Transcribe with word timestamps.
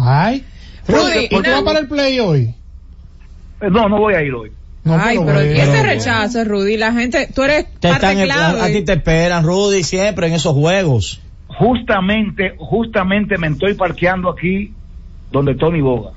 Ay. 0.00 0.44
Rudy, 0.88 1.28
¿por 1.28 1.42
qué 1.42 1.50
va 1.50 1.62
para 1.62 1.78
el 1.80 1.88
play 1.88 2.20
hoy? 2.20 2.54
Eh, 3.60 3.68
no, 3.70 3.88
no 3.88 3.98
voy 3.98 4.14
a 4.14 4.22
ir 4.22 4.32
hoy. 4.34 4.52
No, 4.82 4.94
Ay, 4.98 5.18
pero, 5.18 5.38
pero 5.38 5.52
¿quién 5.52 5.72
te 5.72 5.82
rechaza, 5.82 6.44
Rudy? 6.44 6.78
La 6.78 6.92
gente, 6.92 7.28
tú 7.34 7.42
eres 7.42 7.66
te 7.80 7.88
parte 7.88 8.12
están, 8.12 8.24
clave. 8.24 8.60
A 8.62 8.66
ti 8.68 8.82
te 8.82 8.94
esperan, 8.94 9.44
Rudy, 9.44 9.82
siempre 9.82 10.28
en 10.28 10.32
esos 10.32 10.54
juegos. 10.54 11.20
Justamente, 11.48 12.54
justamente 12.58 13.36
me 13.36 13.48
estoy 13.48 13.74
parqueando 13.74 14.30
aquí 14.30 14.72
donde 15.30 15.54
Tony 15.54 15.82
Boga. 15.82 16.12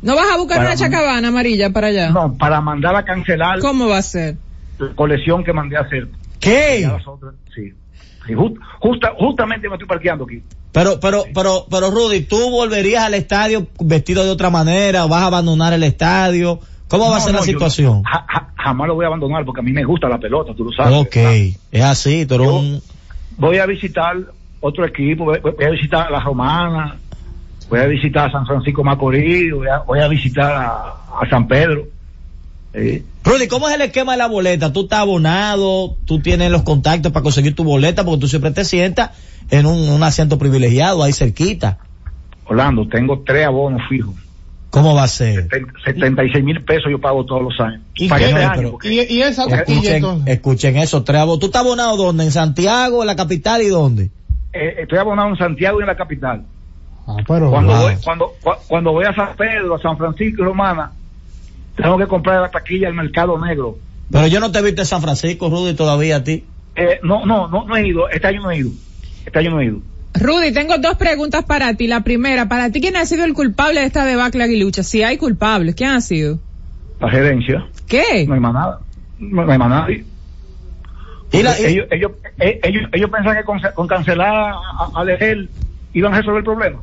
¿No 0.00 0.16
vas 0.16 0.32
a 0.32 0.36
buscar 0.38 0.60
una 0.60 0.74
chacabana 0.74 1.28
amarilla 1.28 1.70
para 1.70 1.88
allá? 1.88 2.10
No, 2.10 2.36
para 2.36 2.60
mandar 2.60 2.96
a 2.96 3.04
cancelar. 3.04 3.60
¿Cómo 3.60 3.88
va 3.88 3.98
a 3.98 4.02
ser? 4.02 4.36
La 4.78 4.94
colección 4.94 5.44
que 5.44 5.52
mandé 5.52 5.76
a 5.76 5.80
hacer. 5.80 6.08
¿Qué? 6.40 6.88
sí. 7.54 7.72
Justa, 8.80 9.12
justamente 9.18 9.68
me 9.68 9.74
estoy 9.74 9.88
parqueando 9.88 10.24
aquí. 10.24 10.42
Pero, 10.72 10.98
pero, 11.00 11.24
pero, 11.34 11.66
pero 11.70 11.90
Rudy, 11.90 12.22
¿tú 12.22 12.50
volverías 12.50 13.04
al 13.04 13.14
estadio 13.14 13.66
vestido 13.80 14.24
de 14.24 14.30
otra 14.30 14.50
manera? 14.50 15.04
¿Vas 15.06 15.22
a 15.22 15.26
abandonar 15.26 15.72
el 15.72 15.82
estadio? 15.82 16.60
¿Cómo 16.88 17.10
va 17.10 17.16
a 17.16 17.20
ser 17.20 17.34
la 17.34 17.42
situación? 17.42 18.02
jamás 18.62 18.86
lo 18.86 18.94
voy 18.94 19.04
a 19.04 19.08
abandonar 19.08 19.44
porque 19.44 19.60
a 19.60 19.64
mí 19.64 19.72
me 19.72 19.82
gusta 19.82 20.08
la 20.08 20.18
pelota, 20.18 20.54
tú 20.54 20.64
lo 20.64 20.72
sabes. 20.72 20.94
Ok, 20.94 21.16
es 21.72 21.82
así, 21.82 22.26
pero 22.28 22.60
Voy 23.36 23.58
a 23.58 23.66
visitar 23.66 24.16
otro 24.60 24.84
equipo, 24.84 25.24
voy, 25.24 25.40
a 25.66 25.70
visitar 25.70 26.06
a 26.06 26.10
la 26.10 26.20
Romana, 26.20 26.96
voy 27.68 27.80
a 27.80 27.86
visitar 27.86 28.28
a 28.28 28.32
San 28.32 28.46
Francisco 28.46 28.84
Macorís, 28.84 29.52
voy 29.52 29.98
a, 30.00 30.08
visitar 30.08 30.52
a, 30.52 31.28
San 31.28 31.48
Pedro. 31.48 31.86
Rudy, 32.74 33.48
¿cómo 33.48 33.68
es 33.68 33.74
el 33.74 33.82
esquema 33.82 34.12
de 34.12 34.18
la 34.18 34.28
boleta? 34.28 34.72
¿Tú 34.72 34.82
estás 34.82 35.00
abonado? 35.00 35.96
¿Tú 36.06 36.20
tienes 36.20 36.50
los 36.50 36.62
contactos 36.62 37.12
para 37.12 37.22
conseguir 37.22 37.54
tu 37.54 37.64
boleta? 37.64 38.04
Porque 38.04 38.20
tú 38.20 38.28
siempre 38.28 38.50
te 38.50 38.64
sientas 38.64 39.10
en 39.50 39.66
un, 39.66 40.02
asiento 40.02 40.38
privilegiado 40.38 41.02
ahí 41.02 41.12
cerquita. 41.12 41.78
Orlando, 42.46 42.88
tengo 42.88 43.22
tres 43.24 43.46
abonos 43.46 43.82
fijos. 43.88 44.14
¿Cómo 44.70 44.94
va 44.94 45.02
a 45.02 45.08
ser? 45.08 45.48
76 45.84 46.42
mil 46.42 46.64
pesos 46.64 46.90
yo 46.90 46.98
pago 46.98 47.26
todos 47.26 47.42
los 47.42 47.60
años. 47.60 47.82
¿Y, 47.94 48.04
¿Y, 48.06 49.20
esa 49.20 49.44
escuchen, 49.44 50.22
escuchen 50.26 50.76
eso, 50.78 51.04
tres 51.04 51.20
abonos. 51.20 51.40
¿Tú 51.40 51.46
estás 51.46 51.60
abonado 51.60 51.98
dónde? 51.98 52.24
¿En 52.24 52.30
Santiago, 52.30 53.02
en 53.02 53.06
la 53.06 53.16
capital 53.16 53.60
y 53.60 53.68
dónde? 53.68 54.10
Eh, 54.54 54.76
estoy 54.78 54.98
abonado 54.98 55.28
en 55.28 55.36
Santiago 55.36 55.78
y 55.80 55.82
en 55.82 55.88
la 55.88 55.96
capital. 55.96 56.44
Ah, 57.06 57.16
pero 57.26 57.50
cuando, 57.50 57.76
voy, 57.76 57.94
cuando, 58.02 58.32
cuando 58.66 58.92
voy 58.92 59.04
a 59.04 59.14
San 59.14 59.36
Pedro, 59.36 59.74
a 59.74 59.78
San 59.82 59.98
Francisco 59.98 60.42
y 60.42 60.44
Romana, 60.44 60.92
tengo 61.76 61.98
que 61.98 62.06
comprar 62.06 62.40
la 62.40 62.50
taquilla 62.50 62.88
al 62.88 62.94
mercado 62.94 63.38
negro. 63.38 63.78
Pero 64.10 64.26
yo 64.26 64.40
no 64.40 64.52
te 64.52 64.58
he 64.58 64.62
visto 64.62 64.82
en 64.82 64.86
San 64.86 65.00
Francisco, 65.00 65.48
Rudy, 65.48 65.74
todavía 65.74 66.16
a 66.16 66.24
ti. 66.24 66.44
Eh, 66.76 67.00
no, 67.02 67.24
no, 67.24 67.48
no, 67.48 67.64
no 67.66 67.76
he 67.76 67.86
ido. 67.86 68.08
Este 68.08 68.26
año 68.26 68.42
no 68.42 68.50
he 68.50 68.58
ido. 68.58 68.70
Este 69.24 69.38
año 69.38 69.50
no 69.50 69.60
he 69.60 69.66
ido. 69.66 69.80
Rudy, 70.14 70.52
tengo 70.52 70.76
dos 70.78 70.96
preguntas 70.96 71.44
para 71.44 71.74
ti. 71.74 71.86
La 71.86 72.02
primera, 72.02 72.48
para 72.48 72.70
ti, 72.70 72.80
¿quién 72.80 72.96
ha 72.96 73.06
sido 73.06 73.24
el 73.24 73.32
culpable 73.32 73.80
de 73.80 73.86
esta 73.86 74.04
debacle 74.04 74.44
aguilucha? 74.44 74.82
Si 74.82 75.02
hay 75.02 75.16
culpables, 75.16 75.74
¿quién 75.74 75.90
ha 75.90 76.00
sido? 76.00 76.38
La 77.00 77.10
gerencia. 77.10 77.66
¿Qué? 77.88 78.26
No 78.26 78.34
hay 78.34 78.40
más 78.40 78.52
nada. 78.52 78.80
No, 79.18 79.50
hay 79.50 79.58
más 79.58 79.68
nadie. 79.68 80.04
¿Y 81.32 81.42
la, 81.42 81.56
ellos, 81.56 81.86
ellos, 81.90 82.12
eh, 82.38 82.60
ellos, 82.62 82.90
ellos, 82.92 83.10
pensan 83.10 83.36
que 83.36 83.72
con, 83.74 83.88
cancelar 83.88 84.34
a, 84.34 84.54
a 84.94 85.04
iban 85.94 86.12
a 86.12 86.18
resolver 86.18 86.38
el 86.40 86.44
problema. 86.44 86.80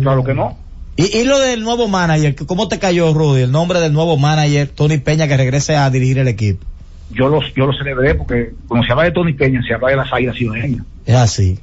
claro 0.00 0.22
que 0.22 0.34
no. 0.34 0.56
¿Y, 0.98 1.16
¿Y, 1.16 1.24
lo 1.24 1.38
del 1.38 1.62
nuevo 1.62 1.88
manager? 1.88 2.34
¿Cómo 2.46 2.68
te 2.68 2.78
cayó, 2.78 3.14
Rudy? 3.14 3.42
El 3.42 3.52
nombre 3.52 3.80
del 3.80 3.94
nuevo 3.94 4.18
manager, 4.18 4.68
Tony 4.68 4.98
Peña, 4.98 5.26
que 5.26 5.36
regrese 5.38 5.76
a 5.76 5.88
dirigir 5.88 6.18
el 6.18 6.28
equipo. 6.28 6.66
Yo 7.10 7.30
lo, 7.30 7.40
yo 7.56 7.64
lo 7.64 7.72
celebré 7.72 8.14
porque 8.14 8.52
cuando 8.66 8.86
se 8.86 8.92
habla 8.92 9.04
de 9.04 9.12
Tony 9.12 9.32
Peña, 9.32 9.62
se 9.66 9.72
habla 9.72 9.88
de 9.88 9.96
las 9.96 10.12
águilas 10.12 10.36
ciudadanas. 10.36 10.84
Es 11.06 11.14
así 11.14 11.58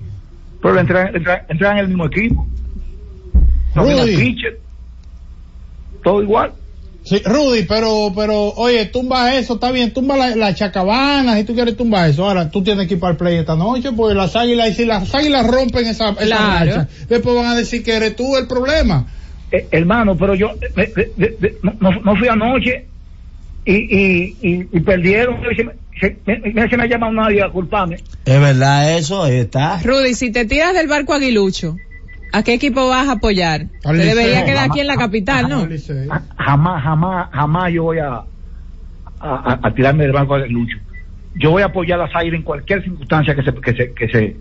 pero 0.66 0.80
entran, 0.80 1.16
entran, 1.48 1.78
en 1.78 1.78
el 1.78 1.88
mismo 1.90 2.08
equipo. 2.08 2.48
Rudy. 3.76 4.18
Pitcher, 4.18 4.60
todo 6.04 6.24
igual. 6.24 6.54
Sí, 7.04 7.22
Rudy, 7.24 7.64
pero, 7.64 8.12
pero, 8.16 8.50
oye, 8.56 8.88
tumba 8.88 9.36
eso, 9.36 9.56
está 9.56 9.70
bien, 9.70 9.94
tumba 9.94 10.18
la, 10.18 10.36
la 10.36 10.56
chacabana, 10.56 11.36
si 11.36 11.44
tú 11.44 11.54
quieres 11.54 11.78
tumba 11.78 12.08
eso. 12.08 12.26
Ahora, 12.26 12.50
tú 12.50 12.64
tienes 12.64 12.88
que 12.88 12.96
ir 12.96 13.00
para 13.00 13.12
el 13.12 13.18
play 13.18 13.38
esta 13.38 13.56
noche, 13.56 13.92
porque 13.92 14.16
las 14.16 14.36
águilas, 14.36 14.72
y 14.72 14.74
si 14.74 14.86
las 14.86 15.14
águilas 15.14 15.46
rompen 15.46 15.86
esa, 15.86 16.10
esa 16.10 16.26
claro. 16.26 16.88
después 17.08 17.36
van 17.36 17.46
a 17.46 17.56
decir 17.56 17.84
que 17.84 17.96
eres 17.96 18.16
tú 18.16 18.36
el 18.36 18.48
problema. 18.48 19.06
Eh, 19.56 19.68
hermano, 19.72 20.18
pero 20.18 20.36
yo 20.36 20.52
eh, 20.76 21.58
no, 21.62 21.92
no, 21.92 22.16
fui 22.16 22.28
anoche 22.28 22.86
y, 23.64 23.74
y, 23.74 24.38
y, 24.42 24.68
y 24.72 24.80
perdieron 24.82 25.38
se, 26.00 26.18
me 26.26 26.84
ha 26.84 26.88
llamado 26.88 27.14
nadie 27.14 27.42
a 27.42 27.50
culparme. 27.50 27.98
Es 28.26 28.40
verdad 28.42 28.98
eso, 28.98 29.24
ahí 29.24 29.38
está. 29.38 29.80
Rudy, 29.82 30.14
si 30.14 30.32
te 30.32 30.46
tiras 30.46 30.74
del 30.74 30.88
barco 30.88 31.14
aguilucho, 31.14 31.78
¿a 32.34 32.44
qué 32.44 32.54
equipo 32.54 32.90
vas 32.90 33.08
a 33.08 33.14
apoyar? 33.14 33.68
Te 33.82 33.94
debería 33.94 34.44
quedar 34.44 34.70
aquí 34.70 34.82
en 34.82 34.88
la 34.88 34.98
capital, 34.98 35.48
¿no? 35.48 35.68
Jamás, 36.38 36.84
jamás, 36.84 37.30
jamás 37.32 37.72
yo 37.72 37.84
voy 37.84 38.00
a, 38.00 38.24
a, 39.20 39.60
a, 39.64 39.74
tirarme 39.74 40.04
del 40.04 40.12
barco 40.12 40.36
aguilucho. 40.36 40.78
Yo 41.36 41.52
voy 41.52 41.62
a 41.62 41.68
apoyar 41.68 42.02
a 42.02 42.10
Zaire 42.12 42.36
en 42.36 42.44
cualquier 42.44 42.84
circunstancia 42.84 43.36
que 43.36 43.44
se, 43.44 43.54
que 43.54 43.74
se, 43.74 43.94
que 43.94 44.08
se, 44.10 44.38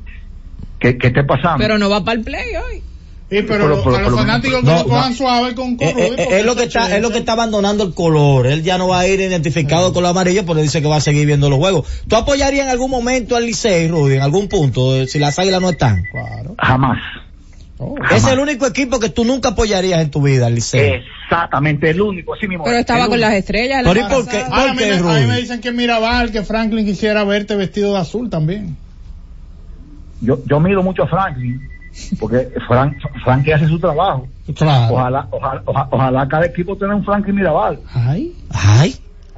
que, 0.80 0.98
que 0.98 1.06
esté 1.06 1.22
pasando. 1.22 1.58
Pero 1.58 1.78
no 1.78 1.88
va 1.88 2.04
para 2.04 2.18
el 2.18 2.24
play 2.24 2.56
hoy. 2.56 2.82
Sí, 3.30 3.38
pero, 3.48 3.64
a 3.64 3.68
los 3.68 4.14
fanáticos 4.14 4.60
que 4.62 4.70
lo 4.70 4.84
cojan 4.84 5.14
suave 5.14 5.54
con, 5.54 5.76
con 5.76 5.88
eh, 5.88 5.94
eh, 6.18 6.26
es 6.40 6.44
lo 6.44 6.54
que 6.54 6.64
está 6.64 6.94
es 6.94 7.00
lo 7.00 7.10
que 7.10 7.18
está 7.18 7.32
abandonando 7.32 7.82
el 7.82 7.94
color 7.94 8.46
él 8.46 8.62
ya 8.62 8.76
no 8.76 8.88
va 8.88 9.00
a 9.00 9.08
ir 9.08 9.18
identificado 9.18 9.94
con 9.94 10.02
la 10.02 10.10
amarilla 10.10 10.44
pero 10.46 10.60
dice 10.60 10.82
que 10.82 10.88
va 10.88 10.96
a 10.96 11.00
seguir 11.00 11.26
viendo 11.26 11.48
los 11.48 11.58
juegos 11.58 12.04
¿tú 12.06 12.16
apoyarías 12.16 12.66
en 12.66 12.70
algún 12.70 12.90
momento 12.90 13.34
al 13.34 13.46
Licey 13.46 13.88
Rudy 13.88 14.16
en 14.16 14.22
algún 14.22 14.48
punto 14.48 14.94
eh, 14.94 15.06
si 15.06 15.18
las 15.18 15.38
águilas 15.38 15.62
no 15.62 15.70
están 15.70 16.04
claro. 16.12 16.54
jamás 16.58 16.98
oh, 17.78 17.96
es 18.14 18.26
el 18.26 18.38
único 18.40 18.66
equipo 18.66 19.00
que 19.00 19.08
tú 19.08 19.24
nunca 19.24 19.50
apoyarías 19.50 20.00
en 20.00 20.10
tu 20.10 20.22
vida, 20.22 20.46
al 20.46 20.54
Licey. 20.54 21.02
Exactamente, 21.24 21.90
el 21.90 22.00
único, 22.00 22.34
así 22.34 22.46
mismo. 22.46 22.64
Pero 22.64 22.78
estaba 22.78 23.08
con 23.08 23.18
las 23.18 23.34
estrellas. 23.34 23.82
¿Por, 23.84 23.98
¿por 23.98 24.08
qué? 24.08 24.14
¿Por 24.14 24.28
qué, 24.28 24.44
a, 24.48 24.72
mí, 24.72 25.26
me 25.26 25.40
dicen 25.40 25.60
que 25.60 25.72
Mirabal, 25.72 26.30
que 26.30 26.44
Franklin 26.44 26.86
quisiera 26.86 27.24
verte 27.24 27.56
vestido 27.56 27.92
de 27.92 27.98
azul 27.98 28.30
también. 28.30 28.76
Yo, 30.20 30.40
yo 30.46 30.60
miro 30.60 30.82
mucho 30.82 31.02
a 31.02 31.08
Franklin 31.08 31.60
porque 32.18 32.48
Frank, 32.66 32.96
Frankie 33.22 33.52
hace 33.52 33.68
su 33.68 33.78
trabajo. 33.78 34.26
Ojalá, 34.48 35.28
ojalá, 35.30 35.62
ojalá, 35.90 36.28
cada 36.28 36.46
equipo 36.46 36.76
tenga 36.76 36.94
un 36.94 37.04
Frankie 37.04 37.32
Mirabal. 37.32 37.80
Ay, 37.92 38.32
ay. 38.50 38.94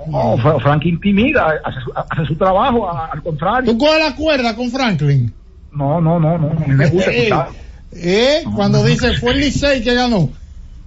No, 0.08 0.36
Frankie 0.60 0.90
intimida, 0.90 1.54
hace 1.64 1.80
su, 1.80 1.92
hace 1.94 2.26
su 2.26 2.36
trabajo, 2.36 2.88
al 2.88 3.22
contrario. 3.22 3.72
¿Tú 3.72 3.78
coges 3.78 3.98
la 3.98 4.14
cuerda 4.14 4.54
con 4.54 4.70
Franklin? 4.70 5.32
No, 5.72 6.00
no, 6.00 6.18
no, 6.18 6.38
no, 6.38 6.50
a 6.50 6.66
mí 6.66 6.74
me 6.74 6.86
gusta 6.88 7.10
escuchar. 7.10 7.48
¿Eh? 7.92 8.44
Cuando 8.54 8.84
dice 8.84 9.14
fue 9.14 9.32
el 9.32 9.40
Licey 9.40 9.82
que 9.82 9.94
ganó. 9.94 10.30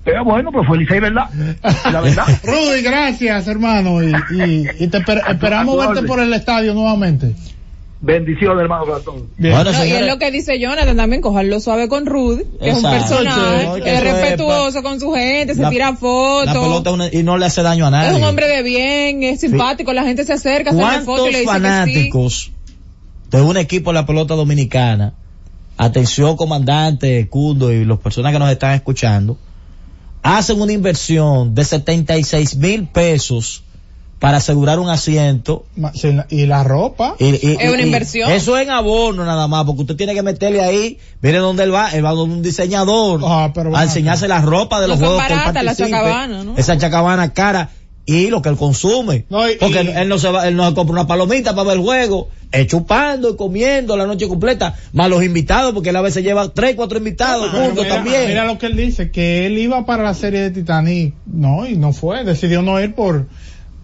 Pero 0.03 0.24
bueno, 0.24 0.52
pues 0.52 0.66
fue 0.68 0.78
el 0.78 0.84
Licey, 0.84 1.00
¿verdad? 1.00 1.29
La 1.91 2.02
verdad. 2.02 2.25
Rudy, 2.44 2.81
gracias, 2.81 3.47
hermano. 3.47 4.02
Y, 4.02 4.13
y, 4.79 4.88
te 4.88 4.97
esperamos 4.97 5.78
verte 5.78 6.08
por 6.08 6.19
el 6.19 6.34
estadio 6.34 6.74
nuevamente. 6.74 7.35
Bendiciones, 8.02 8.62
hermano, 8.62 8.86
para 8.86 9.00
todos. 9.00 9.24
y 9.38 9.48
es 9.92 10.08
lo 10.08 10.18
que 10.18 10.32
dice 10.32 10.58
Jonathan 10.58 10.96
también, 10.96 11.22
cojarlo 11.22 11.60
suave 11.60 11.90
con 11.90 12.06
Rudy, 12.06 12.44
que 12.62 12.70
es 12.70 12.78
un 12.78 12.84
personaje, 12.84 13.82
que 13.84 13.94
es 13.94 14.04
respetuoso 14.04 14.82
con 14.82 15.02
su 15.02 15.12
gente, 15.12 15.54
se 15.54 15.66
tira 15.66 15.96
fotos. 15.96 17.09
y 17.12 17.24
no 17.24 17.38
le 17.38 17.46
hace 17.46 17.62
daño 17.62 17.88
a 17.88 17.92
nadie. 17.92 18.12
Es 18.12 18.16
un 18.16 18.24
hombre 18.24 18.48
de 18.48 18.64
bien, 18.64 19.24
es 19.24 19.42
simpático, 19.42 19.92
la 19.92 20.04
gente 20.04 20.24
se 20.24 20.34
acerca, 20.34 20.72
se 20.72 20.82
hace 20.82 21.02
fotos 21.02 21.28
y 21.28 21.32
le 21.34 21.40
dice 21.40 21.52
fanáticos 21.52 22.52
de 23.30 23.42
un 23.42 23.58
equipo 23.58 23.92
de 23.92 23.96
la 23.96 24.06
pelota 24.06 24.36
dominicana, 24.36 25.14
atención 25.78 26.38
comandante, 26.38 27.28
Cundo 27.30 27.72
y 27.72 27.84
las 27.84 28.00
personas 28.00 28.32
que 28.32 28.40
nos 28.40 28.50
están 28.50 28.76
escuchando, 28.76 29.38
hacen 30.24 30.62
una 30.62 30.72
inversión 30.72 31.54
de 31.54 31.66
76 31.66 32.56
mil 32.56 32.88
pesos 32.88 33.64
para 34.19 34.38
asegurar 34.38 34.80
un 34.80 34.90
asiento. 34.90 35.66
Y 36.30 36.46
la 36.46 36.63
ropa. 36.63 37.16
es 37.19 37.44
una 37.44 37.81
inversión. 37.81 38.31
Eso 38.31 38.57
es 38.57 38.63
en 38.63 38.72
abono 38.72 39.25
nada 39.25 39.47
más, 39.47 39.66
porque 39.66 39.81
usted 39.81 39.96
tiene 39.96 40.13
que 40.13 40.24
meterle 40.24 40.62
ahí, 40.62 41.00
mire 41.22 41.40
dónde 41.40 41.63
él 41.63 41.74
va, 41.74 41.90
él 41.90 42.06
va 42.06 42.12
donde 42.12 42.35
un 42.35 42.44
diseñador 42.44 43.22
ah, 43.24 43.52
a 43.74 43.84
enseñarse 43.84 44.28
la 44.28 44.41
ropa 44.41 44.82
de 44.82 44.88
los 44.88 44.99
juegos 44.99 45.23
que 45.26 45.34
él 45.34 45.66
la 45.66 45.76
chacabana, 45.76 46.44
¿no? 46.44 46.58
Esa 46.58 46.78
chacabana 46.78 47.34
cara 47.34 47.70
y 48.05 48.29
lo 48.29 48.41
que 48.41 48.49
él 48.49 48.58
consume. 48.58 49.26
porque 49.29 49.79
él 49.79 50.09
no 50.09 50.17
se 50.17 50.29
va, 50.29 50.47
él 50.47 50.55
no 50.55 50.67
se 50.67 50.76
compra 50.76 50.94
una 50.94 51.08
palomita 51.08 51.55
para 51.55 51.70
ver 51.70 51.78
el 51.78 51.84
juego, 51.84 52.29
es 52.52 52.67
chupando 52.67 53.29
y 53.29 53.35
comiendo 53.35 53.96
la 53.96 54.05
noche 54.05 54.28
completa, 54.28 54.76
más 54.94 55.09
los 55.09 55.23
invitados, 55.23 55.73
porque 55.73 55.90
él 55.90 55.96
a 55.96 56.02
veces 56.02 56.23
lleva 56.23 56.49
tres, 56.49 56.76
cuatro 56.76 56.97
invitados 56.97 57.52
juntos 57.52 57.88
también. 57.88 58.28
Mira 58.28 58.46
lo 58.46 58.58
que 58.58 58.66
él 58.66 58.76
dice, 58.76 59.11
que 59.11 59.46
él 59.46 59.58
iba 59.59 59.85
para 59.85 60.03
la 60.03 60.14
serie 60.14 60.41
de 60.41 60.52
Titanic, 60.52 61.14
no, 61.26 61.67
y 61.67 61.76
no 61.76 61.94
fue, 61.94 62.23
decidió 62.23 62.61
no 62.61 62.82
ir 62.82 62.96
por 62.96 63.28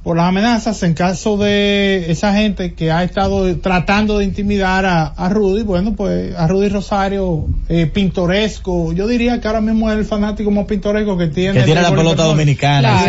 por 0.06 0.18
las 0.18 0.28
amenazas 0.28 0.84
en 0.84 0.94
caso 0.94 1.36
de 1.36 2.12
esa 2.12 2.32
gente 2.32 2.76
que 2.76 2.92
ha 2.92 3.04
estado 3.04 3.58
tratando 3.58 4.20
de 4.20 4.26
intimidar 4.26 4.86
a, 4.86 5.30
Rudy, 5.30 5.64
bueno, 5.64 5.96
pues 5.96 6.36
a 6.36 6.46
Rudy 6.46 6.70
Rosario, 6.70 7.48
eh, 7.70 7.88
pintoresco, 7.88 8.94
yo 8.94 9.08
diría 9.08 9.42
que 9.42 9.48
ahora 9.48 9.62
mismo 9.62 9.92
es 9.92 9.98
el 9.98 10.06
fanático 10.06 10.52
más 10.52 10.68
pintoresco 10.68 11.18
que 11.18 11.26
tiene. 11.30 11.58
Que 11.58 11.66
tiene 11.66 11.82
la 11.82 11.90
pelota 11.90 12.22
dominicana. 12.22 13.04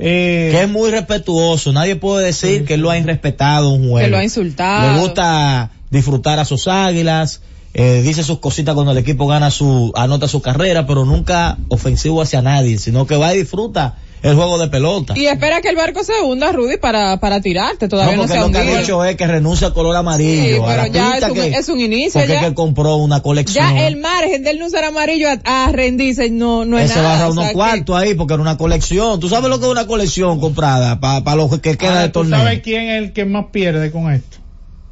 Eh, 0.00 0.48
que 0.50 0.62
es 0.62 0.68
muy 0.68 0.90
respetuoso, 0.90 1.72
nadie 1.72 1.94
puede 1.94 2.26
decir 2.26 2.64
que 2.64 2.74
él 2.74 2.80
lo 2.80 2.90
ha 2.90 2.98
irrespetado 2.98 3.68
un 3.70 3.88
juego. 3.88 4.04
Que 4.04 4.10
lo 4.10 4.18
ha 4.18 4.24
insultado. 4.24 4.94
Le 4.94 4.98
gusta 4.98 5.70
disfrutar 5.90 6.40
a 6.40 6.44
sus 6.44 6.66
águilas, 6.66 7.40
eh, 7.72 8.02
dice 8.02 8.24
sus 8.24 8.40
cositas 8.40 8.74
cuando 8.74 8.90
el 8.90 8.98
equipo 8.98 9.28
gana 9.28 9.52
su, 9.52 9.92
anota 9.94 10.26
su 10.26 10.42
carrera, 10.42 10.88
pero 10.88 11.04
nunca 11.04 11.56
ofensivo 11.68 12.20
hacia 12.20 12.42
nadie, 12.42 12.78
sino 12.78 13.06
que 13.06 13.16
va 13.16 13.32
y 13.32 13.38
disfruta 13.38 13.94
el 14.22 14.34
juego 14.34 14.58
de 14.58 14.68
pelota. 14.68 15.14
Y 15.16 15.26
espera 15.26 15.60
que 15.60 15.68
el 15.68 15.76
barco 15.76 16.02
se 16.04 16.20
hunda, 16.22 16.52
Rudy, 16.52 16.76
para, 16.76 17.18
para 17.18 17.40
tirarte. 17.40 17.88
Todavía 17.88 18.16
no, 18.16 18.22
no 18.22 18.28
se 18.28 18.38
ha 18.38 18.44
hundido. 18.44 18.64
Lo 18.64 18.70
que 18.70 18.76
ha 18.76 18.80
dicho 18.80 19.04
es 19.04 19.16
que 19.16 19.26
renuncia 19.26 19.68
al 19.68 19.74
color 19.74 19.96
amarillo. 19.96 20.56
Sí, 20.56 20.62
pero 20.66 20.86
ya 20.86 21.18
es 21.18 21.24
un, 21.24 21.38
es 21.38 21.68
un, 21.68 21.80
inicio. 21.80 22.20
Porque 22.20 22.34
ya. 22.34 22.40
que 22.40 22.54
compró 22.54 22.96
una 22.96 23.20
colección. 23.20 23.64
Ya 23.64 23.86
el 23.86 23.96
margen 23.96 24.42
del 24.42 24.58
no 24.58 24.66
usar 24.66 24.84
amarillo 24.84 25.28
a, 25.28 25.66
a 25.66 25.72
rendirse 25.72 26.30
no, 26.30 26.64
no 26.64 26.78
es 26.78 26.90
Ese 26.90 27.00
nada. 27.00 27.18
va 27.18 27.24
a 27.24 27.30
unos 27.30 27.52
cuartos 27.52 27.96
ahí 27.96 28.14
porque 28.14 28.34
era 28.34 28.42
una 28.42 28.58
colección. 28.58 29.20
¿Tú 29.20 29.28
sabes 29.28 29.50
lo 29.50 29.58
que 29.58 29.66
es 29.66 29.70
una 29.70 29.86
colección 29.86 30.40
comprada 30.40 31.00
para 31.00 31.22
pa 31.22 31.36
lo 31.36 31.48
que 31.60 31.76
queda 31.76 32.02
de 32.02 32.08
torneo? 32.08 32.38
¿Tú 32.38 32.44
sabes 32.44 32.60
quién 32.62 32.88
es 32.88 33.02
el 33.02 33.12
que 33.12 33.24
más 33.24 33.46
pierde 33.52 33.90
con 33.90 34.12
esto? 34.12 34.38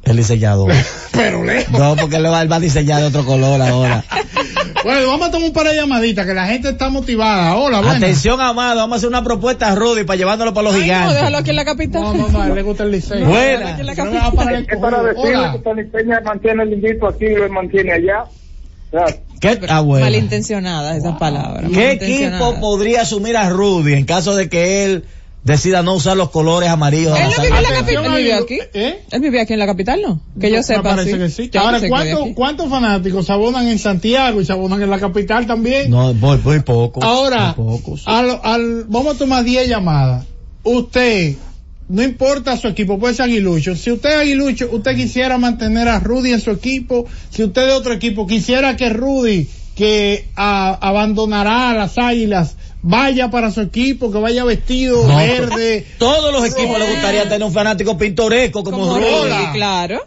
El 0.03 0.17
diseñador. 0.17 0.71
Pero 1.11 1.43
lejos. 1.43 1.77
No, 1.77 1.95
porque 1.95 2.19
le 2.19 2.29
va, 2.29 2.45
va 2.45 2.55
a 2.55 2.59
diseñar 2.59 3.01
de 3.01 3.07
otro 3.07 3.25
color 3.25 3.61
ahora. 3.61 4.03
bueno, 4.83 5.07
vamos 5.07 5.27
a 5.27 5.31
tomar 5.31 5.47
un 5.47 5.53
par 5.53 5.67
de 5.67 5.75
llamaditas 5.75 6.25
que 6.25 6.33
la 6.33 6.45
gente 6.45 6.69
está 6.69 6.89
motivada. 6.89 7.55
Hola, 7.55 7.79
buenas. 7.79 7.97
Atención, 7.97 8.39
amado, 8.39 8.77
vamos 8.77 8.95
a 8.95 8.97
hacer 8.97 9.09
una 9.09 9.23
propuesta 9.23 9.71
a 9.71 9.75
Rudy 9.75 10.03
para 10.03 10.17
llevándolo 10.17 10.53
para 10.53 10.69
los 10.69 10.75
Ay, 10.75 10.83
gigantes. 10.83 11.09
No, 11.09 11.13
déjalo 11.15 11.37
aquí 11.37 11.49
en 11.49 11.55
la 11.55 11.65
capital. 11.65 12.01
No, 12.03 12.13
no, 12.13 12.27
no, 12.29 12.41
a 12.41 12.47
él 12.47 12.55
le 12.55 12.61
gusta 12.61 12.83
el 12.83 12.91
liceo. 12.91 13.27
Buena. 13.27 13.77
No 13.77 13.83
me 13.83 13.95
capital. 13.95 14.21
va 14.21 14.25
a 14.27 14.31
parar 14.31 14.55
el 14.55 14.67
Es 14.69 14.77
para 14.79 15.03
decirle 15.03 15.37
Hola. 15.37 15.51
que 15.53 15.59
Tony 15.59 15.83
Peña 15.85 16.21
mantiene 16.23 16.63
el 16.63 16.73
invito 16.73 17.07
aquí 17.07 17.25
y 17.25 17.35
lo 17.35 17.49
mantiene 17.49 17.93
allá. 17.93 18.23
O 18.23 18.91
sea, 18.91 19.05
¿Qué, 19.39 19.59
ah, 19.67 19.81
bueno. 19.81 20.05
Malintencionadas 20.05 20.97
esas 20.97 21.17
palabras. 21.17 21.69
¿Qué 21.73 21.91
equipo 21.91 22.59
podría 22.59 23.01
asumir 23.01 23.35
a 23.37 23.49
Rudy 23.49 23.93
en 23.93 24.05
caso 24.05 24.35
de 24.35 24.49
que 24.49 24.85
él 24.85 25.03
decida 25.47 25.81
no 25.81 25.95
usar 25.95 26.15
los 26.17 26.29
colores 26.29 26.69
amarillos? 26.69 27.13
de 27.13 27.21
Él 27.23 27.29
no 27.35 27.43
vive 27.43 27.57
en 27.57 27.63
la 27.63 27.69
capital. 27.79 28.05
Él 28.05 28.11
vive 28.23 28.33
aquí. 28.33 28.59
¿Eh? 28.73 28.99
Él 29.11 29.21
vive 29.21 29.41
aquí 29.41 29.53
en 29.53 29.59
la 29.59 29.65
capital, 29.65 30.01
¿no? 30.01 30.21
Que 30.39 30.49
yo 30.51 30.57
Me 30.57 30.63
sepa. 30.63 30.83
parece 30.83 31.11
sí. 31.13 31.17
que 31.17 31.29
sí. 31.29 31.49
Yo 31.51 31.61
Ahora, 31.61 31.79
¿cuántos, 31.87 32.21
aquí. 32.21 32.33
¿cuántos 32.35 32.69
fanáticos 32.69 33.25
se 33.25 33.31
abonan 33.33 33.67
en 33.67 33.79
Santiago 33.79 34.39
y 34.41 34.45
se 34.45 34.51
abonan 34.51 34.81
en 34.81 34.89
la 34.89 34.99
capital 34.99 35.47
también? 35.47 35.89
No, 35.89 36.13
muy, 36.13 36.37
muy 36.37 36.59
poco. 36.59 37.03
Ahora, 37.03 37.55
muy 37.57 37.77
pocos. 37.79 38.03
al, 38.05 38.39
al, 38.43 38.83
vamos 38.87 39.15
a 39.15 39.17
tomar 39.17 39.43
10 39.43 39.67
llamadas. 39.69 40.25
Usted, 40.63 41.35
no 41.89 42.03
importa 42.03 42.57
su 42.57 42.67
equipo, 42.67 42.99
puede 42.99 43.13
ser 43.13 43.25
aguilucho. 43.25 43.75
Si 43.75 43.91
usted 43.91 44.09
es 44.09 44.15
aguilucho, 44.17 44.67
usted 44.71 44.95
quisiera 44.95 45.37
mantener 45.37 45.87
a 45.87 45.99
Rudy 45.99 46.33
en 46.33 46.41
su 46.41 46.51
equipo. 46.51 47.05
Si 47.29 47.43
usted 47.43 47.65
de 47.67 47.71
otro 47.71 47.93
equipo 47.93 48.27
quisiera 48.27 48.75
que 48.75 48.89
Rudy, 48.89 49.47
que 49.75 50.27
a- 50.35 50.73
abandonará 50.81 51.69
a 51.69 51.73
las 51.73 51.97
águilas, 51.97 52.55
vaya 52.81 53.29
para 53.29 53.51
su 53.51 53.61
equipo, 53.61 54.11
que 54.11 54.17
vaya 54.19 54.43
vestido 54.43 55.07
No, 55.07 55.17
verde. 55.17 55.85
Todos 55.97 56.31
los 56.33 56.45
equipos 56.45 56.79
les 56.79 56.89
gustaría 56.91 57.23
tener 57.23 57.43
un 57.43 57.53
fanático 57.53 57.97
pintoresco 57.97 58.63
como, 58.63 58.77
Como 58.79 58.93
Hola. 58.93 59.51
claro. 59.53 60.05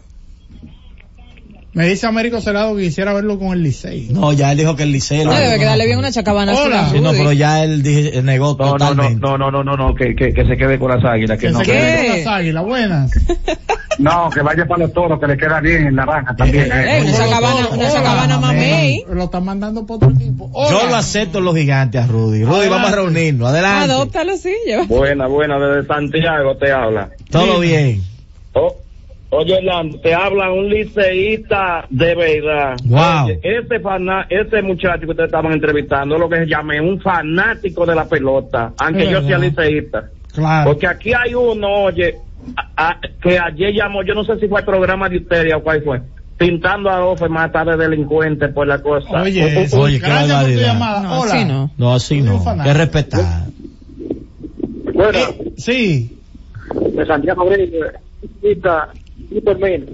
Me 1.73 1.87
dice 1.87 2.05
Américo 2.05 2.41
Celado 2.41 2.75
que 2.75 2.83
quisiera 2.83 3.13
verlo 3.13 3.39
con 3.39 3.53
el 3.53 3.63
Licey. 3.63 4.09
No, 4.11 4.33
ya 4.33 4.51
él 4.51 4.57
dijo 4.57 4.75
que 4.75 4.83
el 4.83 4.91
liceo. 4.91 5.23
No, 5.23 5.31
debe 5.33 5.57
quedarle 5.57 5.85
bien 5.85 5.99
una 5.99 6.11
chacabana 6.11 6.53
Sí, 6.53 6.99
no, 6.99 7.11
pero 7.11 7.31
ya 7.31 7.63
él 7.63 7.81
dije- 7.81 8.17
él 8.17 8.25
negó 8.25 8.57
no, 8.59 8.65
no, 8.65 8.71
no, 8.73 8.77
totalmente. 8.77 9.21
no, 9.21 9.37
no, 9.37 9.51
no, 9.51 9.63
no, 9.63 9.77
no, 9.77 9.95
que, 9.95 10.13
que, 10.13 10.33
que 10.33 10.45
se 10.45 10.57
quede 10.57 10.77
con 10.77 10.89
las 10.91 11.03
águilas, 11.05 11.39
que, 11.39 11.47
Que 11.47 11.53
no. 11.53 11.59
se 11.59 11.65
que- 11.65 11.71
quede 11.71 11.95
con 12.07 12.15
¿Qué? 12.15 12.23
las 12.25 12.27
águilas, 12.27 12.65
buenas. 12.65 13.11
no, 13.99 14.29
que 14.31 14.41
vaya 14.41 14.65
para 14.65 14.79
los 14.83 14.93
toros, 14.93 15.17
que 15.17 15.27
le 15.27 15.37
queda 15.37 15.61
bien 15.61 15.87
en 15.87 15.95
naranja 15.95 16.35
también. 16.35 16.69
Eh, 16.73 16.97
eh. 16.97 17.01
una 17.03 17.11
chacabana, 17.17 17.67
una 17.71 17.89
chacabana 17.91 18.37
mamey. 18.37 19.05
Lo 19.09 19.23
están 19.23 19.45
mandando 19.45 19.85
por 19.85 19.95
otro 19.95 20.09
equipo. 20.09 20.49
Hola. 20.51 20.71
Yo 20.71 20.87
lo 20.89 20.95
acepto 20.97 21.37
en 21.37 21.45
los 21.45 21.55
gigantes 21.55 22.01
a 22.03 22.07
Rudy. 22.07 22.43
Rudy, 22.43 22.67
vamos 22.67 22.91
a 22.91 22.95
reunirnos. 22.95 23.47
Adelante. 23.47 23.93
Adóptalo, 23.93 24.35
sí, 24.35 24.53
lleva. 24.65 24.83
Buena, 24.87 25.27
buena, 25.27 25.57
desde 25.57 25.87
Santiago 25.87 26.57
te 26.57 26.69
habla. 26.69 27.11
Todo 27.29 27.61
bien. 27.61 28.03
Oh, 28.53 28.75
oye, 29.31 29.55
Orlando, 29.57 29.99
te 29.99 30.13
habla 30.13 30.51
un 30.51 30.69
liceísta 30.69 31.85
de 31.89 32.15
verdad. 32.15 32.77
Wow. 32.85 33.25
Oye, 33.25 33.39
este, 33.43 33.79
fana, 33.79 34.27
este 34.29 34.61
muchacho 34.61 35.01
que 35.01 35.11
ustedes 35.11 35.27
estaban 35.27 35.51
entrevistando, 35.53 36.17
lo 36.17 36.29
que 36.29 36.37
se 36.37 36.45
llama 36.47 36.73
un 36.81 36.99
fanático 37.01 37.85
de 37.85 37.95
la 37.95 38.07
pelota, 38.07 38.71
aunque 38.77 39.09
yo 39.09 39.21
sea 39.23 39.37
liceísta. 39.37 40.09
Claro. 40.33 40.71
Porque 40.71 40.87
aquí 40.87 41.11
hay 41.13 41.33
uno, 41.33 41.67
oye, 41.85 42.15
a- 42.55 42.89
a- 42.91 42.99
que 43.21 43.37
ayer 43.37 43.73
llamó, 43.73 44.03
yo 44.03 44.13
no 44.13 44.23
sé 44.23 44.37
si 44.39 44.47
fue 44.47 44.59
el 44.61 44.65
programa 44.65 45.09
de 45.09 45.17
ustedes 45.17 45.53
o 45.53 45.61
cuál 45.61 45.81
fue, 45.83 46.01
pintando 46.37 46.89
a 46.89 47.05
Ofe 47.05 47.27
matar 47.29 47.67
de 47.67 47.77
delincuente 47.77 48.47
por 48.49 48.65
la 48.67 48.79
cosa. 48.81 49.21
Oye, 49.21 49.43
O- 49.43 49.47
o- 49.47 49.61
eso, 49.61 49.79
oye, 49.81 49.99
qué 49.99 50.07
gracias 50.07 50.41
por 50.43 50.51
tu 50.53 50.59
llamada. 50.59 51.01
No, 51.03 51.19
Hola. 51.21 51.33
así 51.33 51.45
no. 51.45 51.71
No, 51.77 51.93
así 51.93 52.21
no. 52.21 52.43
Que 52.63 52.73
respetar. 52.73 53.45
bueno, 54.93 55.17
Eh, 55.19 55.51
sí. 55.57 56.17
de 56.93 57.05
Santiago 57.05 57.41
Abril, 57.43 57.73
Superman. 59.33 59.85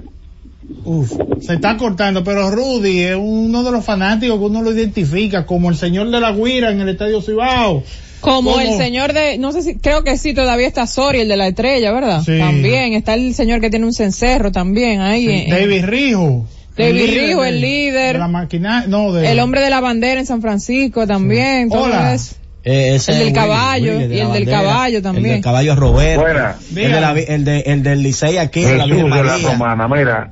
Uf, 0.83 1.13
se 1.41 1.53
está 1.53 1.77
cortando, 1.77 2.23
pero 2.23 2.49
Rudy 2.51 2.99
es 3.03 3.15
uno 3.17 3.63
de 3.63 3.71
los 3.71 3.85
fanáticos 3.85 4.37
que 4.37 4.45
uno 4.45 4.61
lo 4.61 4.71
identifica 4.73 5.45
como 5.45 5.69
el 5.69 5.77
señor 5.77 6.09
de 6.09 6.19
la 6.19 6.31
guira 6.33 6.71
en 6.71 6.81
el 6.81 6.89
Estadio 6.89 7.21
Cibao. 7.21 7.83
Como 8.19 8.51
¿Cómo? 8.53 8.59
el 8.59 8.75
señor 8.77 9.13
de, 9.13 9.37
no 9.37 9.51
sé 9.51 9.61
si, 9.61 9.75
creo 9.75 10.03
que 10.03 10.17
sí, 10.17 10.33
todavía 10.33 10.67
está 10.67 10.87
Sori, 10.87 11.19
el 11.19 11.27
de 11.29 11.37
la 11.37 11.47
estrella, 11.47 11.91
¿verdad? 11.93 12.21
Sí. 12.25 12.37
También, 12.39 12.93
está 12.93 13.13
el 13.13 13.33
señor 13.35 13.61
que 13.61 13.69
tiene 13.69 13.85
un 13.85 13.93
cencerro 13.93 14.51
también 14.51 14.99
ahí. 15.01 15.29
en- 15.29 15.49
David 15.49 15.85
Rijo. 15.85 16.45
David 16.75 17.01
El 17.01 17.07
Rijo, 17.27 17.43
el 17.45 17.61
líder. 17.61 18.13
de 18.13 18.19
la 18.19 18.27
máquina, 18.27 18.85
no, 18.87 19.13
de, 19.13 19.31
el 19.31 19.39
hombre 19.39 19.61
de 19.61 19.69
la 19.69 19.79
bandera 19.81 20.19
en 20.19 20.25
San 20.25 20.41
Francisco 20.41 21.07
también, 21.07 21.69
todo 21.69 21.83
Hola. 21.83 22.13
eso. 22.13 22.35
Eh, 22.69 22.95
ese 22.95 23.13
El 23.13 23.19
del 23.19 23.33
caballo, 23.33 23.93
Willy, 23.93 24.07
de 24.07 24.15
y 24.15 24.19
el 24.19 24.31
del 24.33 24.45
caballo 24.45 25.01
también. 25.01 25.25
El 25.25 25.31
del 25.35 25.41
caballo 25.41 25.75
Roberto. 25.75 26.21
Buena. 26.21 26.55
El, 26.69 26.91
de 26.91 27.01
la, 27.01 27.11
el, 27.13 27.45
de, 27.45 27.59
el 27.61 27.83
del 27.83 28.03
Licey 28.03 28.37
aquí, 28.37 28.61
de 28.61 28.77
la 28.77 28.85
Virgen 28.85 29.09
de 29.09 29.23
la. 29.23 29.37
Romana, 29.37 29.87
mira, 29.87 30.31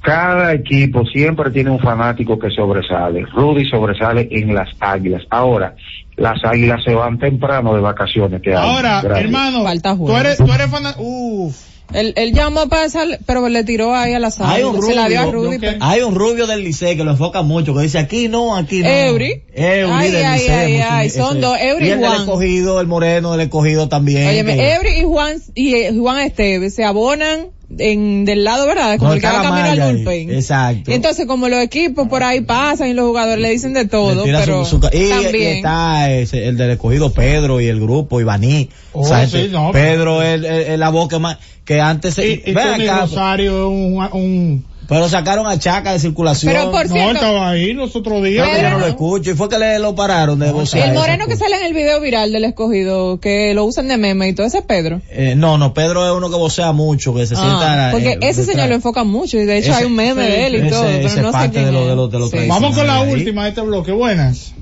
cada 0.00 0.54
equipo 0.54 1.04
siempre 1.04 1.50
tiene 1.50 1.70
un 1.70 1.78
fanático 1.78 2.38
que 2.38 2.48
sobresale. 2.50 3.26
Rudy 3.34 3.68
sobresale 3.68 4.28
en 4.30 4.54
las 4.54 4.70
águilas. 4.80 5.24
Ahora, 5.28 5.74
las 6.16 6.42
águilas 6.42 6.82
se 6.84 6.94
van 6.94 7.18
temprano 7.18 7.74
de 7.74 7.82
vacaciones. 7.82 8.40
año. 8.46 8.58
Ahora, 8.58 9.02
Gracias. 9.02 9.24
hermano, 9.26 9.62
Falta 9.62 9.94
tú 9.94 10.16
eres, 10.16 10.38
tú 10.38 10.50
eres 10.50 10.70
fanático. 10.70 11.02
Uf. 11.02 11.71
Él, 11.94 12.12
él 12.16 12.32
llamó 12.32 12.68
para 12.68 12.88
sal, 12.88 13.18
pero 13.26 13.48
le 13.48 13.64
tiró 13.64 13.94
ahí 13.94 14.12
a 14.14 14.18
la 14.18 14.30
sala. 14.30 14.52
Hay 14.52 14.62
un 14.62 14.82
Se 14.82 14.94
la 14.94 15.08
dio 15.08 15.20
a 15.20 15.24
rubio, 15.26 15.48
Rudy. 15.50 15.58
pero- 15.58 15.78
Hay 15.80 16.00
un 16.00 16.14
rubio 16.14 16.46
del 16.46 16.64
Licey 16.64 16.96
que 16.96 17.04
lo 17.04 17.10
enfoca 17.12 17.42
mucho, 17.42 17.74
que 17.74 17.82
dice 17.82 17.98
aquí 17.98 18.28
no, 18.28 18.56
aquí 18.56 18.80
no. 18.82 18.88
Eury. 18.88 19.42
Eury 19.54 19.90
Ay, 19.92 20.10
del 20.10 20.24
ay, 20.24 20.38
Licey, 20.40 20.54
ay, 20.54 20.72
mucho- 20.74 20.86
ay, 20.90 21.10
son 21.10 21.40
dos, 21.40 21.58
Eury 21.60 21.84
y 21.84 21.88
y 21.88 21.90
el 21.92 22.00
del 22.00 22.08
Juan. 22.08 22.20
escogido, 22.20 22.80
el 22.80 22.86
moreno 22.86 23.32
del 23.32 23.40
escogido 23.42 23.88
también. 23.88 24.28
Óyeme, 24.28 24.56
que- 24.56 24.72
Eury 24.74 24.90
y 25.00 25.04
Juan, 25.04 25.36
y 25.54 25.74
eh, 25.74 25.92
Juan 25.96 26.18
Esteves 26.20 26.74
se 26.74 26.84
abonan 26.84 27.48
en, 27.78 28.24
del 28.24 28.44
lado, 28.44 28.66
¿verdad? 28.66 28.98
Como 28.98 29.10
No, 29.10 29.14
el 29.14 29.20
que 29.20 29.26
va 29.26 29.32
la 29.34 29.42
camino 29.42 29.68
al 29.84 29.94
bullpen. 29.96 30.30
Exacto. 30.30 30.90
Y 30.90 30.94
entonces, 30.94 31.26
como 31.26 31.48
los 31.48 31.60
equipos 31.62 32.08
por 32.08 32.22
ahí 32.22 32.40
pasan 32.42 32.88
y 32.88 32.92
los 32.94 33.06
jugadores 33.06 33.40
le 33.42 33.50
dicen 33.50 33.72
de 33.74 33.86
todo, 33.86 34.24
pero 34.24 34.64
su- 34.64 34.80
su- 34.80 34.88
y, 34.92 35.04
y 35.04 35.08
también. 35.10 35.56
está 35.56 36.10
ese, 36.10 36.46
el 36.48 36.56
del 36.56 36.70
escogido 36.72 37.12
Pedro 37.12 37.60
y 37.60 37.66
el 37.68 37.80
grupo 37.80 38.20
Ibaní. 38.20 38.68
Oh, 38.92 39.00
O 39.00 39.04
sea, 39.04 39.26
sí, 39.28 39.36
este- 39.38 39.48
no, 39.52 39.72
Pedro 39.72 40.22
es, 40.22 40.40
la 40.78 40.88
voz 40.90 41.08
que 41.08 41.18
más, 41.18 41.38
que 41.64 41.80
antes 41.80 42.14
se, 42.14 42.28
Y, 42.28 42.42
y 42.46 42.52
Tony 42.54 42.86
acá, 42.88 43.00
Rosario 43.02 43.52
es 43.66 43.66
un, 43.68 44.08
un, 44.12 44.64
pero 44.92 45.08
sacaron 45.08 45.46
a 45.46 45.58
Chaca 45.58 45.92
de 45.92 45.98
circulación. 45.98 46.52
Pero 46.52 46.70
por 46.70 46.86
no, 46.88 46.94
cierto- 46.94 47.12
estaba 47.14 47.48
ahí 47.50 47.72
los 47.72 47.96
otros 47.96 48.22
días. 48.22 48.48
Que 48.48 48.62
yo 48.62 48.70
no 48.70 48.78
lo 48.78 48.86
escucho 48.86 49.30
y 49.30 49.34
fue 49.34 49.48
que 49.48 49.58
le 49.58 49.78
lo 49.78 49.94
pararon 49.94 50.38
de 50.38 50.52
vocear 50.52 50.88
el 50.90 50.94
moreno 50.94 51.26
que 51.26 51.36
sale 51.36 51.56
en 51.58 51.64
el 51.66 51.72
video 51.74 52.00
viral 52.00 52.30
del 52.32 52.44
escogido, 52.44 53.18
que 53.20 53.54
lo 53.54 53.64
usan 53.64 53.88
de 53.88 53.96
meme 53.96 54.28
y 54.28 54.32
todo, 54.34 54.46
ese 54.46 54.58
es 54.58 54.64
Pedro. 54.64 55.00
Eh, 55.10 55.34
no, 55.36 55.56
no, 55.58 55.72
Pedro 55.74 56.04
es 56.06 56.16
uno 56.16 56.28
que 56.30 56.36
vocea 56.36 56.72
mucho, 56.72 57.14
que 57.14 57.26
se 57.26 57.34
Ah, 57.36 57.38
sienta. 57.38 57.88
porque 57.92 58.08
eh, 58.10 58.18
ese 58.28 58.40
detrás. 58.42 58.46
señor 58.56 58.68
lo 58.68 58.74
enfoca 58.74 59.04
mucho 59.04 59.38
y 59.38 59.44
de 59.44 59.58
hecho 59.58 59.70
Ese- 59.70 59.80
hay 59.80 59.84
un 59.86 59.96
meme 59.96 60.24
sí, 60.24 60.30
de 60.30 60.46
él 60.46 60.54
y 60.54 60.58
ese- 60.58 60.70
todo, 60.70 60.88
ese 60.88 61.08
pero 61.08 61.22
no 61.22 61.28
es 61.28 61.32
sé 61.32 61.32
parte 61.32 61.50
quién 61.52 61.64
de 61.64 61.72
lo- 61.72 61.86
de 61.88 61.96
lo- 61.96 62.08
de 62.08 62.18
lo 62.18 62.24
Sí. 62.26 62.30
tradicional. 62.32 62.60
Vamos 62.62 62.76
con 62.78 62.86
la 62.86 63.00
Ahí. 63.00 63.12
última 63.12 63.42
de 63.44 63.48
este 63.48 63.60
bloque. 63.62 63.92
Buenas. 63.92 64.54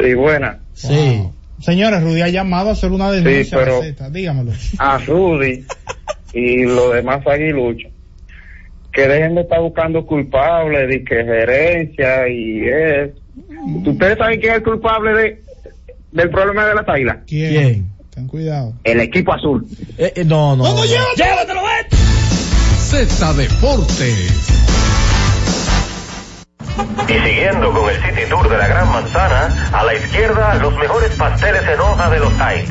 Sí, 0.00 0.14
buena. 0.14 0.60
Sí. 0.74 0.88
Wow. 0.88 1.32
Señores, 1.60 2.02
Rudy 2.02 2.20
ha 2.20 2.28
llamado 2.28 2.68
a 2.68 2.72
hacer 2.72 2.92
una 2.92 3.10
denuncia 3.10 3.44
Sí, 3.44 3.50
pero- 3.52 3.80
a. 4.04 4.10
Dígamelo. 4.10 4.52
A 4.78 4.98
Rudy 4.98 5.64
y 6.34 6.62
los 6.64 6.92
demás 6.92 7.26
aguiluchos. 7.26 7.90
Que 8.96 9.06
dejen 9.06 9.34
de 9.34 9.42
estar 9.42 9.60
buscando 9.60 10.06
culpables 10.06 10.88
de 10.88 11.04
que 11.04 11.16
gerencia 11.16 12.26
y 12.28 12.66
es. 12.66 13.10
¿Ustedes 13.86 14.16
saben 14.16 14.40
quién 14.40 14.52
es 14.52 14.58
el 14.58 14.64
culpable 14.64 15.12
de, 15.12 15.42
del 16.12 16.30
problema 16.30 16.66
de 16.66 16.74
la 16.74 16.82
taila? 16.82 17.20
¿Quién? 17.26 17.50
¿Quién? 17.50 17.90
Ten 18.14 18.26
cuidado. 18.26 18.72
El 18.84 19.00
equipo 19.00 19.34
azul. 19.34 19.66
Eh, 19.98 20.14
eh, 20.16 20.24
no, 20.24 20.56
no. 20.56 20.64
¿Cómo 20.64 20.76
no. 20.76 20.84
llévatelo? 20.86 21.60
Z 22.78 23.34
Deportes. 23.34 24.56
Y 27.06 27.12
siguiendo 27.12 27.72
con 27.72 27.90
el 27.90 27.96
City 27.96 28.22
Tour 28.30 28.48
de 28.48 28.56
la 28.56 28.66
Gran 28.66 28.88
Manzana, 28.88 29.70
a 29.74 29.84
la 29.84 29.94
izquierda 29.94 30.54
los 30.54 30.74
mejores 30.78 31.14
pasteles 31.16 31.62
en 31.68 31.80
hoja 31.80 32.08
de 32.08 32.18
los 32.18 32.32
Heights. 32.40 32.70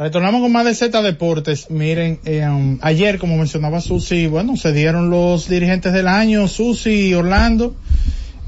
Retornamos 0.00 0.40
con 0.40 0.50
más 0.50 0.64
de 0.64 0.74
Z 0.74 1.02
Deportes. 1.02 1.70
Miren, 1.70 2.20
eh, 2.24 2.48
um, 2.48 2.78
ayer, 2.80 3.18
como 3.18 3.36
mencionaba 3.36 3.82
Susi, 3.82 4.28
bueno, 4.28 4.56
se 4.56 4.72
dieron 4.72 5.10
los 5.10 5.46
dirigentes 5.46 5.92
del 5.92 6.08
año, 6.08 6.48
Susi 6.48 7.08
y 7.08 7.14
Orlando. 7.14 7.74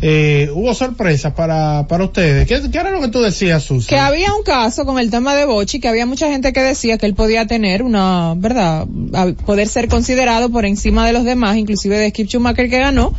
Eh, 0.00 0.48
hubo 0.54 0.72
sorpresas 0.72 1.34
para, 1.34 1.86
para 1.88 2.04
ustedes. 2.04 2.48
¿Qué, 2.48 2.70
¿Qué, 2.70 2.78
era 2.78 2.90
lo 2.90 3.02
que 3.02 3.08
tú 3.08 3.20
decías, 3.20 3.62
Susi? 3.64 3.88
Que 3.88 3.98
había 3.98 4.32
un 4.32 4.42
caso 4.44 4.86
con 4.86 4.98
el 4.98 5.10
tema 5.10 5.34
de 5.34 5.44
Bochi, 5.44 5.78
que 5.78 5.88
había 5.88 6.06
mucha 6.06 6.26
gente 6.30 6.54
que 6.54 6.60
decía 6.60 6.96
que 6.96 7.04
él 7.04 7.14
podía 7.14 7.46
tener 7.46 7.82
una, 7.82 8.32
¿verdad? 8.34 8.86
poder 9.44 9.68
ser 9.68 9.88
considerado 9.88 10.48
por 10.48 10.64
encima 10.64 11.06
de 11.06 11.12
los 11.12 11.24
demás, 11.24 11.58
inclusive 11.58 11.98
de 11.98 12.08
Skip 12.08 12.28
Schumacher 12.28 12.70
que 12.70 12.78
ganó, 12.78 13.12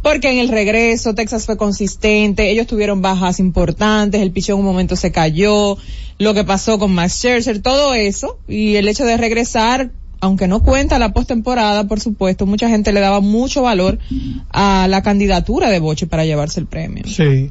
porque 0.00 0.30
en 0.30 0.38
el 0.38 0.48
regreso 0.48 1.16
Texas 1.16 1.44
fue 1.44 1.56
consistente, 1.56 2.50
ellos 2.50 2.68
tuvieron 2.68 3.02
bajas 3.02 3.40
importantes, 3.40 4.22
el 4.22 4.30
pichón 4.30 4.54
en 4.54 4.60
un 4.60 4.66
momento 4.66 4.94
se 4.94 5.10
cayó, 5.10 5.76
lo 6.20 6.34
que 6.34 6.44
pasó 6.44 6.78
con 6.78 6.92
Max 6.92 7.14
Scherzer, 7.14 7.60
todo 7.60 7.94
eso, 7.94 8.38
y 8.46 8.76
el 8.76 8.88
hecho 8.88 9.06
de 9.06 9.16
regresar, 9.16 9.90
aunque 10.20 10.48
no 10.48 10.62
cuenta 10.62 10.98
la 10.98 11.14
postemporada, 11.14 11.88
por 11.88 11.98
supuesto, 11.98 12.44
mucha 12.44 12.68
gente 12.68 12.92
le 12.92 13.00
daba 13.00 13.20
mucho 13.20 13.62
valor 13.62 13.98
a 14.50 14.86
la 14.86 15.02
candidatura 15.02 15.70
de 15.70 15.78
Bochi 15.78 16.04
para 16.04 16.26
llevarse 16.26 16.60
el 16.60 16.66
premio. 16.66 17.04
Sí. 17.06 17.50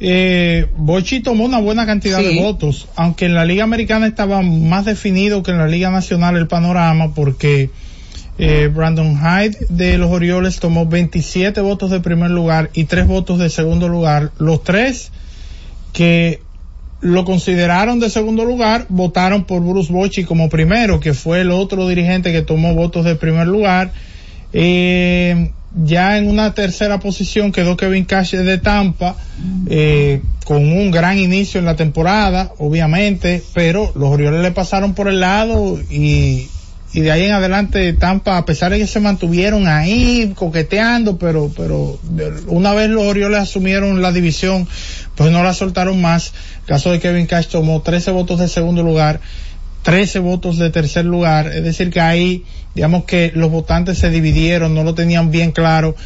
Eh, 0.00 0.66
Bochi 0.78 1.20
tomó 1.20 1.44
una 1.44 1.60
buena 1.60 1.84
cantidad 1.84 2.18
de 2.20 2.40
votos, 2.40 2.88
aunque 2.96 3.26
en 3.26 3.34
la 3.34 3.44
Liga 3.44 3.64
Americana 3.64 4.06
estaba 4.06 4.40
más 4.40 4.86
definido 4.86 5.42
que 5.42 5.50
en 5.50 5.58
la 5.58 5.68
Liga 5.68 5.90
Nacional 5.90 6.36
el 6.36 6.48
panorama, 6.48 7.12
porque 7.14 7.68
eh, 8.38 8.70
Brandon 8.74 9.14
Hyde 9.14 9.58
de 9.68 9.98
los 9.98 10.10
Orioles 10.10 10.58
tomó 10.58 10.86
27 10.86 11.60
votos 11.60 11.90
de 11.90 12.00
primer 12.00 12.30
lugar 12.30 12.70
y 12.72 12.84
3 12.84 13.06
votos 13.06 13.38
de 13.38 13.50
segundo 13.50 13.88
lugar. 13.88 14.32
Los 14.38 14.64
tres 14.64 15.12
que 15.92 16.40
lo 17.00 17.24
consideraron 17.24 18.00
de 18.00 18.10
segundo 18.10 18.44
lugar 18.44 18.86
votaron 18.88 19.44
por 19.44 19.62
Bruce 19.62 19.92
Bochy 19.92 20.24
como 20.24 20.48
primero, 20.48 21.00
que 21.00 21.14
fue 21.14 21.42
el 21.42 21.50
otro 21.50 21.88
dirigente 21.88 22.32
que 22.32 22.42
tomó 22.42 22.74
votos 22.74 23.04
de 23.04 23.16
primer 23.16 23.46
lugar. 23.46 23.92
Eh, 24.52 25.50
ya 25.84 26.16
en 26.16 26.28
una 26.28 26.54
tercera 26.54 26.98
posición 27.00 27.52
quedó 27.52 27.76
Kevin 27.76 28.06
Cash 28.06 28.34
de 28.34 28.58
Tampa, 28.58 29.14
eh, 29.68 30.22
con 30.44 30.72
un 30.72 30.90
gran 30.90 31.18
inicio 31.18 31.60
en 31.60 31.66
la 31.66 31.76
temporada, 31.76 32.52
obviamente, 32.58 33.42
pero 33.52 33.92
los 33.94 34.10
Orioles 34.10 34.42
le 34.42 34.52
pasaron 34.52 34.94
por 34.94 35.08
el 35.08 35.20
lado 35.20 35.78
y, 35.90 36.48
y 36.92 37.00
de 37.00 37.10
ahí 37.10 37.24
en 37.24 37.32
adelante 37.32 37.92
Tampa, 37.92 38.38
a 38.38 38.44
pesar 38.44 38.72
de 38.72 38.78
que 38.78 38.86
se 38.86 39.00
mantuvieron 39.00 39.68
ahí 39.68 40.32
coqueteando, 40.34 41.18
pero, 41.18 41.50
pero 41.56 41.98
una 42.46 42.72
vez 42.74 42.88
los 42.88 43.02
Orioles 43.04 43.40
asumieron 43.40 44.00
la 44.00 44.12
división, 44.12 44.66
pues 45.14 45.30
no 45.30 45.42
la 45.42 45.52
soltaron 45.52 46.00
más. 46.00 46.32
Caso 46.64 46.90
de 46.90 47.00
Kevin 47.00 47.26
Cash 47.26 47.48
tomó 47.48 47.82
13 47.82 48.12
votos 48.12 48.38
de 48.38 48.48
segundo 48.48 48.82
lugar, 48.82 49.20
13 49.82 50.20
votos 50.20 50.58
de 50.58 50.70
tercer 50.70 51.04
lugar, 51.04 51.48
es 51.48 51.64
decir 51.64 51.90
que 51.90 52.00
ahí, 52.00 52.44
digamos 52.74 53.04
que 53.04 53.32
los 53.34 53.50
votantes 53.50 53.98
se 53.98 54.10
dividieron, 54.10 54.74
no 54.74 54.82
lo 54.82 54.94
tenían 54.94 55.30
bien 55.30 55.52
claro. 55.52 55.96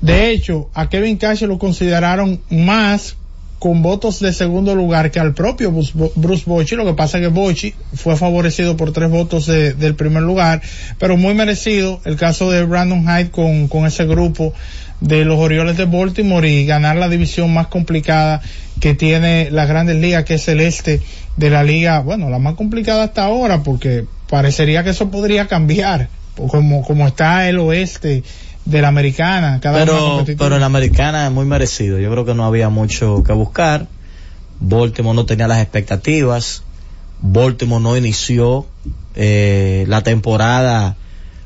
De 0.00 0.30
hecho, 0.30 0.68
a 0.74 0.88
Kevin 0.88 1.16
Cash 1.16 1.42
lo 1.42 1.58
consideraron 1.58 2.40
más 2.50 3.16
con 3.58 3.82
votos 3.82 4.20
de 4.20 4.32
segundo 4.32 4.74
lugar 4.74 5.10
que 5.10 5.18
al 5.18 5.34
propio 5.34 5.70
Bruce 5.70 6.44
Bochy. 6.46 6.76
Lo 6.76 6.84
que 6.84 6.94
pasa 6.94 7.18
es 7.18 7.24
que 7.24 7.28
Bochy 7.28 7.74
fue 7.94 8.16
favorecido 8.16 8.76
por 8.76 8.92
tres 8.92 9.10
votos 9.10 9.46
del 9.46 9.94
primer 9.94 10.22
lugar, 10.22 10.60
pero 10.98 11.16
muy 11.16 11.34
merecido 11.34 12.00
el 12.04 12.16
caso 12.16 12.50
de 12.50 12.64
Brandon 12.64 13.04
Hyde 13.04 13.30
con, 13.30 13.68
con 13.68 13.86
ese 13.86 14.04
grupo 14.04 14.52
de 15.00 15.24
los 15.24 15.38
Orioles 15.38 15.76
de 15.76 15.84
Baltimore 15.84 16.48
y 16.48 16.66
ganar 16.66 16.96
la 16.96 17.08
división 17.08 17.52
más 17.52 17.66
complicada 17.68 18.40
que 18.80 18.94
tiene 18.94 19.50
las 19.50 19.68
grandes 19.68 19.96
ligas, 19.96 20.24
que 20.24 20.34
es 20.34 20.48
el 20.48 20.60
este 20.60 21.00
de 21.36 21.50
la 21.50 21.64
liga, 21.64 22.00
bueno, 22.00 22.30
la 22.30 22.38
más 22.38 22.54
complicada 22.54 23.04
hasta 23.04 23.24
ahora, 23.24 23.62
porque 23.62 24.04
parecería 24.28 24.84
que 24.84 24.90
eso 24.90 25.10
podría 25.10 25.46
cambiar, 25.46 26.08
como, 26.34 26.82
como 26.82 27.06
está 27.06 27.48
el 27.48 27.58
oeste 27.58 28.22
de 28.66 28.82
la 28.82 28.88
americana. 28.88 29.60
Cada 29.60 29.78
pero, 29.78 30.24
pero 30.36 30.56
en 30.56 30.60
la 30.60 30.66
americana 30.66 31.26
es 31.26 31.32
muy 31.32 31.46
merecido. 31.46 31.98
Yo 31.98 32.10
creo 32.10 32.26
que 32.26 32.34
no 32.34 32.44
había 32.44 32.68
mucho 32.68 33.22
que 33.22 33.32
buscar. 33.32 33.86
Baltimore 34.60 35.16
no 35.16 35.24
tenía 35.24 35.48
las 35.48 35.62
expectativas. 35.62 36.62
Baltimore 37.22 37.82
no 37.82 37.96
inició 37.96 38.66
eh, 39.14 39.84
la 39.88 40.02
temporada 40.02 40.96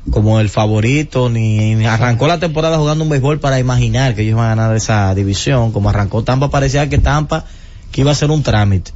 como 0.09 0.39
el 0.39 0.49
favorito, 0.49 1.29
ni, 1.29 1.85
arrancó 1.85 2.27
la 2.27 2.39
temporada 2.39 2.79
jugando 2.79 3.03
un 3.03 3.09
béisbol 3.11 3.39
para 3.39 3.59
imaginar 3.59 4.15
que 4.15 4.23
ellos 4.23 4.31
iban 4.31 4.45
a 4.47 4.55
ganar 4.55 4.75
esa 4.75 5.13
división. 5.13 5.71
Como 5.71 5.89
arrancó 5.89 6.23
Tampa, 6.23 6.49
parecía 6.49 6.89
que 6.89 6.97
Tampa 6.97 7.45
que 7.91 8.01
iba 8.01 8.11
a 8.11 8.15
ser 8.15 8.31
un 8.31 8.41
trámite. 8.41 8.91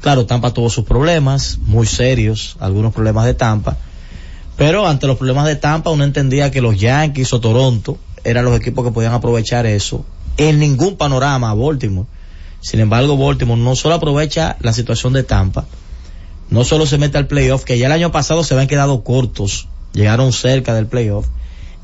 Claro, 0.00 0.26
Tampa 0.26 0.52
tuvo 0.52 0.70
sus 0.70 0.84
problemas, 0.84 1.58
muy 1.64 1.86
serios, 1.86 2.56
algunos 2.58 2.92
problemas 2.92 3.26
de 3.26 3.34
Tampa 3.34 3.76
pero 4.60 4.86
ante 4.86 5.06
los 5.06 5.16
problemas 5.16 5.46
de 5.46 5.56
Tampa 5.56 5.88
uno 5.88 6.04
entendía 6.04 6.50
que 6.50 6.60
los 6.60 6.78
Yankees 6.78 7.32
o 7.32 7.40
Toronto 7.40 7.96
eran 8.24 8.44
los 8.44 8.54
equipos 8.54 8.84
que 8.84 8.92
podían 8.92 9.14
aprovechar 9.14 9.64
eso. 9.64 10.04
En 10.36 10.58
ningún 10.58 10.98
panorama 10.98 11.48
a 11.48 11.54
Baltimore. 11.54 12.06
Sin 12.60 12.78
embargo, 12.78 13.16
Baltimore 13.16 13.58
no 13.58 13.74
solo 13.74 13.94
aprovecha 13.94 14.58
la 14.60 14.74
situación 14.74 15.14
de 15.14 15.22
Tampa, 15.22 15.64
no 16.50 16.64
solo 16.64 16.84
se 16.84 16.98
mete 16.98 17.16
al 17.16 17.26
playoff, 17.26 17.64
que 17.64 17.78
ya 17.78 17.86
el 17.86 17.92
año 17.92 18.12
pasado 18.12 18.44
se 18.44 18.52
habían 18.52 18.68
quedado 18.68 19.02
cortos, 19.02 19.66
llegaron 19.94 20.30
cerca 20.30 20.74
del 20.74 20.84
playoff, 20.84 21.26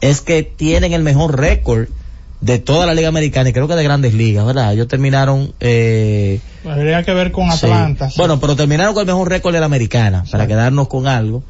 es 0.02 0.21
que 0.21 0.42
tienen 0.42 0.92
el 0.92 1.02
mejor 1.02 1.40
récord 1.40 1.88
de 2.42 2.59
toda 2.59 2.85
la 2.85 2.92
liga 2.92 3.09
americana 3.09 3.49
y 3.49 3.52
creo 3.54 3.68
que 3.68 3.75
de 3.75 3.85
grandes 3.85 4.12
ligas, 4.12 4.45
¿verdad? 4.45 4.75
Ellos 4.75 4.87
terminaron... 4.87 5.54
Eh, 5.61 6.40
Habría 6.68 7.02
que 7.04 7.14
ver 7.14 7.33
con 7.33 7.50
Atlanta. 7.50 8.11
Bueno, 8.18 8.38
pero 8.38 8.54
terminaron 8.54 8.92
con 8.92 9.00
el 9.00 9.06
mejor 9.06 9.30
récord 9.30 9.54
de 9.54 9.61
la 9.61 9.66
americana, 9.66 10.25
para 10.30 10.47
quedarnos 10.47 10.88
con 10.88 11.06
algo. 11.06 11.42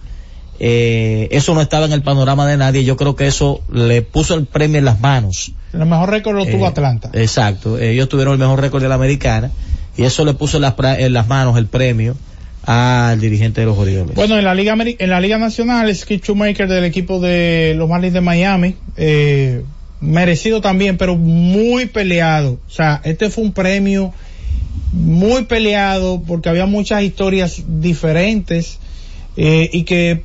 Eh, 0.58 1.28
eso 1.30 1.54
no 1.54 1.60
estaba 1.60 1.86
en 1.86 1.92
el 1.92 2.02
panorama 2.02 2.46
de 2.46 2.56
nadie. 2.56 2.84
Yo 2.84 2.96
creo 2.96 3.16
que 3.16 3.26
eso 3.26 3.60
le 3.72 4.02
puso 4.02 4.34
el 4.34 4.46
premio 4.46 4.78
en 4.78 4.84
las 4.84 5.00
manos. 5.00 5.52
El 5.72 5.86
mejor 5.86 6.10
récord 6.10 6.36
lo 6.36 6.46
tuvo 6.46 6.64
eh, 6.64 6.68
Atlanta. 6.68 7.10
Exacto. 7.12 7.78
Ellos 7.78 8.08
tuvieron 8.08 8.34
el 8.34 8.38
mejor 8.38 8.60
récord 8.60 8.82
de 8.82 8.88
la 8.88 8.94
americana 8.94 9.50
y 9.96 10.04
eso 10.04 10.24
le 10.24 10.34
puso 10.34 10.58
en 10.58 10.62
las, 10.62 10.74
en 10.78 11.12
las 11.12 11.28
manos 11.28 11.56
el 11.58 11.66
premio 11.66 12.16
al 12.64 13.20
dirigente 13.20 13.60
de 13.60 13.66
los 13.66 13.78
Orioles. 13.78 14.14
Bueno, 14.14 14.36
en 14.36 14.44
la 14.44 14.54
Liga 14.54 14.76
en 14.76 15.10
la 15.10 15.20
Liga 15.20 15.38
Nacional, 15.38 15.94
Skip 15.94 16.24
Shoemaker 16.24 16.68
del 16.68 16.84
equipo 16.84 17.20
de 17.20 17.74
los 17.76 17.88
Marlins 17.88 18.12
de 18.12 18.20
Miami, 18.20 18.74
eh, 18.96 19.62
merecido 20.00 20.60
también, 20.60 20.98
pero 20.98 21.16
muy 21.16 21.86
peleado. 21.86 22.58
O 22.66 22.70
sea, 22.70 23.00
este 23.04 23.30
fue 23.30 23.44
un 23.44 23.52
premio 23.52 24.12
muy 24.92 25.44
peleado 25.44 26.22
porque 26.26 26.48
había 26.48 26.66
muchas 26.66 27.02
historias 27.02 27.62
diferentes 27.68 28.80
eh, 29.36 29.68
y 29.72 29.84
que 29.84 30.24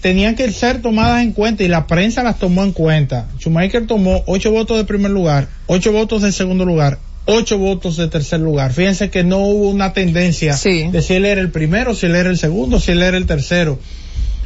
tenían 0.00 0.36
que 0.36 0.50
ser 0.52 0.80
tomadas 0.80 1.22
en 1.22 1.32
cuenta 1.32 1.62
y 1.62 1.68
la 1.68 1.86
prensa 1.86 2.22
las 2.22 2.38
tomó 2.38 2.64
en 2.64 2.72
cuenta. 2.72 3.28
Schumacher 3.38 3.86
tomó 3.86 4.22
ocho 4.26 4.50
votos 4.50 4.78
de 4.78 4.84
primer 4.84 5.10
lugar, 5.10 5.48
ocho 5.66 5.92
votos 5.92 6.22
de 6.22 6.32
segundo 6.32 6.64
lugar, 6.64 6.98
ocho 7.26 7.58
votos 7.58 7.96
de 7.96 8.08
tercer 8.08 8.40
lugar. 8.40 8.72
Fíjense 8.72 9.10
que 9.10 9.22
no 9.22 9.38
hubo 9.38 9.68
una 9.68 9.92
tendencia 9.92 10.52
de 10.52 11.02
si 11.02 11.14
él 11.14 11.24
era 11.24 11.40
el 11.40 11.50
primero, 11.50 11.94
si 11.94 12.06
él 12.06 12.16
era 12.16 12.30
el 12.30 12.38
segundo, 12.38 12.80
si 12.80 12.92
él 12.92 13.02
era 13.02 13.16
el 13.16 13.26
tercero. 13.26 13.78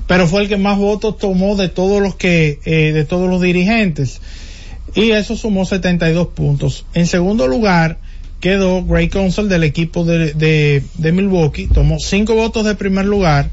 Pero 0.07 0.27
fue 0.27 0.43
el 0.43 0.49
que 0.49 0.59
más 0.59 0.79
votos 0.79 1.17
tomó 1.17 1.57
de 1.57 1.69
todos 1.69 2.03
los 2.03 2.15
que, 2.17 2.59
eh, 2.65 2.93
de 2.93 3.05
todos 3.05 3.31
los 3.31 3.41
dirigentes. 3.41 4.21
Y 4.95 5.13
eso 5.13 5.35
sumó 5.37 5.65
72 5.65 6.29
puntos. 6.29 6.85
En 6.93 7.07
segundo 7.07 7.49
lugar 7.49 7.99
quedó 8.45 8.85
Gray 8.85 9.09
Council 9.09 9.49
del 9.49 9.65
equipo 9.65 10.05
de, 10.05 10.83
Milwaukee. 10.99 11.67
Tomó 11.67 11.99
cinco 11.99 12.35
votos 12.35 12.67
de 12.67 12.75
primer 12.75 13.07
lugar, 13.07 13.49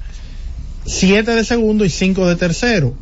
siete 0.85 1.31
de 1.33 1.45
segundo 1.45 1.85
y 1.85 1.89
cinco 1.89 2.27
de 2.27 2.35
tercero. 2.35 2.93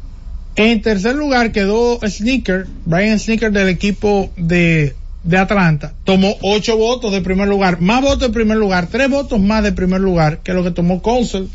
En 0.55 0.84
tercer 0.84 1.15
lugar 1.15 1.51
quedó 1.51 2.00
Sneaker, 2.08 2.67
Brian 2.86 3.17
Sneaker 3.17 3.51
del 3.51 3.69
equipo 3.69 4.29
de, 4.38 4.93
de 5.24 5.38
Atlanta. 5.39 5.96
Tomó 6.03 6.36
ocho 6.43 6.77
votos 6.77 7.12
de 7.12 7.22
primer 7.22 7.48
lugar, 7.48 7.81
más 7.81 8.03
votos 8.03 8.19
de 8.19 8.29
primer 8.29 8.60
lugar, 8.60 8.88
tres 8.91 9.10
votos 9.10 9.39
más 9.39 9.63
de 9.63 9.72
primer 9.72 10.00
lugar 10.00 10.41
que 10.43 10.53
lo 10.53 10.63
que 10.63 10.69
tomó 10.69 11.01
Council, 11.01 11.50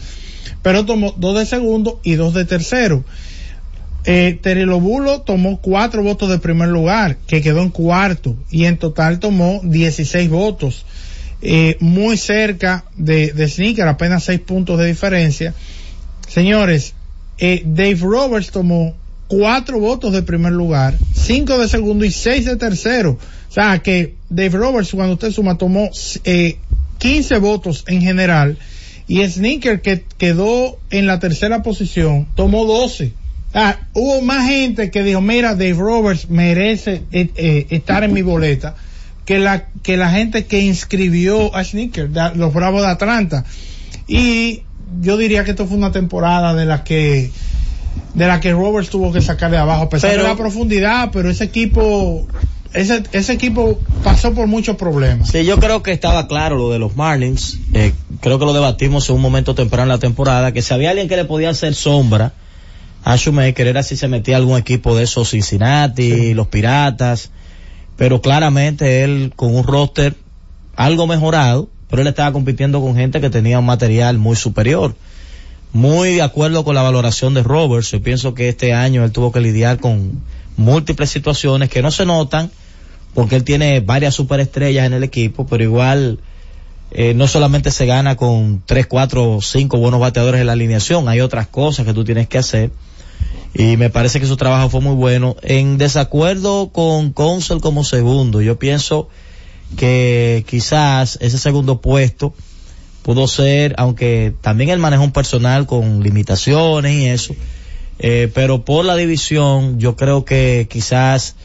pero 0.65 0.85
tomó 0.85 1.15
dos 1.17 1.39
de 1.39 1.47
segundo 1.47 2.01
y 2.03 2.15
dos 2.15 2.35
de 2.35 2.45
tercero. 2.45 3.05
Eh, 4.07 4.39
Lobulo 4.67 5.23
tomó 5.23 5.61
cuatro 5.61 6.03
votos 6.03 6.29
de 6.29 6.39
primer 6.39 6.69
lugar, 6.69 7.17
que 7.27 7.41
quedó 7.41 7.63
en 7.63 7.71
cuarto, 7.71 8.37
y 8.51 8.67
en 8.67 8.77
total 8.77 9.19
tomó 9.19 9.61
16 9.63 10.29
votos. 10.29 10.85
Eh, 11.47 11.77
muy 11.81 12.17
cerca 12.17 12.85
de, 12.97 13.33
de 13.33 13.49
Sneaker, 13.49 13.87
apenas 13.87 14.25
seis 14.25 14.41
puntos 14.41 14.79
de 14.79 14.87
diferencia. 14.87 15.55
Señores, 16.27 16.95
eh, 17.39 17.63
Dave 17.67 17.99
Roberts 18.01 18.51
tomó 18.51 18.95
cuatro 19.27 19.79
votos 19.79 20.13
de 20.13 20.23
primer 20.23 20.53
lugar, 20.53 20.95
cinco 21.13 21.59
de 21.59 21.69
segundo 21.69 22.05
y 22.05 22.11
seis 22.11 22.45
de 22.45 22.57
tercero. 22.57 23.19
O 23.51 23.53
sea 23.53 23.79
que 23.81 24.15
Dave 24.31 24.57
Roberts, 24.57 24.91
cuando 24.93 25.15
usted 25.15 25.31
suma, 25.33 25.59
tomó 25.59 25.91
eh, 26.25 26.57
15 26.99 27.39
votos 27.39 27.85
en 27.87 28.01
general. 28.01 28.59
Y 29.07 29.23
Sneaker, 29.27 29.83
que 29.83 30.05
quedó 30.17 30.79
en 30.91 31.07
la 31.07 31.21
tercera 31.21 31.63
posición, 31.63 32.27
tomó 32.35 32.65
12. 32.65 33.13
Ah, 33.55 33.79
hubo 33.93 34.21
más 34.21 34.49
gente 34.49 34.91
que 34.91 35.05
dijo, 35.05 35.21
mira, 35.21 35.51
Dave 35.51 35.75
Roberts 35.75 36.29
merece 36.29 37.05
eh, 37.13 37.31
eh, 37.37 37.67
estar 37.71 38.03
en 38.03 38.13
mi 38.13 38.23
boleta 38.23 38.75
que 39.25 39.39
la, 39.39 39.67
que 39.83 39.97
la 39.97 40.11
gente 40.11 40.47
que 40.47 40.61
inscribió 40.61 41.55
a 41.55 41.63
Sneaker, 41.63 42.11
los 42.35 42.53
Bravos 42.53 42.83
de 42.83 42.89
Atlanta. 42.89 43.45
Y 44.09 44.63
yo 45.01 45.17
diría 45.17 45.45
que 45.45 45.53
esto 45.53 45.67
fue 45.67 45.77
una 45.77 45.93
temporada 45.93 46.55
de 46.55 46.67
la 46.67 46.85
que 46.85 47.31
de 48.15 48.27
la 48.27 48.41
que 48.41 48.53
Roberts 48.53 48.91
tuvo 48.91 49.13
que 49.13 49.21
sacar 49.21 49.51
de 49.51 49.57
abajo, 49.57 49.85
a 49.85 49.89
pesar 49.89 50.17
de 50.17 50.23
la 50.23 50.37
profundidad, 50.37 51.11
pero 51.13 51.31
ese 51.31 51.45
equipo 51.45 52.27
ese, 52.73 53.05
ese 53.13 53.33
equipo 53.33 53.79
pasó 54.03 54.35
por 54.35 54.49
muchos 54.49 54.77
problemas. 54.77 55.31
Sí, 55.31 55.45
yo 55.45 55.59
creo 55.59 55.83
que 55.83 55.93
estaba 55.93 56.27
claro 56.27 56.57
lo 56.57 56.71
de 56.71 56.81
los 56.81 56.97
Marlins. 56.97 57.59
Eh, 57.73 57.93
creo 58.21 58.39
que 58.39 58.45
lo 58.45 58.53
debatimos 58.53 59.09
en 59.09 59.17
un 59.17 59.23
momento 59.23 59.55
temprano 59.55 59.85
en 59.85 59.89
la 59.91 59.99
temporada, 59.99 60.53
que 60.53 60.61
si 60.61 60.75
había 60.75 60.91
alguien 60.91 61.09
que 61.09 61.17
le 61.17 61.25
podía 61.25 61.51
hacer 61.51 61.75
sombra 61.75 62.33
a 63.05 63.17
Schumacher 63.17 63.67
era 63.67 63.83
si 63.83 63.97
se 63.97 64.09
metía 64.09 64.39
algún 64.39 64.59
equipo 64.59 64.97
de 64.97 65.05
esos 65.05 65.31
Cincinnati, 65.31 66.33
los 66.33 66.49
Piratas, 66.49 67.31
pero 67.97 68.23
claramente 68.23 69.05
él 69.05 69.33
con 69.37 69.55
un 69.55 69.63
roster 69.63 70.17
algo 70.75 71.07
mejorado, 71.07 71.69
pero 71.91 72.01
él 72.01 72.09
estaba 72.09 72.33
compitiendo 72.33 72.81
con 72.81 72.97
gente 72.97 73.21
que 73.21 73.29
tenía 73.29 73.59
un 73.59 73.67
material 73.67 74.17
muy 74.17 74.37
superior. 74.37 74.97
Muy 75.73 76.15
de 76.15 76.23
acuerdo 76.23 76.65
con 76.65 76.75
la 76.75 76.83
valoración 76.83 77.35
de 77.35 77.43
Roberts, 77.43 77.91
yo 77.91 78.03
pienso 78.03 78.33
que 78.33 78.49
este 78.49 78.73
año 78.73 79.05
él 79.05 79.13
tuvo 79.13 79.33
que 79.33 79.41
lidiar 79.41 79.79
con 79.81 80.23
múltiples 80.57 81.11
situaciones 81.11 81.69
que 81.69 81.83
no 81.83 81.91
se 81.91 82.07
notan, 82.07 82.51
porque 83.13 83.37
él 83.37 83.45
tiene 83.45 83.81
varias 83.81 84.15
superestrellas 84.15 84.87
en 84.87 84.95
el 84.95 85.05
equipo, 85.05 85.47
pero 85.47 85.63
igual 85.63 86.21
eh, 86.91 87.13
no 87.13 87.29
solamente 87.29 87.71
se 87.71 87.85
gana 87.85 88.17
con 88.17 88.63
tres, 88.65 88.87
cuatro, 88.87 89.41
cinco 89.43 89.79
buenos 89.79 90.01
bateadores 90.01 90.41
en 90.41 90.47
la 90.47 90.55
alineación, 90.55 91.09
hay 91.09 91.21
otras 91.21 91.49
cosas 91.49 91.85
que 91.85 91.93
tú 91.93 92.03
tienes 92.05 92.29
que 92.29 92.39
hacer. 92.39 92.71
Y 93.55 93.77
me 93.77 93.89
parece 93.89 94.19
que 94.19 94.27
su 94.27 94.37
trabajo 94.37 94.69
fue 94.69 94.81
muy 94.81 94.95
bueno. 94.95 95.37
En 95.43 95.79
desacuerdo 95.79 96.71
con 96.73 97.13
Consul 97.13 97.61
como 97.61 97.85
segundo, 97.85 98.43
yo 98.43 98.59
pienso 98.59 99.09
que 99.77 100.45
quizás 100.49 101.19
ese 101.21 101.39
segundo 101.39 101.81
puesto 101.81 102.35
pudo 103.03 103.29
ser, 103.29 103.75
aunque 103.79 104.35
también 104.41 104.71
él 104.71 104.79
manejó 104.79 105.05
un 105.05 105.13
personal 105.13 105.67
con 105.67 106.03
limitaciones 106.03 106.93
y 106.95 107.07
eso, 107.07 107.35
eh, 107.99 108.31
pero 108.35 108.65
por 108.65 108.85
la 108.85 108.97
división 108.97 109.79
yo 109.79 109.95
creo 109.95 110.25
que 110.25 110.67
quizás 110.71 111.37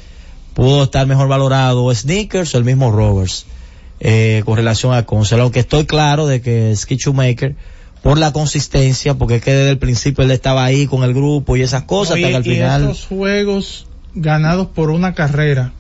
pudo 0.54 0.84
estar 0.84 1.06
mejor 1.06 1.28
valorado 1.28 1.94
Sneakers 1.94 2.56
o 2.56 2.58
el 2.58 2.64
mismo 2.64 2.92
Roberts 2.92 3.46
eh, 4.00 4.42
con 4.46 4.56
relación 4.56 4.94
a 4.94 5.06
Consul, 5.06 5.42
aunque 5.42 5.60
estoy 5.60 5.86
claro 5.86 6.28
de 6.28 6.42
que 6.42 6.74
Skid 6.76 6.98
Shoemaker 6.98 7.56
por 8.02 8.18
la 8.18 8.32
consistencia, 8.32 9.16
porque 9.16 9.36
es 9.36 9.42
que 9.42 9.52
desde 9.52 9.72
el 9.72 9.78
principio 9.78 10.24
él 10.24 10.32
estaba 10.32 10.64
ahí 10.64 10.88
con 10.88 11.04
el 11.04 11.14
grupo 11.14 11.58
y 11.58 11.62
esas 11.62 11.84
cosas, 11.84 12.16
hasta 12.16 12.30
que 12.30 12.36
al 12.36 12.44
final... 12.44 12.82
Estos 12.84 13.06
juegos 13.06 13.88
ganados 14.16 14.68
por 14.68 14.90
una 14.90 15.14
carrera, 15.14 15.74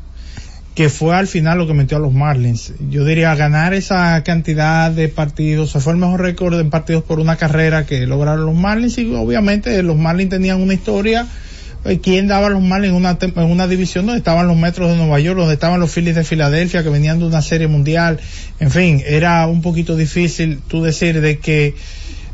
que 0.76 0.90
fue 0.90 1.16
al 1.16 1.28
final 1.28 1.58
lo 1.58 1.68
que 1.68 1.74
metió 1.74 1.98
a 1.98 2.00
los 2.00 2.14
Marlins. 2.14 2.74
Yo 2.90 3.04
diría 3.04 3.36
ganar 3.36 3.74
esa 3.74 4.22
cantidad 4.24 4.92
de 4.92 5.08
partidos, 5.08 5.72
se 5.72 5.80
fue 5.80 5.94
el 5.94 6.00
mejor 6.00 6.22
récord 6.22 6.60
en 6.60 6.70
partidos 6.70 7.04
por 7.04 7.20
una 7.20 7.36
carrera 7.38 7.86
que 7.86 8.06
lograron 8.06 8.46
los 8.46 8.56
Marlins 8.56 8.98
y 8.98 9.14
obviamente 9.14 9.82
los 9.84 9.98
Marlins 9.98 10.30
tenían 10.30 10.62
una 10.62 10.74
historia. 10.74 11.28
Eh, 11.86 12.00
¿Quién 12.00 12.28
daba 12.28 12.50
los 12.50 12.62
Marlins 12.62 12.92
en 12.92 12.96
una, 12.96 13.18
en 13.22 13.52
una 13.52 13.68
división 13.68 14.06
donde 14.06 14.20
estaban 14.20 14.48
los 14.48 14.58
Metros 14.58 14.92
de 14.92 14.98
Nueva 14.98 15.20
York, 15.20 15.38
donde 15.38 15.54
estaban 15.54 15.80
los 15.80 15.92
Phillies 15.92 16.16
de 16.16 16.26
Filadelfia 16.26 16.84
que 16.84 16.90
venían 16.90 17.20
de 17.20 17.26
una 17.26 17.42
serie 17.42 17.68
mundial? 17.68 18.20
En 18.60 18.70
fin, 18.70 19.02
era 19.06 19.48
un 19.48 19.62
poquito 19.62 19.96
difícil 19.96 20.60
tú 20.68 20.84
decir 20.84 21.22
de 21.22 21.40
que 21.40 21.76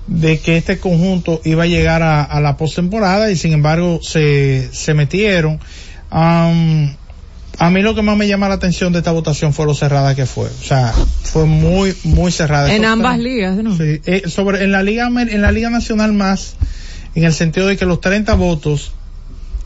de 0.07 0.39
que 0.39 0.57
este 0.57 0.77
conjunto 0.77 1.41
iba 1.43 1.63
a 1.63 1.67
llegar 1.67 2.03
a, 2.03 2.39
la 2.39 2.57
postemporada 2.57 3.31
y 3.31 3.35
sin 3.35 3.53
embargo 3.53 3.99
se, 4.01 4.69
se 4.71 4.93
metieron. 4.93 5.59
a 6.11 6.51
mí 7.71 7.81
lo 7.81 7.95
que 7.95 8.01
más 8.01 8.15
me 8.17 8.27
llama 8.27 8.47
la 8.47 8.55
atención 8.55 8.93
de 8.93 8.99
esta 8.99 9.11
votación 9.11 9.53
fue 9.53 9.65
lo 9.65 9.73
cerrada 9.73 10.15
que 10.15 10.25
fue. 10.25 10.45
O 10.45 10.63
sea, 10.63 10.93
fue 11.23 11.45
muy, 11.45 11.95
muy 12.03 12.31
cerrada. 12.31 12.73
En 12.73 12.85
ambas 12.85 13.17
ligas, 13.17 13.57
¿no? 13.57 13.75
Sí, 13.75 14.01
eh, 14.05 14.23
sobre, 14.27 14.63
en 14.63 14.71
la 14.71 14.83
liga, 14.83 15.07
en 15.07 15.41
la 15.41 15.51
liga 15.51 15.69
nacional 15.69 16.13
más, 16.13 16.55
en 17.15 17.23
el 17.23 17.33
sentido 17.33 17.67
de 17.67 17.77
que 17.77 17.85
los 17.85 18.01
30 18.01 18.33
votos 18.35 18.91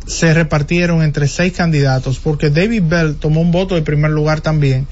se 0.08 0.34
repartieron 0.34 1.04
entre 1.04 1.28
seis 1.28 1.54
candidatos, 1.54 2.18
porque 2.18 2.50
David 2.50 2.84
Bell 2.88 3.16
tomó 3.16 3.42
un 3.42 3.52
voto 3.52 3.76
de 3.76 3.82
primer 3.82 4.10
lugar 4.12 4.42
también 4.42 4.88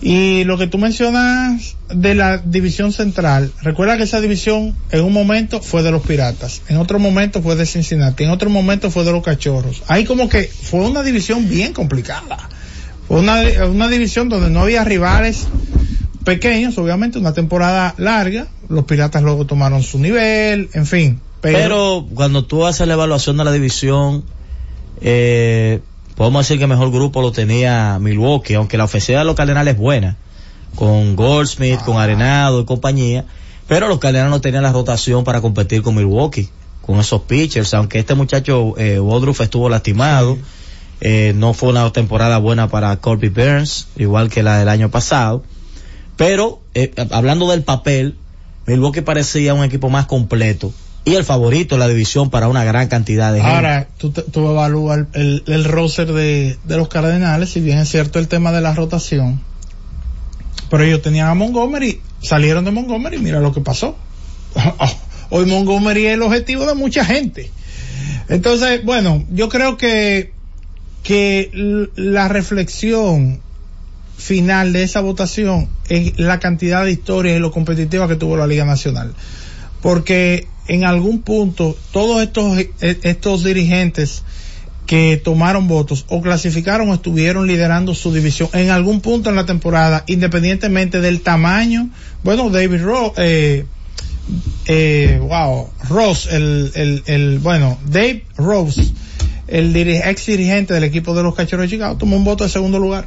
y 0.00 0.44
lo 0.44 0.58
que 0.58 0.66
tú 0.66 0.78
mencionas 0.78 1.76
de 1.88 2.14
la 2.14 2.38
división 2.38 2.92
central, 2.92 3.50
recuerda 3.62 3.96
que 3.96 4.02
esa 4.02 4.20
división 4.20 4.76
en 4.90 5.04
un 5.04 5.12
momento 5.12 5.62
fue 5.62 5.82
de 5.82 5.90
los 5.90 6.02
Piratas, 6.02 6.62
en 6.68 6.76
otro 6.76 6.98
momento 6.98 7.42
fue 7.42 7.56
de 7.56 7.64
Cincinnati, 7.64 8.24
en 8.24 8.30
otro 8.30 8.50
momento 8.50 8.90
fue 8.90 9.04
de 9.04 9.12
los 9.12 9.24
Cachorros. 9.24 9.82
Ahí 9.88 10.04
como 10.04 10.28
que 10.28 10.44
fue 10.44 10.80
una 10.80 11.02
división 11.02 11.48
bien 11.48 11.72
complicada. 11.72 12.48
Fue 13.08 13.20
una, 13.20 13.88
división 13.88 14.28
donde 14.28 14.50
no 14.50 14.60
había 14.60 14.82
rivales 14.82 15.46
pequeños, 16.24 16.76
obviamente, 16.76 17.18
una 17.18 17.32
temporada 17.32 17.94
larga. 17.98 18.48
Los 18.68 18.84
Piratas 18.84 19.22
luego 19.22 19.46
tomaron 19.46 19.82
su 19.82 20.00
nivel, 20.00 20.68
en 20.74 20.86
fin. 20.86 21.20
Pero, 21.40 21.58
pero 21.58 22.06
cuando 22.14 22.44
tú 22.44 22.66
haces 22.66 22.86
la 22.88 22.94
evaluación 22.94 23.36
de 23.36 23.44
la 23.44 23.52
división, 23.52 24.24
eh, 25.00 25.80
podemos 26.16 26.44
decir 26.44 26.58
que 26.58 26.64
el 26.64 26.70
mejor 26.70 26.90
grupo 26.90 27.22
lo 27.22 27.30
tenía 27.30 27.98
Milwaukee, 28.00 28.54
aunque 28.54 28.78
la 28.78 28.84
ofensiva 28.84 29.20
de 29.20 29.24
los 29.24 29.36
Cardenales 29.36 29.74
es 29.74 29.80
buena, 29.80 30.16
con 30.74 31.14
Goldsmith, 31.14 31.80
con 31.80 31.98
Arenado 31.98 32.60
y 32.60 32.64
compañía, 32.64 33.24
pero 33.68 33.88
los 33.88 33.98
Cardenales 33.98 34.30
no 34.30 34.40
tenían 34.40 34.62
la 34.62 34.72
rotación 34.72 35.22
para 35.22 35.40
competir 35.40 35.82
con 35.82 35.94
Milwaukee. 35.94 36.48
con 36.84 37.00
esos 37.00 37.22
pitchers, 37.22 37.74
aunque 37.74 37.98
este 37.98 38.14
muchacho 38.14 38.74
eh, 38.78 39.00
Woodruff 39.00 39.40
estuvo 39.40 39.68
lastimado, 39.68 40.38
eh, 41.00 41.32
no 41.34 41.52
fue 41.52 41.70
una 41.70 41.92
temporada 41.92 42.38
buena 42.38 42.68
para 42.68 42.96
Corby 42.98 43.28
Burns, 43.28 43.88
igual 43.96 44.30
que 44.30 44.44
la 44.44 44.58
del 44.60 44.68
año 44.68 44.88
pasado, 44.88 45.42
pero 46.16 46.60
eh, 46.74 46.92
hablando 47.10 47.50
del 47.50 47.64
papel, 47.64 48.16
Milwaukee 48.66 49.00
parecía 49.00 49.52
un 49.52 49.64
equipo 49.64 49.90
más 49.90 50.06
completo 50.06 50.72
y 51.06 51.14
el 51.14 51.24
favorito 51.24 51.78
la 51.78 51.86
división 51.86 52.30
para 52.30 52.48
una 52.48 52.64
gran 52.64 52.88
cantidad 52.88 53.32
de 53.32 53.40
gente. 53.40 53.54
Ahora, 53.54 53.88
tú, 53.96 54.10
tú 54.10 54.50
evalúas 54.50 55.06
el, 55.12 55.44
el, 55.46 55.64
roster 55.64 56.12
de, 56.12 56.58
de, 56.64 56.76
los 56.76 56.88
Cardenales, 56.88 57.50
si 57.50 57.60
bien 57.60 57.78
es 57.78 57.88
cierto 57.88 58.18
el 58.18 58.26
tema 58.26 58.50
de 58.50 58.60
la 58.60 58.74
rotación, 58.74 59.40
pero 60.68 60.82
ellos 60.82 61.02
tenían 61.02 61.28
a 61.28 61.34
Montgomery, 61.34 62.00
salieron 62.20 62.64
de 62.64 62.72
Montgomery, 62.72 63.18
mira 63.18 63.38
lo 63.38 63.54
que 63.54 63.60
pasó. 63.60 63.96
Hoy 65.30 65.46
Montgomery 65.46 66.06
es 66.06 66.14
el 66.14 66.22
objetivo 66.22 66.66
de 66.66 66.74
mucha 66.74 67.04
gente. 67.04 67.52
Entonces, 68.28 68.84
bueno, 68.84 69.24
yo 69.30 69.48
creo 69.48 69.76
que, 69.76 70.32
que 71.04 71.88
la 71.94 72.26
reflexión 72.26 73.40
final 74.16 74.72
de 74.72 74.82
esa 74.82 75.02
votación 75.02 75.68
es 75.88 76.18
la 76.18 76.40
cantidad 76.40 76.84
de 76.84 76.90
historias 76.90 77.36
y 77.36 77.40
lo 77.40 77.52
competitiva 77.52 78.08
que 78.08 78.16
tuvo 78.16 78.36
la 78.36 78.48
Liga 78.48 78.64
Nacional. 78.64 79.14
Porque 79.86 80.48
en 80.66 80.84
algún 80.84 81.22
punto 81.22 81.76
todos 81.92 82.20
estos, 82.20 82.58
e, 82.58 82.70
estos 82.80 83.44
dirigentes 83.44 84.24
que 84.84 85.16
tomaron 85.22 85.68
votos 85.68 86.06
o 86.08 86.20
clasificaron 86.22 86.90
o 86.90 86.94
estuvieron 86.94 87.46
liderando 87.46 87.94
su 87.94 88.12
división 88.12 88.48
en 88.52 88.70
algún 88.70 89.00
punto 89.00 89.30
en 89.30 89.36
la 89.36 89.46
temporada, 89.46 90.02
independientemente 90.08 91.00
del 91.00 91.20
tamaño. 91.20 91.88
Bueno, 92.24 92.50
David 92.50 92.82
Ross, 92.82 93.12
eh, 93.18 93.64
eh, 94.66 95.20
wow, 95.22 95.70
Ross, 95.88 96.26
el, 96.32 96.72
el, 96.74 97.04
el, 97.06 97.38
bueno, 97.38 97.78
Dave 97.86 98.24
Rose, 98.36 98.92
el 99.46 99.76
ex 99.76 100.26
dirigente 100.26 100.74
del 100.74 100.82
equipo 100.82 101.14
de 101.14 101.22
los 101.22 101.36
Cachorros 101.36 101.70
de 101.70 101.76
Chicago, 101.76 101.96
tomó 101.96 102.16
un 102.16 102.24
voto 102.24 102.42
de 102.42 102.50
segundo 102.50 102.80
lugar. 102.80 103.06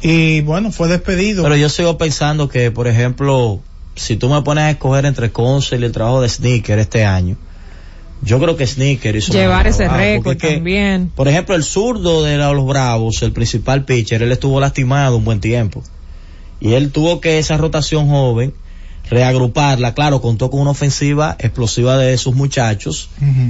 Y 0.00 0.40
bueno, 0.40 0.72
fue 0.72 0.88
despedido. 0.88 1.42
Pero 1.42 1.56
yo 1.56 1.68
sigo 1.68 1.98
pensando 1.98 2.48
que, 2.48 2.70
por 2.70 2.88
ejemplo, 2.88 3.60
si 3.96 4.16
tú 4.16 4.28
me 4.28 4.42
pones 4.42 4.64
a 4.64 4.70
escoger 4.70 5.06
entre 5.06 5.32
Consell 5.32 5.82
y 5.82 5.86
el 5.86 5.92
trabajo 5.92 6.20
de 6.20 6.28
Sneaker 6.28 6.78
este 6.78 7.04
año, 7.04 7.36
yo 8.22 8.38
creo 8.38 8.56
que 8.56 8.66
Sneaker 8.66 9.16
hizo 9.16 9.32
llevar 9.32 9.66
ese 9.66 9.88
récord 9.88 10.36
también. 10.36 11.10
Por 11.14 11.28
ejemplo, 11.28 11.54
el 11.54 11.64
zurdo 11.64 12.22
de 12.22 12.36
los 12.36 12.66
Bravos, 12.66 13.22
el 13.22 13.32
principal 13.32 13.84
pitcher, 13.84 14.22
él 14.22 14.32
estuvo 14.32 14.60
lastimado 14.60 15.16
un 15.16 15.24
buen 15.24 15.40
tiempo. 15.40 15.82
Y 16.60 16.72
él 16.72 16.92
tuvo 16.92 17.20
que 17.20 17.38
esa 17.38 17.56
rotación 17.56 18.08
joven 18.08 18.54
reagruparla, 19.10 19.94
claro, 19.94 20.20
contó 20.20 20.50
con 20.50 20.60
una 20.60 20.70
ofensiva 20.70 21.36
explosiva 21.38 21.96
de 21.96 22.16
sus 22.18 22.34
muchachos. 22.34 23.08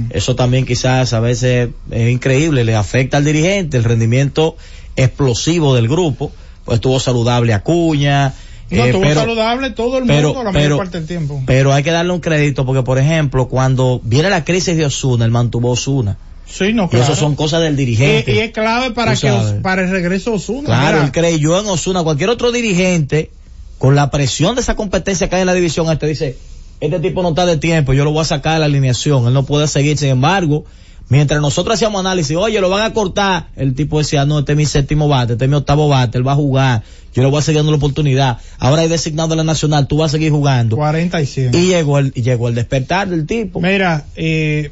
Eso 0.09 0.35
también 0.35 0.65
quizás 0.65 1.13
a 1.13 1.19
veces 1.19 1.69
es 1.89 2.09
increíble, 2.11 2.63
le 2.63 2.75
afecta 2.75 3.17
al 3.17 3.25
dirigente, 3.25 3.77
el 3.77 3.83
rendimiento 3.83 4.55
explosivo 4.95 5.75
del 5.75 5.87
grupo, 5.87 6.31
pues 6.65 6.75
estuvo 6.75 6.99
saludable 6.99 7.53
Acuña, 7.53 8.33
no, 8.69 8.83
eh, 8.83 8.89
estuvo 8.89 9.13
saludable 9.13 9.71
todo 9.71 9.97
el 9.97 10.05
mundo 10.05 10.43
la 10.43 10.51
mayor 10.51 10.77
parte 10.77 10.97
del 10.97 11.07
tiempo. 11.07 11.41
Pero 11.45 11.73
hay 11.73 11.83
que 11.83 11.91
darle 11.91 12.11
un 12.11 12.19
crédito 12.19 12.65
porque, 12.65 12.83
por 12.83 12.99
ejemplo, 12.99 13.47
cuando 13.47 14.01
viene 14.03 14.29
la 14.29 14.43
crisis 14.43 14.75
de 14.75 14.85
Osuna, 14.85 15.25
él 15.25 15.31
mantuvo 15.31 15.71
Osuna. 15.71 16.17
Sí, 16.45 16.73
no, 16.73 16.89
claro. 16.89 17.05
Y 17.05 17.11
eso 17.11 17.19
son 17.19 17.35
cosas 17.35 17.61
del 17.61 17.75
dirigente. 17.75 18.33
Y, 18.33 18.39
es 18.39 18.51
clave 18.51 18.91
para 18.91 19.15
que 19.15 19.31
para 19.61 19.83
el 19.83 19.89
regreso 19.89 20.31
de 20.31 20.35
Osuna. 20.37 20.65
Claro, 20.65 21.01
él 21.01 21.11
creyó 21.11 21.59
en 21.59 21.67
Osuna. 21.67 22.03
Cualquier 22.03 22.29
otro 22.29 22.51
dirigente, 22.51 23.31
con 23.77 23.95
la 23.95 24.09
presión 24.11 24.55
de 24.55 24.61
esa 24.61 24.75
competencia 24.75 25.29
que 25.29 25.35
hay 25.35 25.41
en 25.41 25.47
la 25.47 25.53
división, 25.53 25.89
este 25.91 26.07
dice, 26.07 26.37
este 26.79 26.99
tipo 26.99 27.21
no 27.21 27.29
está 27.29 27.45
de 27.45 27.57
tiempo, 27.57 27.93
yo 27.93 28.03
lo 28.03 28.11
voy 28.11 28.21
a 28.21 28.25
sacar 28.25 28.53
de 28.53 28.59
la 28.59 28.65
alineación, 28.65 29.27
él 29.27 29.33
no 29.33 29.43
puede 29.43 29.67
seguir. 29.67 29.97
Sin 29.97 30.09
embargo, 30.09 30.65
Mientras 31.09 31.39
nosotros 31.39 31.75
hacíamos 31.75 32.01
análisis, 32.01 32.35
oye, 32.35 32.59
lo 32.59 32.69
van 32.69 32.83
a 32.83 32.93
cortar, 32.93 33.47
el 33.55 33.75
tipo 33.75 33.99
decía, 33.99 34.25
no, 34.25 34.39
este 34.39 34.51
es 34.51 34.57
mi 34.57 34.65
séptimo 34.65 35.07
bate, 35.07 35.33
este 35.33 35.45
es 35.45 35.49
mi 35.49 35.55
octavo 35.55 35.87
bate, 35.87 36.17
él 36.17 36.27
va 36.27 36.33
a 36.33 36.35
jugar, 36.35 36.83
yo 37.13 37.23
le 37.23 37.29
voy 37.29 37.39
a 37.39 37.41
seguir 37.41 37.59
dando 37.59 37.71
la 37.71 37.77
oportunidad. 37.77 38.39
Ahora 38.59 38.81
hay 38.81 38.89
designado 38.89 39.29
de 39.29 39.37
la 39.37 39.45
nacional, 39.45 39.87
tú 39.87 39.97
vas 39.97 40.11
a 40.11 40.17
seguir 40.17 40.31
jugando. 40.31 40.75
47. 40.75 41.57
Y 41.57 41.67
llegó 41.67 41.99
el, 41.99 42.11
y 42.13 42.23
llegó 42.23 42.49
el 42.49 42.55
despertar 42.55 43.07
del 43.07 43.25
tipo. 43.25 43.61
Mira, 43.61 44.05
eh, 44.17 44.71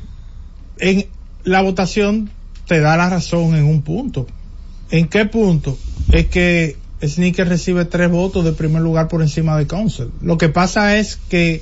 en 0.80 1.06
la 1.46 1.62
votación 1.62 2.30
te 2.68 2.82
da 2.82 2.98
la 2.98 3.10
razón 3.10 3.56
en 3.56 3.64
un 3.64 3.82
punto. 3.82 4.28
¿En 4.92 5.08
qué 5.08 5.26
punto? 5.26 5.78
Es 6.12 6.28
que 6.28 6.76
Sneaker 7.02 7.48
recibe 7.48 7.86
tres 7.86 8.12
votos 8.12 8.44
de 8.44 8.52
primer 8.52 8.82
lugar 8.82 9.08
por 9.08 9.22
encima 9.22 9.58
de 9.58 9.68
Council. 9.68 10.10
Lo 10.22 10.38
que 10.38 10.50
pasa 10.50 10.98
es 10.98 11.18
que 11.30 11.62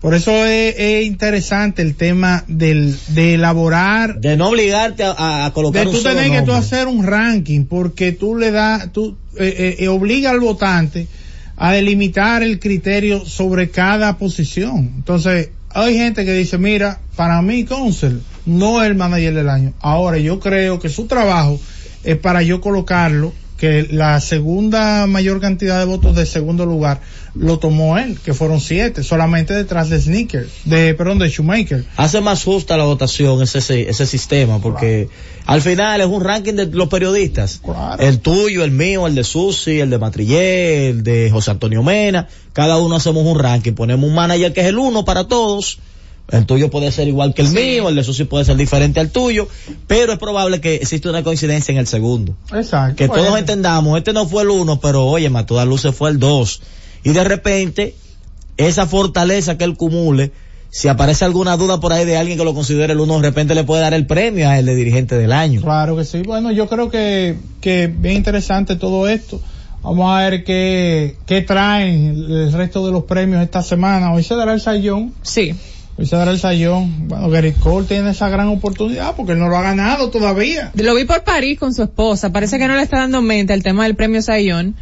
por 0.00 0.14
eso 0.14 0.30
es, 0.46 1.04
interesante 1.04 1.82
el 1.82 1.96
tema 1.96 2.44
del, 2.46 2.96
de 3.08 3.34
elaborar. 3.34 4.20
De 4.20 4.36
no 4.36 4.48
obligarte 4.48 5.02
a, 5.04 5.50
colocar 5.54 5.86
de 5.86 5.92
tú 5.92 6.02
tenés 6.02 6.30
que 6.30 6.42
tú 6.42 6.52
hacer 6.52 6.86
un 6.86 7.04
ranking, 7.04 7.64
porque 7.64 8.12
tú 8.12 8.36
le 8.36 8.52
das, 8.52 8.92
tú 8.92 9.16
eh, 9.36 9.54
eh, 9.58 9.76
eh, 9.80 9.88
obliga 9.88 10.30
al 10.30 10.40
votante 10.40 11.08
a 11.56 11.72
delimitar 11.72 12.44
el 12.44 12.60
criterio 12.60 13.26
sobre 13.26 13.70
cada 13.70 14.18
posición. 14.18 14.92
Entonces, 14.96 15.50
hay 15.70 15.94
gente 15.96 16.24
que 16.24 16.32
dice, 16.32 16.58
mira, 16.58 17.00
para 17.16 17.42
mí 17.42 17.64
Council 17.64 18.22
no 18.46 18.82
es 18.82 18.88
el 18.88 18.94
manager 18.94 19.34
del 19.34 19.48
año. 19.48 19.72
Ahora, 19.80 20.18
yo 20.18 20.38
creo 20.38 20.78
que 20.78 20.88
su 20.88 21.06
trabajo 21.06 21.60
es 22.04 22.16
para 22.16 22.42
yo 22.42 22.60
colocarlo 22.60 23.32
que 23.56 23.88
la 23.90 24.20
segunda 24.20 25.06
mayor 25.08 25.40
cantidad 25.40 25.80
de 25.80 25.84
votos 25.84 26.14
de 26.14 26.24
segundo 26.24 26.64
lugar 26.64 27.00
lo 27.38 27.58
tomó 27.58 27.98
él, 27.98 28.18
que 28.24 28.34
fueron 28.34 28.60
siete, 28.60 29.02
solamente 29.02 29.54
detrás 29.54 29.88
de 29.88 30.00
Sneaker, 30.00 30.48
de, 30.64 30.94
perdón, 30.94 31.18
de 31.18 31.28
Shoemaker. 31.28 31.84
Hace 31.96 32.20
más 32.20 32.42
justa 32.42 32.76
la 32.76 32.84
votación 32.84 33.42
ese, 33.42 33.88
ese 33.88 34.06
sistema, 34.06 34.60
porque 34.60 35.08
al 35.46 35.62
final 35.62 36.00
es 36.00 36.06
un 36.06 36.22
ranking 36.22 36.54
de 36.54 36.66
los 36.66 36.88
periodistas. 36.88 37.60
El 37.98 38.20
tuyo, 38.20 38.64
el 38.64 38.72
mío, 38.72 39.06
el 39.06 39.14
de 39.14 39.24
Susi, 39.24 39.80
el 39.80 39.90
de 39.90 39.98
Matrillé, 39.98 40.90
el 40.90 41.02
de 41.04 41.30
José 41.30 41.52
Antonio 41.52 41.82
Mena, 41.82 42.28
cada 42.52 42.78
uno 42.78 42.96
hacemos 42.96 43.24
un 43.24 43.38
ranking, 43.38 43.72
ponemos 43.72 44.08
un 44.08 44.14
manager 44.14 44.52
que 44.52 44.60
es 44.62 44.66
el 44.66 44.78
uno 44.78 45.04
para 45.04 45.28
todos, 45.28 45.78
el 46.30 46.44
tuyo 46.44 46.70
puede 46.70 46.92
ser 46.92 47.08
igual 47.08 47.32
que 47.32 47.42
el 47.42 47.50
mío, 47.50 47.88
el 47.88 47.94
de 47.94 48.04
sí 48.04 48.24
puede 48.24 48.44
ser 48.44 48.56
diferente 48.56 49.00
al 49.00 49.10
tuyo, 49.10 49.48
pero 49.86 50.12
es 50.12 50.18
probable 50.18 50.60
que 50.60 50.74
exista 50.74 51.08
una 51.08 51.22
coincidencia 51.22 51.72
en 51.72 51.78
el 51.78 51.86
segundo. 51.86 52.34
Exacto. 52.52 52.96
Que 52.96 53.08
todos 53.08 53.38
entendamos, 53.38 53.96
este 53.96 54.12
no 54.12 54.26
fue 54.26 54.42
el 54.42 54.50
uno, 54.50 54.78
pero 54.80 55.06
oye, 55.06 55.30
a 55.32 55.46
todas 55.46 55.66
luces 55.66 55.94
fue 55.94 56.10
el 56.10 56.18
dos. 56.18 56.60
Y 57.02 57.10
de 57.10 57.24
repente, 57.24 57.94
esa 58.56 58.86
fortaleza 58.86 59.56
que 59.56 59.64
él 59.64 59.76
cumule, 59.76 60.32
si 60.70 60.88
aparece 60.88 61.24
alguna 61.24 61.56
duda 61.56 61.80
por 61.80 61.92
ahí 61.92 62.04
de 62.04 62.16
alguien 62.16 62.36
que 62.36 62.44
lo 62.44 62.54
considere 62.54 62.92
el 62.92 63.00
uno, 63.00 63.16
de 63.20 63.28
repente 63.28 63.54
le 63.54 63.64
puede 63.64 63.82
dar 63.82 63.94
el 63.94 64.06
premio 64.06 64.48
a 64.48 64.58
él 64.58 64.66
de 64.66 64.74
dirigente 64.74 65.16
del 65.16 65.32
año. 65.32 65.62
Claro 65.62 65.96
que 65.96 66.04
sí. 66.04 66.22
Bueno, 66.22 66.50
yo 66.50 66.68
creo 66.68 66.90
que, 66.90 67.36
que 67.60 67.86
bien 67.86 68.16
interesante 68.16 68.76
todo 68.76 69.08
esto. 69.08 69.40
Vamos 69.82 70.10
a 70.10 70.28
ver 70.28 70.44
qué, 70.44 71.16
qué 71.24 71.42
traen 71.42 72.26
el 72.28 72.52
resto 72.52 72.84
de 72.84 72.92
los 72.92 73.04
premios 73.04 73.42
esta 73.42 73.62
semana. 73.62 74.12
Hoy 74.12 74.22
se 74.22 74.34
dará 74.34 74.52
el 74.52 74.60
sayón. 74.60 75.14
Sí. 75.22 75.54
Era 75.98 76.30
el 76.30 76.38
sayón. 76.38 77.08
Bueno, 77.08 77.28
Gary 77.28 77.52
Cole 77.52 77.86
tiene 77.86 78.10
esa 78.10 78.28
gran 78.28 78.48
oportunidad 78.48 79.16
porque 79.16 79.32
él 79.32 79.40
no 79.40 79.48
lo 79.48 79.56
ha 79.56 79.62
ganado 79.62 80.10
todavía. 80.10 80.70
Lo 80.74 80.94
vi 80.94 81.04
por 81.04 81.24
París 81.24 81.58
con 81.58 81.74
su 81.74 81.82
esposa. 81.82 82.32
Parece 82.32 82.58
que 82.58 82.68
no 82.68 82.76
le 82.76 82.82
está 82.82 82.98
dando 82.98 83.20
mente 83.20 83.52
el 83.52 83.64
tema 83.64 83.82
del 83.82 83.96
premio 83.96 84.22
Sayón. 84.22 84.76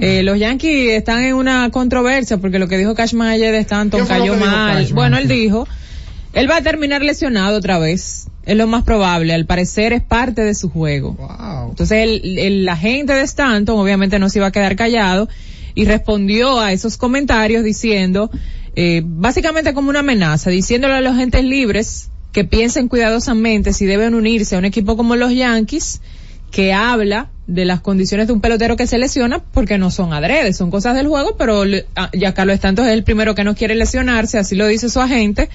Eh, 0.00 0.22
los 0.22 0.38
Yankees 0.38 0.92
están 0.92 1.24
en 1.24 1.34
una 1.34 1.70
controversia 1.70 2.38
porque 2.38 2.58
lo 2.58 2.68
que 2.68 2.78
dijo 2.78 2.94
Cashman 2.94 3.28
ayer 3.28 3.52
de 3.52 3.58
Stanton 3.58 4.06
cayó 4.06 4.34
mal. 4.36 4.86
Bueno, 4.94 5.18
él 5.18 5.28
dijo, 5.28 5.68
él 6.32 6.50
va 6.50 6.56
a 6.56 6.62
terminar 6.62 7.02
lesionado 7.02 7.58
otra 7.58 7.78
vez. 7.78 8.28
Es 8.46 8.56
lo 8.56 8.66
más 8.66 8.82
probable. 8.82 9.34
Al 9.34 9.44
parecer 9.44 9.92
es 9.92 10.02
parte 10.02 10.42
de 10.42 10.54
su 10.54 10.70
juego. 10.70 11.16
Entonces 11.68 11.98
el, 12.02 12.38
el 12.38 12.68
agente 12.68 13.12
de 13.12 13.22
Stanton 13.22 13.78
obviamente 13.78 14.18
no 14.18 14.30
se 14.30 14.38
iba 14.38 14.46
a 14.46 14.52
quedar 14.52 14.74
callado 14.74 15.28
y 15.74 15.84
respondió 15.84 16.60
a 16.60 16.72
esos 16.72 16.96
comentarios 16.96 17.62
diciendo 17.62 18.30
eh, 18.74 19.02
básicamente 19.04 19.74
como 19.74 19.90
una 19.90 20.00
amenaza, 20.00 20.50
diciéndole 20.50 20.94
a 20.94 21.00
los 21.00 21.14
agentes 21.14 21.44
libres 21.44 22.08
que 22.32 22.44
piensen 22.44 22.88
cuidadosamente 22.88 23.72
si 23.72 23.86
deben 23.86 24.14
unirse 24.14 24.56
a 24.56 24.58
un 24.58 24.64
equipo 24.64 24.96
como 24.96 25.16
los 25.16 25.34
Yankees, 25.34 26.00
que 26.50 26.72
habla 26.72 27.30
de 27.46 27.64
las 27.64 27.80
condiciones 27.80 28.26
de 28.26 28.32
un 28.32 28.40
pelotero 28.40 28.76
que 28.76 28.86
se 28.86 28.98
lesiona 28.98 29.40
porque 29.40 29.78
no 29.78 29.90
son 29.90 30.12
adredes, 30.12 30.56
son 30.56 30.70
cosas 30.70 30.94
del 30.94 31.08
juego, 31.08 31.36
pero 31.36 31.64
ah, 31.96 32.10
ya 32.12 32.34
Carlos 32.34 32.56
Stantos 32.56 32.86
es 32.86 32.92
el 32.92 33.04
primero 33.04 33.34
que 33.34 33.44
no 33.44 33.54
quiere 33.54 33.74
lesionarse, 33.74 34.38
así 34.38 34.54
lo 34.54 34.66
dice 34.66 34.88
su 34.88 35.00
agente, 35.00 35.48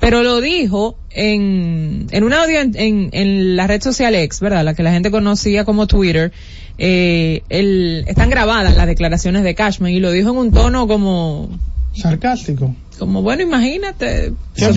pero 0.00 0.22
lo 0.22 0.40
dijo 0.40 0.96
en, 1.10 2.06
en 2.10 2.24
un 2.24 2.32
audio 2.32 2.60
en, 2.60 3.10
en, 3.12 3.56
la 3.56 3.66
red 3.66 3.82
social 3.82 4.14
X, 4.14 4.40
¿verdad? 4.40 4.64
La 4.64 4.74
que 4.74 4.82
la 4.82 4.92
gente 4.92 5.10
conocía 5.10 5.64
como 5.64 5.86
Twitter, 5.86 6.32
eh, 6.78 7.42
el, 7.50 8.04
están 8.06 8.30
grabadas 8.30 8.76
las 8.76 8.86
declaraciones 8.86 9.42
de 9.42 9.54
Cashman 9.54 9.92
y 9.92 10.00
lo 10.00 10.10
dijo 10.10 10.30
en 10.30 10.36
un 10.36 10.52
tono 10.52 10.88
como 10.88 11.50
sarcástico. 11.94 12.74
Como 12.98 13.22
bueno, 13.22 13.42
imagínate, 13.42 14.34
yo, 14.56 14.72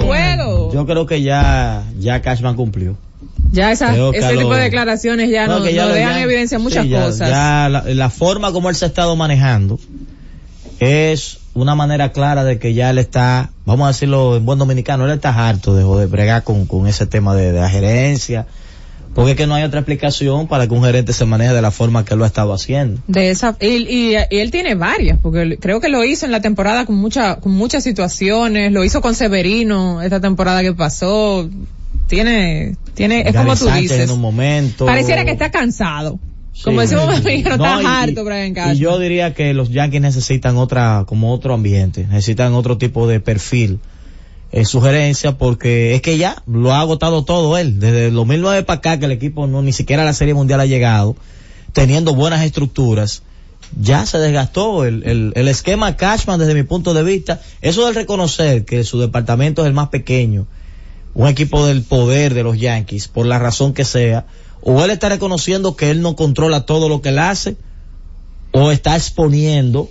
juego. 0.00 0.72
Yo 0.72 0.86
creo 0.86 1.06
que 1.06 1.22
ya, 1.22 1.84
ya 1.98 2.22
Cashman 2.22 2.56
cumplió. 2.56 2.96
Ya 3.50 3.72
esa, 3.72 3.94
ese 4.10 4.36
tipo 4.36 4.54
de 4.54 4.62
declaraciones 4.62 5.30
ya 5.30 5.46
no, 5.46 5.60
dejan 5.60 6.18
evidencia 6.18 6.58
muchas 6.58 6.86
cosas. 6.86 7.28
Ya 7.30 7.68
la, 7.68 7.82
la, 7.82 8.10
forma 8.10 8.52
como 8.52 8.68
él 8.68 8.76
se 8.76 8.84
ha 8.84 8.88
estado 8.88 9.16
manejando 9.16 9.78
es 10.80 11.38
una 11.54 11.74
manera 11.74 12.12
clara 12.12 12.44
de 12.44 12.58
que 12.58 12.74
ya 12.74 12.90
él 12.90 12.98
está, 12.98 13.50
vamos 13.64 13.86
a 13.86 13.88
decirlo 13.88 14.36
en 14.36 14.46
buen 14.46 14.58
dominicano, 14.58 15.06
él 15.06 15.12
está 15.12 15.48
harto 15.48 15.74
de, 15.74 16.00
de 16.00 16.06
bregar 16.06 16.44
con, 16.44 16.66
con 16.66 16.86
ese 16.86 17.06
tema 17.06 17.34
de, 17.34 17.52
de 17.52 17.60
la 17.60 17.68
gerencia, 17.68 18.46
porque 19.18 19.32
es 19.32 19.36
que 19.36 19.48
no 19.48 19.56
hay 19.56 19.64
otra 19.64 19.80
explicación 19.80 20.46
para 20.46 20.68
que 20.68 20.74
un 20.74 20.84
gerente 20.84 21.12
se 21.12 21.24
maneje 21.24 21.52
de 21.52 21.60
la 21.60 21.72
forma 21.72 22.04
que 22.04 22.14
lo 22.14 22.22
ha 22.22 22.28
estado 22.28 22.52
haciendo. 22.54 23.00
De 23.08 23.30
esa, 23.30 23.56
y, 23.60 23.66
y, 23.66 24.16
y, 24.30 24.38
él 24.38 24.52
tiene 24.52 24.76
varias, 24.76 25.18
porque 25.20 25.58
creo 25.60 25.80
que 25.80 25.88
lo 25.88 26.04
hizo 26.04 26.24
en 26.24 26.30
la 26.30 26.40
temporada 26.40 26.86
con 26.86 26.94
mucha, 26.94 27.40
con 27.40 27.50
muchas 27.50 27.82
situaciones, 27.82 28.70
lo 28.70 28.84
hizo 28.84 29.00
con 29.00 29.16
Severino 29.16 30.02
esta 30.02 30.20
temporada 30.20 30.62
que 30.62 30.72
pasó, 30.72 31.50
tiene, 32.06 32.76
tiene, 32.94 33.28
es 33.28 33.34
como 33.34 33.56
tú 33.56 33.68
dices. 33.70 34.02
En 34.02 34.10
un 34.10 34.20
momento. 34.20 34.86
Pareciera 34.86 35.24
que 35.24 35.32
está 35.32 35.50
cansado. 35.50 36.20
Como 36.62 36.80
decimos, 36.80 37.06
no, 37.20 37.28
está 37.28 38.02
harto, 38.02 38.24
Brian 38.24 38.54
Cashman. 38.54 38.76
Y 38.76 38.78
yo 38.78 39.00
diría 39.00 39.34
que 39.34 39.52
los 39.52 39.70
Yankees 39.70 40.00
necesitan 40.00 40.56
otra, 40.56 41.02
como 41.08 41.32
otro 41.32 41.54
ambiente, 41.54 42.06
necesitan 42.08 42.54
otro 42.54 42.78
tipo 42.78 43.08
de 43.08 43.18
perfil 43.18 43.80
sugerencia 44.64 45.36
porque 45.36 45.94
es 45.94 46.02
que 46.02 46.16
ya 46.16 46.42
lo 46.46 46.72
ha 46.72 46.80
agotado 46.80 47.24
todo 47.24 47.58
él. 47.58 47.80
Desde 47.80 48.06
el 48.06 48.14
2009 48.14 48.62
para 48.62 48.78
acá 48.78 48.98
que 48.98 49.06
el 49.06 49.12
equipo 49.12 49.46
no 49.46 49.62
ni 49.62 49.72
siquiera 49.72 50.02
a 50.02 50.06
la 50.06 50.14
Serie 50.14 50.34
Mundial 50.34 50.60
ha 50.60 50.66
llegado, 50.66 51.16
teniendo 51.72 52.14
buenas 52.14 52.42
estructuras, 52.42 53.22
ya 53.78 54.06
se 54.06 54.18
desgastó 54.18 54.84
el, 54.84 55.02
el, 55.04 55.32
el 55.34 55.48
esquema 55.48 55.96
Cashman 55.96 56.38
desde 56.38 56.54
mi 56.54 56.62
punto 56.62 56.94
de 56.94 57.02
vista. 57.02 57.40
Eso 57.60 57.84
del 57.86 57.94
reconocer 57.94 58.64
que 58.64 58.84
su 58.84 58.98
departamento 58.98 59.62
es 59.62 59.68
el 59.68 59.74
más 59.74 59.88
pequeño, 59.88 60.46
un 61.14 61.28
equipo 61.28 61.66
del 61.66 61.82
poder 61.82 62.34
de 62.34 62.42
los 62.42 62.58
Yankees, 62.58 63.08
por 63.08 63.26
la 63.26 63.38
razón 63.38 63.74
que 63.74 63.84
sea, 63.84 64.26
o 64.62 64.82
él 64.82 64.90
está 64.90 65.08
reconociendo 65.08 65.76
que 65.76 65.90
él 65.90 66.00
no 66.00 66.16
controla 66.16 66.64
todo 66.64 66.88
lo 66.88 67.02
que 67.02 67.10
él 67.10 67.18
hace, 67.18 67.56
o 68.52 68.70
está 68.70 68.96
exponiendo 68.96 69.90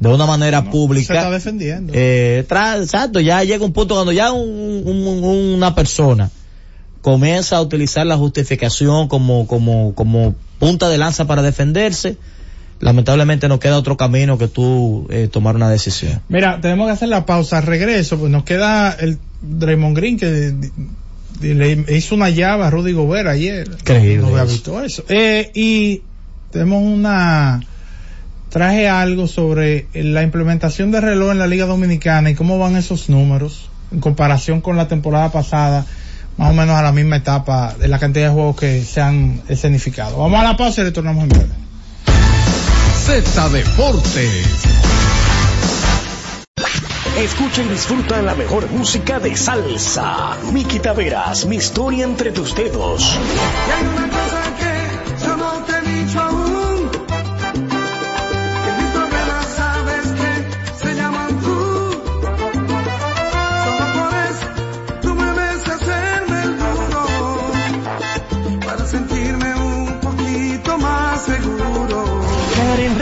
de 0.00 0.08
una 0.08 0.26
manera 0.26 0.70
pública. 0.70 1.06
Se 1.06 1.18
está 1.18 1.30
defendiendo. 1.30 1.92
Eh, 1.94 2.44
exacto, 2.48 3.20
ya 3.20 3.44
llega 3.44 3.64
un 3.64 3.72
punto 3.72 3.94
cuando 3.94 4.12
ya 4.12 4.32
un, 4.32 4.82
un, 4.84 5.24
una 5.24 5.74
persona 5.74 6.30
comienza 7.02 7.56
a 7.56 7.62
utilizar 7.62 8.06
la 8.06 8.16
justificación 8.16 9.08
como, 9.08 9.46
como, 9.46 9.94
como 9.94 10.34
punta 10.58 10.88
de 10.88 10.98
lanza 10.98 11.26
para 11.26 11.42
defenderse, 11.42 12.16
lamentablemente 12.80 13.48
no 13.48 13.60
queda 13.60 13.78
otro 13.78 13.96
camino 13.96 14.38
que 14.38 14.48
tú 14.48 15.06
eh, 15.10 15.28
tomar 15.30 15.54
una 15.54 15.70
decisión. 15.70 16.22
Mira, 16.28 16.60
tenemos 16.60 16.86
que 16.86 16.92
hacer 16.92 17.08
la 17.08 17.26
pausa, 17.26 17.60
regreso, 17.60 18.18
pues 18.18 18.32
nos 18.32 18.44
queda 18.44 18.92
el 18.92 19.18
Draymond 19.42 19.96
Green 19.96 20.18
que 20.18 20.54
le 21.42 21.84
hizo 21.96 22.14
una 22.14 22.30
llave 22.30 22.64
a 22.64 22.70
Rudy 22.70 22.92
Gobert 22.92 23.28
ayer. 23.28 23.68
Increíble. 23.70 24.22
No 24.22 24.28
había 24.28 24.44
visto 24.44 24.82
eso. 24.82 25.04
Eh, 25.08 25.50
y 25.54 26.02
tenemos 26.50 26.82
una 26.82 27.60
traje 28.50 28.88
algo 28.88 29.26
sobre 29.26 29.86
la 29.94 30.22
implementación 30.22 30.90
de 30.90 31.00
reloj 31.00 31.30
en 31.30 31.38
la 31.38 31.46
Liga 31.46 31.66
Dominicana 31.66 32.30
y 32.30 32.34
cómo 32.34 32.58
van 32.58 32.76
esos 32.76 33.08
números 33.08 33.70
en 33.92 34.00
comparación 34.00 34.60
con 34.60 34.76
la 34.76 34.88
temporada 34.88 35.30
pasada, 35.32 35.86
más 36.36 36.50
o 36.50 36.52
menos 36.52 36.76
a 36.76 36.82
la 36.82 36.92
misma 36.92 37.16
etapa 37.16 37.74
de 37.78 37.88
la 37.88 37.98
cantidad 37.98 38.28
de 38.28 38.34
juegos 38.34 38.56
que 38.56 38.82
se 38.82 39.00
han 39.00 39.40
escenificado. 39.48 40.18
Vamos 40.18 40.40
a 40.40 40.44
la 40.44 40.56
pausa 40.56 40.82
y 40.82 40.84
retornamos 40.84 41.24
en 41.24 41.28
breve. 41.30 41.48
Z 43.06 43.48
Deportes. 43.48 44.46
Escucha 47.18 47.62
y 47.62 47.68
disfruta 47.68 48.22
la 48.22 48.34
mejor 48.34 48.70
música 48.70 49.18
de 49.18 49.36
salsa. 49.36 50.36
Miki 50.52 50.78
Taveras, 50.78 51.44
mi 51.46 51.56
historia 51.56 52.04
entre 52.04 52.30
tus 52.30 52.54
dedos. 52.54 53.18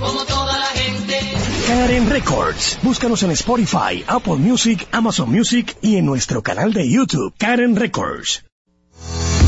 como 0.00 0.24
toda 0.24 0.58
la 0.58 0.66
gente. 0.66 1.18
Karen 1.66 2.08
Records. 2.08 2.78
Búscanos 2.82 3.22
en 3.22 3.30
Spotify, 3.32 4.04
Apple 4.06 4.36
Music, 4.36 4.86
Amazon 4.92 5.30
Music 5.30 5.76
y 5.82 5.96
en 5.96 6.06
nuestro 6.06 6.42
canal 6.42 6.72
de 6.72 6.88
YouTube, 6.88 7.34
Karen 7.38 7.76
Records. 7.76 8.47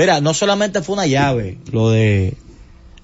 Mira, 0.00 0.22
no 0.22 0.32
solamente 0.32 0.80
fue 0.80 0.94
una 0.94 1.06
llave, 1.06 1.58
lo 1.72 1.90
de 1.90 2.32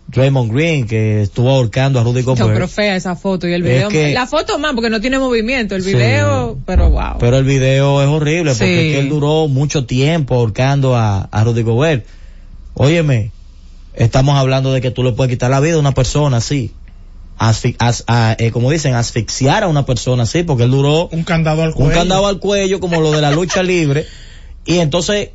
Draymond 0.09 0.50
Green 0.50 0.87
que 0.87 1.20
estuvo 1.20 1.50
ahorcando 1.50 2.00
a 2.00 2.02
Rudy 2.02 2.22
Gobert. 2.22 2.54
Pero 2.54 2.68
fea 2.68 2.96
esa 2.96 3.14
foto 3.16 3.46
y 3.46 3.52
el 3.52 3.62
video. 3.62 3.90
la 3.90 4.26
foto 4.26 4.59
más 4.59 4.72
porque 4.72 4.88
no 4.88 4.98
tiene 4.98 5.18
movimiento, 5.18 5.76
el 5.76 5.82
video, 5.82 6.59
pero 6.64 6.88
wow. 6.88 7.18
Pero 7.20 7.37
el 7.37 7.44
video 7.44 8.02
es 8.02 8.09
horrible 8.09 8.52
porque 8.52 8.88
es 8.88 8.94
que 8.94 8.98
él 9.00 9.11
duró 9.11 9.46
mucho 9.46 9.85
tiempo 9.85 10.37
ahorcando 10.37 10.96
a, 10.96 11.28
a 11.30 11.44
Rudy 11.44 11.64
Gobert. 11.64 12.06
Óyeme, 12.72 13.30
estamos 13.92 14.38
hablando 14.38 14.72
de 14.72 14.80
que 14.80 14.90
tú 14.90 15.02
le 15.02 15.12
puedes 15.12 15.30
quitar 15.30 15.50
la 15.50 15.61
vida 15.61 15.74
a 15.74 15.80
una 15.80 15.92
persona 15.92 16.38
así. 16.38 16.72
Eh, 18.38 18.50
como 18.52 18.70
dicen, 18.70 18.94
asfixiar 18.94 19.64
a 19.64 19.68
una 19.68 19.85
persona 19.85 20.22
así, 20.22 20.44
porque 20.44 20.64
él 20.64 20.70
duró 20.70 21.09
un 21.09 21.24
candado 21.24 21.62
al 21.62 21.74
cuello. 21.74 21.90
Un 21.90 21.94
candado 21.94 22.26
al 22.26 22.38
cuello, 22.38 22.80
como 22.80 23.02
lo 23.02 23.12
de 23.12 23.20
la 23.20 23.32
lucha 23.32 23.62
libre. 23.62 24.06
Y 24.64 24.78
entonces, 24.78 25.28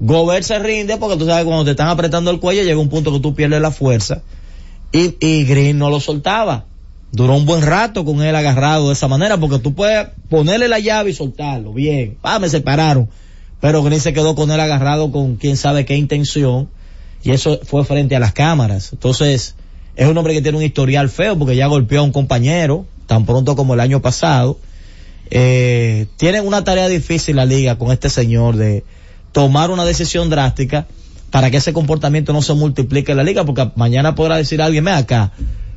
Gobert 0.00 0.44
se 0.44 0.58
rinde 0.58 0.96
porque 0.96 1.16
tú 1.16 1.26
sabes, 1.26 1.44
cuando 1.44 1.64
te 1.64 1.72
están 1.72 1.88
apretando 1.88 2.30
el 2.30 2.40
cuello, 2.40 2.62
llega 2.62 2.78
un 2.78 2.88
punto 2.88 3.12
que 3.12 3.20
tú 3.20 3.34
pierdes 3.34 3.60
la 3.60 3.70
fuerza. 3.70 4.22
Y, 4.92 5.16
y 5.20 5.44
Green 5.44 5.78
no 5.78 5.90
lo 5.90 6.00
soltaba. 6.00 6.66
duró 7.12 7.36
un 7.36 7.46
buen 7.46 7.62
rato 7.62 8.04
con 8.04 8.22
él 8.22 8.34
agarrado 8.34 8.88
de 8.88 8.94
esa 8.94 9.08
manera, 9.08 9.38
porque 9.38 9.58
tú 9.58 9.74
puedes 9.74 10.08
ponerle 10.28 10.68
la 10.68 10.80
llave 10.80 11.10
y 11.10 11.14
soltarlo, 11.14 11.72
bien, 11.72 12.18
ah, 12.22 12.38
me 12.40 12.48
separaron, 12.48 13.08
pero 13.60 13.82
Green 13.82 14.00
se 14.00 14.12
quedó 14.12 14.34
con 14.34 14.50
él 14.50 14.60
agarrado 14.60 15.12
con 15.12 15.36
quién 15.36 15.56
sabe 15.56 15.84
qué 15.84 15.96
intención, 15.96 16.68
y 17.22 17.30
eso 17.30 17.60
fue 17.62 17.84
frente 17.84 18.16
a 18.16 18.20
las 18.20 18.32
cámaras. 18.32 18.92
Entonces, 18.92 19.54
es 19.96 20.08
un 20.08 20.18
hombre 20.18 20.34
que 20.34 20.42
tiene 20.42 20.58
un 20.58 20.64
historial 20.64 21.08
feo, 21.08 21.38
porque 21.38 21.56
ya 21.56 21.68
golpeó 21.68 22.00
a 22.00 22.02
un 22.02 22.12
compañero, 22.12 22.84
tan 23.06 23.24
pronto 23.26 23.54
como 23.56 23.74
el 23.74 23.80
año 23.80 24.02
pasado. 24.02 24.58
Eh, 25.30 26.06
tienen 26.16 26.46
una 26.46 26.64
tarea 26.64 26.88
difícil 26.88 27.36
la 27.36 27.46
liga 27.46 27.78
con 27.78 27.92
este 27.92 28.10
señor 28.10 28.56
de 28.56 28.84
tomar 29.34 29.72
una 29.72 29.84
decisión 29.84 30.30
drástica 30.30 30.86
para 31.30 31.50
que 31.50 31.56
ese 31.56 31.72
comportamiento 31.72 32.32
no 32.32 32.40
se 32.40 32.54
multiplique 32.54 33.10
en 33.10 33.18
la 33.18 33.24
liga, 33.24 33.44
porque 33.44 33.68
mañana 33.74 34.14
podrá 34.14 34.36
decir 34.36 34.62
alguien, 34.62 34.84
ve 34.84 34.92
acá, 34.92 35.32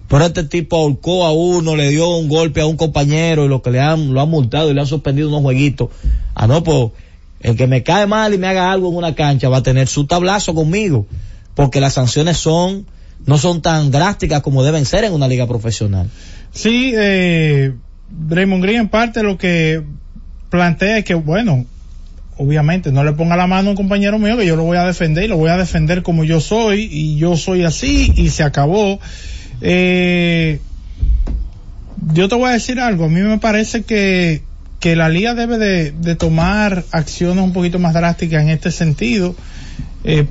pero 0.07 0.25
este 0.25 0.43
tipo 0.43 0.77
ahorcó 0.77 1.25
a 1.25 1.33
uno, 1.33 1.75
le 1.75 1.89
dio 1.89 2.07
un 2.15 2.29
golpe 2.29 2.61
a 2.61 2.67
un 2.67 2.77
compañero 2.77 3.45
y 3.45 3.49
lo 3.49 3.63
que 3.63 3.71
le 3.71 3.79
han, 3.79 4.13
lo 4.13 4.21
han 4.21 4.29
multado 4.29 4.69
y 4.69 4.75
le 4.75 4.81
han 4.81 4.85
suspendido 4.85 5.29
unos 5.29 5.41
jueguitos. 5.41 5.89
Ah, 6.35 6.45
no, 6.45 6.63
pues, 6.63 6.91
el 7.39 7.55
que 7.55 7.65
me 7.65 7.81
cae 7.81 8.05
mal 8.05 8.31
y 8.35 8.37
me 8.37 8.47
haga 8.47 8.71
algo 8.71 8.89
en 8.89 8.95
una 8.95 9.15
cancha 9.15 9.49
va 9.49 9.57
a 9.57 9.63
tener 9.63 9.87
su 9.87 10.05
tablazo 10.05 10.53
conmigo, 10.53 11.07
porque 11.55 11.81
las 11.81 11.93
sanciones 11.95 12.37
son, 12.37 12.85
no 13.25 13.39
son 13.39 13.63
tan 13.63 13.89
drásticas 13.89 14.43
como 14.43 14.63
deben 14.63 14.85
ser 14.85 15.03
en 15.03 15.13
una 15.13 15.27
liga 15.27 15.47
profesional. 15.47 16.07
Sí, 16.51 16.93
eh, 16.95 17.73
Raymond 18.29 18.61
Green 18.61 18.81
en 18.81 18.89
parte 18.89 19.23
lo 19.23 19.39
que 19.39 19.81
plantea 20.51 20.99
es 20.99 21.05
que, 21.05 21.15
bueno, 21.15 21.65
obviamente 22.37 22.91
no 22.91 23.03
le 23.03 23.13
ponga 23.13 23.35
la 23.35 23.47
mano 23.47 23.69
a 23.69 23.71
un 23.71 23.75
compañero 23.77 24.19
mío 24.19 24.37
que 24.37 24.45
yo 24.45 24.55
lo 24.55 24.63
voy 24.63 24.77
a 24.77 24.85
defender 24.85 25.25
y 25.25 25.27
lo 25.27 25.37
voy 25.37 25.49
a 25.49 25.57
defender 25.57 26.03
como 26.03 26.23
yo 26.23 26.39
soy 26.39 26.87
y 26.91 27.17
yo 27.17 27.35
soy 27.35 27.63
así 27.63 28.11
y 28.15 28.29
se 28.29 28.43
acabó. 28.43 28.99
Eh, 29.61 30.59
yo 32.13 32.29
te 32.29 32.35
voy 32.35 32.49
a 32.49 32.53
decir 32.53 32.79
algo, 32.79 33.05
a 33.05 33.09
mí 33.09 33.21
me 33.21 33.37
parece 33.37 33.83
que, 33.83 34.43
que 34.79 34.95
la 34.95 35.09
liga 35.09 35.33
debe 35.33 35.57
de, 35.57 36.15
tomar 36.15 36.83
acciones 36.91 37.43
un 37.43 37.53
poquito 37.53 37.79
más 37.79 37.93
drásticas 37.93 38.43
en 38.43 38.49
este 38.49 38.71
sentido. 38.71 39.35
Eh, 40.03 40.25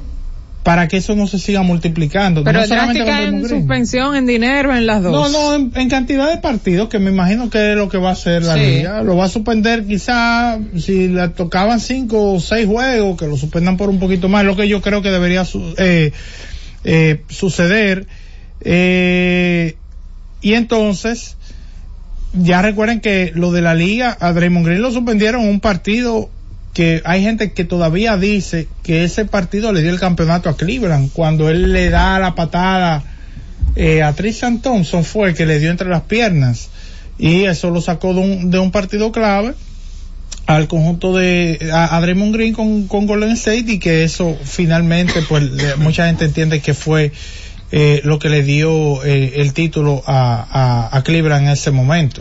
para 0.66 0.88
que 0.88 0.96
eso 0.96 1.14
no 1.14 1.28
se 1.28 1.38
siga 1.38 1.62
multiplicando. 1.62 2.42
Pero 2.42 2.62
no 2.62 2.66
drástica 2.66 3.22
en 3.22 3.48
suspensión, 3.48 4.16
en 4.16 4.26
dinero, 4.26 4.74
en 4.74 4.84
las 4.84 5.00
dos. 5.00 5.30
No, 5.30 5.56
no, 5.56 5.70
en, 5.78 5.88
cantidad 5.88 6.28
de 6.28 6.38
partidos, 6.38 6.88
que 6.88 6.98
me 6.98 7.12
imagino 7.12 7.48
que 7.50 7.70
es 7.70 7.76
lo 7.76 7.88
que 7.88 7.98
va 7.98 8.08
a 8.08 8.12
hacer 8.14 8.42
la 8.42 8.56
liga. 8.56 9.00
Lo 9.04 9.16
va 9.16 9.26
a 9.26 9.28
suspender 9.28 9.86
quizá, 9.86 10.58
si 10.76 11.06
le 11.06 11.28
tocaban 11.28 11.78
cinco 11.78 12.32
o 12.32 12.40
seis 12.40 12.66
juegos, 12.66 13.16
que 13.16 13.28
lo 13.28 13.36
suspendan 13.36 13.76
por 13.76 13.90
un 13.90 14.00
poquito 14.00 14.28
más, 14.28 14.44
lo 14.44 14.56
que 14.56 14.66
yo 14.66 14.82
creo 14.82 15.02
que 15.02 15.12
debería 15.12 15.46
eh, 15.76 16.10
eh, 16.82 17.22
suceder. 17.28 18.08
Eh, 18.62 19.76
y 20.40 20.54
entonces, 20.54 21.36
ya 22.32 22.60
recuerden 22.60 23.00
que 23.00 23.30
lo 23.36 23.52
de 23.52 23.62
la 23.62 23.76
liga, 23.76 24.16
a 24.18 24.32
Draymond 24.32 24.66
Green 24.66 24.82
lo 24.82 24.90
suspendieron 24.90 25.46
un 25.46 25.60
partido 25.60 26.28
que 26.76 27.00
hay 27.06 27.22
gente 27.22 27.52
que 27.52 27.64
todavía 27.64 28.18
dice 28.18 28.68
que 28.82 29.04
ese 29.04 29.24
partido 29.24 29.72
le 29.72 29.80
dio 29.80 29.90
el 29.90 29.98
campeonato 29.98 30.50
a 30.50 30.58
Cleveland 30.58 31.10
cuando 31.10 31.48
él 31.48 31.72
le 31.72 31.88
da 31.88 32.18
la 32.18 32.34
patada 32.34 33.02
eh, 33.76 34.02
a 34.02 34.12
Tristan 34.12 34.60
Thompson 34.60 35.02
fue 35.02 35.30
el 35.30 35.34
que 35.34 35.46
le 35.46 35.58
dio 35.58 35.70
entre 35.70 35.88
las 35.88 36.02
piernas. 36.02 36.68
Y 37.16 37.44
eso 37.44 37.70
lo 37.70 37.80
sacó 37.80 38.12
de 38.12 38.20
un, 38.20 38.50
de 38.50 38.58
un 38.58 38.72
partido 38.72 39.10
clave 39.10 39.54
al 40.44 40.68
conjunto 40.68 41.16
de 41.16 41.70
a, 41.72 41.98
Draymond 41.98 42.34
Green 42.34 42.52
con, 42.52 42.86
con, 42.88 43.06
Golden 43.06 43.30
State 43.30 43.64
y 43.68 43.78
que 43.78 44.04
eso 44.04 44.36
finalmente 44.44 45.22
pues 45.26 45.44
mucha 45.78 46.08
gente 46.08 46.26
entiende 46.26 46.60
que 46.60 46.74
fue 46.74 47.10
eh, 47.72 48.02
lo 48.04 48.18
que 48.18 48.28
le 48.28 48.42
dio 48.42 49.02
eh, 49.02 49.40
el 49.40 49.54
título 49.54 50.02
a, 50.04 50.90
a, 50.90 50.94
a, 50.94 51.02
Cleveland 51.02 51.46
en 51.46 51.52
ese 51.52 51.70
momento. 51.70 52.20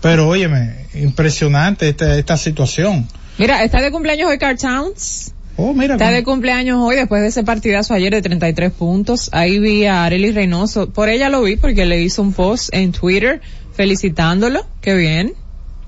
Pero 0.00 0.28
óyeme 0.28 0.86
impresionante 0.94 1.88
esta, 1.88 2.16
esta 2.16 2.36
situación 2.36 3.08
Mira, 3.38 3.62
está 3.62 3.80
de 3.80 3.90
cumpleaños 3.92 4.28
hoy 4.28 4.38
Carl 4.38 4.58
Towns. 4.58 5.32
Oh, 5.56 5.72
mira. 5.72 5.94
Está 5.94 6.10
de 6.10 6.22
cumpleaños 6.24 6.78
hoy 6.80 6.96
después 6.96 7.22
de 7.22 7.28
ese 7.28 7.44
partidazo 7.44 7.94
ayer 7.94 8.12
de 8.12 8.22
33 8.22 8.72
puntos. 8.72 9.30
Ahí 9.32 9.58
vi 9.58 9.86
a 9.86 10.04
Arely 10.04 10.32
Reynoso. 10.32 10.90
Por 10.90 11.08
ella 11.08 11.28
lo 11.28 11.42
vi 11.42 11.56
porque 11.56 11.86
le 11.86 12.00
hizo 12.00 12.22
un 12.22 12.32
post 12.32 12.68
en 12.72 12.92
Twitter 12.92 13.40
felicitándolo. 13.74 14.66
Qué 14.80 14.94
bien. 14.94 15.34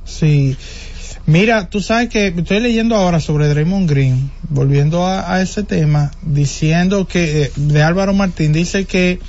Sí. 0.04 0.56
Mira, 1.26 1.70
tú 1.70 1.80
sabes 1.80 2.08
que 2.08 2.28
estoy 2.28 2.60
leyendo 2.60 2.96
ahora 2.96 3.20
sobre 3.20 3.48
Draymond 3.48 3.88
Green, 3.88 4.30
volviendo 4.48 5.06
a, 5.06 5.40
ese 5.42 5.62
tema, 5.62 6.10
diciendo 6.22 7.06
que, 7.06 7.42
eh, 7.42 7.52
de 7.54 7.82
Álvaro 7.82 8.12
Martín, 8.12 8.52
dice 8.52 8.84
que, 8.84 9.20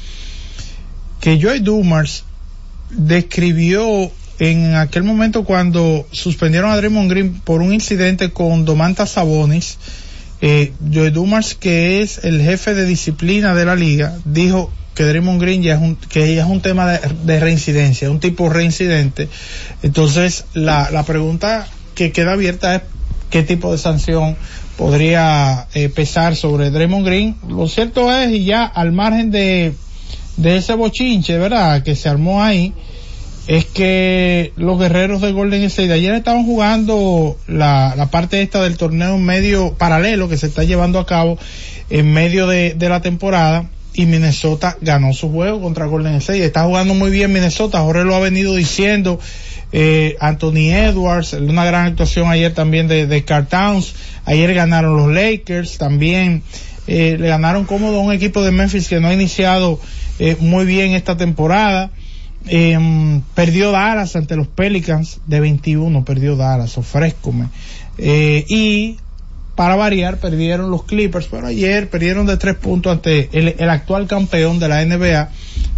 que 1.20 1.40
Joy 1.40 1.60
Dumars 1.60 2.24
describió 2.90 4.12
en 4.42 4.74
aquel 4.74 5.04
momento 5.04 5.44
cuando 5.44 6.08
suspendieron 6.12 6.72
a 6.72 6.76
Draymond 6.76 7.12
Green 7.12 7.42
por 7.42 7.62
un 7.62 7.76
incidente 7.76 8.32
con 8.32 8.66
Domantas 8.66 9.12
Sabonis, 9.12 9.78
eh, 10.42 10.74
Joe 10.92 11.12
Dumars, 11.12 11.54
que 11.54 12.02
es 12.02 12.22
el 12.24 12.42
jefe 12.42 12.74
de 12.74 12.86
disciplina 12.86 13.54
de 13.54 13.66
la 13.66 13.76
liga, 13.76 14.18
dijo 14.26 14.72
que 14.96 15.04
Draymond 15.04 15.40
Green 15.40 15.62
ya 15.62 15.76
es 15.76 15.80
un, 15.80 15.96
que 15.96 16.34
ya 16.34 16.42
es 16.42 16.50
un 16.50 16.60
tema 16.60 16.88
de, 16.88 17.40
reincidencia, 17.40 18.10
un 18.10 18.20
tipo 18.20 18.50
reincidente. 18.50 19.30
Entonces, 19.84 20.46
la, 20.56 20.90
la 20.90 21.04
pregunta 21.04 21.68
que 21.94 22.12
queda 22.12 22.32
abierta 22.32 22.78
es 22.78 22.82
qué 23.30 23.44
tipo 23.44 23.72
de 23.72 23.78
sanción 23.78 24.36
podría 24.76 25.68
eh, 25.76 25.90
pesar 25.90 26.36
sobre 26.36 26.72
Draymond 26.72 27.06
Green. 27.06 27.36
Lo 27.48 27.68
cierto 27.68 28.12
es, 28.12 28.32
y 28.32 28.44
ya 28.44 28.66
al 28.66 28.92
margen 28.92 29.30
de, 29.30 29.76
de 30.38 30.58
ese 30.58 30.74
bochinche, 30.74 31.38
¿verdad?, 31.38 31.84
que 31.84 31.96
se 31.96 32.10
armó 32.10 32.42
ahí, 32.42 32.74
es 33.48 33.66
que 33.66 34.54
los 34.56 34.80
guerreros 34.80 35.22
de 35.22 35.32
Golden 35.32 35.64
State 35.64 35.92
ayer 35.92 36.14
estaban 36.14 36.46
jugando 36.46 37.38
la, 37.48 37.96
la 37.96 38.12
parte 38.12 38.42
esta 38.42 38.62
del 38.62 38.78
torneo 38.78 39.18
medio 39.18 39.74
paralelo 39.74 40.30
que 40.30 40.38
se 40.38 40.48
está 40.48 40.64
llevando 40.64 41.00
a 41.00 41.06
cabo 41.06 41.38
en 41.90 42.14
medio 42.14 42.48
de, 42.48 42.74
de 42.76 42.90
la 42.90 43.02
temporada 43.02 43.70
y 43.94 44.06
Minnesota 44.06 44.78
ganó 44.82 45.14
su 45.14 45.30
juego 45.32 45.62
contra 45.62 45.86
Golden 45.86 46.16
State. 46.16 46.46
Está 46.46 46.64
jugando 46.64 46.94
muy 46.94 47.12
bien 47.12 47.34
Minnesota, 47.34 47.82
Jorge 47.82 48.04
lo 48.04 48.16
ha 48.16 48.20
venido 48.20 48.56
diciendo. 48.56 49.20
Eh, 49.74 50.18
Anthony 50.20 50.74
Edwards, 50.74 51.32
una 51.34 51.64
gran 51.64 51.88
actuación 51.88 52.30
ayer 52.30 52.54
también 52.54 52.88
de, 52.88 53.08
de 53.08 53.22
Towns. 53.22 53.94
Ayer 54.26 54.54
ganaron 54.54 54.98
los 54.98 55.14
Lakers, 55.14 55.78
también 55.78 56.44
eh, 56.88 57.18
le 57.20 57.28
ganaron 57.28 57.66
cómodo 57.66 57.98
a 57.98 58.02
un 58.02 58.12
equipo 58.12 58.44
de 58.44 58.52
Memphis 58.52 58.88
que 58.90 59.00
no 59.00 59.08
ha 59.08 59.14
iniciado 59.14 59.80
eh, 60.20 60.36
muy 60.40 60.66
bien 60.66 60.92
esta 60.92 61.16
temporada. 61.18 61.92
Eh, 62.48 63.22
perdió 63.36 63.72
Dallas 63.72 64.16
ante 64.16 64.36
los 64.36 64.48
Pelicans 64.48 65.20
de 65.28 65.40
21, 65.40 66.04
perdió 66.04 66.36
Dallas, 66.36 66.78
ofrézcome. 66.78 67.48
Eh, 67.98 68.46
y 68.48 68.98
para 69.56 69.76
variar, 69.76 70.18
perdieron 70.18 70.72
los 70.72 70.84
Clippers, 70.84 71.28
pero 71.30 71.48
ayer 71.48 71.90
perdieron 71.90 72.26
de 72.26 72.38
tres 72.38 72.56
puntos 72.56 72.92
ante 72.94 73.30
el, 73.34 73.70
actual 73.70 74.08
campeón 74.08 74.60
de 74.60 74.68
la 74.68 74.84
NBA, 74.84 75.30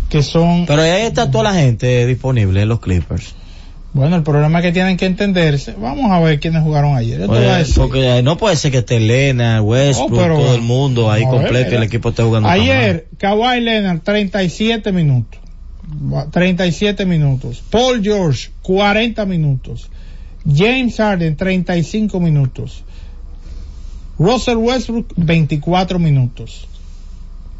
que 0.09 0.23
son... 0.23 0.65
Pero 0.65 0.81
ahí 0.81 1.01
está 1.01 1.29
toda 1.31 1.45
la 1.45 1.53
gente 1.53 2.05
disponible 2.05 2.61
en 2.61 2.69
los 2.69 2.79
Clippers. 2.79 3.35
Bueno, 3.93 4.15
el 4.15 4.23
problema 4.23 4.59
es 4.59 4.65
que 4.65 4.71
tienen 4.71 4.97
que 4.97 5.05
entenderse. 5.05 5.75
Vamos 5.77 6.11
a 6.11 6.19
ver 6.19 6.39
quiénes 6.39 6.63
jugaron 6.63 6.95
ayer. 6.95 7.27
porque 7.75 8.23
no 8.23 8.37
puede 8.37 8.55
ser 8.55 8.71
que 8.71 8.79
esté 8.79 8.99
Lena, 8.99 9.61
Westbrook, 9.61 10.09
todo 10.09 10.55
el 10.55 10.61
mundo 10.61 11.11
ahí 11.11 11.23
completo 11.25 11.73
y 11.73 11.75
el 11.75 11.83
equipo 11.83 12.09
esté 12.09 12.23
jugando. 12.23 12.49
Ayer, 12.49 13.07
Kawhi 13.19 13.61
Leonard, 13.61 13.99
37 14.01 14.91
minutos. 14.91 15.42
37 16.31 17.05
minutos. 17.05 17.61
Paul 17.69 18.01
George, 18.01 18.49
40 18.61 19.25
minutos. 19.25 19.89
James 20.45 20.97
Harden, 20.97 21.35
35 21.35 22.19
minutos. 22.19 22.83
Russell 24.17 24.57
Westbrook, 24.57 25.13
24 25.15 25.99
minutos. 25.99 26.67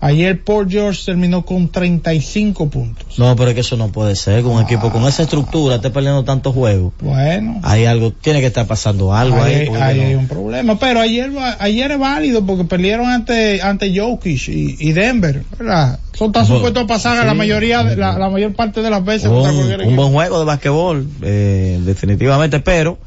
Ayer 0.04 0.44
Paul 0.44 0.70
George 0.70 1.02
terminó 1.06 1.46
con 1.46 1.70
35 1.70 2.70
puntos. 2.70 3.18
No, 3.18 3.38
pero 3.38 3.48
es 3.48 3.56
que 3.56 3.62
eso 3.62 3.78
no 3.78 3.88
puede 3.88 4.18
ser. 4.18 4.44
Con 4.44 4.52
un 4.58 4.63
equipo 4.63 4.92
con 4.92 5.06
esa 5.06 5.24
estructura, 5.24 5.76
esté 5.76 5.92
perdiendo 5.92 6.26
tantos 6.26 6.54
juegos. 6.54 6.92
Bueno. 7.00 7.62
Hay 7.63 7.86
algo, 7.86 8.12
tiene 8.12 8.42
que 8.42 8.48
estar 8.48 8.68
pasando 8.68 9.13
algo 9.13 9.42
ahí. 9.42 9.70
hay 9.70 10.13
un 10.16 10.28
problema. 10.28 10.78
Pero 10.78 11.00
ayer, 11.00 11.32
ayer 11.58 11.91
es 11.91 11.99
válido 11.99 12.45
porque 12.45 12.66
perdieron 12.66 13.08
ante, 13.08 13.62
ante 13.62 13.97
Jokic 13.97 14.49
y, 14.49 14.91
Denver, 14.91 15.45
¿verdad? 15.58 15.99
Son 16.12 16.34
tan 16.34 16.45
supuestos 16.45 16.84
a 16.84 16.88
pasar 16.88 17.18
a 17.18 17.24
la 17.24 17.34
mayoría, 17.34 17.82
la, 17.84 18.18
la, 18.18 18.30
mayor 18.30 18.54
parte 18.54 18.82
de 18.82 18.89
las 18.89 19.06
veces. 19.06 19.30
Un, 19.30 19.38
un 19.38 19.95
buen 19.95 20.12
juego 20.12 20.38
de 20.38 20.45
basquetbol, 20.45 21.08
eh, 21.22 21.80
definitivamente, 21.86 22.60
pero, 22.60 22.97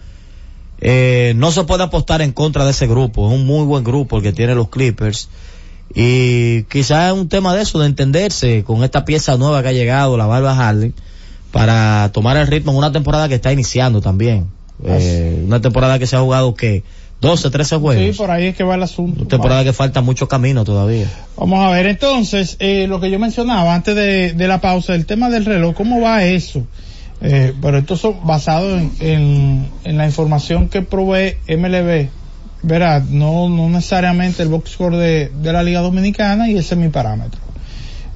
eh, 0.80 1.34
no 1.36 1.52
se 1.52 1.64
puede 1.64 1.82
apostar 1.82 2.22
en 2.22 2.32
contra 2.32 2.64
de 2.64 2.70
ese 2.70 2.86
grupo. 2.86 3.28
Es 3.28 3.34
un 3.34 3.44
muy 3.44 3.66
buen 3.66 3.84
grupo 3.84 4.16
el 4.16 4.22
que 4.22 4.32
tiene 4.32 4.54
los 4.54 4.70
Clippers 4.70 5.28
y 5.94 6.64
quizás 6.64 7.12
es 7.12 7.18
un 7.18 7.28
tema 7.28 7.54
de 7.54 7.62
eso, 7.62 7.78
de 7.78 7.86
entenderse 7.86 8.64
con 8.64 8.84
esta 8.84 9.04
pieza 9.04 9.36
nueva 9.36 9.62
que 9.62 9.68
ha 9.68 9.72
llegado, 9.72 10.16
la 10.16 10.26
Barba 10.26 10.52
Harley, 10.56 10.92
para 11.52 12.10
tomar 12.12 12.36
el 12.36 12.46
ritmo 12.46 12.72
en 12.72 12.78
una 12.78 12.92
temporada 12.92 13.28
que 13.28 13.36
está 13.36 13.52
iniciando 13.52 14.00
también. 14.00 14.46
Eh, 14.84 15.42
una 15.46 15.60
temporada 15.60 15.98
que 15.98 16.06
se 16.06 16.16
ha 16.16 16.20
jugado 16.20 16.54
que 16.54 16.82
12, 17.20 17.50
13 17.50 17.76
juegos. 17.76 18.04
Sí, 18.04 18.18
por 18.18 18.30
ahí 18.30 18.46
es 18.48 18.56
que 18.56 18.64
va 18.64 18.74
el 18.74 18.82
asunto. 18.82 19.20
Una 19.20 19.28
temporada 19.28 19.64
que 19.64 19.72
falta 19.72 20.02
mucho 20.02 20.28
camino 20.28 20.64
todavía. 20.64 21.06
Vamos 21.36 21.64
a 21.64 21.70
ver, 21.70 21.86
entonces, 21.86 22.56
eh, 22.58 22.86
lo 22.88 23.00
que 23.00 23.10
yo 23.10 23.18
mencionaba 23.18 23.74
antes 23.74 23.94
de, 23.94 24.34
de, 24.34 24.48
la 24.48 24.60
pausa, 24.60 24.94
el 24.94 25.06
tema 25.06 25.30
del 25.30 25.46
reloj, 25.46 25.74
¿cómo 25.74 26.00
va 26.00 26.24
eso? 26.24 26.66
Eh, 27.22 27.54
pero 27.62 27.78
esto 27.78 27.94
es 27.94 28.02
basado 28.24 28.76
en, 28.76 28.92
en, 29.00 29.68
en, 29.84 29.96
la 29.96 30.04
información 30.04 30.68
que 30.68 30.82
provee 30.82 31.36
MLB. 31.48 32.08
Verá, 32.62 33.00
no, 33.00 33.48
no 33.48 33.68
necesariamente 33.68 34.42
el 34.42 34.48
box 34.48 34.72
score 34.72 34.96
de, 34.96 35.28
de 35.28 35.52
la 35.52 35.62
Liga 35.62 35.80
Dominicana 35.80 36.48
y 36.48 36.56
ese 36.56 36.74
es 36.74 36.80
mi 36.80 36.88
parámetro. 36.88 37.40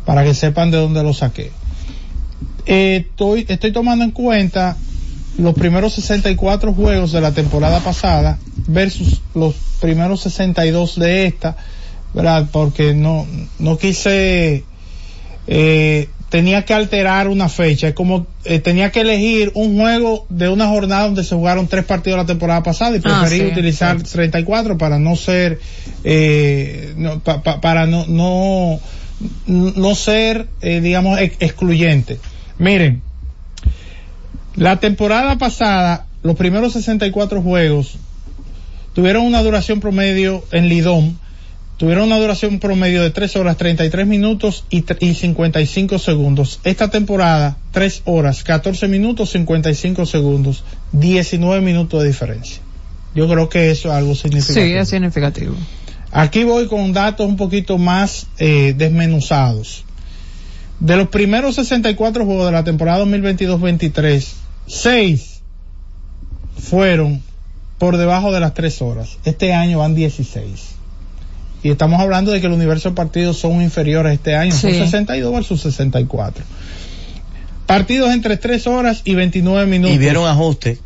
Para 0.05 0.25
que 0.25 0.35
sepan 0.35 0.71
de 0.71 0.79
dónde 0.79 1.03
lo 1.03 1.13
saqué. 1.13 1.53
Eh, 2.67 3.07
estoy, 3.09 3.47
estoy 3.49 3.73
tomando 3.73 4.05
en 4.05 4.11
cuenta 4.11 4.77
los 5.39 5.55
primeros 5.55 5.95
64 5.95 6.75
juegos 6.75 7.13
de 7.13 7.21
la 7.21 7.33
temporada 7.33 7.81
pasada 7.81 8.39
versus 8.67 9.23
los 9.35 9.55
primeros 9.81 10.21
62 10.21 10.99
de 10.99 11.27
esta, 11.27 11.57
¿verdad? 12.15 12.49
Porque 12.53 12.95
no, 12.95 13.27
no 13.59 13.79
quise, 13.79 14.65
eh, 15.47 16.09
tenía 16.31 16.65
que 16.65 16.73
alterar 16.73 17.29
una 17.29 17.49
fecha, 17.49 17.89
es 17.89 17.95
como 17.95 18.27
eh, 18.45 18.61
tenía 18.61 18.91
que 18.93 19.01
elegir 19.01 19.51
un 19.55 19.77
juego 19.77 20.27
de 20.29 20.49
una 20.49 20.69
jornada 20.69 21.05
donde 21.07 21.25
se 21.25 21.35
jugaron 21.35 21.67
tres 21.67 21.85
partidos 21.85 22.19
la 22.19 22.25
temporada 22.25 22.63
pasada 22.63 22.97
y 22.97 23.01
ah, 23.05 23.21
preferí 23.21 23.51
utilizar 23.51 24.01
34 24.01 24.79
para 24.79 24.99
no 25.01 25.17
ser, 25.17 25.59
eh, 26.05 26.95
para 27.61 27.87
no, 27.87 28.07
no, 28.07 28.81
no 29.47 29.95
ser, 29.97 30.47
eh, 30.63 30.81
digamos, 30.81 31.19
excluyente. 31.21 32.21
Miren, 32.59 33.03
la 34.55 34.79
temporada 34.79 35.37
pasada, 35.37 36.07
los 36.23 36.37
primeros 36.37 36.75
64 36.75 37.43
juegos 37.43 37.99
tuvieron 38.95 39.25
una 39.25 39.43
duración 39.43 39.81
promedio 39.81 40.45
en 40.53 40.69
Lidón, 40.69 41.19
tuvieron 41.81 42.09
una 42.09 42.19
duración 42.19 42.59
promedio 42.59 43.03
de 43.03 43.09
3 43.11 43.37
horas 43.37 43.57
33 43.57 44.07
minutos 44.07 44.67
y, 44.69 44.85
y 45.01 45.15
55 45.15 45.99
segundos. 45.99 46.61
Esta 46.63 46.91
temporada, 46.91 47.57
3 47.73 48.03
horas 48.05 48.45
14 48.45 48.87
minutos 48.87 49.31
55 49.31 50.05
segundos, 50.05 50.63
19 50.93 51.63
minutos 51.63 52.03
de 52.03 52.09
diferencia. 52.09 52.61
Yo 53.15 53.27
creo 53.31 53.49
que 53.49 53.71
eso 53.71 53.89
es 53.89 53.95
algo 53.95 54.15
significativo. 54.15 54.67
Sí, 54.67 54.73
es 54.75 54.89
significativo. 54.91 55.55
Aquí 56.13 56.45
voy 56.45 56.67
con 56.67 56.93
datos 56.93 57.27
un 57.27 57.39
poquito 57.39 57.79
más 57.79 58.27
eh, 58.37 58.75
desmenuzados. 58.77 59.87
De 60.81 60.99
los 60.99 61.09
primeros 61.09 61.55
64 61.55 62.27
juegos 62.27 62.45
de 62.45 62.53
la 62.53 62.63
temporada 62.63 63.03
2022-23, 63.07 64.27
6 64.67 65.41
fueron 66.59 67.23
por 67.79 67.97
debajo 67.97 68.33
de 68.33 68.41
las 68.41 68.53
3 68.53 68.83
horas. 68.83 69.17
Este 69.25 69.55
año 69.55 69.79
van 69.79 69.95
16. 69.95 70.80
Y 71.63 71.71
estamos 71.71 72.01
hablando 72.01 72.31
de 72.31 72.41
que 72.41 72.47
el 72.47 72.53
universo 72.53 72.91
de 72.91 72.95
partidos 72.95 73.39
son 73.39 73.61
inferiores 73.63 74.15
este 74.15 74.35
año, 74.35 74.53
son 74.53 74.71
62 74.71 75.33
versus 75.33 75.61
64. 75.61 76.45
Partidos 77.67 78.11
entre 78.11 78.37
3 78.37 78.67
horas 78.67 79.03
y 79.05 79.15
29 79.15 79.67
minutos. 79.67 79.95
Y 79.95 79.99
vieron 79.99 80.27
ajuste. 80.27 80.79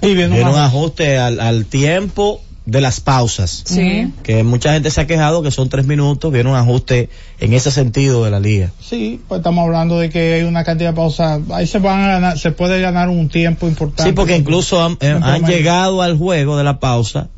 Y 0.00 0.14
vieron, 0.14 0.54
ajuste 0.54 1.18
al, 1.18 1.40
al 1.40 1.64
tiempo 1.64 2.40
de 2.68 2.82
las 2.82 3.00
pausas. 3.00 3.62
Sí. 3.64 4.12
Que 4.22 4.44
mucha 4.44 4.74
gente 4.74 4.90
se 4.90 5.00
ha 5.00 5.06
quejado 5.06 5.42
que 5.42 5.50
son 5.50 5.70
tres 5.70 5.86
minutos, 5.86 6.30
viene 6.30 6.50
un 6.50 6.56
ajuste 6.56 7.08
en 7.40 7.54
ese 7.54 7.70
sentido 7.70 8.24
de 8.24 8.30
la 8.30 8.40
liga. 8.40 8.70
Sí, 8.78 9.22
pues 9.26 9.38
estamos 9.38 9.64
hablando 9.64 9.98
de 9.98 10.10
que 10.10 10.34
hay 10.34 10.42
una 10.42 10.64
cantidad 10.64 10.90
de 10.90 10.96
pausas, 10.96 11.40
ahí 11.50 11.66
se 11.66 11.78
van 11.78 12.02
a 12.02 12.08
ganar, 12.08 12.38
se 12.38 12.50
puede 12.50 12.78
ganar 12.82 13.08
un 13.08 13.30
tiempo 13.30 13.66
importante. 13.66 14.10
Sí, 14.10 14.12
porque 14.12 14.36
incluso 14.36 14.84
han, 14.84 14.98
eh, 15.00 15.18
llegado 15.46 16.02
al 16.02 16.18
juego 16.18 16.58
de 16.58 16.64
la 16.64 16.78
pausa 16.78 17.28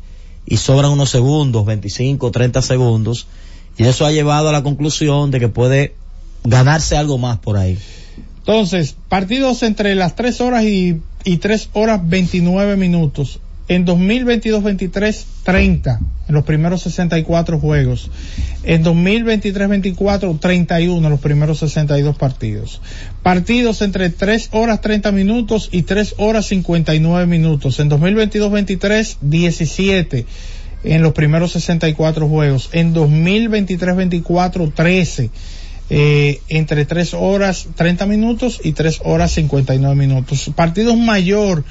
y 0.45 0.57
sobran 0.57 0.91
unos 0.91 1.09
segundos, 1.09 1.65
25, 1.65 2.31
30 2.31 2.61
segundos, 2.61 3.27
y 3.77 3.83
eso 3.83 4.05
ha 4.05 4.11
llevado 4.11 4.49
a 4.49 4.51
la 4.51 4.63
conclusión 4.63 5.31
de 5.31 5.39
que 5.39 5.47
puede 5.47 5.95
ganarse 6.43 6.97
algo 6.97 7.17
más 7.17 7.39
por 7.39 7.57
ahí. 7.57 7.77
Entonces, 8.39 8.95
partidos 9.07 9.63
entre 9.63 9.95
las 9.95 10.15
tres 10.15 10.41
horas 10.41 10.63
y, 10.63 10.99
y 11.23 11.37
3 11.37 11.69
horas 11.73 12.01
29 12.03 12.75
minutos 12.75 13.39
en 13.71 13.85
2022-23, 13.85 15.23
30 15.43 15.99
en 16.27 16.35
los 16.35 16.43
primeros 16.43 16.81
64 16.81 17.57
juegos. 17.57 18.11
En 18.63 18.83
2023-24, 18.83 20.37
31 20.41 21.07
en 21.07 21.09
los 21.09 21.21
primeros 21.21 21.59
62 21.59 22.17
partidos. 22.17 22.81
Partidos 23.23 23.81
entre 23.81 24.09
3 24.09 24.49
horas 24.51 24.81
30 24.81 25.13
minutos 25.13 25.69
y 25.71 25.83
3 25.83 26.15
horas 26.17 26.47
59 26.47 27.25
minutos. 27.27 27.79
En 27.79 27.89
2022-23, 27.89 29.17
17 29.21 30.25
en 30.83 31.01
los 31.01 31.13
primeros 31.13 31.53
64 31.53 32.27
juegos. 32.27 32.69
En 32.73 32.93
2023-24, 32.93 34.73
13. 34.73 35.29
Eh, 35.93 36.41
entre 36.49 36.85
3 36.85 37.13
horas 37.13 37.67
30 37.75 38.05
minutos 38.05 38.59
y 38.61 38.73
3 38.73 38.99
horas 39.05 39.31
59 39.31 39.95
minutos. 39.95 40.51
Partidos 40.55 40.97
mayor 40.97 41.63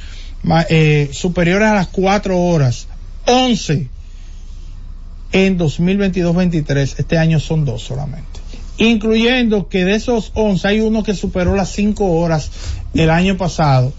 eh, 0.69 1.11
superiores 1.13 1.69
a 1.69 1.75
las 1.75 1.89
4 1.89 2.39
horas, 2.39 2.89
11 3.27 3.89
en 5.33 5.59
2022-23, 5.59 6.95
este 6.99 7.19
año 7.19 7.39
son 7.41 7.65
dos 7.65 7.83
solamente. 7.83 8.41
Incluyendo 8.79 9.69
que 9.69 9.85
de 9.85 9.95
esos 9.95 10.33
11 10.35 10.69
hay 10.69 10.81
uno 10.81 11.03
que 11.03 11.15
superó 11.15 11.55
las 11.55 11.71
5 11.73 12.05
horas 12.05 12.51
el 12.95 13.11
año 13.11 13.37
pasado 13.37 13.93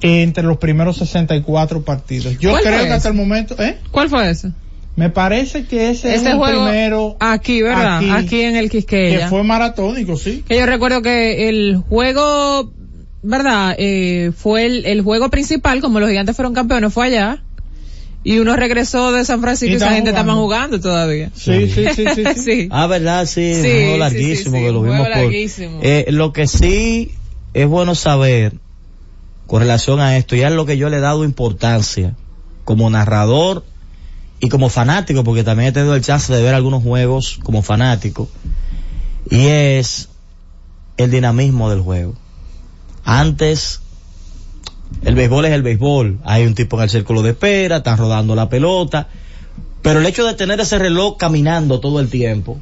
entre 0.00 0.44
los 0.44 0.58
primeros 0.58 0.98
64 0.98 1.82
partidos. 1.82 2.38
Yo 2.38 2.54
creo 2.54 2.84
que 2.84 2.92
hasta 2.92 3.08
el 3.08 3.14
momento, 3.14 3.60
¿eh? 3.62 3.78
¿Cuál 3.90 4.08
fue 4.08 4.30
ese? 4.30 4.52
Me 4.94 5.10
parece 5.10 5.66
que 5.66 5.90
ese, 5.90 6.14
es 6.14 6.24
el 6.24 6.40
primero. 6.40 7.16
Aquí, 7.20 7.60
¿verdad? 7.60 8.00
Aquí, 8.16 8.40
en 8.40 8.56
el 8.56 8.70
Quisqueya. 8.70 9.18
Que 9.18 9.26
fue 9.26 9.42
maratónico, 9.42 10.16
sí. 10.16 10.42
Que 10.48 10.56
yo 10.56 10.64
recuerdo 10.64 11.02
que 11.02 11.50
el 11.50 11.82
juego 11.88 12.72
¿verdad? 13.26 13.74
Eh, 13.78 14.30
fue 14.36 14.66
el, 14.66 14.86
el 14.86 15.02
juego 15.02 15.30
principal, 15.30 15.80
como 15.80 16.00
los 16.00 16.08
gigantes 16.08 16.36
fueron 16.36 16.54
campeones, 16.54 16.92
fue 16.92 17.06
allá. 17.06 17.42
Y 18.22 18.38
uno 18.40 18.56
regresó 18.56 19.12
de 19.12 19.24
San 19.24 19.40
Francisco 19.40 19.72
y, 19.72 19.76
esa 19.76 19.92
gente 19.92 20.10
estaba 20.10 20.34
jugando 20.34 20.80
todavía. 20.80 21.30
Sí, 21.34 21.70
sí, 21.70 21.86
sí, 21.94 22.24
sí. 22.36 22.68
Ah, 22.72 22.86
verdad, 22.88 23.26
sí, 23.26 23.52
un 23.54 23.62
juego 23.62 23.96
larguísimo 23.98 24.58
que 24.58 24.72
lo 24.72 24.82
vimos 24.82 25.06
por... 25.06 25.32
Eh, 25.32 26.06
lo 26.08 26.32
que 26.32 26.48
sí 26.48 27.12
es 27.54 27.68
bueno 27.68 27.94
saber 27.94 28.54
con 29.46 29.60
relación 29.60 30.00
a 30.00 30.16
esto, 30.16 30.34
y 30.34 30.42
es 30.42 30.50
lo 30.50 30.66
que 30.66 30.76
yo 30.76 30.88
le 30.88 30.96
he 30.96 31.00
dado 31.00 31.24
importancia 31.24 32.16
como 32.64 32.90
narrador 32.90 33.64
y 34.40 34.48
como 34.48 34.70
fanático, 34.70 35.22
porque 35.22 35.44
también 35.44 35.68
he 35.68 35.72
tenido 35.72 35.94
el 35.94 36.02
chance 36.02 36.32
de 36.32 36.42
ver 36.42 36.54
algunos 36.54 36.82
juegos 36.82 37.38
como 37.44 37.62
fanático, 37.62 38.28
y 39.30 39.46
es 39.46 40.08
el 40.96 41.12
dinamismo 41.12 41.70
del 41.70 41.80
juego. 41.80 42.14
Antes, 43.06 43.80
el 45.04 45.14
béisbol 45.14 45.44
es 45.44 45.52
el 45.52 45.62
béisbol. 45.62 46.18
Hay 46.24 46.44
un 46.44 46.54
tipo 46.54 46.76
en 46.76 46.82
el 46.82 46.90
círculo 46.90 47.22
de 47.22 47.30
espera, 47.30 47.78
están 47.78 47.96
rodando 47.96 48.34
la 48.34 48.48
pelota. 48.48 49.08
Pero 49.80 50.00
el 50.00 50.06
hecho 50.06 50.26
de 50.26 50.34
tener 50.34 50.58
ese 50.58 50.76
reloj 50.78 51.16
caminando 51.16 51.78
todo 51.78 52.00
el 52.00 52.08
tiempo, 52.10 52.58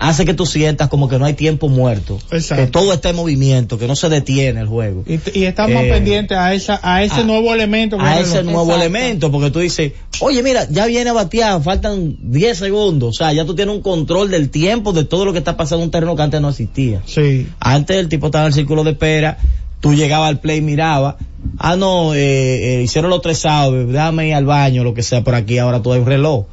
hace 0.00 0.26
que 0.26 0.34
tú 0.34 0.44
sientas 0.44 0.88
como 0.88 1.08
que 1.08 1.18
no 1.18 1.24
hay 1.24 1.32
tiempo 1.32 1.68
muerto, 1.70 2.18
que 2.30 2.66
todo 2.66 2.92
está 2.92 3.08
en 3.10 3.16
movimiento, 3.16 3.78
que 3.78 3.86
no 3.86 3.96
se 3.96 4.10
detiene 4.10 4.60
el 4.60 4.66
juego. 4.66 5.04
Y, 5.06 5.20
y 5.38 5.44
estamos 5.44 5.82
eh, 5.82 5.90
pendientes 5.90 6.36
a 6.36 6.52
esa, 6.52 6.78
a 6.82 7.02
ese 7.02 7.24
nuevo 7.24 7.54
elemento. 7.54 7.98
a 7.98 8.20
ese 8.20 8.42
nuevo 8.42 8.74
elemento, 8.74 9.32
porque 9.32 9.50
tú 9.50 9.60
dices, 9.60 9.92
oye 10.20 10.42
mira, 10.42 10.66
ya 10.68 10.84
viene 10.84 11.08
a 11.08 11.14
batear, 11.14 11.62
faltan 11.62 12.16
10 12.18 12.58
segundos, 12.58 13.08
o 13.08 13.12
sea, 13.12 13.32
ya 13.32 13.46
tú 13.46 13.54
tienes 13.54 13.74
un 13.74 13.80
control 13.80 14.30
del 14.30 14.50
tiempo 14.50 14.92
de 14.92 15.04
todo 15.04 15.24
lo 15.24 15.32
que 15.32 15.38
está 15.38 15.56
pasando 15.56 15.82
en 15.82 15.88
un 15.88 15.90
terreno 15.90 16.16
que 16.16 16.22
antes 16.22 16.40
no 16.42 16.50
existía. 16.50 17.00
Sí. 17.06 17.46
Antes 17.58 17.96
el 17.96 18.10
tipo 18.10 18.26
estaba 18.26 18.44
en 18.44 18.48
el 18.48 18.54
círculo 18.54 18.84
de 18.84 18.90
espera, 18.90 19.38
tú 19.80 19.94
llegabas 19.94 20.28
al 20.28 20.40
play, 20.40 20.60
miraba, 20.60 21.16
ah 21.58 21.76
no, 21.76 22.14
eh, 22.14 22.78
eh, 22.78 22.82
hicieron 22.82 23.10
los 23.10 23.22
tres 23.22 23.44
outs, 23.46 23.88
déjame 23.88 24.28
ir 24.28 24.34
al 24.34 24.44
baño, 24.44 24.84
lo 24.84 24.94
que 24.94 25.02
sea 25.02 25.24
por 25.24 25.34
aquí, 25.34 25.58
ahora 25.58 25.82
tú 25.82 25.92
hay 25.92 26.00
un 26.00 26.06
reloj. 26.06 26.46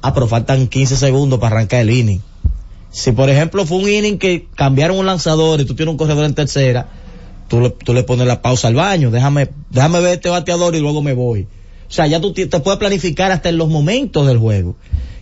Ah, 0.00 0.14
pero 0.14 0.28
faltan 0.28 0.68
15 0.68 0.96
segundos 0.96 1.40
para 1.40 1.56
arrancar 1.56 1.80
el 1.80 1.90
inning. 1.90 2.20
Si 2.90 3.12
por 3.12 3.28
ejemplo 3.28 3.66
fue 3.66 3.78
un 3.78 3.88
inning 3.88 4.18
que 4.18 4.46
cambiaron 4.54 4.96
un 4.96 5.06
lanzador 5.06 5.60
y 5.60 5.64
tú 5.64 5.74
tienes 5.74 5.92
un 5.92 5.98
corredor 5.98 6.24
en 6.24 6.34
tercera, 6.34 6.88
tú 7.48 7.60
le, 7.60 7.70
tú 7.70 7.92
le 7.92 8.04
pones 8.04 8.26
la 8.26 8.40
pausa 8.40 8.68
al 8.68 8.74
baño, 8.74 9.10
déjame, 9.10 9.48
déjame 9.70 10.00
ver 10.00 10.14
este 10.14 10.28
bateador 10.28 10.74
y 10.74 10.80
luego 10.80 11.02
me 11.02 11.14
voy. 11.14 11.48
O 11.88 11.92
sea, 11.92 12.06
ya 12.06 12.20
tú 12.20 12.32
te, 12.32 12.46
puedes 12.46 12.78
planificar 12.78 13.32
hasta 13.32 13.48
en 13.48 13.56
los 13.56 13.68
momentos 13.68 14.26
del 14.26 14.38
juego. 14.38 14.76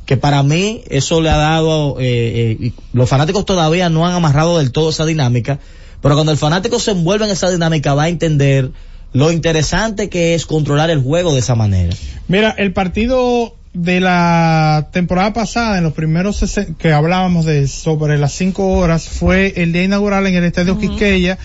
Que 0.04 0.16
para 0.16 0.42
mí 0.42 0.82
eso 0.88 1.20
le 1.20 1.30
ha 1.30 1.36
dado, 1.36 1.98
eh, 2.00 2.58
eh, 2.60 2.72
los 2.92 3.08
fanáticos 3.08 3.44
todavía 3.44 3.88
no 3.88 4.06
han 4.06 4.14
amarrado 4.14 4.58
del 4.58 4.72
todo 4.72 4.90
esa 4.90 5.04
dinámica, 5.04 5.58
pero 6.00 6.14
cuando 6.14 6.32
el 6.32 6.38
fanático 6.38 6.78
se 6.78 6.92
envuelve 6.92 7.24
en 7.24 7.32
esa 7.32 7.50
dinámica 7.50 7.94
va 7.94 8.04
a 8.04 8.08
entender 8.08 8.70
lo 9.12 9.32
interesante 9.32 10.08
que 10.08 10.34
es 10.34 10.46
controlar 10.46 10.90
el 10.90 11.02
juego 11.02 11.32
de 11.32 11.40
esa 11.40 11.54
manera. 11.54 11.94
Mira, 12.28 12.50
el 12.50 12.72
partido 12.72 13.54
de 13.76 14.00
la 14.00 14.88
temporada 14.90 15.34
pasada, 15.34 15.76
en 15.76 15.84
los 15.84 15.92
primeros 15.92 16.42
que 16.78 16.92
hablábamos 16.92 17.44
de 17.44 17.68
sobre 17.68 18.16
las 18.16 18.32
cinco 18.32 18.68
horas, 18.68 19.06
fue 19.06 19.52
el 19.56 19.72
día 19.74 19.84
inaugural 19.84 20.26
en 20.26 20.34
el 20.34 20.44
Estadio 20.44 20.78
Quisqueya, 20.78 21.36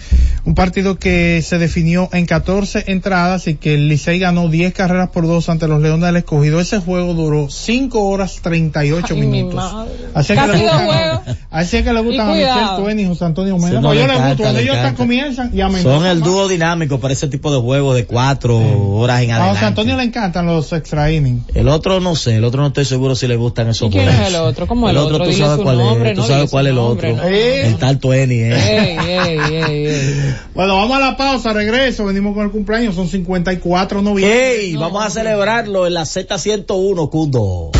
un 0.45 0.55
partido 0.55 0.97
que 0.97 1.41
se 1.41 1.57
definió 1.57 2.07
en 2.13 2.25
14 2.25 2.85
entradas 2.87 3.47
y 3.47 3.55
que 3.55 3.73
el 3.73 3.89
Licey 3.89 4.17
ganó 4.17 4.47
10 4.47 4.73
carreras 4.73 5.09
por 5.09 5.27
dos 5.27 5.49
ante 5.49 5.67
los 5.67 5.81
Leones 5.81 6.05
del 6.05 6.15
Escogido. 6.15 6.61
Ese 6.61 6.79
juego 6.79 7.13
duró 7.13 7.49
5 7.49 8.01
horas 8.01 8.39
38 8.41 9.13
minutos. 9.17 9.87
Así 10.13 10.33
que, 10.33 10.47
le 10.47 10.57
gustan, 10.57 11.21
así 11.51 11.83
que 11.83 11.93
le 11.93 11.99
gustan 11.99 12.29
a 12.29 12.33
Michelle 12.33 12.75
Twain 12.77 12.99
y 12.99 13.05
José 13.07 13.25
Antonio 13.25 13.57
Mena. 13.57 13.81
yo 13.81 14.07
les 14.07 14.21
gusto, 14.21 14.43
cuando 14.43 14.59
ellos 14.59 14.77
comienzan 14.95 15.51
y 15.53 15.59
amenazan. 15.59 15.91
Son 15.91 16.05
el 16.05 16.21
dúo 16.21 16.47
dinámico 16.47 16.97
para 17.01 17.13
ese 17.13 17.27
tipo 17.27 17.53
de 17.53 17.59
juegos 17.59 17.97
de 17.97 18.05
4 18.05 18.57
horas 18.95 19.21
en 19.21 19.31
adelante. 19.31 19.51
A 19.51 19.53
José 19.53 19.65
Antonio 19.65 19.97
le 19.97 20.03
encantan 20.03 20.45
los 20.45 20.71
extra 20.71 21.11
innings. 21.11 21.43
El 21.53 21.67
otro 21.67 21.99
no 21.99 22.15
sé, 22.21 22.37
el 22.37 22.43
otro 22.43 22.61
no 22.61 22.67
estoy 22.67 22.85
seguro 22.85 23.15
si 23.15 23.27
le 23.27 23.35
gustan 23.35 23.69
esos 23.69 23.89
¿Y 23.89 23.91
quién 23.91 24.07
es 24.07 24.29
el 24.29 24.35
otro? 24.35 24.67
¿Cómo 24.67 24.89
el, 24.89 24.95
el 24.95 25.01
otro? 25.01 25.25
tú 25.25 25.33
sabes 25.33 25.63
cuál 25.63 25.81
es, 25.81 26.15
tú 26.15 26.23
sabes 26.23 26.49
cuál 26.49 26.67
es 26.67 26.71
el 26.71 26.77
otro. 26.77 27.27
El 27.27 27.77
tal 27.77 27.99
Twain, 27.99 28.29
eh. 28.31 30.35
Bueno, 30.53 30.75
vamos 30.75 30.97
a 30.97 30.99
la 30.99 31.17
pausa, 31.17 31.53
regreso, 31.53 32.05
venimos 32.05 32.33
con 32.33 32.45
el 32.45 32.51
cumpleaños, 32.51 32.95
son 32.95 33.07
54 33.07 34.01
noviembre. 34.01 34.61
Ey, 34.61 34.75
vamos 34.75 35.03
a 35.03 35.09
celebrarlo 35.09 35.87
en 35.87 35.95
la 35.95 36.03
Z101, 36.03 37.09
Cundo. 37.09 37.71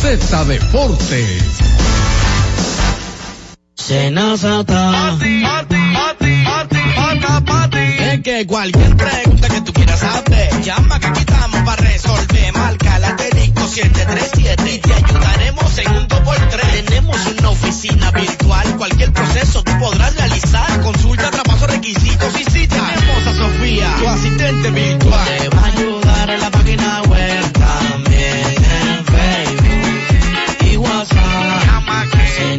Z 0.00 0.44
Deportes. 0.44 1.42
Que 8.18 8.44
cualquier 8.44 8.96
pregunta 8.96 9.48
que 9.48 9.60
tú 9.60 9.72
quieras 9.72 10.00
saber, 10.00 10.62
llama 10.62 10.98
que 10.98 11.06
aquí 11.06 11.20
estamos 11.20 11.60
para 11.62 11.80
resolver. 11.80 12.52
Marca 12.52 12.98
la 12.98 13.16
737 13.16 14.74
y 14.74 14.78
te 14.78 14.92
ayudaremos 14.92 15.78
en 15.78 15.90
un 15.92 16.08
2x3. 16.08 16.84
Tenemos 16.84 17.16
una 17.38 17.50
oficina 17.50 18.10
virtual, 18.10 18.76
cualquier 18.76 19.12
proceso 19.12 19.62
tú 19.62 19.72
podrás 19.78 20.16
realizar. 20.16 20.80
Consulta, 20.82 21.30
traspaso, 21.30 21.68
requisitos 21.68 22.40
y 22.40 22.44
si 22.50 22.66
tenemos 22.66 23.26
a 23.26 23.32
Sofía, 23.32 23.94
tu 24.00 24.08
asistente 24.08 24.70
virtual. 24.70 25.28
Te 25.38 25.48
va 25.48 25.62
a 25.62 25.66
ayudar 25.66 26.30
en 26.30 26.40
la 26.40 26.50
página 26.50 27.02
web 27.02 27.52
también 27.52 28.56
en 28.58 29.04
Facebook 29.06 30.72
y 30.72 30.76
WhatsApp. 30.76 31.64
Llama 31.64 32.06
que 32.10 32.58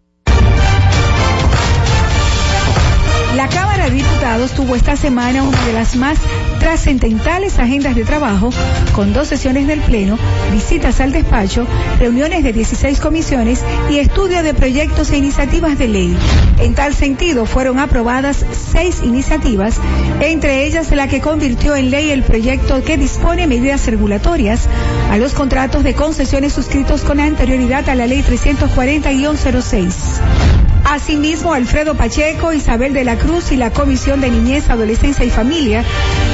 La 3.41 3.49
Cámara 3.49 3.85
de 3.85 3.95
Diputados 3.95 4.51
tuvo 4.51 4.75
esta 4.75 4.95
semana 4.95 5.41
una 5.41 5.65
de 5.65 5.73
las 5.73 5.95
más 5.95 6.19
trascendentales 6.59 7.57
agendas 7.57 7.95
de 7.95 8.05
trabajo, 8.05 8.51
con 8.93 9.13
dos 9.13 9.29
sesiones 9.29 9.65
del 9.65 9.81
Pleno, 9.81 10.19
visitas 10.51 11.01
al 11.01 11.11
despacho, 11.11 11.65
reuniones 11.97 12.43
de 12.43 12.53
16 12.53 12.99
comisiones 12.99 13.63
y 13.89 13.97
estudio 13.97 14.43
de 14.43 14.53
proyectos 14.53 15.09
e 15.09 15.17
iniciativas 15.17 15.79
de 15.79 15.87
ley. 15.87 16.15
En 16.59 16.75
tal 16.75 16.93
sentido, 16.93 17.47
fueron 17.47 17.79
aprobadas 17.79 18.45
seis 18.51 19.01
iniciativas, 19.03 19.79
entre 20.19 20.67
ellas 20.67 20.91
la 20.91 21.07
que 21.07 21.19
convirtió 21.19 21.75
en 21.75 21.89
ley 21.89 22.11
el 22.11 22.21
proyecto 22.21 22.83
que 22.83 22.95
dispone 22.95 23.47
medidas 23.47 23.87
regulatorias 23.87 24.67
a 25.09 25.17
los 25.17 25.33
contratos 25.33 25.83
de 25.83 25.95
concesiones 25.95 26.53
suscritos 26.53 27.01
con 27.01 27.19
anterioridad 27.19 27.89
a 27.89 27.95
la 27.95 28.05
Ley 28.05 28.21
340-06. 28.21 30.70
Asimismo, 30.83 31.53
Alfredo 31.53 31.95
Pacheco, 31.95 32.53
Isabel 32.53 32.93
de 32.93 33.03
la 33.03 33.17
Cruz 33.17 33.51
y 33.51 33.57
la 33.57 33.71
Comisión 33.71 34.19
de 34.19 34.29
Niñez, 34.29 34.69
Adolescencia 34.69 35.23
y 35.23 35.29
Familia 35.29 35.83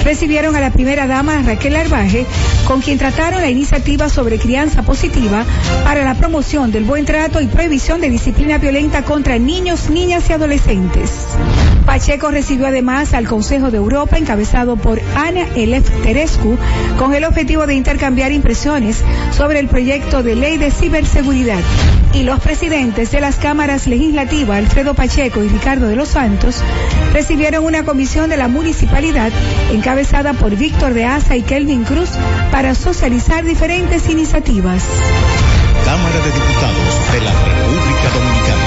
recibieron 0.03 0.55
a 0.55 0.61
la 0.61 0.71
primera 0.71 1.05
dama 1.05 1.41
Raquel 1.43 1.75
Arbaje, 1.75 2.25
con 2.65 2.81
quien 2.81 2.97
trataron 2.97 3.41
la 3.41 3.49
iniciativa 3.49 4.09
sobre 4.09 4.39
crianza 4.39 4.83
positiva 4.83 5.43
para 5.83 6.03
la 6.03 6.15
promoción 6.15 6.71
del 6.71 6.85
buen 6.85 7.05
trato 7.05 7.41
y 7.41 7.47
prohibición 7.47 7.99
de 7.99 8.09
disciplina 8.09 8.57
violenta 8.57 9.03
contra 9.03 9.37
niños, 9.37 9.89
niñas 9.89 10.29
y 10.29 10.33
adolescentes. 10.33 11.11
Pacheco 11.85 12.31
recibió 12.31 12.67
además 12.67 13.13
al 13.13 13.27
Consejo 13.27 13.69
de 13.71 13.77
Europa 13.77 14.17
encabezado 14.17 14.75
por 14.77 15.01
Ana 15.15 15.45
Elef 15.55 15.89
Terescu 16.03 16.57
con 16.97 17.13
el 17.13 17.25
objetivo 17.25 17.67
de 17.67 17.75
intercambiar 17.75 18.31
impresiones 18.31 19.03
sobre 19.31 19.59
el 19.59 19.67
proyecto 19.67 20.23
de 20.23 20.35
ley 20.35 20.57
de 20.57 20.71
ciberseguridad. 20.71 21.61
Y 22.17 22.23
los 22.23 22.39
presidentes 22.39 23.11
de 23.11 23.21
las 23.21 23.35
cámaras 23.35 23.85
legislativas, 23.85 24.57
Alfredo 24.57 24.95
Pacheco 24.95 25.43
y 25.43 25.49
Ricardo 25.49 25.85
de 25.85 25.95
los 25.95 26.09
Santos, 26.09 26.63
recibieron 27.13 27.63
una 27.63 27.83
comisión 27.83 28.31
de 28.31 28.37
la 28.37 28.47
municipalidad 28.47 29.31
encabezada 29.71 30.33
por 30.33 30.55
Víctor 30.55 30.95
de 30.95 31.05
Asa 31.05 31.35
y 31.35 31.43
Kelvin 31.43 31.83
Cruz 31.83 32.09
para 32.51 32.73
socializar 32.73 33.45
diferentes 33.45 34.09
iniciativas. 34.09 34.83
De 36.07 36.31
Diputados 36.31 37.11
de 37.13 37.21
la 37.21 37.31
República 37.31 38.09
Dominicana. 38.15 38.66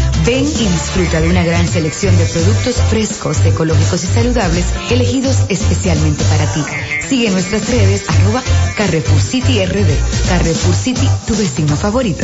Ven 0.25 0.45
y 0.45 0.67
disfruta 0.67 1.19
de 1.19 1.29
una 1.29 1.43
gran 1.43 1.67
selección 1.67 2.15
de 2.17 2.25
productos 2.25 2.75
frescos, 2.89 3.43
ecológicos 3.43 4.03
y 4.03 4.07
saludables 4.07 4.65
elegidos 4.91 5.45
especialmente 5.49 6.23
para 6.25 6.53
ti. 6.53 6.63
Sigue 7.07 7.31
nuestras 7.31 7.69
redes 7.69 8.03
arroba 8.07 8.43
Carrefour 8.77 9.21
City 9.21 9.65
RD. 9.65 9.89
Carrefour 10.29 10.75
City, 10.75 11.07
tu 11.25 11.35
vecino 11.35 11.75
favorito. 11.75 12.23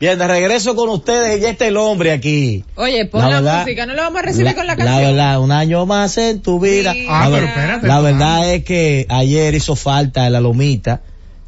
Bien, 0.00 0.16
de 0.16 0.28
regreso 0.28 0.76
con 0.76 0.88
ustedes, 0.90 1.40
ya 1.40 1.50
está 1.50 1.66
el 1.66 1.76
hombre 1.76 2.12
aquí. 2.12 2.64
Oye, 2.76 3.04
pon 3.06 3.28
la, 3.28 3.40
música, 3.40 3.84
no 3.84 3.94
lo 3.94 4.02
vamos 4.02 4.20
a 4.20 4.22
recibir 4.22 4.54
con 4.54 4.66
la 4.66 4.76
canción. 4.76 4.94
La 4.94 5.08
verdad, 5.08 5.40
un 5.40 5.50
año 5.50 5.86
más 5.86 6.16
en 6.18 6.40
tu 6.40 6.60
vida. 6.60 6.94
ah, 7.08 7.28
pero 7.32 7.46
espérate. 7.46 7.86
La 7.86 8.00
verdad 8.00 8.54
es 8.54 8.64
que 8.64 9.06
ayer 9.08 9.54
hizo 9.56 9.74
falta 9.74 10.30
la 10.30 10.40
lomita. 10.40 11.02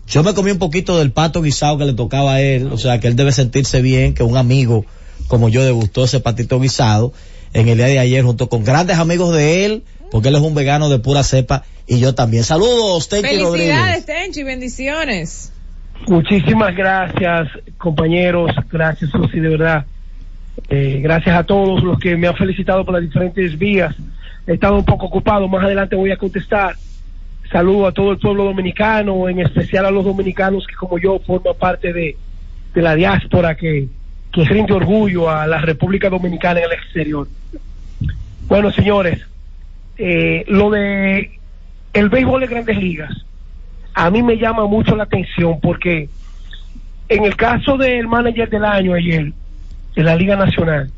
Yo 0.08 0.24
me 0.24 0.34
comí 0.34 0.50
un 0.50 0.58
poquito 0.58 0.98
del 0.98 1.12
pato 1.12 1.42
guisado 1.42 1.78
que 1.78 1.84
le 1.84 1.92
tocaba 1.92 2.34
a 2.34 2.40
él, 2.40 2.72
o 2.72 2.78
sea 2.78 2.98
que 2.98 3.06
él 3.06 3.14
debe 3.14 3.30
sentirse 3.30 3.80
bien, 3.80 4.14
que 4.14 4.24
un 4.24 4.36
amigo 4.36 4.84
como 5.28 5.48
yo 5.48 5.62
le 5.62 5.70
gustó 5.70 6.04
ese 6.04 6.18
patito 6.18 6.58
guisado. 6.58 7.12
en 7.52 7.68
el 7.68 7.76
día 7.76 7.86
de 7.86 7.98
ayer 8.00 8.24
junto 8.24 8.48
con 8.48 8.64
grandes 8.64 8.98
amigos 8.98 9.32
de 9.32 9.64
él, 9.64 9.84
porque 10.10 10.28
él 10.28 10.34
es 10.34 10.40
un 10.40 10.54
vegano 10.54 10.88
de 10.88 10.98
pura 10.98 11.22
cepa 11.22 11.64
y 11.86 12.00
yo 12.00 12.16
también. 12.16 12.42
Saludos, 12.42 13.08
Tenchi 13.08 13.28
Felicidades, 13.28 14.06
Tenchi, 14.06 14.42
bendiciones. 14.42 15.52
Muchísimas 16.08 16.74
gracias, 16.74 17.48
compañeros. 17.78 18.50
Gracias, 18.70 19.10
Susi, 19.10 19.40
de 19.40 19.48
verdad. 19.48 19.86
Eh, 20.68 21.00
gracias 21.02 21.36
a 21.36 21.44
todos 21.44 21.82
los 21.82 21.98
que 21.98 22.16
me 22.16 22.26
han 22.26 22.36
felicitado 22.36 22.84
por 22.84 22.94
las 22.94 23.02
diferentes 23.02 23.58
vías. 23.58 23.94
He 24.46 24.54
estado 24.54 24.76
un 24.76 24.84
poco 24.84 25.06
ocupado, 25.06 25.48
más 25.48 25.64
adelante 25.64 25.96
voy 25.96 26.10
a 26.10 26.16
contestar. 26.16 26.74
Saludo 27.50 27.86
a 27.88 27.92
todo 27.92 28.12
el 28.12 28.18
pueblo 28.18 28.44
dominicano, 28.44 29.28
en 29.28 29.40
especial 29.40 29.86
a 29.86 29.90
los 29.90 30.04
dominicanos 30.04 30.66
que 30.66 30.74
como 30.74 30.98
yo 30.98 31.18
forman 31.20 31.54
parte 31.58 31.92
de, 31.92 32.16
la 32.74 32.94
diáspora 32.94 33.56
que, 33.56 33.88
que 34.32 34.44
rinde 34.44 34.72
orgullo 34.72 35.28
a 35.28 35.46
la 35.46 35.60
República 35.60 36.08
Dominicana 36.08 36.60
en 36.60 36.66
el 36.66 36.72
exterior. 36.72 37.26
Bueno, 38.46 38.70
señores, 38.70 39.20
eh, 39.98 40.44
lo 40.48 40.70
de 40.70 41.38
el 41.92 42.08
béisbol 42.08 42.40
de 42.40 42.46
grandes 42.46 42.76
ligas, 42.76 43.26
a 43.94 44.10
mí 44.10 44.22
me 44.22 44.36
llama 44.36 44.66
mucho 44.66 44.96
la 44.96 45.04
atención 45.04 45.60
porque 45.60 46.08
en 47.08 47.24
el 47.24 47.36
caso 47.36 47.76
del 47.76 48.06
manager 48.06 48.48
del 48.48 48.64
año 48.64 48.94
ayer, 48.94 49.32
de 49.94 50.02
la 50.02 50.14
Liga 50.14 50.36
Nacional, 50.36 50.90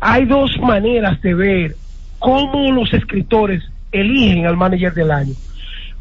hay 0.00 0.26
dos 0.26 0.50
maneras 0.60 1.20
de 1.22 1.34
ver 1.34 1.76
cómo 2.18 2.70
los 2.72 2.92
escritores 2.92 3.62
eligen 3.90 4.46
al 4.46 4.56
manager 4.56 4.92
del 4.92 5.10
año. 5.10 5.34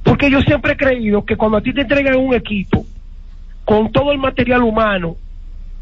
Porque 0.04 0.30
yo 0.30 0.42
siempre 0.42 0.74
he 0.74 0.78
creído 0.78 1.24
que 1.24 1.38
cuando 1.38 1.58
a 1.58 1.62
ti 1.62 1.74
te 1.74 1.82
entregan 1.82 2.16
un 2.16 2.34
equipo 2.34 2.86
con 3.64 3.92
todo 3.92 4.12
el 4.12 4.18
material 4.18 4.64
humano 4.64 5.16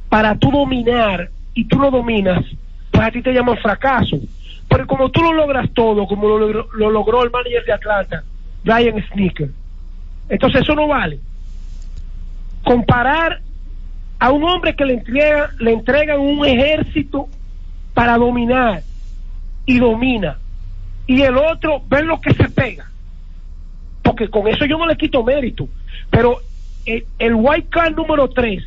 para 0.09 0.37
tú 0.37 0.51
dominar 0.51 1.29
y 1.53 1.65
tú 1.65 1.79
lo 1.79 1.89
dominas, 1.89 2.43
pues 2.91 3.07
a 3.07 3.11
ti 3.11 3.21
te 3.21 3.33
llaman 3.33 3.57
fracaso. 3.57 4.19
Pero 4.67 4.85
como 4.85 5.09
tú 5.09 5.21
lo 5.23 5.33
logras 5.33 5.69
todo, 5.73 6.05
como 6.05 6.27
lo, 6.27 6.89
logró 6.91 7.23
el 7.23 7.31
manager 7.31 7.65
de 7.65 7.73
Atlanta, 7.73 8.23
Brian 8.63 9.03
Sneaker, 9.11 9.49
entonces 10.29 10.61
eso 10.61 10.75
no 10.75 10.87
vale. 10.87 11.19
Comparar 12.63 13.41
a 14.19 14.31
un 14.31 14.43
hombre 14.43 14.75
que 14.75 14.85
le 14.85 14.93
entrega, 14.93 15.51
le 15.59 15.73
entregan 15.73 16.19
un 16.19 16.45
ejército 16.45 17.27
para 17.93 18.17
dominar 18.17 18.83
y 19.65 19.79
domina, 19.79 20.37
y 21.05 21.21
el 21.21 21.37
otro 21.37 21.81
ver 21.87 22.05
lo 22.05 22.19
que 22.21 22.33
se 22.33 22.49
pega. 22.49 22.89
Porque 24.03 24.29
con 24.29 24.47
eso 24.47 24.65
yo 24.65 24.77
no 24.77 24.85
le 24.85 24.95
quito 24.95 25.23
mérito. 25.23 25.67
Pero 26.09 26.39
el, 26.85 27.05
el 27.17 27.35
white 27.35 27.67
card 27.69 27.95
número 27.95 28.29
3, 28.29 28.63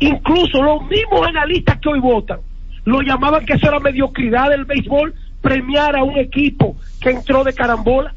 incluso 0.00 0.62
los 0.62 0.86
mismos 0.86 1.26
analistas 1.26 1.78
que 1.78 1.88
hoy 1.88 2.00
votan, 2.00 2.40
lo 2.84 3.02
llamaban 3.02 3.44
que 3.44 3.54
eso 3.54 3.68
era 3.68 3.78
mediocridad 3.80 4.50
del 4.50 4.64
béisbol, 4.64 5.14
premiar 5.40 5.96
a 5.96 6.02
un 6.02 6.16
equipo 6.16 6.76
que 7.00 7.10
entró 7.10 7.44
de 7.44 7.52
carambola. 7.52 8.14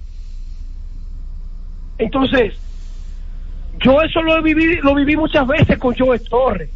Entonces, 2.02 2.56
yo 3.80 4.02
eso 4.02 4.24
lo 4.24 4.42
viví, 4.42 4.78
lo 4.78 4.96
viví 4.96 5.16
muchas 5.16 5.46
veces 5.46 5.78
con 5.78 5.96
Joe 5.96 6.18
Torres. 6.18 6.72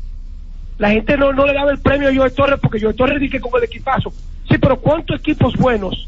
La 0.78 0.92
gente 0.92 1.18
no, 1.18 1.34
no 1.34 1.48
le 1.48 1.54
daba 1.54 1.72
el 1.72 1.80
premio 1.80 2.10
a 2.10 2.16
Joe 2.16 2.30
Torres 2.30 2.60
porque 2.62 2.80
Joe 2.80 2.94
Torres 2.94 3.20
dije 3.20 3.40
con 3.40 3.52
el 3.58 3.64
equipazo. 3.64 4.14
Sí, 4.48 4.60
pero 4.60 4.80
¿cuántos 4.80 5.20
equipos 5.20 5.56
buenos 5.56 6.08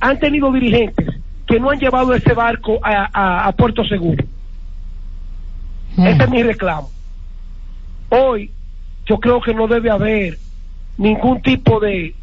han 0.00 0.18
tenido 0.18 0.50
dirigentes 0.50 1.08
que 1.46 1.60
no 1.60 1.68
han 1.68 1.78
llevado 1.78 2.14
ese 2.14 2.32
barco 2.32 2.78
a, 2.82 3.52
Puerto 3.52 3.84
Seguro? 3.84 4.24
Hmm. 5.94 6.06
Ese 6.06 6.22
es 6.22 6.30
mi 6.30 6.42
reclamo. 6.42 6.90
Hoy 8.08 8.50
yo 9.04 9.20
creo 9.20 9.42
que 9.42 9.52
no 9.52 9.68
debe 9.68 9.90
haber 9.90 10.38
ningún 10.96 11.42
tipo 11.42 11.80
de 11.80 12.14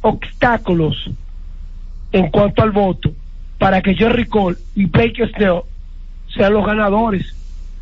obstáculos 0.00 1.10
en 2.12 2.30
cuanto 2.30 2.62
al 2.62 2.70
voto 2.70 3.10
para 3.58 3.82
que 3.82 3.94
Jerry 3.94 4.26
Cole 4.26 4.58
y 4.76 4.86
Baker 4.86 5.28
Snell 5.32 5.62
sean 6.34 6.52
los 6.52 6.66
ganadores. 6.66 7.34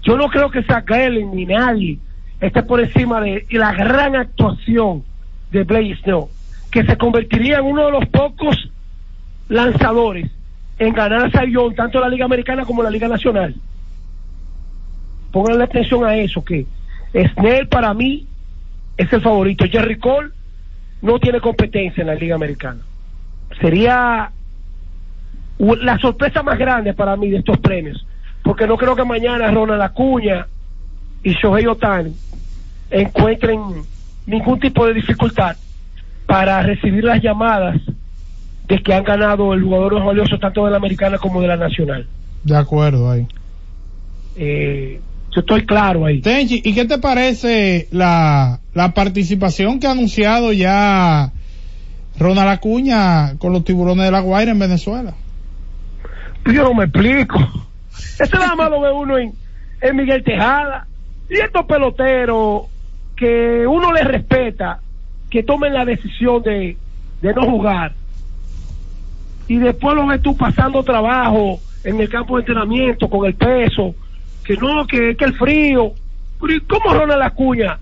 Yo 0.03 0.17
no 0.17 0.29
creo 0.29 0.51
que 0.51 0.63
sea 0.63 0.81
Galen 0.81 1.35
ni 1.35 1.47
nadie 1.47 1.99
esté 2.41 2.63
por 2.63 2.81
encima 2.81 3.21
de 3.21 3.47
la 3.51 3.73
gran 3.73 4.17
actuación 4.17 5.05
de 5.51 5.65
Blake 5.65 5.99
Snow, 6.03 6.31
que 6.71 6.85
se 6.85 6.97
convertiría 6.97 7.59
en 7.59 7.67
uno 7.67 7.87
de 7.87 7.93
los 7.93 8.07
pocos 8.07 8.71
lanzadores 9.49 10.31
en 10.79 10.95
ganar 10.95 11.27
a 11.27 11.31
Sayón, 11.31 11.75
tanto 11.75 12.01
la 12.01 12.09
Liga 12.09 12.25
Americana 12.25 12.65
como 12.65 12.83
la 12.83 12.91
Liga 12.91 13.09
Nacional. 13.09 13.55
Pónganle 15.31 15.65
atención 15.65 16.05
a 16.05 16.17
eso, 16.17 16.43
que 16.43 16.67
Snell 17.13 17.69
para 17.69 17.93
mí 17.93 18.27
es 18.97 19.13
el 19.13 19.21
favorito. 19.21 19.67
Jerry 19.71 19.99
Cole 19.99 20.31
no 21.03 21.19
tiene 21.19 21.41
competencia 21.41 22.01
en 22.01 22.07
la 22.07 22.15
Liga 22.15 22.35
Americana. 22.35 22.81
Sería 23.61 24.33
la 25.59 25.99
sorpresa 25.99 26.43
más 26.43 26.59
grande 26.59 26.95
para 26.95 27.17
mí 27.17 27.29
de 27.29 27.39
estos 27.39 27.59
premios, 27.59 28.07
porque 28.43 28.67
no 28.67 28.77
creo 28.77 28.97
que 28.97 29.05
mañana 29.05 29.51
Ronald 29.51 29.83
Acuña 29.83 30.47
y 31.23 31.33
Shohei 31.35 31.67
Otani 31.67 32.15
encuentren 32.91 33.61
ningún 34.27 34.59
tipo 34.59 34.87
de 34.87 34.95
dificultad 34.95 35.57
para 36.27 36.63
recibir 36.63 37.05
las 37.05 37.23
llamadas 37.23 37.77
de 38.69 38.79
que 38.83 38.95
han 38.95 39.05
ganado 39.05 39.53
el 39.53 39.63
jugador 39.63 39.95
más 39.95 40.07
valioso 40.07 40.39
tanto 40.39 40.65
de 40.65 40.71
la 40.71 40.77
americana 40.77 41.19
como 41.19 41.41
de 41.41 41.49
la 41.49 41.57
nacional. 41.57 42.07
De 42.45 42.57
acuerdo 42.57 43.11
ahí. 43.11 43.27
Eh, 44.37 45.01
yo 45.35 45.41
estoy 45.41 45.67
claro 45.67 46.07
ahí. 46.07 46.21
Tenchi, 46.21 46.63
¿y 46.65 46.75
qué 46.75 46.85
te 46.85 46.99
parece 46.99 47.89
la, 47.91 48.61
la 48.75 48.95
participación 48.95 49.81
que 49.81 49.87
ha 49.87 49.91
anunciado 49.93 50.53
ya 50.53 51.33
Ronald 52.19 52.49
Acuña 52.49 53.37
con 53.39 53.53
los 53.53 53.65
tiburones 53.65 54.05
de 54.05 54.11
la 54.13 54.21
Guaira 54.21 54.53
en 54.53 54.59
Venezuela? 54.59 55.15
Yo 56.47 56.63
no 56.63 56.75
me 56.75 56.85
explico. 56.85 57.39
Ese 58.19 58.37
nada 58.37 58.55
más 58.55 58.71
lo 58.71 58.81
ve 58.81 58.93
uno 58.93 59.19
en, 59.19 59.97
Miguel 59.97 60.23
Tejada. 60.23 60.87
Y 61.29 61.35
estos 61.35 61.65
peloteros 61.67 62.65
que 63.17 63.67
uno 63.67 63.93
les 63.93 64.05
respeta, 64.05 64.81
que 65.31 65.43
tomen 65.43 65.73
la 65.73 65.85
decisión 65.85 66.43
de, 66.43 66.77
no 67.23 67.43
jugar. 67.43 67.93
Y 69.47 69.59
después 69.59 69.95
lo 69.95 70.07
ves 70.07 70.23
tú 70.23 70.37
pasando 70.37 70.83
trabajo 70.83 71.61
en 71.85 72.01
el 72.01 72.09
campo 72.09 72.37
de 72.37 72.43
entrenamiento 72.43 73.09
con 73.09 73.27
el 73.27 73.35
peso 73.35 73.95
que 74.45 74.57
no, 74.57 74.87
que, 74.87 75.17
que 75.17 75.25
el 75.25 75.35
frío. 75.35 75.93
¿Cómo 76.69 76.95
Ronald 76.95 77.23
Acuña? 77.23 77.79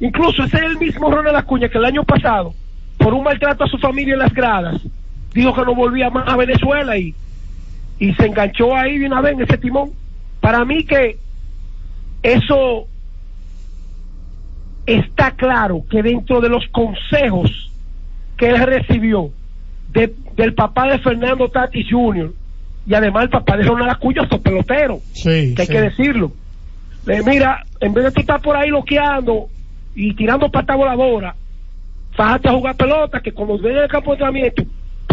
Incluso 0.00 0.44
ese 0.44 0.56
es 0.56 0.62
el 0.62 0.78
mismo 0.78 1.10
Ronald 1.10 1.36
Acuña 1.36 1.68
que 1.68 1.78
el 1.78 1.84
año 1.84 2.04
pasado, 2.04 2.54
por 2.98 3.14
un 3.14 3.24
maltrato 3.24 3.64
a 3.64 3.68
su 3.68 3.78
familia 3.78 4.14
en 4.14 4.20
las 4.20 4.32
gradas, 4.32 4.80
dijo 5.32 5.54
que 5.54 5.62
no 5.62 5.74
volvía 5.74 6.10
más 6.10 6.28
a 6.28 6.36
Venezuela 6.36 6.96
y, 6.96 7.14
y 7.98 8.12
se 8.14 8.26
enganchó 8.26 8.74
ahí 8.76 8.98
de 8.98 9.06
una 9.06 9.20
vez 9.20 9.34
en 9.34 9.42
ese 9.42 9.58
timón. 9.58 9.90
Para 10.40 10.64
mí 10.64 10.84
que 10.84 11.18
eso 12.22 12.86
está 14.86 15.32
claro 15.32 15.84
que 15.90 16.02
dentro 16.02 16.40
de 16.40 16.48
los 16.48 16.66
consejos 16.68 17.72
que 18.36 18.48
él 18.48 18.58
recibió 18.58 19.30
del 19.92 20.54
papá 20.54 20.88
de 20.88 20.98
Fernando 20.98 21.48
Tatis 21.48 21.86
Jr., 21.90 22.32
y 22.86 22.94
además 22.94 23.24
el 23.24 23.30
papá 23.30 23.56
de 23.56 23.64
Ronald 23.64 23.90
Acuña 23.90 24.22
es 24.22 24.38
pelotero, 24.38 25.00
que 25.22 25.54
hay 25.58 25.66
que 25.66 25.80
decirlo. 25.80 26.30
mira, 27.24 27.64
en 27.80 27.92
vez 27.92 28.04
de 28.04 28.12
tú 28.12 28.20
estar 28.20 28.40
por 28.40 28.56
ahí 28.56 28.70
loqueando 28.70 29.48
y 29.94 30.14
tirando 30.14 30.48
pata 30.50 30.76
voladora, 30.76 31.34
fájate 32.12 32.48
a 32.48 32.52
jugar 32.52 32.76
pelota, 32.76 33.20
que 33.20 33.32
cuando 33.32 33.58
ven 33.58 33.76
en 33.76 33.82
el 33.82 33.88
campo 33.88 34.10
de 34.10 34.14
entrenamiento, 34.14 34.62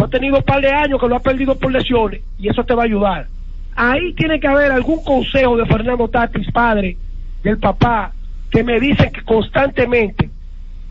has 0.04 0.10
tenido 0.10 0.38
un 0.38 0.44
par 0.44 0.62
de 0.62 0.72
años 0.72 1.00
que 1.00 1.08
lo 1.08 1.16
has 1.16 1.22
perdido 1.22 1.56
por 1.56 1.72
lesiones, 1.72 2.22
y 2.38 2.48
eso 2.48 2.64
te 2.64 2.74
va 2.74 2.84
a 2.84 2.86
ayudar. 2.86 3.28
Ahí 3.76 4.14
tiene 4.14 4.40
que 4.40 4.48
haber 4.48 4.72
algún 4.72 5.04
consejo 5.04 5.58
de 5.58 5.66
Fernando 5.66 6.08
Tatis, 6.08 6.52
padre, 6.52 6.98
del 7.44 7.58
papá, 7.58 8.12
que 8.50 8.64
me 8.64 8.80
dicen 8.80 9.12
que 9.12 9.22
constantemente, 9.24 10.30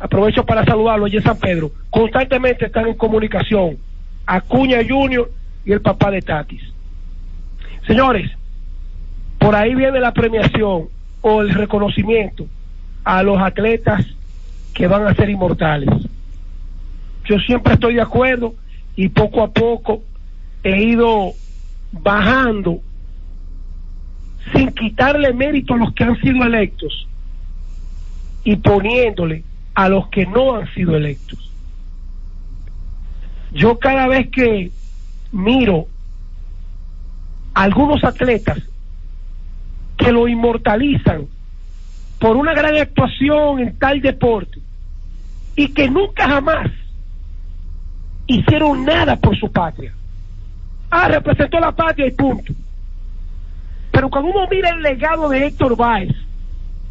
aprovecho 0.01 0.45
para 0.45 0.65
saludarlo 0.65 1.07
allí 1.07 1.17
en 1.17 1.23
San 1.23 1.39
Pedro, 1.39 1.71
constantemente 1.91 2.67
están 2.67 2.89
en 2.89 2.95
comunicación. 2.95 3.79
Acuña 4.27 4.79
Junior 4.89 5.31
y 5.65 5.73
el 5.73 5.81
papá 5.81 6.11
de 6.11 6.23
Tatis. 6.23 6.63
Señores, 7.87 8.31
por 9.39 9.55
ahí 9.55 9.75
viene 9.75 10.01
la 10.01 10.13
premiación 10.13 10.89
o 11.21 11.43
el 11.43 11.51
reconocimiento 11.51 12.47
a 13.05 13.23
los 13.23 13.41
atletas 13.41 14.05
que 14.75 14.87
van 14.87 15.07
a 15.07 15.15
ser 15.15 15.31
inmortales. 15.31 15.91
Yo 17.25 17.39
siempre 17.39 17.75
estoy 17.75 17.95
de 17.95 18.03
acuerdo 18.03 18.55
y 18.97 19.09
poco 19.09 19.43
a 19.43 19.51
poco 19.53 20.03
he 20.62 20.82
ido 20.82 21.32
bajando 21.93 22.80
sin 24.53 24.72
quitarle 24.72 25.32
mérito 25.32 25.74
a 25.74 25.78
los 25.78 25.93
que 25.95 26.05
han 26.05 26.20
sido 26.20 26.45
electos 26.45 27.07
y 28.45 28.57
poniéndole 28.57 29.45
a 29.74 29.88
los 29.88 30.09
que 30.09 30.26
no 30.26 30.57
han 30.57 30.72
sido 30.74 30.97
electos. 30.97 31.51
Yo 33.53 33.78
cada 33.78 34.09
vez 34.09 34.28
que 34.30 34.70
miro 35.30 35.86
algunos 37.55 38.03
atletas 38.05 38.59
que 39.97 40.11
lo 40.11 40.26
inmortalizan 40.26 41.26
por 42.18 42.36
una 42.36 42.55
gran 42.55 42.76
actuación 42.76 43.61
en 43.61 43.78
tal 43.78 44.01
deporte, 44.01 44.61
y 45.57 45.68
que 45.68 45.90
nunca 45.90 46.28
jamás 46.28 46.70
hicieron 48.27 48.85
nada 48.85 49.16
por 49.16 49.37
su 49.37 49.51
patria. 49.51 49.93
Ah, 50.91 51.09
representó 51.09 51.59
la 51.59 51.73
patria 51.73 52.07
y 52.07 52.11
punto. 52.12 52.53
Pero 53.91 54.09
cuando 54.09 54.31
uno 54.31 54.47
mira 54.51 54.70
el 54.70 54.83
legado 54.83 55.29
de 55.29 55.47
Héctor 55.47 55.77
Báez, 55.77 56.14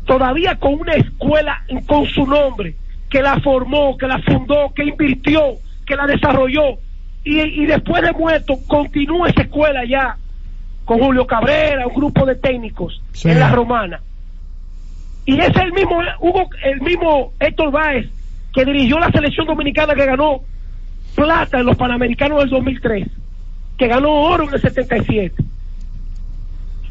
todavía 0.06 0.56
con 0.56 0.74
una 0.74 0.94
escuela 0.94 1.64
con 1.88 2.06
su 2.08 2.26
nombre, 2.26 2.76
que 3.10 3.22
la 3.22 3.40
formó, 3.42 3.98
que 3.98 4.08
la 4.08 4.20
fundó, 4.20 4.72
que 4.74 4.86
invirtió, 4.86 5.58
que 5.86 5.96
la 5.96 6.08
desarrolló, 6.08 6.78
y, 7.24 7.66
después 7.66 8.02
de 8.02 8.14
muerto 8.14 8.58
continúa 8.68 9.30
esa 9.30 9.44
escuela 9.44 9.86
ya 9.86 10.18
con 10.86 11.00
Julio 11.00 11.28
Cabrera, 11.28 11.86
un 11.86 11.94
grupo 11.94 12.26
de 12.26 12.36
técnicos 12.36 13.02
en 13.24 13.40
la 13.40 13.52
romana. 13.52 14.02
Y 15.26 15.40
es 15.40 15.56
el 15.56 15.72
mismo 15.72 16.02
Hugo, 16.20 16.50
el 16.64 16.82
mismo 16.82 17.34
Héctor 17.40 17.72
Báez 17.72 18.10
que 18.54 18.66
dirigió 18.66 19.00
la 19.00 19.12
selección 19.12 19.46
dominicana 19.46 19.94
que 19.94 20.06
ganó 20.06 20.42
plata 21.16 21.60
en 21.60 21.66
los 21.66 21.78
Panamericanos 21.78 22.40
del 22.40 22.50
2003, 22.50 23.08
que 23.78 23.88
ganó 23.88 24.10
oro 24.10 24.48
en 24.48 24.54
el 24.54 24.62
77. 24.62 25.44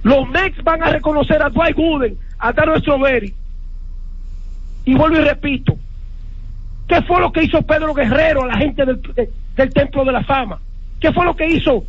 Los 0.03 0.29
Mex 0.29 0.63
van 0.63 0.83
a 0.83 0.91
reconocer 0.91 1.43
a 1.43 1.51
Dwight 1.51 1.77
Gooden, 1.77 2.19
a 2.39 2.53
Daro 2.53 2.79
Strawberry. 2.79 3.35
Y 4.85 4.95
vuelvo 4.95 5.19
y 5.19 5.25
repito, 5.25 5.77
¿qué 6.89 7.03
fue 7.03 7.21
lo 7.21 7.33
que 7.33 7.45
hizo 7.45 7.61
Pedro 7.63 7.93
Guerrero 7.93 8.45
a 8.45 8.47
la 8.47 8.57
gente 8.57 8.85
del, 8.85 9.01
del 9.57 9.71
Templo 9.75 10.05
de 10.05 10.13
la 10.13 10.25
Fama? 10.25 10.59
¿Qué 11.01 11.13
fue 11.13 11.25
lo 11.25 11.37
que 11.37 11.47
hizo 11.47 11.85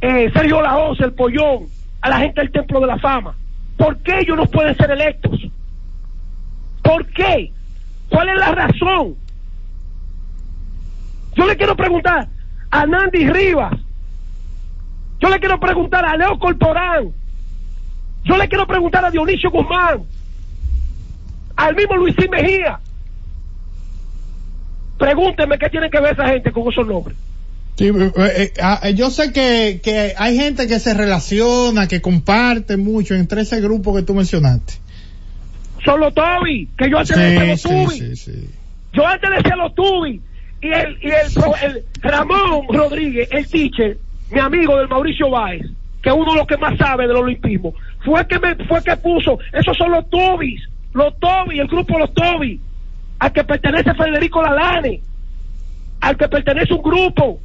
eh, 0.00 0.30
Sergio 0.32 0.62
Laos, 0.62 1.00
el 1.00 1.12
Pollón, 1.12 1.66
a 2.00 2.10
la 2.10 2.18
gente 2.18 2.40
del 2.40 2.52
Templo 2.52 2.80
de 2.80 2.86
la 2.86 2.98
Fama? 2.98 3.34
¿Por 3.76 3.98
qué 3.98 4.20
ellos 4.20 4.36
no 4.36 4.46
pueden 4.46 4.76
ser 4.76 4.90
electos? 4.90 5.40
¿Por 6.82 7.06
qué? 7.08 7.52
¿Cuál 8.08 8.28
es 8.28 8.36
la 8.36 8.52
razón? 8.52 9.16
Yo 11.36 11.46
le 11.46 11.56
quiero 11.56 11.76
preguntar 11.76 12.28
a 12.70 12.86
Nandy 12.86 13.28
Rivas. 13.28 13.74
Yo 15.20 15.28
le 15.28 15.38
quiero 15.38 15.60
preguntar 15.60 16.04
a 16.04 16.16
Leo 16.16 16.38
Corporán. 16.38 17.12
Yo 18.24 18.36
le 18.36 18.48
quiero 18.48 18.66
preguntar 18.66 19.04
a 19.04 19.10
Dionisio 19.10 19.50
Guzmán. 19.50 20.02
Al 21.56 21.76
mismo 21.76 21.96
Luisín 21.96 22.30
Mejía. 22.30 22.80
Pregúnteme 24.98 25.58
qué 25.58 25.68
tiene 25.68 25.90
que 25.90 26.00
ver 26.00 26.14
esa 26.14 26.26
gente 26.28 26.50
con 26.50 26.70
esos 26.72 26.86
nombres. 26.86 27.16
Sí, 27.76 27.88
eh, 27.88 28.12
eh, 28.16 28.52
ah, 28.62 28.88
yo 28.90 29.10
sé 29.10 29.32
que, 29.32 29.80
que 29.82 30.14
hay 30.16 30.36
gente 30.36 30.66
que 30.66 30.80
se 30.80 30.94
relaciona, 30.94 31.86
que 31.86 32.00
comparte 32.00 32.78
mucho 32.78 33.14
entre 33.14 33.42
ese 33.42 33.60
grupo 33.60 33.94
que 33.94 34.02
tú 34.02 34.14
mencionaste. 34.14 34.74
Son 35.84 36.00
los 36.00 36.14
Toby, 36.14 36.68
que 36.76 36.90
yo 36.90 36.98
antes 36.98 37.16
decía 37.16 37.44
los 37.44 37.62
Tubi. 37.62 38.16
yo 38.94 39.06
antes 39.06 39.30
decía 39.30 39.56
los 39.56 39.74
Tubi. 39.74 40.20
Y 40.60 40.72
el, 40.72 40.98
y 41.02 41.10
el, 41.10 41.84
Ramón 42.00 42.66
Rodríguez, 42.70 43.28
el 43.30 43.48
teacher, 43.48 43.98
mi 44.30 44.40
amigo 44.40 44.78
del 44.78 44.88
Mauricio 44.88 45.30
Báez, 45.30 45.66
que 46.02 46.08
es 46.08 46.14
uno 46.14 46.32
de 46.32 46.38
los 46.38 46.46
que 46.46 46.56
más 46.56 46.76
sabe 46.78 47.06
del 47.06 47.16
olimpismo, 47.16 47.74
fue 48.04 48.26
que 48.26 48.38
me, 48.38 48.54
fue 48.66 48.82
que 48.82 48.96
puso, 48.96 49.38
esos 49.52 49.76
son 49.76 49.90
los 49.90 50.08
Tobis, 50.08 50.62
los 50.96 51.18
Toby, 51.18 51.60
el 51.60 51.68
grupo 51.68 51.98
Los 51.98 52.14
Toby, 52.14 52.58
al 53.18 53.32
que 53.32 53.44
pertenece 53.44 53.94
Federico 53.94 54.42
Lalane, 54.42 55.02
al 56.00 56.16
que 56.16 56.28
pertenece 56.28 56.72
un 56.72 56.82
grupo 56.82 57.38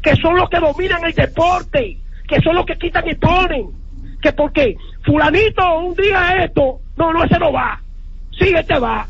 que 0.00 0.14
son 0.16 0.36
los 0.36 0.48
que 0.48 0.60
dominan 0.60 1.04
el 1.04 1.12
deporte, 1.12 1.98
que 2.28 2.40
son 2.40 2.54
los 2.54 2.64
que 2.64 2.78
quitan 2.78 3.08
y 3.08 3.14
ponen, 3.14 3.70
que 4.20 4.32
porque 4.32 4.76
fulanito 5.04 5.78
un 5.78 5.94
día 5.94 6.44
esto, 6.44 6.80
no, 6.96 7.12
no, 7.12 7.24
ese 7.24 7.38
no 7.38 7.52
va, 7.52 7.80
sí, 8.38 8.52
este 8.54 8.78
va. 8.78 9.06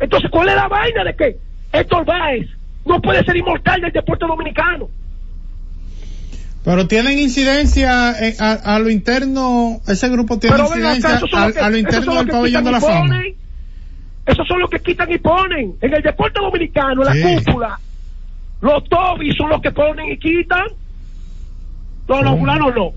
Entonces, 0.00 0.30
¿cuál 0.30 0.48
es 0.48 0.54
la 0.54 0.68
vaina 0.68 1.04
de 1.04 1.16
que 1.16 1.36
Héctor 1.72 2.04
Báez 2.04 2.48
no 2.84 3.00
puede 3.00 3.24
ser 3.24 3.36
inmortal 3.36 3.80
del 3.80 3.92
deporte 3.92 4.26
dominicano? 4.26 4.88
Pero 6.64 6.86
tienen 6.86 7.18
incidencia 7.18 8.10
a, 8.10 8.78
lo 8.78 8.90
interno, 8.90 9.80
ese 9.86 10.08
grupo 10.08 10.38
tiene 10.38 10.58
incidencia 10.58 11.20
a, 11.64 11.70
lo 11.70 11.76
interno 11.78 12.16
del 12.16 12.28
pabellón 12.28 12.64
de 12.64 12.72
la 12.72 12.80
fama. 12.80 13.22
Esos 14.26 14.46
son 14.46 14.60
los 14.60 14.68
que 14.68 14.80
quitan 14.80 15.10
y 15.10 15.18
ponen. 15.18 15.76
En 15.80 15.94
el 15.94 16.02
deporte 16.02 16.38
dominicano, 16.38 17.08
en 17.08 17.22
la 17.22 17.40
cúpula, 17.40 17.80
los 18.60 18.84
Tobis 18.84 19.34
son 19.36 19.48
los 19.48 19.62
que 19.62 19.70
ponen 19.70 20.12
y 20.12 20.18
quitan. 20.18 20.66
No, 22.08 22.22
no, 22.22 22.36
fulano 22.36 22.70
no. 22.70 22.92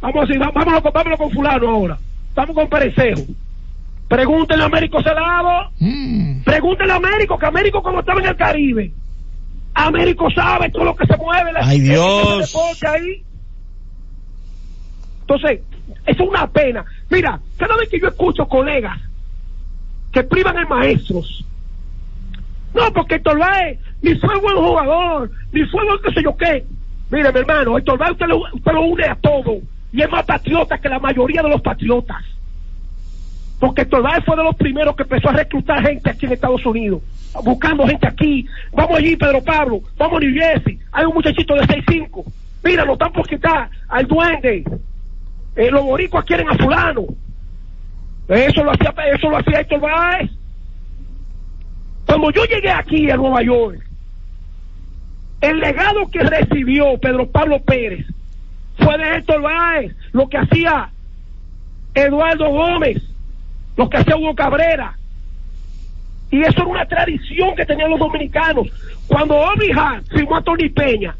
Vamos 0.00 0.28
a 0.30 0.50
vámonos, 0.50 0.82
vámonos 0.82 1.18
con 1.18 1.30
fulano 1.30 1.68
ahora. 1.68 1.98
Vamos 2.34 2.56
con 2.56 2.68
Perecejo. 2.68 3.22
Pregúntenle 4.12 4.64
a 4.64 4.66
Américo 4.66 5.02
Celado. 5.02 5.70
Mm. 5.78 6.42
Pregúntenle 6.42 6.92
a 6.92 6.96
Américo, 6.96 7.38
que 7.38 7.46
Américo 7.46 7.82
como 7.82 8.00
estaba 8.00 8.20
en 8.20 8.26
el 8.26 8.36
Caribe. 8.36 8.92
Américo 9.72 10.30
sabe 10.30 10.68
todo 10.68 10.84
lo 10.84 10.94
que 10.94 11.06
se 11.06 11.16
mueve. 11.16 11.50
Ay 11.58 11.80
Dios. 11.80 12.54
Ahí. 12.86 13.24
Entonces, 15.22 15.60
es 16.04 16.20
una 16.20 16.46
pena. 16.46 16.84
Mira, 17.08 17.40
cada 17.56 17.74
vez 17.78 17.88
que 17.88 17.98
yo 17.98 18.08
escucho 18.08 18.46
colegas 18.46 19.00
que 20.12 20.22
privan 20.24 20.58
a 20.58 20.66
maestros, 20.66 21.46
no, 22.74 22.92
porque 22.92 23.18
Torbae 23.18 23.78
ni 24.02 24.14
fue 24.16 24.38
buen 24.40 24.56
jugador, 24.58 25.30
ni 25.52 25.64
fue 25.64 25.86
buen 25.86 25.98
qué 26.04 26.12
sé 26.12 26.22
yo 26.22 26.36
qué. 26.36 26.66
Mire, 27.10 27.32
mi 27.32 27.38
hermano, 27.38 27.78
Héctor 27.78 27.98
usted 28.10 28.26
lo, 28.26 28.42
usted 28.52 28.72
lo 28.72 28.82
une 28.82 29.06
a 29.06 29.14
todo 29.14 29.62
y 29.90 30.02
es 30.02 30.10
más 30.10 30.26
patriota 30.26 30.76
que 30.76 30.90
la 30.90 30.98
mayoría 30.98 31.40
de 31.40 31.48
los 31.48 31.62
patriotas. 31.62 32.22
Porque 33.62 33.82
Héctor 33.82 34.02
fue 34.26 34.36
de 34.36 34.42
los 34.42 34.56
primeros 34.56 34.96
que 34.96 35.04
empezó 35.04 35.28
a 35.28 35.34
reclutar 35.34 35.86
gente 35.86 36.10
aquí 36.10 36.26
en 36.26 36.32
Estados 36.32 36.66
Unidos, 36.66 37.00
buscando 37.44 37.86
gente 37.86 38.08
aquí. 38.08 38.44
Vamos 38.72 38.98
allí, 38.98 39.14
Pedro 39.14 39.40
Pablo, 39.40 39.80
vamos 39.96 40.16
a 40.16 40.20
New 40.24 40.34
Jersey. 40.34 40.80
Hay 40.90 41.04
un 41.04 41.14
muchachito 41.14 41.54
de 41.54 41.60
6'5. 41.60 42.24
Mira, 42.64 42.84
lo 42.84 42.94
están 42.94 43.12
por 43.12 43.24
quitar 43.28 43.70
al 43.88 44.08
duende. 44.08 44.64
Eh, 45.54 45.70
los 45.70 45.84
boricuas 45.84 46.24
quieren 46.24 46.48
a 46.48 46.56
fulano. 46.56 47.04
Eso 48.26 48.64
lo 48.64 48.72
hacía, 48.72 48.92
eso 49.14 49.30
lo 49.30 49.36
hacía 49.36 49.60
Héctor 49.60 49.78
Báez. 49.78 50.30
Cuando 52.04 52.32
yo 52.32 52.44
llegué 52.46 52.70
aquí 52.72 53.12
a 53.12 53.16
Nueva 53.16 53.42
York, 53.44 53.80
el 55.40 55.60
legado 55.60 56.10
que 56.10 56.18
recibió 56.18 56.98
Pedro 56.98 57.30
Pablo 57.30 57.60
Pérez 57.60 58.08
fue 58.76 58.98
de 58.98 59.18
Héctor 59.18 59.40
Báez, 59.40 59.94
lo 60.10 60.28
que 60.28 60.38
hacía 60.38 60.90
Eduardo 61.94 62.48
Gómez, 62.48 63.11
lo 63.76 63.88
que 63.88 63.96
hacía 63.98 64.16
Hugo 64.16 64.34
Cabrera. 64.34 64.96
Y 66.30 66.40
eso 66.40 66.62
era 66.62 66.66
una 66.66 66.86
tradición 66.86 67.54
que 67.54 67.66
tenían 67.66 67.90
los 67.90 68.00
dominicanos. 68.00 68.68
Cuando 69.06 69.44
Hart 69.44 70.06
firmó 70.10 70.36
a 70.36 70.42
Tony 70.42 70.68
Peña, 70.70 71.14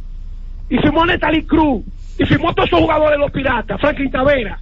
y 0.71 0.79
firmó 0.79 1.03
a 1.03 1.07
Natalie 1.07 1.47
Cruz, 1.47 1.85
y 2.19 2.25
firmó 2.25 2.51
a 2.51 2.55
todos 2.55 2.69
esos 2.69 2.81
jugadores 2.81 3.13
de 3.13 3.19
los 3.19 3.31
piratas, 3.31 3.81
Franklin 3.81 4.11
Tavera, 4.11 4.59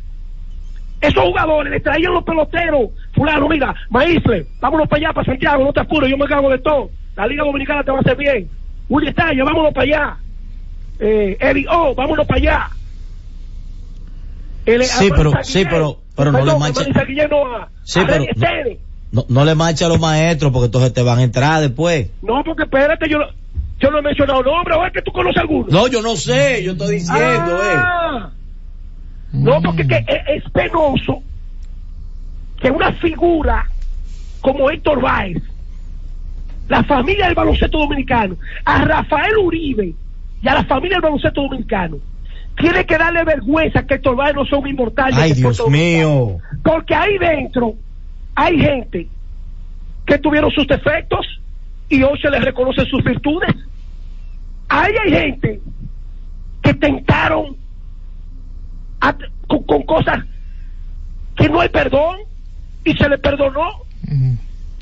esos 1.01 1.22
jugadores 1.22 1.72
le 1.72 1.80
traían 1.80 2.12
los 2.12 2.24
peloteros, 2.24 2.91
fulano, 3.14 3.49
mira, 3.49 3.74
Maísle, 3.88 4.47
vámonos 4.61 4.88
para 4.88 5.07
allá, 5.07 5.14
para 5.14 5.24
Santiago, 5.24 5.64
no 5.64 5.72
te 5.72 5.80
apures, 5.80 6.11
yo 6.11 6.18
me 6.18 6.26
cago 6.26 6.51
de 6.51 6.59
todo. 6.59 6.91
La 7.16 7.26
Liga 7.26 7.45
Dominicana 7.45 7.82
te 7.82 7.91
va 7.91 7.99
a 7.99 8.01
hacer 8.01 8.16
bien. 8.16 8.49
Willy 8.88 9.09
Estaño, 9.09 9.45
vámonos 9.45 9.72
para 9.72 9.84
allá. 9.84 10.16
Eh, 10.99 11.36
Eddie 11.41 11.66
O, 11.70 11.95
vámonos 11.95 12.26
para 12.26 12.38
allá. 12.38 12.70
sí, 14.82 15.11
pero, 15.16 15.32
sí, 15.43 15.64
pero, 15.64 15.99
pero 16.21 16.33
no 16.33 16.45
le 16.45 16.59
mancha. 16.59 16.85
Sí, 17.83 18.01
pero, 18.07 18.25
no, 19.12 19.25
no, 19.29 19.45
le 19.45 19.55
mancha 19.55 19.87
a 19.87 19.89
los 19.89 19.99
maestros 19.99 20.53
porque 20.53 20.66
entonces 20.66 20.93
te 20.93 21.03
van 21.03 21.18
a 21.18 21.23
entrar 21.23 21.61
después. 21.61 22.11
No, 22.23 22.43
porque 22.45 22.62
espérate, 22.62 23.09
yo, 23.09 23.18
yo 23.81 23.91
no 23.91 23.99
he 23.99 24.03
mencionado 24.03 24.43
nombres, 24.43 24.77
o 24.79 24.87
es 24.87 24.93
que 24.93 25.03
tú 25.03 25.11
conoces 25.11 25.39
alguno. 25.39 25.66
No, 25.71 25.89
yo 25.89 26.01
no 26.01 26.14
sé, 26.16 26.62
yo 26.62 26.73
estoy 26.73 26.97
diciendo, 26.97 27.59
ah, 27.61 28.31
No, 29.33 29.61
porque 29.62 29.87
que 29.87 29.97
es, 29.97 30.45
es, 30.45 30.51
penoso 30.53 31.23
que 32.61 32.71
una 32.71 32.93
figura 32.93 33.66
como 34.41 34.71
Héctor 34.71 35.01
Báez 35.01 35.43
la 36.71 36.85
familia 36.85 37.27
del 37.27 37.35
baloncesto 37.35 37.79
dominicano, 37.79 38.37
a 38.64 38.85
Rafael 38.85 39.37
Uribe 39.39 39.93
y 40.41 40.49
a 40.49 40.55
la 40.55 40.64
familia 40.64 40.97
del 40.97 41.03
baloncesto 41.03 41.43
dominicano, 41.43 41.97
tiene 42.61 42.84
que 42.84 42.98
darle 42.98 43.24
vergüenza 43.24 43.86
que 43.86 43.94
estos 43.94 44.16
no 44.16 44.44
son 44.46 44.66
inmortales. 44.66 45.18
Ay, 45.18 45.32
Dios 45.32 45.66
mío. 45.68 46.38
Porque 46.62 46.94
ahí 46.94 47.18
dentro 47.18 47.74
hay 48.34 48.58
gente 48.58 49.08
que 50.06 50.18
tuvieron 50.18 50.50
sus 50.50 50.66
defectos 50.66 51.26
y 51.88 52.02
hoy 52.02 52.18
se 52.20 52.30
les 52.30 52.44
reconoce 52.44 52.84
sus 52.86 53.02
virtudes. 53.02 53.54
Ahí 54.68 54.92
hay 55.04 55.11
gente 55.11 55.61
que 56.62 56.74
tentaron 56.74 57.56
con, 59.46 59.82
cosas 59.82 60.24
que 61.36 61.48
no 61.48 61.61
hay 61.61 61.68
perdón 61.68 62.18
y 62.84 62.94
se 62.94 63.08
le 63.08 63.18
perdonó. 63.18 63.82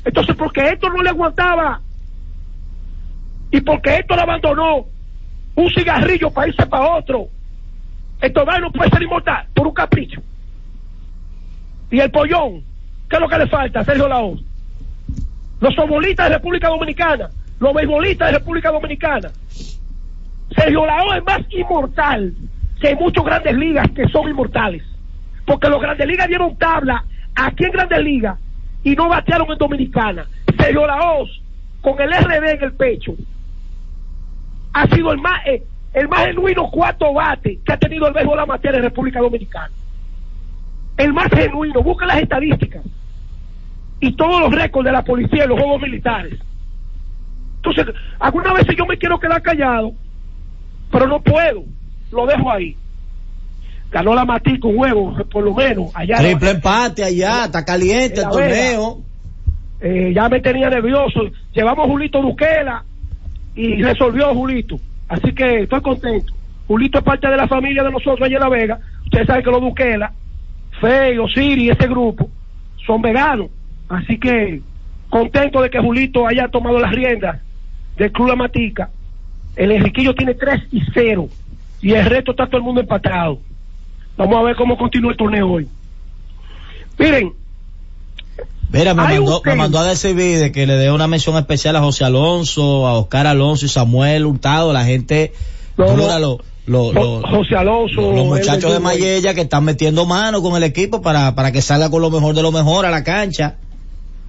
Entonces, 0.05 0.35
porque 0.35 0.61
esto 0.69 0.89
no 0.89 1.01
le 1.01 1.09
aguantaba 1.09 1.81
y 3.51 3.61
porque 3.61 3.97
esto 3.97 4.15
le 4.15 4.21
abandonó 4.21 4.85
un 5.55 5.69
cigarrillo 5.71 6.31
para 6.31 6.47
irse 6.47 6.65
para 6.65 6.97
otro, 6.97 7.27
esto 8.21 8.45
no 8.45 8.71
puede 8.71 8.89
ser 8.89 9.03
inmortal 9.03 9.47
por 9.53 9.67
un 9.67 9.73
capricho. 9.73 10.21
Y 11.91 11.99
el 11.99 12.11
pollón, 12.11 12.63
¿qué 13.09 13.15
es 13.15 13.21
lo 13.21 13.27
que 13.27 13.37
le 13.37 13.47
falta, 13.47 13.83
Sergio 13.83 14.07
Laos? 14.07 14.43
los 15.59 15.75
futbolistas 15.75 16.29
de 16.29 16.35
República 16.35 16.69
Dominicana, 16.69 17.29
los 17.59 17.73
beisbolistas 17.73 18.31
de 18.31 18.39
República 18.39 18.71
Dominicana. 18.71 19.29
Sergio 20.55 20.85
Lao 20.85 21.13
es 21.13 21.23
más 21.23 21.41
inmortal 21.49 22.33
que 22.79 22.87
hay 22.87 22.95
muchos 22.95 23.23
grandes 23.23 23.55
ligas 23.55 23.89
que 23.91 24.07
son 24.07 24.29
inmortales. 24.29 24.83
Porque 25.45 25.69
los 25.69 25.81
grandes 25.81 26.07
ligas 26.07 26.27
dieron 26.27 26.55
tabla 26.57 27.03
aquí 27.35 27.65
en 27.65 27.71
grandes 27.71 27.99
ligas 28.01 28.39
y 28.83 28.95
no 28.95 29.09
batearon 29.09 29.51
en 29.51 29.57
Dominicana. 29.57 30.25
Sergio 30.57 30.87
Laos, 30.87 31.41
con 31.81 31.99
el 32.01 32.11
RD 32.11 32.49
en 32.49 32.63
el 32.63 32.73
pecho, 32.73 33.15
ha 34.73 34.87
sido 34.87 35.11
el 35.11 35.19
más, 35.19 35.45
eh, 35.45 35.63
el 35.93 36.07
más 36.07 36.25
genuino 36.25 36.69
cuarto 36.69 37.13
bate 37.13 37.59
que 37.65 37.73
ha 37.73 37.77
tenido 37.77 38.07
el 38.07 38.13
béisbol 38.13 38.39
amateur 38.39 38.75
en 38.75 38.83
República 38.83 39.19
Dominicana. 39.19 39.71
El 40.97 41.13
más 41.13 41.29
genuino, 41.29 41.81
busca 41.81 42.05
las 42.05 42.21
estadísticas 42.21 42.83
y 43.99 44.11
todos 44.13 44.41
los 44.41 44.51
récords 44.51 44.85
de 44.85 44.91
la 44.91 45.03
policía 45.03 45.45
y 45.45 45.47
los 45.47 45.59
juegos 45.59 45.81
militares. 45.81 46.39
Entonces, 47.57 47.95
algunas 48.19 48.53
veces 48.53 48.75
yo 48.77 48.85
me 48.85 48.97
quiero 48.97 49.19
quedar 49.19 49.41
callado, 49.41 49.93
pero 50.91 51.07
no 51.07 51.21
puedo, 51.21 51.63
lo 52.11 52.25
dejo 52.25 52.51
ahí. 52.51 52.75
Ganó 53.91 54.13
la 54.13 54.23
Matí 54.23 54.59
con 54.59 54.77
huevo, 54.77 55.15
por 55.31 55.43
lo 55.43 55.53
menos. 55.53 55.91
Allá 55.95 56.17
Triple 56.17 56.51
empate 56.51 57.03
allá, 57.03 57.45
está 57.45 57.65
caliente 57.65 58.21
el 58.21 58.29
torneo. 58.29 59.01
Eh, 59.81 60.11
ya 60.13 60.29
me 60.29 60.39
tenía 60.41 60.69
nervioso. 60.69 61.21
Llevamos 61.53 61.87
Julito 61.87 62.21
Duquela 62.21 62.83
y 63.55 63.81
resolvió 63.81 64.33
Julito. 64.33 64.79
Así 65.09 65.33
que 65.33 65.63
estoy 65.63 65.81
contento. 65.81 66.33
Julito 66.67 66.99
es 66.99 67.03
parte 67.03 67.27
de 67.27 67.35
la 67.35 67.47
familia 67.47 67.83
de 67.83 67.91
nosotros 67.91 68.21
allá 68.21 68.37
en 68.37 68.43
La 68.43 68.49
Vega. 68.49 68.79
Ustedes 69.03 69.25
saben 69.25 69.43
que 69.43 69.51
los 69.51 69.61
Duquela, 69.61 70.13
Fey, 70.79 71.17
Siri 71.33 71.69
ese 71.71 71.87
grupo 71.87 72.29
son 72.85 73.01
veganos. 73.01 73.49
Así 73.89 74.19
que 74.19 74.61
contento 75.09 75.61
de 75.63 75.69
que 75.71 75.79
Julito 75.79 76.27
haya 76.27 76.47
tomado 76.47 76.79
las 76.79 76.91
riendas 76.91 77.41
del 77.97 78.11
Club 78.11 78.27
La 78.29 78.35
Matica. 78.35 78.91
El 79.55 79.71
Enriquillo 79.71 80.13
tiene 80.13 80.35
3 80.35 80.61
y 80.71 80.81
0 80.93 81.27
y 81.81 81.93
el 81.93 82.05
resto 82.05 82.31
está 82.31 82.45
todo 82.45 82.57
el 82.57 82.63
mundo 82.63 82.81
empatado. 82.81 83.39
Vamos 84.15 84.37
a 84.37 84.43
ver 84.43 84.55
cómo 84.55 84.77
continúa 84.77 85.11
el 85.11 85.17
torneo 85.17 85.49
hoy. 85.49 85.67
Miren. 86.99 87.33
Mira, 88.71 88.93
me 88.93 89.01
mandó, 89.01 89.41
me 89.43 89.55
mandó 89.55 89.79
a 89.79 89.83
decir 89.83 90.51
que 90.51 90.67
le 90.67 90.73
dé 90.75 90.91
una 90.91 91.07
mención 91.07 91.35
especial 91.37 91.75
a 91.75 91.81
José 91.81 92.05
Alonso, 92.05 92.87
a 92.87 92.99
Oscar 92.99 93.25
Alonso 93.25 93.65
y 93.65 93.69
Samuel 93.69 94.25
Hurtado, 94.25 94.73
la 94.73 94.85
gente, 94.85 95.33
José 95.75 97.55
Alonso, 97.55 98.11
los 98.11 98.25
muchachos 98.27 98.71
de 98.71 98.79
Mayella 98.79 99.33
que 99.33 99.41
están 99.41 99.65
metiendo 99.65 100.05
mano 100.05 100.41
con 100.41 100.55
el 100.55 100.63
equipo 100.63 101.01
para, 101.01 101.33
para 101.33 101.51
que 101.51 101.61
salga 101.61 101.89
con 101.89 102.01
lo 102.01 102.11
mejor 102.11 102.35
de 102.35 102.43
lo 102.43 102.51
mejor 102.51 102.85
a 102.85 102.91
la 102.91 103.03
cancha. 103.03 103.55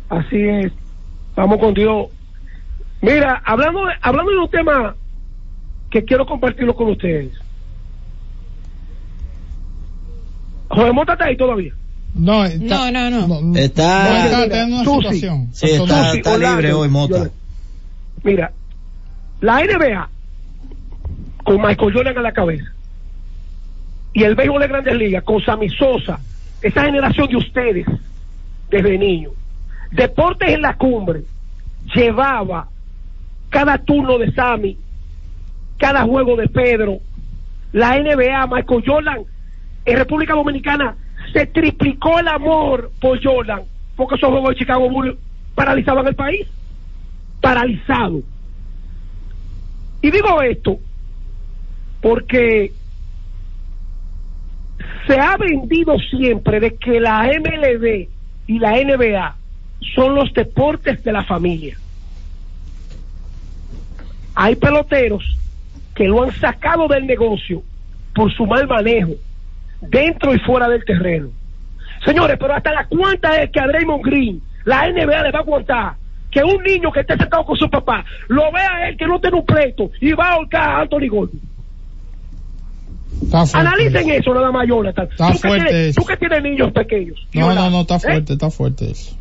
Así 0.09 0.41
es. 0.41 0.73
Vamos 1.37 1.59
con 1.59 1.75
Dios. 1.75 2.09
Mira, 3.03 3.43
hablando 3.45 3.85
de, 3.87 3.93
hablando 4.01 4.31
de 4.33 4.39
un 4.39 4.51
tema 4.51 4.97
que 5.91 6.05
quiero 6.05 6.25
compartirlo 6.25 6.75
con 6.75 6.91
ustedes. 6.91 7.33
José 10.69 10.93
Mota 10.93 11.13
está 11.13 11.27
ahí 11.27 11.37
todavía. 11.37 11.75
No, 12.15 12.49
no, 12.49 12.91
no, 12.91 13.11
no, 13.11 13.57
Está, 13.57 14.43
está, 14.43 14.63
en 14.63 14.73
una 14.73 14.85
situación. 14.85 15.49
Sí, 15.53 15.71
está, 15.71 16.13
está 16.13 16.37
libre 16.37 16.73
hoy 16.73 16.89
Mota. 16.89 17.31
Mira, 18.23 18.53
la 19.41 19.65
NBA 19.65 20.09
con 21.45 21.63
Michael 21.63 21.93
Jordan 21.93 22.19
a 22.19 22.23
la 22.23 22.33
cabeza 22.33 22.71
y 24.13 24.25
el 24.25 24.35
béisbol 24.35 24.61
de 24.61 24.69
Grandes 24.69 24.95
Ligas 24.97 25.25
con 25.25 25.41
Sammy 25.41 25.69
Sosa, 25.71 26.19
esa 26.61 26.85
generación 26.85 27.29
de 27.29 27.37
ustedes 27.37 27.87
desde 28.71 28.99
niños, 28.99 29.33
Deportes 29.91 30.51
en 30.51 30.63
la 30.63 30.77
Cumbre 30.77 31.23
llevaba 31.95 32.69
cada 33.49 33.79
turno 33.79 34.19
de 34.19 34.33
Sammy, 34.33 34.79
cada 35.79 36.03
juego 36.05 36.37
de 36.37 36.49
Pedro, 36.49 36.99
la 37.73 37.99
NBA, 37.99 38.47
Michael 38.47 38.85
Jordan 38.87 39.19
en 39.85 39.97
República 39.97 40.35
Dominicana 40.35 40.97
se 41.33 41.47
triplicó 41.47 42.19
el 42.19 42.29
amor 42.29 42.91
por 43.01 43.23
Jordan, 43.23 43.63
porque 43.97 44.17
esos 44.17 44.31
juegos 44.31 44.51
de 44.51 44.57
Chicago 44.57 44.89
Bulls 44.89 45.17
paralizaban 45.55 46.07
el 46.07 46.15
país. 46.15 46.47
Paralizado. 47.41 48.23
Y 50.03 50.11
digo 50.11 50.43
esto 50.43 50.79
porque 52.01 52.73
se 55.07 55.19
ha 55.19 55.37
vendido 55.37 55.99
siempre 55.99 56.61
de 56.61 56.77
que 56.77 57.01
la 57.01 57.25
MLB 57.25 58.09
y 58.47 58.59
la 58.59 58.73
NBA 58.73 59.37
son 59.95 60.15
los 60.15 60.33
deportes 60.33 61.03
de 61.05 61.13
la 61.13 61.25
familia. 61.25 61.77
Hay 64.35 64.57
peloteros 64.57 65.37
que 65.95 66.05
lo 66.05 66.23
han 66.23 66.33
sacado 66.33 66.89
del 66.89 67.07
negocio 67.07 67.63
por 68.15 68.33
su 68.33 68.47
mal 68.47 68.67
manejo 68.67 69.13
dentro 69.81 70.35
y 70.35 70.39
fuera 70.41 70.69
del 70.69 70.85
terreno. 70.85 71.31
Señores, 72.05 72.37
pero 72.39 72.55
hasta 72.55 72.73
la 72.73 72.87
cuenta 72.87 73.43
es 73.43 73.51
que 73.51 73.61
a 73.61 73.67
Draymond 73.67 74.05
Green 74.05 74.41
la 74.65 74.89
NBA 74.89 75.23
le 75.23 75.31
va 75.31 75.39
a 75.39 75.43
aguantar 75.43 75.95
que 76.31 76.43
un 76.43 76.63
niño 76.63 76.93
que 76.93 77.01
esté 77.01 77.17
sentado 77.17 77.45
con 77.45 77.57
su 77.57 77.69
papá 77.69 78.05
lo 78.29 78.53
vea 78.53 78.89
él 78.89 78.97
que 78.97 79.07
no 79.07 79.21
tiene 79.21 79.39
un 79.39 79.45
pleito 79.45 79.91
y 80.01 80.13
va 80.13 80.29
a 80.29 80.33
ahorcar 80.35 80.63
a 80.63 80.81
Anthony 80.83 81.09
Gordon. 81.09 81.41
Analicen 83.53 84.11
eso 84.11 84.33
nada 84.33 84.51
más, 84.51 84.67
Jonathan. 84.67 85.09
Está 85.11 85.33
tú, 85.33 85.39
fuerte 85.39 85.67
que 85.67 85.71
tienes, 85.73 85.95
tú 85.95 86.05
que 86.05 86.17
tienes 86.17 86.43
niños 86.43 86.73
pequeños. 86.73 87.27
No, 87.35 87.55
no, 87.55 87.71
no, 87.71 87.81
está 87.83 87.97
¿eh? 87.97 88.01
fuerte, 88.01 88.33
está 88.35 88.51
fuerte 88.51 88.91
eso. 88.91 89.17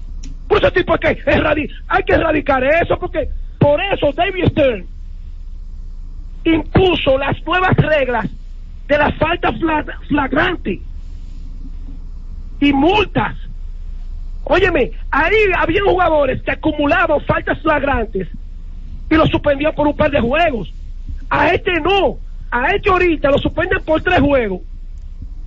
Por 0.48 0.64
ese 0.64 0.72
tipo 0.72 0.98
que 0.98 1.08
hay 1.08 2.04
que 2.04 2.14
erradicar 2.14 2.64
eso 2.64 2.98
porque 2.98 3.30
por 3.60 3.80
eso 3.82 4.12
David 4.14 4.46
Stern 4.52 4.86
impuso 6.46 7.18
las 7.18 7.36
nuevas 7.46 7.76
reglas 7.76 8.26
de 8.90 8.98
las 8.98 9.16
faltas 9.18 9.54
flagrantes 10.08 10.80
y 12.60 12.74
multas. 12.74 13.38
Óyeme, 14.44 14.92
ahí 15.12 15.36
había 15.56 15.82
jugadores 15.84 16.42
que 16.42 16.52
acumulaban 16.52 17.22
faltas 17.22 17.62
flagrantes 17.62 18.28
y 19.10 19.16
los 19.16 19.30
suspendían 19.30 19.76
por 19.76 19.88
un 19.88 19.96
par 19.96 20.10
de 20.10 20.20
juegos. 20.20 20.74
A 21.30 21.54
este 21.54 21.80
no, 21.80 22.18
a 22.50 22.72
este 22.72 22.90
ahorita 22.90 23.30
lo 23.30 23.38
suspenden 23.38 23.80
por 23.84 24.02
tres 24.02 24.20
juegos 24.20 24.62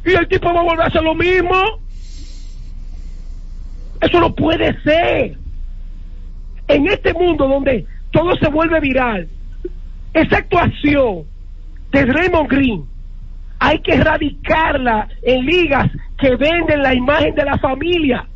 y 0.04 0.12
el 0.12 0.28
tipo 0.28 0.54
va 0.54 0.60
a 0.60 0.62
volver 0.62 0.82
a 0.82 0.86
hacer 0.86 1.02
lo 1.02 1.14
mismo. 1.16 1.56
Eso 4.00 4.20
no 4.20 4.34
puede 4.36 4.80
ser. 4.82 5.36
En 6.68 6.86
este 6.86 7.12
mundo 7.12 7.48
donde 7.48 7.86
todo 8.12 8.36
se 8.36 8.48
vuelve 8.48 8.78
viral, 8.78 9.28
esa 10.14 10.36
actuación 10.38 11.24
de 11.90 12.04
Raymond 12.06 12.48
Green 12.48 12.91
hay 13.64 13.78
que 13.78 13.94
erradicarla 13.94 15.08
en 15.22 15.46
ligas 15.46 15.88
que 16.18 16.34
venden 16.34 16.82
la 16.82 16.94
imagen 16.94 17.32
de 17.32 17.44
la 17.44 17.56
familia. 17.58 18.26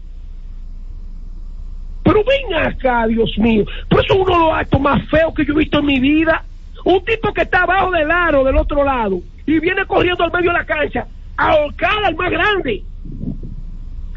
Pero 2.05 2.23
ven 2.23 2.55
acá, 2.55 3.09
Dios 3.09 3.37
mío. 3.39 3.65
Por 3.91 4.05
eso 4.05 4.15
uno 4.15 4.33
de 4.33 4.39
los 4.39 4.55
actos 4.55 4.81
más 4.81 5.03
feos 5.11 5.35
que 5.35 5.45
yo 5.45 5.53
he 5.55 5.59
visto 5.59 5.81
en 5.81 5.87
mi 5.87 5.99
vida. 5.99 6.45
Un 6.85 7.05
tipo 7.05 7.33
que 7.33 7.43
está 7.43 7.63
abajo 7.63 7.91
del 7.91 8.09
aro 8.09 8.45
del 8.45 8.57
otro 8.57 8.85
lado 8.85 9.19
y 9.45 9.59
viene 9.59 9.85
corriendo 9.87 10.23
al 10.23 10.31
medio 10.31 10.53
de 10.53 10.59
la 10.59 10.65
cancha 10.65 11.09
a 11.37 11.51
al 11.51 12.15
más 12.15 12.31
grande. 12.31 12.85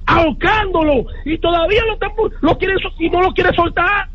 Ahorcándolo. 0.06 1.06
Y 1.26 1.40
todavía 1.40 1.82
lo, 1.86 2.30
lo 2.42 2.58
quiere, 2.60 2.76
y 3.00 3.10
no 3.10 3.22
lo 3.22 3.34
quiere 3.34 3.52
soltar. 3.56 4.10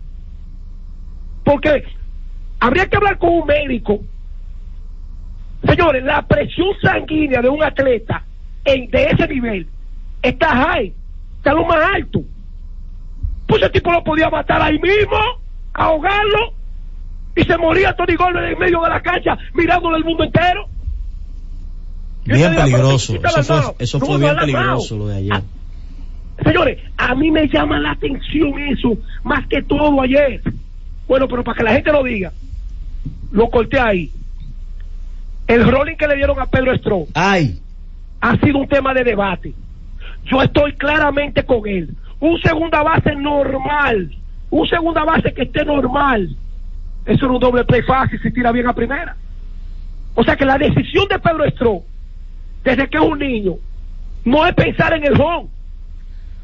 Porque 1.42 1.82
habría 2.60 2.86
que 2.86 2.96
hablar 2.96 3.18
con 3.18 3.30
un 3.30 3.46
médico 3.46 4.00
Señores, 5.66 6.04
la 6.04 6.22
presión 6.26 6.68
sanguínea 6.82 7.40
de 7.40 7.48
un 7.48 7.62
atleta 7.62 8.22
en, 8.64 8.90
de 8.90 9.04
ese 9.04 9.28
nivel 9.28 9.66
está 10.22 10.48
high, 10.48 10.92
está 11.38 11.54
lo 11.54 11.64
más 11.64 11.78
alto. 11.94 12.22
Pues 13.46 13.62
ese 13.62 13.70
tipo 13.70 13.92
lo 13.92 14.02
podía 14.04 14.28
matar 14.30 14.60
ahí 14.60 14.78
mismo, 14.78 15.16
ahogarlo, 15.72 16.54
y 17.36 17.42
se 17.44 17.56
moría 17.56 17.94
Tony 17.94 18.14
Goldberg 18.14 18.52
en 18.52 18.58
medio 18.58 18.80
de 18.82 18.88
la 18.88 19.00
cancha 19.00 19.36
mirándolo 19.54 19.96
el 19.96 20.04
mundo 20.04 20.24
entero. 20.24 20.66
Bien 22.24 22.54
peligroso, 22.54 23.14
eso 23.78 24.00
fue, 24.00 24.18
bien 24.18 24.36
peligroso 24.36 24.96
lo 24.96 25.08
de 25.08 25.16
ayer. 25.16 25.32
Ah, 25.32 25.42
señores, 26.42 26.78
a 26.96 27.14
mí 27.14 27.30
me 27.30 27.48
llama 27.48 27.78
la 27.80 27.92
atención 27.92 28.58
eso, 28.60 28.96
más 29.24 29.46
que 29.46 29.62
todo 29.62 30.00
ayer. 30.00 30.40
Bueno, 31.06 31.28
pero 31.28 31.44
para 31.44 31.58
que 31.58 31.64
la 31.64 31.72
gente 31.72 31.92
lo 31.92 32.02
diga, 32.02 32.32
lo 33.30 33.50
corté 33.50 33.78
ahí 33.78 34.10
el 35.46 35.70
rolling 35.70 35.96
que 35.96 36.08
le 36.08 36.16
dieron 36.16 36.38
a 36.40 36.46
Pedro 36.46 36.74
Strong 36.76 37.06
Ay. 37.14 37.60
ha 38.20 38.36
sido 38.38 38.58
un 38.58 38.68
tema 38.68 38.94
de 38.94 39.04
debate. 39.04 39.52
Yo 40.24 40.42
estoy 40.42 40.72
claramente 40.74 41.44
con 41.44 41.66
él. 41.68 41.90
Un 42.20 42.40
segunda 42.40 42.82
base 42.82 43.14
normal, 43.14 44.10
un 44.50 44.66
segunda 44.66 45.04
base 45.04 45.34
que 45.34 45.42
esté 45.42 45.64
normal. 45.64 46.34
Eso 47.04 47.26
es 47.26 47.30
un 47.30 47.38
doble 47.38 47.64
play 47.64 47.82
fácil 47.82 48.18
si 48.22 48.32
tira 48.32 48.50
bien 48.50 48.66
a 48.66 48.72
primera. 48.72 49.14
O 50.14 50.24
sea 50.24 50.36
que 50.36 50.44
la 50.44 50.56
decisión 50.56 51.06
de 51.08 51.18
Pedro 51.18 51.48
Strong, 51.50 51.82
desde 52.62 52.88
que 52.88 52.96
es 52.96 53.04
un 53.04 53.18
niño, 53.18 53.54
no 54.24 54.46
es 54.46 54.54
pensar 54.54 54.94
en 54.94 55.04
el 55.04 55.20
home. 55.20 55.48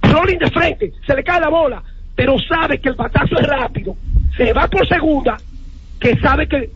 Rolling 0.03 0.38
de 0.38 0.51
frente, 0.51 0.92
se 1.07 1.14
le 1.14 1.22
cae 1.22 1.40
la 1.40 1.48
bola, 1.48 1.82
pero 2.14 2.36
sabe 2.38 2.78
que 2.80 2.88
el 2.90 2.94
batazo 2.94 3.38
es 3.38 3.46
rápido, 3.46 3.96
se 4.36 4.53
va 4.53 4.66
por 4.68 4.86
segunda, 4.88 5.36
que 5.98 6.18
sabe 6.18 6.48
que 6.48 6.70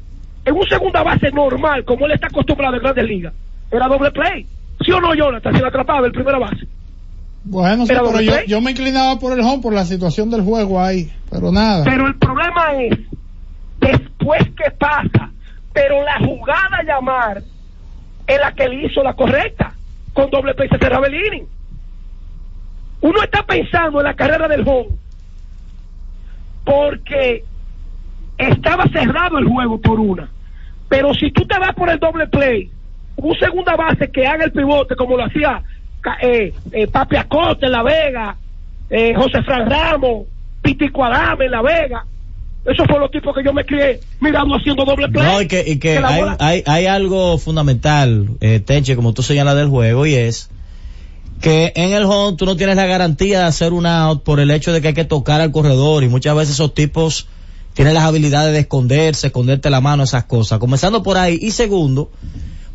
en 0.45 0.55
un 0.55 0.66
segunda 0.68 1.03
base 1.03 1.30
normal, 1.30 1.84
como 1.84 2.07
él 2.07 2.12
está 2.12 2.26
acostumbrado 2.26 2.74
en 2.76 2.82
grandes 2.82 3.05
ligas, 3.05 3.32
era 3.70 3.88
doble 3.88 4.11
play. 4.11 4.47
¿Sí 4.84 4.92
o 4.92 5.01
no, 5.01 5.14
Jonathan? 5.14 5.55
Si 5.55 5.61
lo 5.61 5.68
atrapaba 5.68 6.07
en 6.07 6.12
primera 6.12 6.38
base. 6.38 6.66
Bueno, 7.45 7.86
sí, 7.86 7.92
pero 7.95 8.20
yo, 8.20 8.32
yo, 8.47 8.61
me 8.61 8.70
inclinaba 8.70 9.18
por 9.18 9.32
el 9.32 9.40
home 9.40 9.62
por 9.62 9.74
la 9.74 9.84
situación 9.84 10.30
del 10.30 10.42
juego 10.42 10.80
ahí, 10.80 11.12
pero 11.30 11.53
nada. 11.53 11.84
Pero 11.84 12.07
el 12.07 12.16
problema 12.16 12.72
es, 12.74 12.99
después 13.80 14.42
que 14.57 14.70
pasa, 14.78 15.30
pero 15.72 16.03
la 16.03 16.18
jugada 16.20 16.78
a 16.78 16.82
llamar 16.82 17.42
es 18.26 18.40
la 18.40 18.53
que 18.53 18.68
le 18.68 18.86
hizo 18.86 19.03
la 19.03 19.12
correcta, 19.12 19.74
con 20.14 20.30
doble 20.30 20.55
play 20.55 20.68
se 20.70 20.78
cerraba 20.78 21.07
el 21.07 21.14
inning. 21.14 21.47
Uno 23.03 23.22
está 23.22 23.42
pensando 23.42 24.01
en 24.01 24.07
la 24.07 24.14
carrera 24.14 24.49
del 24.49 24.66
home, 24.66 24.97
porque 26.64 27.45
estaba 28.38 28.84
cerrado 28.88 29.38
el 29.38 29.47
juego 29.47 29.78
por 29.80 30.01
una. 30.01 30.30
Pero 30.95 31.12
si 31.12 31.32
tú 31.32 31.45
te 31.45 31.59
vas 31.59 31.74
por 31.74 31.90
el 31.90 31.99
doble 31.99 32.28
play, 32.28 32.70
un 33.16 33.34
segunda 33.36 33.74
base 33.74 34.12
que 34.12 34.24
haga 34.24 34.45
el 34.45 34.53
pivote 34.53 34.95
como 34.95 35.16
lo 35.16 35.24
hacía 35.24 35.61
eh, 36.22 36.55
eh, 36.70 36.86
Papi 36.86 37.16
Acosta 37.16 37.66
en 37.66 37.72
La 37.72 37.82
Vega, 37.82 38.36
eh, 38.88 39.12
José 39.12 39.42
Fran 39.42 39.68
Ramos, 39.68 40.28
Pitico 40.62 41.05
Adame 41.05 41.47
en 41.47 41.51
La 41.51 41.62
Vega. 41.62 42.07
Esos 42.64 42.86
fueron 42.86 43.01
los 43.01 43.11
tipos 43.11 43.34
que 43.34 43.42
yo 43.42 43.53
me 43.53 43.64
crié 43.64 43.99
mirando 44.20 44.55
haciendo 44.55 44.84
doble 44.84 45.09
play. 45.09 45.24
No, 45.24 45.40
y 45.42 45.49
que, 45.49 45.64
y 45.66 45.80
que, 45.80 45.99
hay, 45.99 46.22
hay, 46.38 46.62
hay, 46.64 46.86
algo 46.86 47.38
fundamental, 47.38 48.28
eh, 48.40 48.61
Tenche, 48.61 48.95
como 48.95 49.12
tú 49.12 49.24
señalas 49.24 49.57
del 49.57 49.70
juego, 49.70 50.07
y 50.07 50.14
es 50.14 50.49
que 51.40 51.72
en 51.74 51.92
el 51.92 52.05
home 52.05 52.36
tú 52.36 52.47
no 52.47 52.55
tienes 52.55 52.76
la 52.76 52.86
garantía 52.86 53.40
de 53.40 53.47
hacer 53.47 53.72
un 53.72 53.86
out 53.86 54.22
por 54.22 54.38
el 54.38 54.53
hecho 54.53 54.72
de 54.72 54.80
que 54.80 54.88
hay 54.88 54.95
que 54.95 55.05
tocar 55.05 55.40
al 55.40 55.51
corredor 55.51 56.05
y 56.05 56.09
muchas 56.09 56.36
veces 56.36 56.55
esos 56.55 56.72
tipos 56.72 57.26
tienen 57.75 57.95
las 57.95 58.05
habilidades 58.05 58.53
de 58.53 58.61
esconderse, 58.61 59.27
esconderte 59.27 59.68
la 59.68 59.81
mano, 59.81 60.05
esas 60.05 60.25
cosas. 60.25 60.59
Comenzando 60.59 61.03
por 61.03 61.18
ahí. 61.18 61.39
Y 61.43 61.51
segundo, 61.51 62.11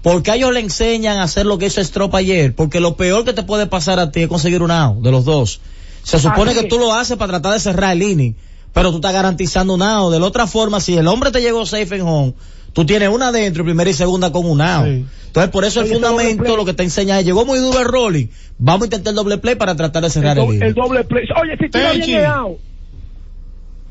porque 0.04 0.34
ellos 0.34 0.54
le 0.54 0.60
enseñan 0.60 1.18
a 1.18 1.24
hacer 1.24 1.46
lo 1.46 1.58
que 1.58 1.68
hizo 1.68 1.82
Strop 1.82 2.14
ayer, 2.16 2.54
porque 2.54 2.80
lo 2.80 2.96
peor 2.96 3.24
que 3.24 3.34
te 3.34 3.44
puede 3.44 3.66
pasar 3.66 4.00
a 4.00 4.12
ti 4.12 4.22
es 4.22 4.28
conseguir 4.28 4.62
un 4.62 4.72
out 4.72 5.02
de 5.02 5.12
los 5.12 5.26
dos. 5.26 5.62
Se 6.04 6.20
supone 6.20 6.54
que 6.54 6.64
tú 6.64 6.80
lo 6.80 6.94
haces 6.94 7.18
para 7.18 7.34
tratar 7.34 7.54
de 7.54 7.60
cerrar 7.60 7.94
el 7.94 8.04
inning, 8.04 8.36
pero 8.74 8.92
tú 8.92 8.98
estás 8.98 9.14
garantizando 9.14 9.74
un 9.74 9.82
out. 9.82 10.12
De 10.12 10.20
la 10.20 10.26
otra 10.26 10.48
forma, 10.48 10.82
si 10.82 10.98
el 10.98 11.08
hombre 11.08 11.32
te 11.32 11.42
llegó 11.42 11.66
safe 11.66 11.96
en 11.96 12.02
home, 12.02 12.34
tú 12.74 12.86
tienes 12.86 13.10
una 13.10 13.30
adentro, 13.30 13.64
primera 13.64 13.90
y 13.90 13.94
segunda 13.94 14.32
con 14.32 14.46
un 14.46 14.62
out. 14.62 14.88
Entonces, 15.28 15.52
por 15.52 15.64
eso 15.64 15.82
el 15.82 15.88
fundamento 15.88 16.58
lo 16.58 16.66
que 16.66 16.74
te 16.74 16.84
enseña 16.84 17.20
es, 17.20 17.26
llegó 17.26 17.46
muy 17.46 17.60
duro 17.60 17.80
el 17.80 17.86
rolling, 17.86 18.28
vamos 18.58 18.84
a 18.84 18.86
intentar 18.88 19.12
el 19.12 19.16
doble 19.16 19.38
play 19.38 19.56
para 19.56 19.76
tratar 19.76 20.04
de 20.04 20.10
cerrar 20.10 20.38
el, 20.38 20.44
el 20.44 20.50
inning. 20.50 20.64
El 20.64 20.74
doble 20.74 21.04
play. 21.04 21.24
Oye, 21.42 21.56
si 21.58 21.70
tú 21.70 21.78
no 21.78 21.94
vienes 21.94 22.26
out, 22.26 22.60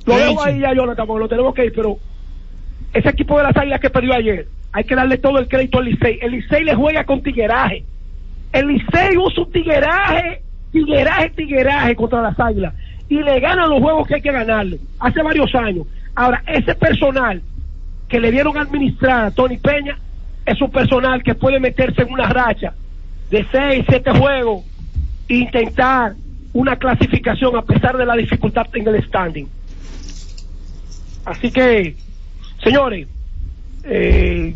lo 0.09 0.19
dejo 0.19 0.43
ahí 0.43 0.61
ya, 0.61 0.75
Jonathan, 0.75 1.07
porque 1.07 1.21
lo 1.21 1.29
tenemos 1.29 1.55
que 1.55 1.67
ir, 1.67 1.73
pero 1.75 1.99
ese 2.93 3.09
equipo 3.09 3.37
de 3.37 3.45
las 3.45 3.57
águilas 3.57 3.81
que 3.81 3.91
perdió 3.91 4.15
ayer, 4.15 4.47
hay 4.73 4.85
que 4.85 4.95
darle 4.95 5.19
todo 5.19 5.39
el 5.39 5.49
crédito 5.49 5.79
al 5.79 5.87
Licey. 5.87 6.19
El 6.21 6.33
Licey 6.33 6.65
le 6.65 6.75
juega 6.75 7.05
con 7.05 7.23
tigueraje. 7.23 7.85
El 8.53 8.69
Licey 8.69 9.17
usa 9.17 9.45
un 9.45 9.53
tigueraje, 9.53 10.43
tigueraje, 10.73 11.31
tigueraje 11.31 11.97
contra 11.97 12.23
las 12.23 12.39
águilas. 12.39 12.75
Y 13.09 13.23
le 13.23 13.41
ganan 13.41 13.71
los 13.71 13.81
juegos 13.81 14.07
que 14.07 14.17
hay 14.17 14.23
que 14.23 14.33
ganarle. 14.33 14.79
Hace 15.01 15.23
varios 15.23 15.55
años. 15.55 15.87
Ahora, 16.15 16.43
ese 16.47 16.75
personal 16.75 17.41
que 18.09 18.21
le 18.21 18.31
dieron 18.31 18.57
a 18.57 18.63
administrar 18.63 19.27
a 19.27 19.31
Tony 19.31 19.59
Peña 19.59 19.99
es 20.45 20.61
un 20.61 20.71
personal 20.71 21.23
que 21.23 21.35
puede 21.35 21.61
meterse 21.61 22.03
en 22.03 22.13
una 22.13 22.29
racha 22.29 22.75
de 23.31 23.47
seis, 23.53 23.85
siete 23.89 24.11
juegos 24.13 24.65
e 25.29 25.37
intentar 25.37 26.15
una 26.53 26.77
clasificación 26.77 27.55
a 27.57 27.63
pesar 27.63 27.97
de 27.97 28.07
la 28.07 28.15
dificultad 28.17 28.67
en 28.73 28.89
el 28.89 29.05
standing. 29.05 29.47
Así 31.29 31.51
que, 31.51 31.95
señores, 32.65 33.07
eh, 33.85 34.55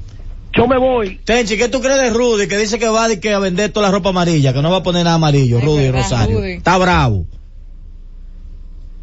yo 0.54 0.66
me 0.66 0.78
voy. 0.78 1.20
Tenchi, 1.24 1.58
¿qué 1.58 1.68
tú 1.68 1.82
crees 1.82 2.00
de 2.00 2.10
Rudy 2.10 2.48
que 2.48 2.56
dice 2.56 2.78
que 2.78 2.88
va 2.88 3.04
a, 3.04 3.16
que 3.16 3.34
a 3.34 3.38
vender 3.38 3.70
toda 3.72 3.88
la 3.88 3.92
ropa 3.92 4.08
amarilla, 4.08 4.54
que 4.54 4.62
no 4.62 4.70
va 4.70 4.78
a 4.78 4.82
poner 4.82 5.04
nada 5.04 5.16
amarillo, 5.16 5.60
Rudy 5.60 5.90
Rosario? 5.90 6.42
Está 6.42 6.78
bravo. 6.78 7.26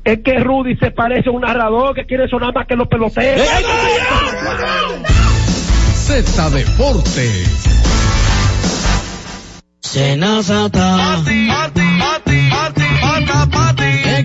Es 0.04 0.20
que 0.24 0.40
Rudy 0.40 0.78
se 0.78 0.90
parece 0.90 1.30
a 1.30 1.32
un 1.32 1.42
narrador 1.42 1.94
que 1.94 2.06
quiere 2.08 2.28
sonar 2.28 2.54
más 2.56 2.66
que 2.66 2.76
los 2.76 2.88
peloteros. 2.88 3.48
Z 5.94 6.50
Deportes. 6.50 7.70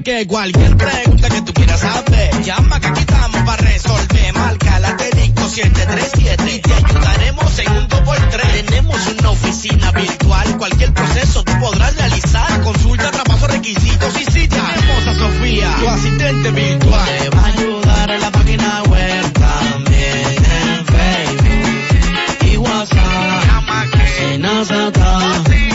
Que 0.03 0.27
cualquier 0.27 0.77
pregunta 0.77 1.29
que 1.29 1.43
tú 1.43 1.55
quieras 1.55 1.79
saber, 1.79 2.43
llama 2.43 2.81
que 2.81 2.89
aquí 2.89 3.01
estamos 3.01 3.43
para 3.43 3.63
resolver. 3.63 4.35
Marca 4.35 4.81
la 4.81 4.97
737 4.99 6.53
y 6.53 6.59
te 6.59 6.75
ayudaremos 6.75 7.59
en 7.61 7.71
un 7.71 7.89
2x3. 7.89 8.65
Tenemos 8.65 9.07
una 9.19 9.31
oficina 9.31 9.93
virtual, 9.93 10.59
cualquier 10.59 10.93
proceso 10.93 11.45
tú 11.45 11.53
podrás 11.61 11.97
realizar. 11.97 12.61
Consulta, 12.63 13.11
trabajo, 13.13 13.47
requisitos 13.47 14.21
y 14.21 14.25
si 14.25 14.49
Tenemos 14.49 15.07
a 15.07 15.15
Sofía, 15.15 15.77
tu 15.79 15.89
asistente 15.89 16.51
virtual. 16.51 17.09
Te 17.21 17.29
va 17.31 17.41
a 17.41 17.47
ayudar 17.47 18.11
en 18.11 18.21
la 18.21 18.31
página 18.33 18.84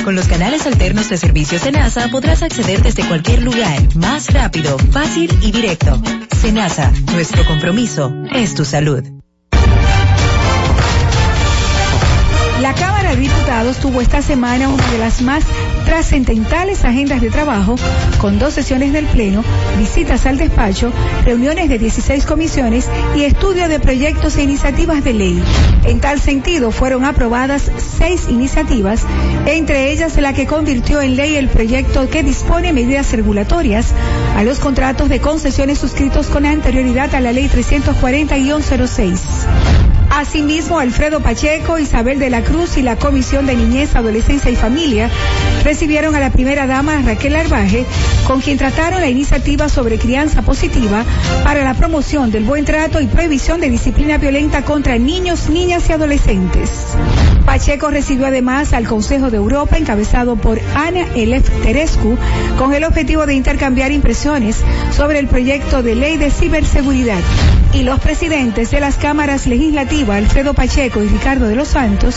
con 0.10 0.16
los 0.16 0.28
canales 0.28 0.66
alternos 0.66 1.08
de 1.08 1.18
servicios 1.18 1.64
de 1.64 1.72
NASA 1.72 2.08
podrás 2.10 2.42
acceder 2.42 2.82
desde 2.82 3.08
cualquier 3.08 3.44
lugar, 3.44 3.96
más 3.96 4.34
rápido, 4.34 4.76
fácil 4.80 5.30
y 5.44 5.52
directo. 5.52 6.02
Senasa, 6.36 6.92
nuestro 7.14 7.46
compromiso 7.46 8.12
es 8.32 8.56
tu 8.56 8.66
salud. 8.66 9.04
La 12.70 12.76
Cámara 12.76 13.16
de 13.16 13.22
Diputados 13.22 13.78
tuvo 13.78 14.00
esta 14.00 14.22
semana 14.22 14.70
una 14.70 14.92
de 14.92 15.00
las 15.00 15.24
más 15.24 15.44
trascendentales 15.86 16.86
agendas 16.86 17.20
de 17.20 17.32
trabajo, 17.32 17.78
con 18.20 18.38
dos 18.38 18.54
sesiones 18.54 18.94
del 18.94 19.08
Pleno, 19.08 19.44
visitas 19.80 20.28
al 20.28 20.38
despacho, 20.38 20.94
reuniones 21.26 21.68
de 21.68 21.80
16 21.80 22.28
comisiones 22.28 22.88
y 23.16 23.24
estudio 23.24 23.70
de 23.70 23.80
proyectos 23.80 24.38
e 24.38 24.44
iniciativas 24.44 25.04
de 25.04 25.14
ley. 25.14 25.44
En 25.86 26.00
tal 26.00 26.20
sentido, 26.20 26.70
fueron 26.70 27.06
aprobadas 27.06 27.72
seis 27.98 28.28
iniciativas, 28.30 29.04
entre 29.48 29.92
ellas 29.92 30.16
la 30.18 30.34
que 30.34 30.46
convirtió 30.46 31.02
en 31.02 31.16
ley 31.16 31.38
el 31.38 31.50
proyecto 31.50 32.08
que 32.08 32.22
dispone 32.22 32.72
medidas 32.72 33.12
regulatorias 33.14 33.96
a 34.38 34.44
los 34.44 34.60
contratos 34.60 35.10
de 35.10 35.20
concesiones 35.20 35.80
suscritos 35.80 36.28
con 36.28 36.46
anterioridad 36.46 37.16
a 37.16 37.20
la 37.20 37.32
Ley 37.32 37.50
340-06. 37.50 39.89
Asimismo, 40.10 40.80
Alfredo 40.80 41.22
Pacheco, 41.22 41.78
Isabel 41.78 42.20
de 42.20 42.30
la 42.30 42.42
Cruz 42.42 42.78
y 42.78 42.82
la 42.82 42.96
Comisión 42.96 43.46
de 43.46 43.56
Niñez, 43.56 43.96
Adolescencia 43.96 44.50
y 44.50 44.56
Familia 44.56 45.10
recibieron 45.64 46.16
a 46.16 46.20
la 46.20 46.32
primera 46.32 46.68
dama 46.68 47.02
Raquel 47.04 47.36
Arbaje, 47.36 47.86
con 48.26 48.42
quien 48.42 48.58
trataron 48.58 49.02
la 49.02 49.10
iniciativa 49.10 49.70
sobre 49.70 50.00
crianza 50.00 50.42
positiva 50.42 51.04
para 51.44 51.64
la 51.64 51.74
promoción 51.74 52.32
del 52.32 52.44
buen 52.44 52.66
trato 52.66 53.02
y 53.02 53.08
prohibición 53.08 53.62
de 53.62 53.70
disciplina 53.70 54.18
violenta 54.18 54.64
contra 54.64 54.98
niños, 54.98 55.50
niñas 55.50 55.90
y 55.90 55.94
adolescentes. 55.94 56.70
Pacheco 57.46 57.90
recibió 57.90 58.28
además 58.28 58.74
al 58.74 58.88
Consejo 58.88 59.32
de 59.32 59.38
Europa 59.38 59.78
encabezado 59.78 60.36
por 60.36 60.60
Ana 60.76 61.06
Elef 61.16 61.50
Terescu 61.64 62.18
con 62.58 62.74
el 62.74 62.84
objetivo 62.84 63.26
de 63.26 63.34
intercambiar 63.34 63.92
impresiones 63.92 64.58
sobre 64.96 65.20
el 65.20 65.28
proyecto 65.28 65.82
de 65.82 65.96
ley 65.96 66.18
de 66.18 66.30
ciberseguridad. 66.30 67.20
Y 67.74 67.84
los 67.84 68.00
presidentes 68.00 68.72
de 68.72 68.80
las 68.80 68.98
cámaras 68.98 69.46
legislativas, 69.46 69.99
Alfredo 70.08 70.54
Pacheco 70.54 71.04
y 71.04 71.10
Ricardo 71.10 71.48
de 71.48 71.56
los 71.56 71.68
Santos, 71.68 72.16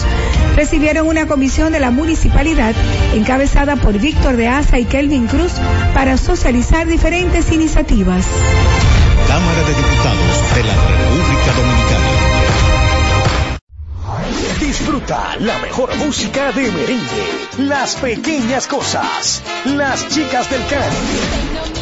recibieron 0.55 1.09
una 1.09 1.27
comisión 1.27 1.73
de 1.73 1.81
la 1.81 1.91
municipalidad 1.91 2.75
encabezada 3.13 3.75
por 3.77 3.99
Víctor 3.99 4.37
de 4.37 4.47
Asa 4.49 4.79
y 4.79 4.85
Kelvin 4.85 5.27
Cruz 5.27 5.53
para 5.93 6.17
socializar 6.17 6.87
diferentes 6.87 7.51
iniciativas. 7.51 8.25
Cámara 9.27 9.63
de 9.63 9.75
Diputados 9.75 10.55
de 10.55 10.63
la 10.63 10.75
República 10.75 11.53
Dominicana. 11.57 12.09
Disfruta 14.61 15.37
la 15.41 15.59
mejor 15.59 15.97
música 15.97 16.53
de 16.53 16.71
merengue, 16.71 17.27
las 17.59 17.97
pequeñas 17.97 18.69
cosas, 18.69 19.43
las 19.65 20.09
chicas 20.09 20.49
del 20.51 20.65
Caribe. 20.67 21.82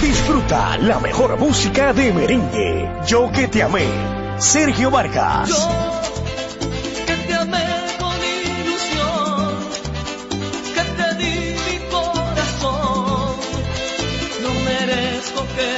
Disfruta 0.00 0.78
la 0.78 1.00
mejor 1.00 1.38
música 1.38 1.92
de 1.92 2.12
merengue. 2.12 2.90
Yo 3.06 3.30
que 3.32 3.48
te 3.48 3.62
amé. 3.62 3.86
Sergio 4.38 4.90
Vargas. 4.90 5.48
Yo 5.48 5.68
que 7.06 7.14
te 7.26 7.34
amé 7.34 7.66
con 7.98 8.16
ilusión, 8.16 9.56
que 10.74 10.84
te 10.98 11.14
di 11.16 11.54
mi 11.66 11.78
corazón. 11.90 13.36
No 14.42 14.50
merezco 14.64 15.46
que 15.56 15.70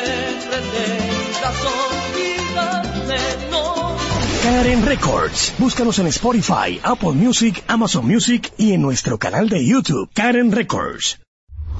pretendas 0.49 1.57
olvidarme, 1.81 3.19
no. 3.51 3.97
Karen 4.43 4.85
Records. 4.85 5.55
Búscanos 5.59 5.99
en 5.99 6.07
Spotify, 6.09 6.81
Apple 6.83 7.13
Music, 7.13 7.65
Amazon 7.67 8.07
Music 8.07 8.53
y 8.59 8.73
en 8.75 8.83
nuestro 8.83 9.19
canal 9.19 9.49
de 9.49 9.65
YouTube, 9.65 10.11
Karen 10.13 10.53
Records. 10.53 11.19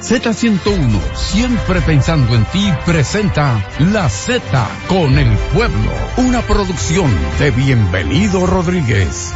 Z101, 0.00 1.14
siempre 1.14 1.80
pensando 1.80 2.34
en 2.34 2.44
ti, 2.46 2.72
presenta 2.86 3.66
La 3.78 4.08
Z 4.08 4.42
con 4.88 5.18
el 5.18 5.30
pueblo, 5.54 5.92
una 6.16 6.42
producción 6.42 7.10
de 7.38 7.50
Bienvenido 7.50 8.46
Rodríguez. 8.46 9.34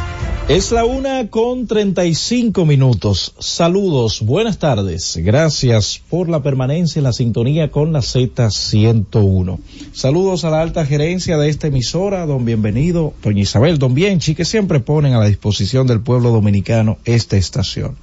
Es 0.49 0.71
la 0.71 0.83
una 0.83 1.27
con 1.29 1.67
treinta 1.67 2.05
y 2.05 2.15
cinco 2.15 2.65
minutos. 2.65 3.35
Saludos, 3.37 4.21
buenas 4.21 4.57
tardes. 4.57 5.15
Gracias 5.17 6.01
por 6.09 6.27
la 6.27 6.41
permanencia 6.41 6.99
en 6.99 7.03
la 7.03 7.13
sintonía 7.13 7.69
con 7.69 7.93
la 7.93 7.99
Z101. 7.99 9.59
Saludos 9.93 10.45
a 10.45 10.49
la 10.49 10.61
alta 10.61 10.87
gerencia 10.87 11.37
de 11.37 11.49
esta 11.49 11.67
emisora, 11.67 12.25
don 12.25 12.45
Bienvenido, 12.45 13.13
doña 13.21 13.43
Isabel, 13.43 13.77
don 13.77 13.93
Bienchi, 13.93 14.33
que 14.33 14.43
siempre 14.43 14.79
ponen 14.79 15.13
a 15.13 15.19
la 15.19 15.27
disposición 15.27 15.85
del 15.85 16.01
pueblo 16.01 16.31
dominicano 16.31 16.97
esta 17.05 17.37
estación. 17.37 17.97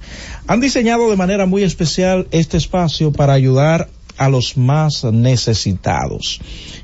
Han 0.47 0.61
diseñado 0.61 1.09
de 1.09 1.17
manera 1.17 1.47
muy 1.47 1.63
especial 1.63 2.29
este 2.31 2.55
espacio 2.55 3.11
para 3.11 3.33
ayudar 3.33 3.89
a 4.17 4.29
los 4.29 4.55
más 4.55 5.03
necesitados. 5.03 6.39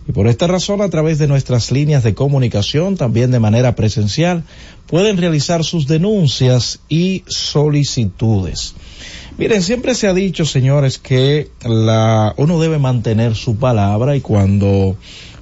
Y 0.07 0.11
por 0.11 0.27
esta 0.27 0.47
razón, 0.47 0.81
a 0.81 0.89
través 0.89 1.17
de 1.17 1.27
nuestras 1.27 1.71
líneas 1.71 2.03
de 2.03 2.13
comunicación, 2.13 2.97
también 2.97 3.31
de 3.31 3.39
manera 3.39 3.75
presencial, 3.75 4.43
pueden 4.87 5.17
realizar 5.17 5.63
sus 5.63 5.87
denuncias 5.87 6.79
y 6.89 7.23
solicitudes. 7.27 8.75
Miren, 9.37 9.63
siempre 9.63 9.95
se 9.95 10.07
ha 10.07 10.13
dicho, 10.13 10.45
señores, 10.45 10.99
que 10.99 11.49
la, 11.63 12.33
uno 12.37 12.59
debe 12.59 12.79
mantener 12.79 13.35
su 13.35 13.55
palabra 13.55 14.15
y 14.15 14.21
cuando 14.21 14.95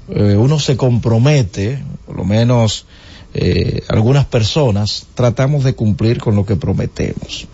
eh, 0.09 0.36
uno 0.38 0.59
se 0.59 0.78
compromete, 0.78 1.80
por 2.05 2.16
lo 2.18 2.24
menos 2.24 2.86
eh, 3.34 3.82
algunas 3.88 4.26
personas, 4.26 5.07
tratamos 5.16 5.64
de 5.64 5.74
cumplir 5.74 6.20
con 6.20 6.36
lo 6.36 6.45
que 6.45 6.55
prometemos. 6.55 7.47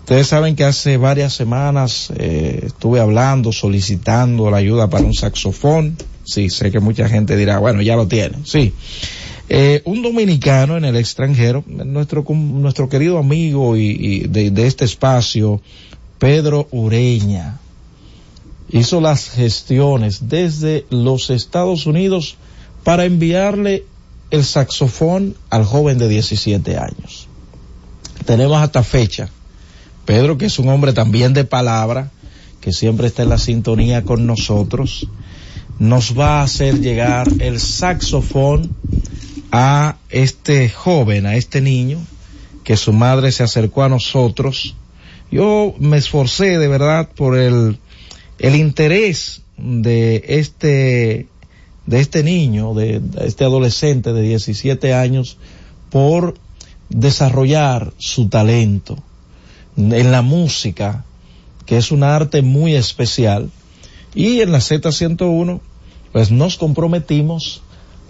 Ustedes 0.00 0.26
saben 0.26 0.56
que 0.56 0.64
hace 0.64 0.96
varias 0.96 1.34
semanas 1.34 2.10
eh, 2.16 2.62
estuve 2.66 2.98
hablando, 2.98 3.52
solicitando 3.52 4.50
la 4.50 4.56
ayuda 4.56 4.88
para 4.88 5.04
un 5.04 5.12
saxofón. 5.12 5.96
Sí, 6.28 6.50
sé 6.50 6.70
que 6.70 6.78
mucha 6.78 7.08
gente 7.08 7.38
dirá, 7.38 7.58
bueno, 7.58 7.80
ya 7.80 7.96
lo 7.96 8.06
tiene. 8.06 8.36
Sí. 8.44 8.74
Eh, 9.48 9.80
un 9.86 10.02
dominicano 10.02 10.76
en 10.76 10.84
el 10.84 10.94
extranjero, 10.96 11.64
nuestro, 11.66 12.22
nuestro 12.28 12.90
querido 12.90 13.16
amigo 13.16 13.78
y, 13.78 14.26
de, 14.28 14.50
de, 14.50 14.66
este 14.66 14.84
espacio, 14.84 15.62
Pedro 16.18 16.68
Ureña, 16.70 17.60
hizo 18.68 19.00
las 19.00 19.30
gestiones 19.30 20.28
desde 20.28 20.84
los 20.90 21.30
Estados 21.30 21.86
Unidos 21.86 22.36
para 22.84 23.06
enviarle 23.06 23.86
el 24.30 24.44
saxofón 24.44 25.34
al 25.48 25.64
joven 25.64 25.96
de 25.96 26.08
17 26.08 26.76
años. 26.76 27.26
Tenemos 28.26 28.58
hasta 28.58 28.82
fecha. 28.82 29.30
Pedro, 30.04 30.36
que 30.36 30.44
es 30.44 30.58
un 30.58 30.68
hombre 30.68 30.92
también 30.92 31.32
de 31.32 31.44
palabra, 31.44 32.10
que 32.60 32.74
siempre 32.74 33.06
está 33.06 33.22
en 33.22 33.30
la 33.30 33.38
sintonía 33.38 34.04
con 34.04 34.26
nosotros, 34.26 35.08
nos 35.78 36.18
va 36.18 36.40
a 36.40 36.42
hacer 36.42 36.80
llegar 36.80 37.28
el 37.38 37.60
saxofón 37.60 38.74
a 39.52 39.96
este 40.10 40.68
joven, 40.68 41.26
a 41.26 41.36
este 41.36 41.60
niño, 41.60 42.00
que 42.64 42.76
su 42.76 42.92
madre 42.92 43.32
se 43.32 43.42
acercó 43.42 43.82
a 43.82 43.88
nosotros. 43.88 44.76
Yo 45.30 45.74
me 45.78 45.96
esforcé 45.96 46.58
de 46.58 46.68
verdad 46.68 47.08
por 47.14 47.38
el, 47.38 47.78
el 48.38 48.56
interés 48.56 49.42
de 49.56 50.24
este, 50.28 51.28
de 51.86 52.00
este 52.00 52.22
niño, 52.22 52.74
de, 52.74 53.00
de 53.00 53.26
este 53.26 53.44
adolescente 53.44 54.12
de 54.12 54.22
17 54.22 54.94
años, 54.94 55.38
por 55.90 56.34
desarrollar 56.88 57.92
su 57.98 58.28
talento 58.28 58.98
en 59.76 60.10
la 60.10 60.22
música, 60.22 61.04
que 61.66 61.76
es 61.76 61.92
un 61.92 62.02
arte 62.02 62.42
muy 62.42 62.74
especial. 62.74 63.50
Y 64.18 64.40
en 64.40 64.50
la 64.50 64.58
Z101, 64.58 65.60
pues 66.10 66.32
nos 66.32 66.56
comprometimos 66.56 67.62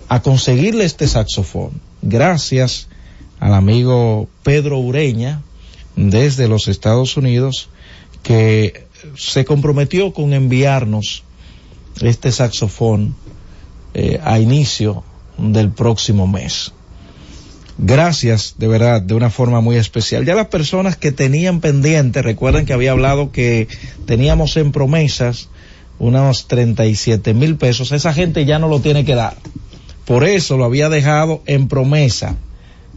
a 0.09 0.23
conseguirle 0.23 0.87
este 0.87 1.07
saxofón. 1.07 1.83
Gracias 2.01 2.89
al 3.39 3.53
amigo 3.53 4.27
Pedro 4.43 4.79
Ureña 4.79 5.43
desde 5.97 6.49
los 6.49 6.67
Estados 6.67 7.19
Unidos 7.19 7.69
que 8.23 8.87
se 9.19 9.45
comprometió 9.45 10.15
con 10.15 10.33
enviarnos 10.33 11.25
este 12.01 12.33
saxofón 12.33 13.15
eh, 13.93 14.19
a 14.25 14.39
inicio 14.39 15.05
del 15.37 15.71
próximo 15.71 16.27
mes. 16.27 16.73
Gracias, 17.77 18.55
de 18.57 18.67
verdad, 18.67 19.03
de 19.03 19.13
una 19.13 19.29
forma 19.29 19.61
muy 19.61 19.77
especial. 19.77 20.25
Ya 20.25 20.35
las 20.35 20.47
personas 20.47 20.97
que 20.97 21.13
tenían 21.13 21.61
pendiente, 21.61 22.23
recuerden 22.23 22.65
que 22.65 22.73
había 22.73 22.93
hablado 22.93 23.31
que 23.31 23.69
teníamos 24.07 24.57
en 24.57 24.73
promesas 24.73 25.51
unos 25.99 26.47
37 26.47 27.35
mil 27.35 27.57
pesos, 27.57 27.93
esa 27.93 28.13
gente 28.13 28.45
ya 28.45 28.59
no 28.59 28.69
lo 28.69 28.81
tiene 28.81 29.05
que 29.05 29.15
dar. 29.15 29.37
Por 30.05 30.25
eso 30.25 30.57
lo 30.57 30.65
había 30.65 30.89
dejado 30.89 31.43
en 31.47 31.69
promesa. 31.69 32.37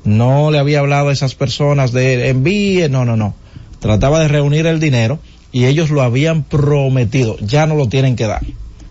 No 0.03 0.49
le 0.49 0.59
había 0.59 0.79
hablado 0.79 1.09
a 1.09 1.13
esas 1.13 1.35
personas 1.35 1.91
de 1.91 2.29
envíe, 2.29 2.87
no, 2.89 3.05
no, 3.05 3.17
no. 3.17 3.35
Trataba 3.79 4.19
de 4.19 4.27
reunir 4.27 4.65
el 4.65 4.79
dinero 4.79 5.19
y 5.51 5.65
ellos 5.65 5.89
lo 5.89 6.01
habían 6.01 6.43
prometido. 6.43 7.37
Ya 7.39 7.65
no 7.65 7.75
lo 7.75 7.89
tienen 7.89 8.15
que 8.15 8.27
dar. 8.27 8.45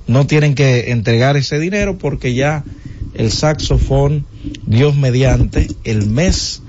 No 0.06 0.26
tienen 0.26 0.54
que 0.54 0.90
entregar 0.90 1.36
ese 1.36 1.58
dinero 1.58 1.98
porque 1.98 2.34
ya 2.34 2.64
el 3.14 3.30
saxofón, 3.30 4.26
Dios 4.66 4.96
mediante, 4.96 5.68
el 5.84 6.06
mes, 6.06 6.62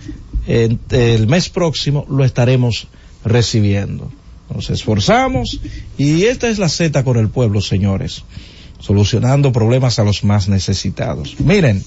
el 0.47 1.27
mes 1.27 1.49
próximo 1.49 2.05
lo 2.09 2.23
estaremos 2.23 2.87
recibiendo. 3.25 4.11
Nos 4.53 4.69
esforzamos 4.69 5.61
y 5.97 6.25
esta 6.25 6.49
es 6.49 6.59
la 6.59 6.69
Z 6.69 7.03
con 7.03 7.17
el 7.17 7.29
pueblo, 7.29 7.61
señores, 7.61 8.23
solucionando 8.79 9.51
problemas 9.51 9.99
a 9.99 10.03
los 10.03 10.23
más 10.23 10.49
necesitados. 10.49 11.39
Miren, 11.39 11.83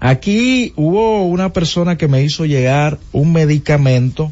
aquí 0.00 0.72
hubo 0.76 1.24
una 1.24 1.52
persona 1.52 1.96
que 1.96 2.08
me 2.08 2.22
hizo 2.22 2.44
llegar 2.44 2.98
un 3.12 3.32
medicamento 3.32 4.30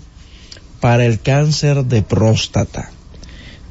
para 0.81 1.07
el 1.07 1.21
cáncer 1.21 1.85
de 1.85 2.03
próstata. 2.03 2.91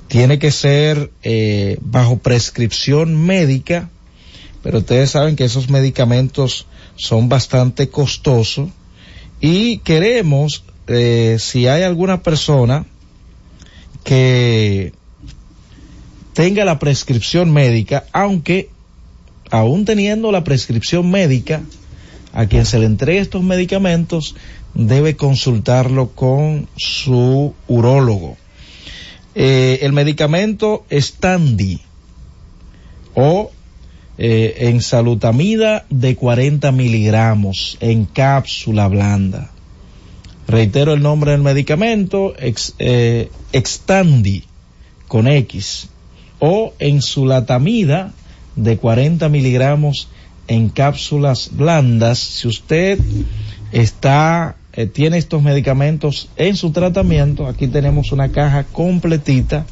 Tiene 0.08 0.40
que 0.40 0.52
ser 0.52 1.12
eh, 1.22 1.78
bajo 1.82 2.18
prescripción 2.18 3.16
médica, 3.26 3.90
pero 4.64 4.80
ustedes 4.80 5.12
saben 5.12 5.36
que 5.36 5.46
esos 5.46 5.70
medicamentos 5.70 6.68
son 6.96 7.30
bastante 7.30 7.90
costosos 7.90 8.70
y 9.42 9.80
queremos, 9.80 10.64
eh, 10.88 11.38
si 11.40 11.68
hay 11.68 11.84
alguna 11.84 12.24
persona 12.24 12.86
que 14.04 14.94
tenga 16.34 16.66
la 16.66 16.80
prescripción 16.80 17.52
médica, 17.52 18.06
aunque 18.12 18.70
aún 19.52 19.86
teniendo 19.86 20.32
la 20.32 20.44
prescripción 20.44 21.10
médica, 21.10 21.62
a 22.34 22.48
quien 22.48 22.66
se 22.66 22.80
le 22.80 22.88
entregue 22.88 23.20
estos 23.20 23.44
medicamentos 23.44 24.36
debe 24.74 25.16
consultarlo 25.16 26.10
con 26.10 26.68
su 26.76 27.54
urólogo. 27.68 28.38
Eh, 29.36 29.80
el 29.82 29.94
medicamento 29.94 30.86
Standi 30.92 31.82
o 33.16 33.52
eh, 34.18 34.70
en 34.70 34.82
salutamida 34.82 35.86
de 35.90 36.16
40 36.16 36.72
miligramos 36.72 37.78
en 37.80 38.06
cápsula 38.06 38.88
blanda. 38.88 39.53
Reitero 40.48 40.94
el 40.94 41.02
nombre 41.02 41.32
del 41.32 41.42
medicamento, 41.42 42.34
ex, 42.38 42.76
eh, 42.80 43.30
Extandi 43.54 44.44
con 45.08 45.28
X 45.28 45.90
o 46.40 46.74
en 46.80 47.02
sulatamida 47.02 48.14
de 48.56 48.78
40 48.78 49.30
miligramos 49.30 50.10
en 50.48 50.70
cápsulas 50.70 51.52
blandas. 51.54 52.20
Si 52.20 52.48
usted 52.48 53.00
está 53.72 54.58
eh, 54.76 54.88
tiene 54.88 55.20
estos 55.20 55.44
medicamentos 55.44 56.30
en 56.36 56.56
su 56.56 56.72
tratamiento, 56.72 57.46
aquí 57.46 57.68
tenemos 57.68 58.12
una 58.12 58.32
caja 58.32 58.64
completita 58.64 59.68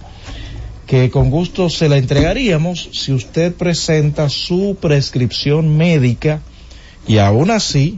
que 0.85 1.10
con 1.10 1.31
gusto 1.31 1.69
se 1.69 1.89
la 1.89 1.98
entregaríamos 1.98 2.89
si 2.91 3.11
usted 3.11 3.53
presenta 3.53 4.30
su 4.30 4.77
prescripción 4.80 5.76
médica 5.76 6.41
y 7.07 7.18
aún 7.18 7.49
así 7.49 7.98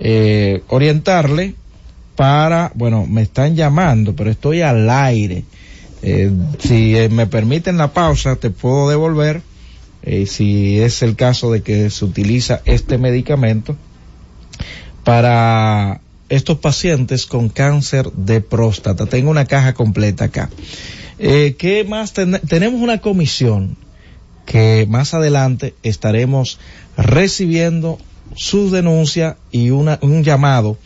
eh, 0.00 0.62
orientarle 0.68 1.54
para, 2.22 2.70
bueno, 2.76 3.04
me 3.04 3.22
están 3.22 3.56
llamando, 3.56 4.14
pero 4.14 4.30
estoy 4.30 4.60
al 4.62 4.88
aire. 4.88 5.42
Eh, 6.02 6.30
si 6.60 6.94
me 7.10 7.26
permiten 7.26 7.78
la 7.78 7.92
pausa, 7.92 8.36
te 8.36 8.50
puedo 8.50 8.88
devolver, 8.88 9.42
si 10.26 10.78
es 10.78 11.02
el 11.02 11.16
caso 11.16 11.50
de 11.50 11.62
que 11.62 11.90
se 11.90 12.04
utiliza 12.04 12.62
este 12.64 12.96
medicamento 12.96 13.76
para 15.02 16.00
estos 16.28 16.58
pacientes 16.58 17.26
con 17.26 17.48
cáncer 17.48 18.12
de 18.12 18.40
próstata. 18.40 19.06
Tengo 19.06 19.28
una 19.28 19.46
caja 19.46 19.74
completa 19.74 20.26
acá. 20.26 20.48
Eh, 21.18 21.56
¿Qué 21.58 21.82
más? 21.82 22.12
tenemos 22.12 22.80
una 22.80 22.98
comisión 22.98 23.76
que 24.46 24.86
más 24.88 25.12
adelante 25.12 25.74
estaremos 25.82 26.60
recibiendo 26.96 27.98
sus 28.34 28.72
denuncias 28.72 29.36
y 29.50 29.70
una, 29.70 29.98
un 30.02 30.24
llamado 30.24 30.78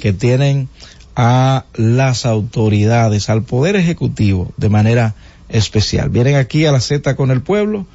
que 0.00 0.12
tienen 0.12 0.68
a 1.16 1.64
las 1.74 2.26
autoridades, 2.26 3.30
al 3.30 3.42
Poder 3.42 3.76
Ejecutivo 3.76 4.52
de 4.56 4.68
manera 4.68 5.14
especial. 5.48 6.08
Vienen 6.08 6.36
aquí 6.36 6.66
a 6.66 6.72
la 6.72 6.80
Z 6.80 7.14
con 7.16 7.30
el 7.30 7.42
pueblo 7.42 7.86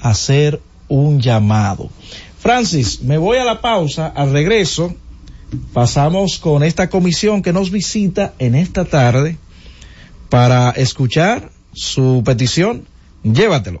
a 0.00 0.10
hacer 0.10 0.60
un 0.88 1.20
llamado. 1.20 1.90
Francis, 2.38 3.02
me 3.02 3.18
voy 3.18 3.38
a 3.38 3.44
la 3.44 3.60
pausa, 3.60 4.06
al 4.06 4.32
regreso 4.32 4.94
pasamos 5.72 6.38
con 6.38 6.62
esta 6.62 6.88
comisión 6.88 7.42
que 7.42 7.52
nos 7.52 7.70
visita 7.70 8.34
en 8.38 8.54
esta 8.54 8.84
tarde 8.84 9.36
para 10.28 10.70
escuchar 10.70 11.50
su 11.72 12.22
petición. 12.24 12.86
Llévatelo. 13.22 13.80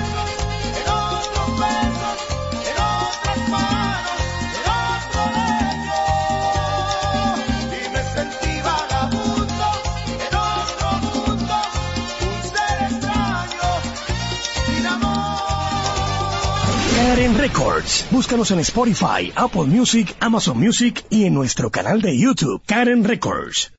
Karen 17.11 17.37
Records. 17.37 18.05
Búscanos 18.09 18.51
en 18.51 18.59
Spotify, 18.59 19.33
Apple 19.35 19.65
Music, 19.65 20.15
Amazon 20.21 20.57
Music 20.57 21.03
y 21.09 21.25
en 21.25 21.33
nuestro 21.33 21.69
canal 21.69 22.01
de 22.01 22.17
YouTube, 22.17 22.61
Karen 22.65 23.03
Records. 23.03 23.73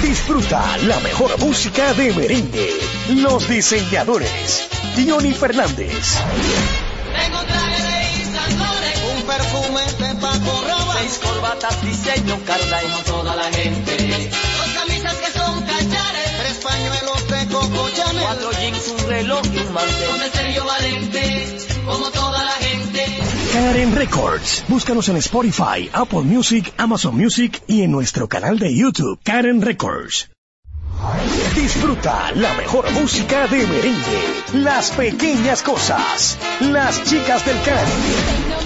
Disfruta 0.00 0.78
la 0.78 0.98
mejor 1.00 1.38
música 1.38 1.92
de 1.92 2.14
merengue. 2.14 2.70
Los 3.16 3.46
diseñadores. 3.46 4.66
Johnny 4.96 5.32
Fernández. 5.34 6.16
Tengo 7.20 7.42
traje 7.42 7.82
de 7.82 8.22
Isandore, 8.22 8.92
un 9.14 9.22
perfume 9.26 9.82
de 10.08 10.14
Paco 10.18 10.62
Roba, 10.62 10.96
seis 11.00 11.20
corbatas 11.22 11.84
diseño 11.84 12.40
Carla 12.46 12.82
y 12.82 13.02
toda 13.02 13.36
la 13.36 13.52
gente. 13.52 14.30
Dos 14.56 14.68
camisas 14.74 15.14
que 15.16 15.38
son 15.38 15.60
cachares, 15.60 16.38
tres 16.38 16.64
pañuelos 16.64 16.95
Chanel, 17.96 18.22
cuatro 18.22 18.50
jeans, 18.52 18.88
un 18.88 19.08
reloj 19.08 19.42
y 19.52 19.58
un 19.58 19.72
mantel. 19.72 20.08
Con 20.10 20.22
el 20.22 20.30
Sergio 20.30 20.64
Valente, 20.64 21.58
como 21.86 22.10
toda 22.10 22.44
la 22.44 22.52
gente. 22.52 23.06
Karen 23.52 23.94
Records. 23.94 24.64
Búscanos 24.68 25.08
en 25.08 25.16
Spotify, 25.16 25.88
Apple 25.92 26.22
Music, 26.22 26.72
Amazon 26.76 27.16
Music 27.16 27.62
y 27.66 27.82
en 27.82 27.92
nuestro 27.92 28.28
canal 28.28 28.58
de 28.58 28.74
YouTube, 28.74 29.18
Karen 29.22 29.62
Records. 29.62 30.28
Disfruta 31.54 32.32
la 32.34 32.52
mejor 32.54 32.90
música 32.92 33.46
de 33.46 33.66
merengue, 33.66 34.42
las 34.52 34.90
pequeñas 34.90 35.62
cosas, 35.62 36.36
las 36.60 37.02
chicas 37.04 37.46
del 37.46 37.56
Caribe. 37.62 38.65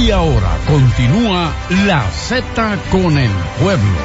Y 0.00 0.10
ahora 0.12 0.58
continúa 0.66 1.54
la 1.84 2.10
Z 2.10 2.78
con 2.90 3.18
el 3.18 3.30
pueblo. 3.60 3.98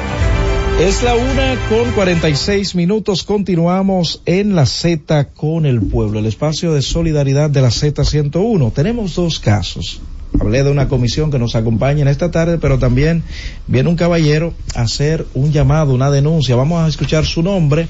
Es 0.78 1.02
la 1.02 1.14
una 1.14 1.56
con 1.70 1.90
46 1.92 2.74
minutos. 2.74 3.22
Continuamos 3.22 4.20
en 4.26 4.54
la 4.54 4.66
Z 4.66 5.28
con 5.28 5.64
el 5.64 5.80
pueblo, 5.80 6.18
el 6.18 6.26
espacio 6.26 6.74
de 6.74 6.82
solidaridad 6.82 7.48
de 7.48 7.62
la 7.62 7.68
Z101. 7.68 8.74
Tenemos 8.74 9.14
dos 9.14 9.40
casos. 9.40 10.02
Hablé 10.38 10.64
de 10.64 10.70
una 10.70 10.86
comisión 10.86 11.30
que 11.30 11.38
nos 11.38 11.56
acompaña 11.56 12.02
en 12.02 12.08
esta 12.08 12.30
tarde, 12.30 12.58
pero 12.58 12.78
también 12.78 13.22
viene 13.66 13.88
un 13.88 13.96
caballero 13.96 14.52
a 14.74 14.82
hacer 14.82 15.26
un 15.32 15.50
llamado, 15.50 15.94
una 15.94 16.10
denuncia. 16.10 16.56
Vamos 16.56 16.84
a 16.84 16.88
escuchar 16.88 17.24
su 17.24 17.42
nombre. 17.42 17.88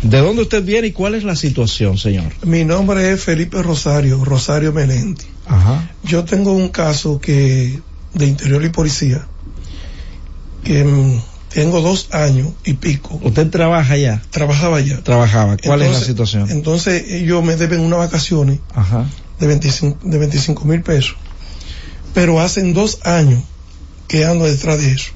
¿De 0.00 0.18
dónde 0.18 0.42
usted 0.42 0.64
viene 0.64 0.86
y 0.86 0.92
cuál 0.92 1.14
es 1.14 1.24
la 1.24 1.36
situación, 1.36 1.98
señor? 1.98 2.32
Mi 2.46 2.64
nombre 2.64 3.12
es 3.12 3.22
Felipe 3.22 3.62
Rosario, 3.62 4.24
Rosario 4.24 4.72
Melenti. 4.72 5.33
Ajá. 5.46 5.90
Yo 6.02 6.24
tengo 6.24 6.52
un 6.52 6.68
caso 6.68 7.20
que 7.20 7.80
de 8.14 8.26
interior 8.26 8.64
y 8.64 8.68
policía 8.70 9.26
que 10.64 10.84
mm, 10.84 11.20
tengo 11.50 11.80
dos 11.80 12.08
años 12.10 12.48
y 12.64 12.74
pico. 12.74 13.20
¿Usted 13.22 13.48
trabaja 13.50 13.96
ya? 13.96 14.20
Trabajaba 14.30 14.80
ya. 14.80 15.00
Trabajaba. 15.02 15.56
¿Cuál 15.56 15.82
es 15.82 15.92
la 15.92 16.00
situación? 16.00 16.50
Entonces 16.50 17.04
ellos 17.10 17.44
me 17.44 17.54
deben 17.56 17.80
unas 17.80 18.00
vacaciones 18.00 18.58
Ajá. 18.74 19.06
de 19.38 19.46
25 19.46 19.98
de 20.02 20.18
25 20.18 20.64
mil 20.64 20.82
pesos. 20.82 21.16
Pero 22.12 22.40
hacen 22.40 22.74
dos 22.74 23.00
años 23.04 23.42
que 24.08 24.24
ando 24.24 24.46
detrás 24.46 24.80
de 24.80 24.92
eso. 24.92 25.12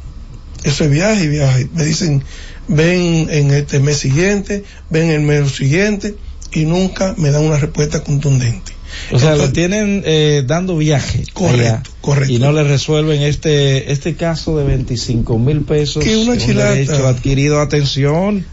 Eso 0.62 0.84
es 0.84 0.90
viaje 0.90 1.24
y 1.24 1.28
viaje. 1.28 1.68
Me 1.74 1.84
dicen, 1.84 2.22
ven 2.68 3.28
en 3.30 3.50
este 3.52 3.80
mes 3.80 3.98
siguiente, 3.98 4.64
ven 4.90 5.10
el 5.10 5.20
mes 5.20 5.52
siguiente 5.52 6.16
y 6.52 6.64
nunca 6.66 7.14
me 7.16 7.30
dan 7.30 7.44
una 7.44 7.58
respuesta 7.58 8.02
contundente. 8.02 8.72
O 9.12 9.18
sea, 9.18 9.36
lo 9.36 9.52
tienen 9.52 10.02
eh, 10.04 10.44
dando 10.46 10.76
viaje. 10.76 11.24
Correcto, 11.32 11.90
correcto. 12.00 12.32
Y 12.32 12.38
no 12.38 12.52
le 12.52 12.64
resuelven 12.64 13.22
este 13.22 13.92
este 13.92 14.14
caso 14.14 14.56
de 14.58 14.64
25 14.64 15.38
mil 15.38 15.62
pesos. 15.62 16.04
Que 16.04 16.16
una 16.16 16.36
chilata. 16.36 16.72
derecho 16.72 17.06
adquirido 17.06 17.60
atención 17.60 18.44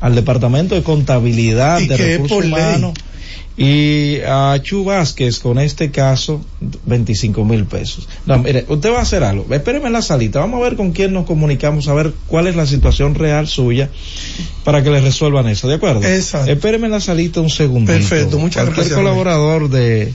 al 0.00 0.14
Departamento 0.14 0.74
de 0.74 0.82
Contabilidad 0.82 1.80
de 1.80 1.96
Recursos 1.96 2.44
Humanos 2.44 2.94
y 3.56 4.18
a 4.26 4.58
Chu 4.62 4.84
Vázquez 4.84 5.38
con 5.38 5.58
este 5.58 5.90
caso 5.90 6.40
25 6.86 7.44
mil 7.44 7.64
pesos. 7.66 8.08
No, 8.24 8.38
mire, 8.38 8.64
usted 8.68 8.92
va 8.92 8.98
a 8.98 9.02
hacer 9.02 9.22
algo. 9.22 9.46
Espéreme 9.54 9.88
en 9.88 9.92
la 9.92 10.02
salita. 10.02 10.40
Vamos 10.40 10.60
a 10.60 10.64
ver 10.64 10.76
con 10.76 10.92
quién 10.92 11.12
nos 11.12 11.26
comunicamos, 11.26 11.88
a 11.88 11.94
ver 11.94 12.12
cuál 12.26 12.46
es 12.46 12.56
la 12.56 12.66
situación 12.66 13.14
real 13.14 13.48
suya 13.48 13.90
para 14.64 14.82
que 14.82 14.90
le 14.90 15.00
resuelvan 15.00 15.48
eso. 15.48 15.68
¿De 15.68 15.74
acuerdo? 15.74 16.02
Exacto. 16.06 16.50
Espéreme 16.50 16.86
en 16.86 16.92
la 16.92 17.00
salita 17.00 17.40
un 17.40 17.50
segundo. 17.50 17.92
Perfecto, 17.92 18.38
muchas 18.38 18.64
Cualquier 18.64 18.86
gracias. 18.88 18.96
colaborador 18.98 19.68
de 19.68 20.12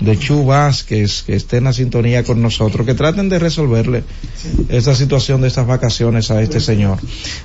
de 0.00 0.18
Chu 0.18 0.44
Vázquez, 0.44 1.22
que 1.22 1.34
esté 1.34 1.58
en 1.58 1.64
la 1.64 1.72
sintonía 1.72 2.22
con 2.24 2.40
nosotros, 2.42 2.86
que 2.86 2.94
traten 2.94 3.28
de 3.28 3.38
resolverle 3.38 4.04
esa 4.68 4.94
situación 4.94 5.40
de 5.40 5.48
estas 5.48 5.66
vacaciones 5.66 6.30
a 6.30 6.40
este 6.42 6.60
señor. 6.60 6.98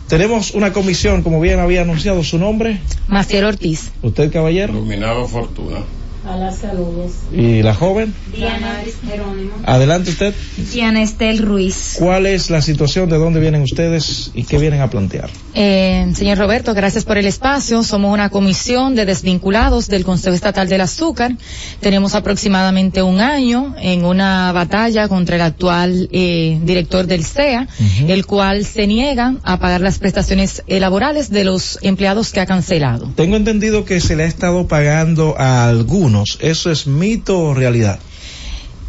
Tenemos 0.07 0.51
una 0.51 0.73
comisión, 0.73 1.23
como 1.23 1.39
bien 1.39 1.59
había 1.59 1.81
anunciado 1.81 2.23
su 2.23 2.37
nombre. 2.37 2.79
Maciel 3.07 3.45
Ortiz. 3.45 3.91
¿Usted, 4.01 4.31
caballero? 4.31 4.73
Iluminado 4.73 5.27
Fortuna. 5.27 5.79
A 6.25 6.37
las 6.37 6.59
saludes. 6.59 7.11
¿Y 7.33 7.61
la 7.63 7.73
joven? 7.73 8.13
Diana 8.33 8.81
Jerónimo. 9.05 9.55
Adelante 9.65 10.11
usted. 10.11 10.33
Diana 10.71 11.01
Estel 11.01 11.39
Ruiz. 11.39 11.95
¿Cuál 11.99 12.27
es 12.27 12.49
la 12.49 12.61
situación? 12.61 13.09
¿De 13.09 13.17
dónde 13.17 13.41
vienen 13.41 13.61
ustedes 13.61 14.31
y 14.33 14.43
qué 14.43 14.57
vienen 14.57 14.79
a 14.79 14.89
plantear? 14.89 15.29
Eh, 15.53 16.09
señor 16.15 16.37
Roberto, 16.37 16.73
gracias 16.73 17.03
por 17.03 17.17
el 17.17 17.25
espacio. 17.25 17.83
Somos 17.83 18.13
una 18.13 18.29
comisión 18.29 18.95
de 18.95 19.05
desvinculados 19.05 19.89
del 19.89 20.05
Consejo 20.05 20.33
Estatal 20.33 20.69
del 20.69 20.79
Azúcar. 20.79 21.35
Tenemos 21.81 22.15
aproximadamente 22.15 23.01
un 23.01 23.19
año 23.19 23.75
en 23.77 24.05
una 24.05 24.53
batalla 24.53 25.09
contra 25.09 25.35
el 25.35 25.41
actual 25.41 26.07
eh, 26.13 26.57
director 26.63 27.05
del 27.05 27.25
CEA, 27.25 27.67
el 28.07 28.25
cual 28.25 28.65
se 28.65 28.87
niega 28.87 29.35
a 29.43 29.59
pagar 29.59 29.81
las 29.81 29.99
prestaciones 29.99 30.63
laborales 30.67 31.29
de 31.29 31.43
los 31.43 31.79
empleados 31.81 32.31
que 32.31 32.39
ha 32.39 32.45
cancelado. 32.45 33.11
Tengo 33.15 33.35
entendido 33.35 33.83
que 33.83 33.99
se 33.99 34.15
le 34.15 34.23
ha 34.23 34.27
estado 34.27 34.67
pagando 34.67 35.35
a 35.37 35.67
algunos 35.67 36.12
¿Eso 36.39 36.71
es 36.71 36.85
mito 36.85 37.39
o 37.39 37.53
realidad? 37.53 37.99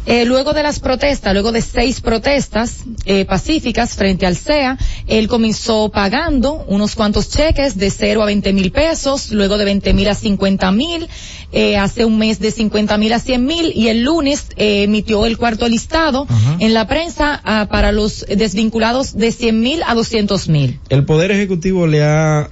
Eh, 0.05 0.23
luego 0.25 0.53
de 0.53 0.61
las 0.61 0.79
protestas, 0.79 1.33
luego 1.33 1.51
de 1.51 1.61
seis 1.61 1.99
protestas 1.99 2.83
eh, 3.05 3.25
pacíficas 3.25 3.95
frente 3.95 4.27
al 4.27 4.35
CEA, 4.37 4.77
él 5.07 5.27
comenzó 5.27 5.89
pagando 5.89 6.63
unos 6.67 6.95
cuantos 6.95 7.29
cheques 7.29 7.75
de 7.75 7.89
cero 7.89 8.21
a 8.21 8.27
20 8.27 8.53
mil 8.53 8.71
pesos, 8.71 9.31
luego 9.31 9.57
de 9.57 9.65
20 9.65 9.93
mil 9.93 10.07
a 10.07 10.13
50 10.13 10.71
mil, 10.73 11.09
eh, 11.55 11.77
hace 11.77 12.05
un 12.05 12.17
mes 12.17 12.39
de 12.39 12.51
50 12.51 12.97
mil 12.97 13.13
a 13.13 13.19
100 13.19 13.45
mil 13.45 13.71
y 13.73 13.87
el 13.87 14.03
lunes 14.03 14.47
emitió 14.57 15.25
el 15.25 15.37
cuarto 15.37 15.67
listado 15.67 16.27
en 16.59 16.73
la 16.73 16.87
prensa 16.87 17.41
ah, 17.43 17.67
para 17.71 17.91
los 17.91 18.25
desvinculados 18.27 19.15
de 19.17 19.31
100 19.31 19.59
mil 19.59 19.81
a 19.87 19.95
200 19.95 20.49
mil. 20.49 20.79
¿El 20.89 21.05
Poder 21.05 21.31
Ejecutivo 21.31 21.87
le 21.87 22.03
ha 22.03 22.49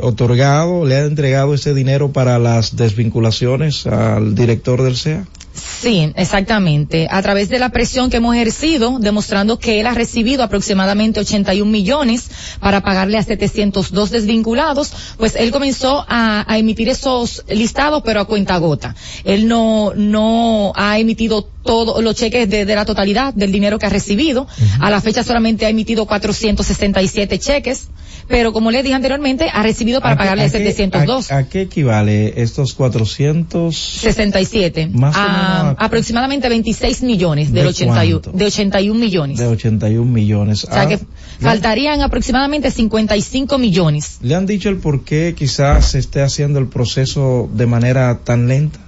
otorgado, 0.00 0.84
le 0.84 0.96
ha 0.96 1.04
entregado 1.04 1.54
ese 1.54 1.74
dinero 1.74 2.12
para 2.12 2.38
las 2.38 2.76
desvinculaciones 2.76 3.86
al 3.86 4.34
director 4.34 4.82
del 4.82 4.96
CEA? 4.96 5.26
Sí, 5.54 6.12
exactamente. 6.16 7.06
A 7.10 7.22
través 7.22 7.48
de 7.48 7.58
la 7.58 7.68
presión 7.68 8.10
que 8.10 8.16
hemos 8.16 8.34
ejercido, 8.34 8.98
demostrando 8.98 9.58
que 9.58 9.80
él 9.80 9.86
ha 9.86 9.94
recibido 9.94 10.42
aproximadamente 10.42 11.20
81 11.20 11.70
millones 11.70 12.28
para 12.58 12.82
pagarle 12.82 13.18
a 13.18 13.22
702 13.22 14.10
desvinculados, 14.10 14.92
pues 15.16 15.36
él 15.36 15.52
comenzó 15.52 16.04
a, 16.08 16.44
emitir 16.58 16.88
esos 16.88 17.44
listados, 17.48 18.02
pero 18.04 18.20
a 18.20 18.24
cuenta 18.24 18.56
gota. 18.58 18.94
Él 19.24 19.46
no, 19.46 19.92
no 19.94 20.72
ha 20.74 20.98
emitido 20.98 21.48
todos 21.64 22.02
los 22.02 22.14
cheques 22.14 22.48
de, 22.48 22.64
la 22.66 22.84
totalidad 22.84 23.34
del 23.34 23.52
dinero 23.52 23.78
que 23.78 23.86
ha 23.86 23.90
recibido. 23.90 24.46
A 24.80 24.90
la 24.90 25.00
fecha 25.00 25.24
solamente 25.24 25.66
ha 25.66 25.68
emitido 25.68 26.06
467 26.06 27.38
cheques 27.38 27.88
pero 28.28 28.52
como 28.52 28.70
le 28.70 28.82
dije 28.82 28.94
anteriormente, 28.94 29.48
ha 29.52 29.62
recibido 29.62 30.00
para 30.00 30.16
pagarle 30.16 30.48
702. 30.48 31.30
A, 31.30 31.46
qué 31.48 31.60
equivale 31.62 32.42
estos 32.42 32.74
467? 32.74 34.88
Más 34.92 35.16
o 35.16 35.20
menos 35.20 35.76
aproximadamente 35.78 36.48
26 36.48 37.02
millones 37.02 37.52
del 37.52 37.68
81, 37.68 38.32
de 38.32 38.46
81 38.46 38.98
millones. 38.98 39.38
De 39.38 39.46
81 39.46 40.10
millones. 40.10 40.64
O 40.64 40.72
sea 40.72 40.86
que 40.86 40.94
ah, 40.94 41.00
faltarían 41.40 42.00
aproximadamente 42.00 42.70
55 42.70 43.58
millones. 43.58 44.16
¿Le 44.22 44.34
han 44.34 44.46
dicho 44.46 44.70
el 44.70 44.78
por 44.78 45.04
qué 45.04 45.34
quizás 45.36 45.90
se 45.90 45.98
esté 45.98 46.22
haciendo 46.22 46.58
el 46.58 46.68
proceso 46.68 47.50
de 47.52 47.66
manera 47.66 48.20
tan 48.24 48.48
lenta? 48.48 48.80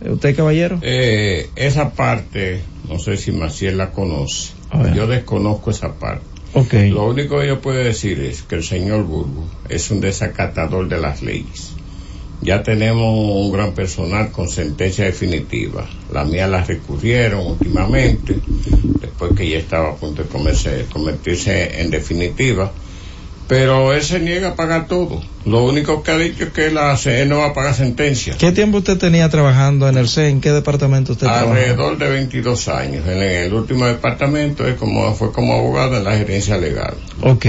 ¿Usted, 0.00 0.36
caballero? 0.36 0.78
Eh, 0.82 1.50
esa 1.56 1.90
parte, 1.90 2.62
no 2.88 2.98
sé 2.98 3.16
si 3.16 3.32
Maciel 3.32 3.78
la 3.78 3.90
conoce. 3.90 4.52
Yo 4.94 5.06
desconozco 5.06 5.70
esa 5.70 5.94
parte. 5.94 6.24
Lo 6.90 7.06
único 7.08 7.40
que 7.40 7.46
yo 7.46 7.60
puedo 7.60 7.78
decir 7.78 8.20
es 8.20 8.42
que 8.42 8.56
el 8.56 8.64
señor 8.64 9.04
Burgo 9.04 9.46
es 9.68 9.90
un 9.90 10.00
desacatador 10.00 10.88
de 10.88 10.98
las 10.98 11.22
leyes. 11.22 11.72
Ya 12.40 12.62
tenemos 12.62 13.12
un 13.14 13.52
gran 13.52 13.72
personal 13.72 14.30
con 14.30 14.48
sentencia 14.48 15.04
definitiva. 15.04 15.88
La 16.12 16.24
mía 16.24 16.46
la 16.46 16.62
recurrieron 16.62 17.46
últimamente, 17.46 18.38
después 19.00 19.32
que 19.36 19.48
ya 19.48 19.58
estaba 19.58 19.90
a 19.90 19.96
punto 19.96 20.22
de 20.22 20.28
convertirse 20.28 21.80
en 21.80 21.90
definitiva 21.90 22.72
pero 23.48 23.94
él 23.94 24.02
se 24.02 24.20
niega 24.20 24.48
a 24.48 24.54
pagar 24.54 24.86
todo. 24.86 25.22
Lo 25.46 25.64
único 25.64 26.02
que 26.02 26.10
ha 26.10 26.18
dicho 26.18 26.44
es 26.44 26.50
que 26.50 26.70
la 26.70 26.94
CE 26.98 27.24
no 27.24 27.38
va 27.38 27.46
a 27.46 27.54
pagar 27.54 27.74
sentencia. 27.74 28.36
¿Qué 28.36 28.52
tiempo 28.52 28.78
usted 28.78 28.98
tenía 28.98 29.30
trabajando 29.30 29.88
en 29.88 29.96
el 29.96 30.06
CE? 30.06 30.28
¿En 30.28 30.42
qué 30.42 30.52
departamento 30.52 31.12
usted 31.12 31.26
trabajaba? 31.26 31.52
Alrededor 31.52 31.96
de 31.96 32.10
22 32.10 32.68
años. 32.68 33.06
En 33.08 33.22
el 33.22 33.54
último 33.54 33.86
departamento 33.86 34.66
es 34.66 34.74
como, 34.74 35.14
fue 35.14 35.32
como 35.32 35.54
abogado 35.54 35.96
en 35.96 36.04
la 36.04 36.18
gerencia 36.18 36.58
legal. 36.58 36.94
Ok. 37.22 37.46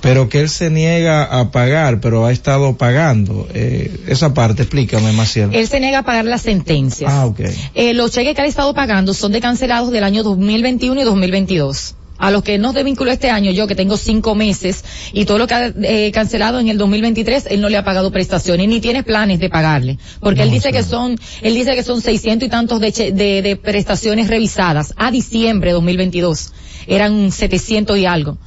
Pero 0.00 0.28
que 0.28 0.40
él 0.40 0.48
se 0.48 0.68
niega 0.70 1.22
a 1.22 1.52
pagar, 1.52 2.00
pero 2.00 2.26
ha 2.26 2.32
estado 2.32 2.76
pagando. 2.76 3.46
Eh, 3.54 4.00
esa 4.08 4.34
parte, 4.34 4.62
explícame, 4.62 5.12
Maciel. 5.12 5.54
Él 5.54 5.68
se 5.68 5.78
niega 5.78 6.00
a 6.00 6.02
pagar 6.02 6.24
las 6.24 6.42
sentencias. 6.42 7.12
Ah, 7.12 7.26
ok. 7.26 7.40
Eh, 7.74 7.94
los 7.94 8.10
cheques 8.10 8.34
que 8.34 8.42
ha 8.42 8.46
estado 8.46 8.74
pagando 8.74 9.14
son 9.14 9.30
de 9.30 9.40
cancelados 9.40 9.92
del 9.92 10.02
año 10.02 10.24
2021 10.24 11.00
y 11.00 11.04
2022 11.04 11.94
a 12.20 12.30
los 12.30 12.42
que 12.42 12.58
no 12.58 12.72
desvinculó 12.72 13.10
este 13.10 13.30
año, 13.30 13.50
yo 13.50 13.66
que 13.66 13.74
tengo 13.74 13.96
cinco 13.96 14.34
meses 14.34 14.84
y 15.12 15.24
todo 15.24 15.38
lo 15.38 15.46
que 15.46 15.54
ha 15.54 15.74
eh, 15.82 16.12
cancelado 16.12 16.60
en 16.60 16.68
el 16.68 16.76
2023, 16.78 17.46
él 17.50 17.60
no 17.60 17.68
le 17.68 17.78
ha 17.78 17.84
pagado 17.84 18.12
prestaciones 18.12 18.68
ni 18.68 18.80
tiene 18.80 19.02
planes 19.02 19.40
de 19.40 19.48
pagarle, 19.48 19.98
porque 20.20 20.42
él 20.42 20.50
dice 20.50 20.70
que 20.70 20.82
son, 20.82 21.18
él 21.40 21.54
dice 21.54 21.74
que 21.74 21.82
son 21.82 22.00
600 22.02 22.46
y 22.46 22.50
tantos 22.50 22.78
de, 22.80 22.90
de, 23.12 23.42
de 23.42 23.56
prestaciones 23.56 24.28
revisadas 24.28 24.92
a 24.96 25.10
diciembre 25.10 25.70
de 25.70 25.74
2022, 25.74 26.52
eran 26.86 27.32
700 27.32 27.96
y 27.96 28.04
algo 28.04 28.38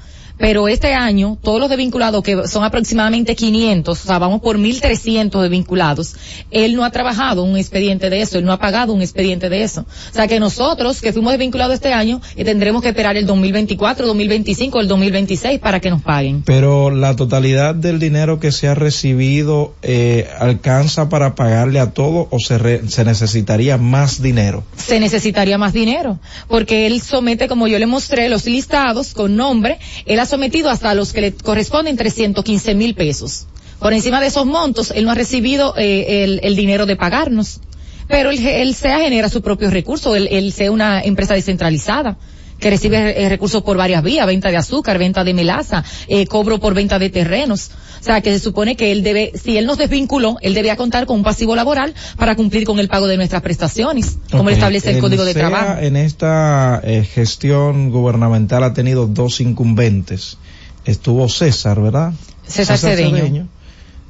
pero 0.43 0.67
este 0.67 0.93
año 0.93 1.37
todos 1.41 1.57
los 1.57 1.69
desvinculados 1.69 2.21
que 2.21 2.49
son 2.49 2.65
aproximadamente 2.65 3.33
500, 3.33 3.97
o 3.97 4.07
sea, 4.07 4.19
vamos 4.19 4.41
por 4.41 4.57
1300 4.57 5.41
desvinculados, 5.41 6.15
él 6.51 6.75
no 6.75 6.83
ha 6.83 6.91
trabajado 6.91 7.45
un 7.45 7.55
expediente 7.55 8.09
de 8.09 8.19
eso, 8.19 8.39
él 8.39 8.43
no 8.43 8.51
ha 8.51 8.59
pagado 8.59 8.91
un 8.91 9.01
expediente 9.01 9.47
de 9.47 9.63
eso. 9.63 9.85
O 10.11 10.13
sea 10.13 10.27
que 10.27 10.41
nosotros 10.41 10.99
que 10.99 11.13
fuimos 11.13 11.31
desvinculados 11.31 11.75
este 11.75 11.93
año 11.93 12.19
eh, 12.35 12.43
tendremos 12.43 12.81
que 12.81 12.89
esperar 12.89 13.15
el 13.15 13.25
2024, 13.25 14.05
2025, 14.05 14.81
el 14.81 14.89
2026 14.89 15.61
para 15.61 15.79
que 15.79 15.89
nos 15.89 16.01
paguen. 16.01 16.43
Pero 16.43 16.89
la 16.89 17.15
totalidad 17.15 17.73
del 17.73 17.99
dinero 17.99 18.41
que 18.41 18.51
se 18.51 18.67
ha 18.67 18.75
recibido 18.75 19.73
eh, 19.81 20.27
alcanza 20.39 21.07
para 21.07 21.35
pagarle 21.35 21.79
a 21.79 21.91
todo 21.91 22.27
o 22.31 22.39
se, 22.39 22.85
se 22.89 23.05
necesitaría 23.05 23.77
más 23.77 24.21
dinero. 24.21 24.65
Se 24.75 24.99
necesitaría 24.99 25.57
más 25.57 25.71
dinero, 25.71 26.19
porque 26.49 26.85
él 26.85 26.99
somete, 27.01 27.47
como 27.47 27.69
yo 27.69 27.79
le 27.79 27.85
mostré, 27.85 28.27
los 28.27 28.43
listados 28.43 29.13
con 29.13 29.37
nombre, 29.37 29.79
él 30.05 30.19
ha 30.19 30.32
sometido 30.33 30.71
hasta 30.71 30.95
los 30.95 31.13
que 31.13 31.21
le 31.21 31.31
corresponden 31.31 31.95
315 31.95 32.73
mil 32.73 32.95
pesos. 32.95 33.45
Por 33.77 33.93
encima 33.93 34.19
de 34.19 34.27
esos 34.27 34.47
montos, 34.47 34.89
él 34.89 35.05
no 35.05 35.11
ha 35.11 35.15
recibido 35.15 35.75
eh, 35.77 36.39
el, 36.41 36.55
dinero 36.55 36.87
de 36.87 36.95
pagarnos. 36.95 37.59
Pero 38.07 38.31
él, 38.31 38.43
él 38.43 38.73
SEA 38.73 38.97
genera 38.97 39.29
sus 39.29 39.43
propios 39.43 39.71
recursos, 39.71 40.17
él, 40.17 40.27
él 40.31 40.51
sea 40.51 40.71
una 40.71 41.03
empresa 41.03 41.35
descentralizada 41.35 42.17
que 42.59 42.71
recibe 42.71 43.23
eh, 43.23 43.29
recursos 43.29 43.61
por 43.61 43.77
varias 43.77 44.01
vías, 44.01 44.25
venta 44.25 44.49
de 44.49 44.57
azúcar, 44.57 44.97
venta 44.97 45.23
de 45.23 45.35
melaza, 45.35 45.83
eh, 46.07 46.25
cobro 46.25 46.59
por 46.59 46.73
venta 46.73 46.97
de 46.97 47.11
terrenos. 47.11 47.69
O 48.03 48.05
sea, 48.05 48.19
que 48.19 48.33
se 48.33 48.39
supone 48.39 48.75
que 48.75 48.91
él 48.91 49.01
debe, 49.01 49.31
si 49.33 49.57
él 49.57 49.65
nos 49.65 49.77
desvinculó, 49.77 50.35
él 50.41 50.53
debía 50.53 50.75
contar 50.75 51.05
con 51.05 51.19
un 51.19 51.23
pasivo 51.23 51.55
laboral 51.55 51.93
para 52.17 52.35
cumplir 52.35 52.65
con 52.65 52.77
el 52.79 52.89
pago 52.89 53.07
de 53.07 53.15
nuestras 53.15 53.41
prestaciones, 53.41 54.17
como 54.29 54.49
establece 54.49 54.91
el, 54.91 54.99
Código 54.99 55.23
de 55.23 55.33
Trabajo. 55.33 55.79
En 55.79 55.95
esta 55.95 56.81
eh, 56.83 57.05
gestión 57.05 57.91
gubernamental 57.91 58.61
ha 58.65 58.73
tenido 58.73 59.07
dos 59.07 59.39
incumbentes. 59.39 60.37
Estuvo 60.83 61.29
César, 61.29 61.79
¿verdad? 61.79 62.11
César, 62.45 62.77
Cedeño. 62.77 63.47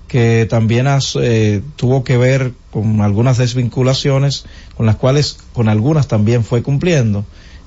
que 0.07 0.47
también 0.49 0.87
tuvo 1.75 2.03
que 2.03 2.17
ver 2.17 2.53
con 2.71 3.01
algunas 3.01 3.37
desvinculaciones, 3.37 4.45
con 4.75 4.87
las 4.87 4.95
cuales, 4.95 5.37
con 5.53 5.69
algunas 5.69 6.07
también 6.07 6.43
fue 6.43 6.63
cumpliendo 6.63 7.25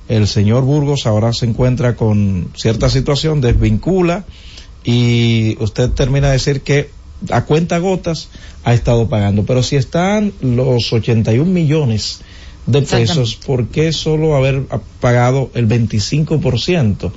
el 0.09 0.27
señor 0.27 0.63
Burgos 0.63 1.05
ahora 1.05 1.33
se 1.33 1.45
encuentra 1.45 1.95
con 1.95 2.49
cierta 2.55 2.89
situación, 2.89 3.41
desvincula 3.41 4.25
y 4.83 5.57
usted 5.59 5.89
termina 5.91 6.27
de 6.27 6.33
decir 6.33 6.61
que 6.61 6.89
a 7.29 7.45
cuenta 7.45 7.77
gotas 7.79 8.29
ha 8.63 8.73
estado 8.73 9.09
pagando. 9.09 9.45
Pero 9.45 9.63
si 9.63 9.75
están 9.75 10.33
los 10.41 10.93
81 10.93 11.49
millones 11.49 12.21
de 12.65 12.81
pesos, 12.81 13.35
¿por 13.35 13.67
qué 13.67 13.91
solo 13.91 14.35
haber 14.35 14.63
pagado 14.99 15.49
el 15.53 15.67
25%? 15.67 17.11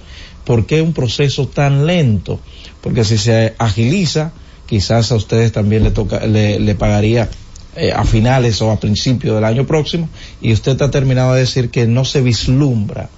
¿Por 0.45 0.67
qué 0.67 0.83
un 0.83 0.93
proceso 0.93 1.49
tan 1.49 1.87
lento? 1.87 2.41
Porque 2.81 3.05
si 3.05 3.19
se 3.19 3.55
agiliza, 3.59 4.33
quizás 4.67 5.13
a 5.13 5.17
ustedes 5.17 5.53
también 5.53 5.85
le, 5.85 5.91
toca, 5.91 6.27
le, 6.27 6.59
le 6.61 6.75
pagaría 6.75 7.29
eh, 7.77 7.93
a 7.93 8.05
finales 8.05 8.61
o 8.63 8.71
a 8.73 8.81
principios 8.81 9.37
del 9.37 9.45
año 9.45 9.65
próximo 9.65 10.09
y 10.41 10.53
usted 10.53 10.81
ha 10.83 10.91
terminado 10.91 11.35
de 11.35 11.41
decir 11.41 11.71
que 11.71 11.87
no 11.87 12.05
se 12.05 12.21
vislumbra 12.21 13.11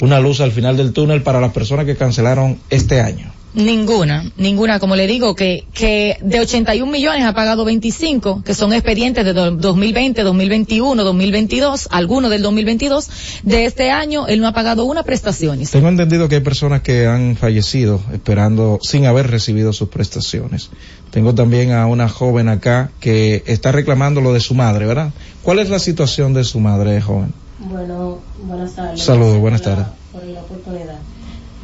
una 0.00 0.20
luz 0.20 0.40
al 0.40 0.52
final 0.52 0.76
del 0.76 0.92
túnel 0.92 1.22
para 1.22 1.40
las 1.40 1.52
personas 1.52 1.84
que 1.84 1.96
cancelaron 1.96 2.58
este 2.70 3.00
año. 3.00 3.32
Ninguna, 3.54 4.24
ninguna. 4.38 4.78
Como 4.78 4.96
le 4.96 5.06
digo, 5.06 5.34
que, 5.34 5.66
que 5.74 6.16
de 6.22 6.40
81 6.40 6.90
millones 6.90 7.24
ha 7.24 7.34
pagado 7.34 7.64
25, 7.64 8.42
que 8.44 8.54
son 8.54 8.72
expedientes 8.72 9.24
de 9.24 9.32
2020, 9.34 10.22
2021, 10.22 11.04
2022, 11.04 11.88
algunos 11.90 12.30
del 12.30 12.42
2022. 12.42 13.10
De 13.42 13.66
este 13.66 13.90
año, 13.90 14.26
él 14.26 14.40
no 14.40 14.48
ha 14.48 14.52
pagado 14.52 14.84
una 14.84 15.02
prestación. 15.02 15.62
Tengo 15.70 15.88
entendido 15.88 16.28
que 16.28 16.36
hay 16.36 16.40
personas 16.40 16.82
que 16.82 17.06
han 17.06 17.36
fallecido 17.36 18.00
esperando, 18.12 18.78
sin 18.82 19.06
haber 19.06 19.30
recibido 19.30 19.72
sus 19.72 19.88
prestaciones. 19.88 20.70
Tengo 21.10 21.34
también 21.34 21.72
a 21.72 21.86
una 21.86 22.08
joven 22.08 22.48
acá 22.48 22.90
que 23.00 23.42
está 23.46 23.72
reclamando 23.72 24.20
lo 24.20 24.32
de 24.32 24.40
su 24.40 24.54
madre, 24.54 24.86
¿verdad? 24.86 25.12
¿Cuál 25.42 25.58
es 25.58 25.68
la 25.68 25.78
situación 25.78 26.32
de 26.32 26.44
su 26.44 26.60
madre, 26.60 27.00
joven? 27.00 27.34
Bueno, 27.58 28.20
buenas 28.44 28.74
tardes. 28.74 29.02
Saludos, 29.02 29.38
buenas 29.38 29.62
tardes. 29.62 29.86
por 30.10 30.24
la 30.24 30.40
oportunidad. 30.40 30.98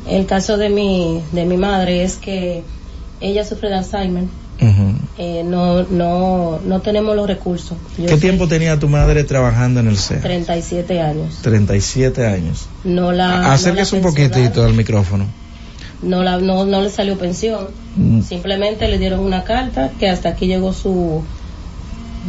El 0.08 0.26
caso 0.26 0.56
de 0.56 0.68
mi, 0.68 1.22
de 1.32 1.44
mi 1.44 1.56
madre 1.56 2.02
es 2.02 2.16
que 2.16 2.62
ella 3.20 3.44
sufre 3.44 3.68
de 3.68 3.76
Alzheimer. 3.76 4.24
eh, 5.18 5.42
no, 5.44 5.84
no, 5.84 6.58
no 6.64 6.80
tenemos 6.80 7.14
los 7.14 7.26
recursos. 7.26 7.76
¿Qué 7.96 8.16
tiempo 8.16 8.48
tenía 8.48 8.78
tu 8.78 8.88
madre 8.88 9.22
trabajando 9.24 9.80
en 9.80 9.88
el 9.88 9.96
CEA? 9.96 10.20
37 10.20 11.00
años. 11.00 11.38
37 11.42 12.26
años. 12.26 12.66
No 12.84 13.12
la. 13.12 13.52
Acérquese 13.52 13.96
un 13.96 14.02
poquitito 14.02 14.64
al 14.64 14.74
micrófono. 14.74 15.26
No, 16.02 16.22
la, 16.22 16.38
no, 16.38 16.64
no 16.64 16.80
le 16.80 16.90
salió 16.90 17.18
pensión. 17.18 17.66
Mm. 17.96 18.22
Simplemente 18.22 18.88
le 18.88 18.98
dieron 18.98 19.20
una 19.20 19.44
carta 19.44 19.90
que 19.98 20.08
hasta 20.08 20.30
aquí 20.30 20.46
llegó 20.46 20.72
su, 20.72 21.22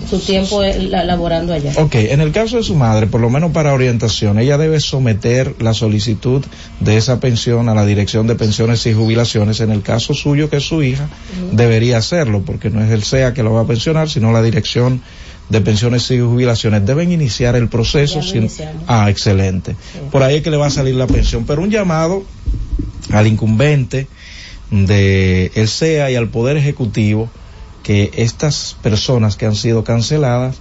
su 0.10 0.20
tiempo 0.20 0.62
laborando 0.64 1.54
allá. 1.54 1.74
Ok, 1.78 1.96
en 1.96 2.22
el 2.22 2.32
caso 2.32 2.58
de 2.58 2.64
su 2.64 2.76
madre, 2.76 3.08
por 3.08 3.22
lo 3.22 3.30
menos 3.30 3.52
para 3.52 3.74
orientación, 3.74 4.40
ella 4.40 4.58
debe 4.58 4.80
someter 4.80 5.56
la 5.60 5.74
solicitud 5.74 6.44
de 6.80 6.98
esa 6.98 7.20
pensión 7.20 7.70
a 7.70 7.76
la 7.76 7.86
Dirección 7.86 8.28
de 8.28 8.36
Pensiones 8.36 8.86
y 8.86 8.94
Jubilaciones. 8.94 9.60
En 9.60 9.72
el 9.72 9.82
caso 9.82 10.14
suyo, 10.14 10.50
que 10.50 10.58
es 10.58 10.64
su 10.64 10.84
hija, 10.84 11.10
debería 11.52 11.98
hacerlo, 11.98 12.42
porque 12.46 12.70
no 12.70 12.84
es 12.84 12.92
el 12.92 13.04
SEA 13.04 13.34
que 13.34 13.44
lo 13.44 13.54
va 13.54 13.62
a 13.62 13.68
pensionar, 13.68 14.10
sino 14.10 14.32
la 14.32 14.42
Dirección 14.42 15.02
de 15.50 15.62
Pensiones 15.62 16.10
y 16.12 16.20
Jubilaciones. 16.20 16.86
Deben 16.86 17.12
iniciar 17.12 17.56
el 17.56 17.68
proceso. 17.68 18.22
Sin... 18.22 18.50
Ah, 18.88 19.10
excelente. 19.10 19.76
Por 20.12 20.24
ahí 20.24 20.38
es 20.38 20.44
que 20.44 20.52
le 20.52 20.58
va 20.58 20.68
a 20.68 20.72
salir 20.72 20.96
la 20.96 21.08
pensión. 21.08 21.46
Pero 21.46 21.62
un 21.62 21.72
llamado 21.72 22.24
al 23.12 23.28
incumbente 23.28 24.08
de 24.72 25.52
el 25.56 25.68
SEA 25.68 26.12
y 26.12 26.16
al 26.16 26.30
Poder 26.30 26.58
Ejecutivo 26.58 27.30
que 27.84 28.12
estas 28.16 28.76
personas 28.82 29.36
que 29.36 29.46
han 29.46 29.56
sido 29.56 29.84
canceladas 29.84 30.58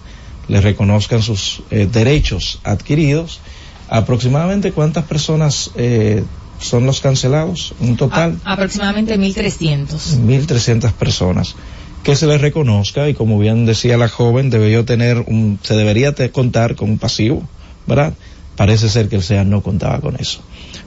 les 0.49 0.63
reconozcan 0.65 1.23
sus 1.23 1.63
eh, 1.71 1.89
derechos 1.91 2.61
adquiridos. 2.65 3.41
Aproximadamente 3.89 4.73
cuántas 4.73 5.05
personas 5.05 5.71
eh, 5.77 6.25
son 6.61 6.87
los 6.87 7.01
cancelados, 7.01 7.75
un 7.81 7.97
total. 7.97 8.39
aproximadamente 8.45 9.19
1.300. 9.19 9.89
1.300 10.27 10.93
personas. 10.93 11.55
Que 12.03 12.17
se 12.17 12.27
les 12.27 12.41
reconozca 12.41 13.09
y 13.09 13.15
como 13.15 13.39
bien 13.39 13.67
decía 13.67 13.97
la 13.97 14.09
joven, 14.09 14.51
debería 14.51 14.85
tener 14.85 15.19
un, 15.27 15.59
se 15.63 15.75
debería 15.75 16.15
contar 16.33 16.77
con 16.77 16.91
un 16.91 16.99
pasivo, 16.99 17.43
¿verdad? 17.87 18.15
Parece 18.57 18.89
ser 18.89 19.09
que 19.09 19.17
el 19.17 19.23
SEA 19.23 19.45
no 19.45 19.63
contaba 19.63 20.01
con 20.01 20.17
eso. 20.17 20.41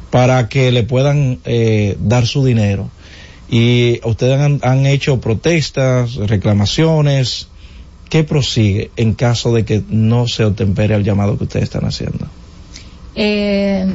Para 0.09 0.49
que 0.49 0.71
le 0.71 0.83
puedan 0.83 1.39
eh, 1.45 1.97
dar 1.99 2.27
su 2.27 2.43
dinero 2.43 2.89
y 3.51 3.99
ustedes 4.05 4.39
han, 4.63 4.85
hecho 4.85 5.19
protestas, 5.19 6.15
reclamaciones. 6.15 7.49
¿Qué 8.09 8.23
prosigue 8.23 8.91
en 8.95 9.13
caso 9.13 9.53
de 9.53 9.65
que 9.65 9.83
no 9.89 10.25
se 10.29 10.45
otempere 10.45 10.95
al 10.95 11.03
llamado 11.03 11.37
que 11.37 11.43
ustedes 11.43 11.65
están 11.65 11.83
haciendo? 11.83 12.27
Eh, 13.13 13.93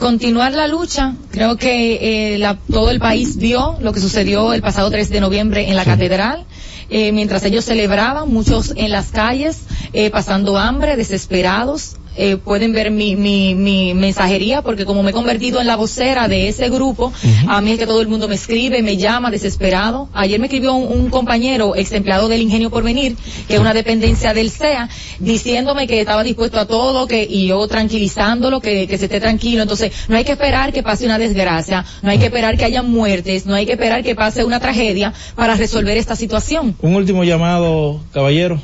continuar 0.00 0.54
la 0.54 0.66
lucha. 0.66 1.14
Creo 1.30 1.56
que 1.56 2.34
eh, 2.34 2.56
todo 2.68 2.90
el 2.90 2.98
país 2.98 3.36
vio 3.36 3.76
lo 3.80 3.92
que 3.92 4.00
sucedió 4.00 4.52
el 4.54 4.60
pasado 4.60 4.90
3 4.90 5.08
de 5.08 5.20
noviembre 5.20 5.68
en 5.68 5.76
la 5.76 5.84
catedral. 5.84 6.46
Eh, 6.90 7.12
mientras 7.12 7.44
ellos 7.44 7.64
celebraban, 7.64 8.28
muchos 8.28 8.72
en 8.76 8.90
las 8.90 9.12
calles, 9.12 9.62
pasando 10.10 10.58
hambre, 10.58 10.96
desesperados, 10.96 11.99
eh, 12.16 12.36
pueden 12.36 12.72
ver 12.72 12.90
mi, 12.90 13.16
mi, 13.16 13.54
mi, 13.54 13.94
mensajería, 13.94 14.62
porque 14.62 14.84
como 14.84 15.02
me 15.02 15.10
he 15.10 15.12
convertido 15.14 15.60
en 15.60 15.66
la 15.66 15.76
vocera 15.76 16.28
de 16.28 16.48
ese 16.48 16.68
grupo, 16.68 17.12
a 17.46 17.60
mí 17.60 17.72
es 17.72 17.78
que 17.78 17.86
todo 17.86 18.00
el 18.00 18.08
mundo 18.08 18.28
me 18.28 18.34
escribe, 18.34 18.82
me 18.82 18.96
llama 18.96 19.30
desesperado. 19.30 20.08
Ayer 20.12 20.40
me 20.40 20.46
escribió 20.46 20.74
un, 20.74 21.10
compañero, 21.10 21.74
ex 21.76 21.92
empleado 21.92 22.28
del 22.28 22.42
Ingenio 22.42 22.70
por 22.70 22.82
Venir, 22.82 23.16
que 23.48 23.54
es 23.54 23.60
una 23.60 23.74
dependencia 23.74 24.34
del 24.34 24.50
CEA, 24.50 24.88
diciéndome 25.18 25.86
que 25.86 26.00
estaba 26.00 26.22
dispuesto 26.22 26.58
a 26.58 26.66
todo, 26.66 27.06
que, 27.06 27.26
y 27.28 27.46
yo 27.46 27.66
tranquilizándolo, 27.68 28.60
que, 28.60 28.86
que 28.86 28.98
se 28.98 29.06
esté 29.06 29.20
tranquilo. 29.20 29.62
Entonces, 29.62 29.92
no 30.08 30.16
hay 30.16 30.24
que 30.24 30.32
esperar 30.32 30.72
que 30.72 30.82
pase 30.82 31.04
una 31.06 31.18
desgracia, 31.18 31.84
no 32.02 32.10
hay 32.10 32.18
que 32.18 32.26
esperar 32.26 32.56
que 32.56 32.64
haya 32.64 32.82
muertes, 32.82 33.46
no 33.46 33.54
hay 33.54 33.66
que 33.66 33.72
esperar 33.72 34.02
que 34.02 34.14
pase 34.14 34.44
una 34.44 34.60
tragedia 34.60 35.12
para 35.34 35.54
resolver 35.54 35.96
esta 35.96 36.16
situación. 36.16 36.76
Un 36.80 36.94
último 36.94 37.24
llamado, 37.24 38.00
caballero. 38.12 38.60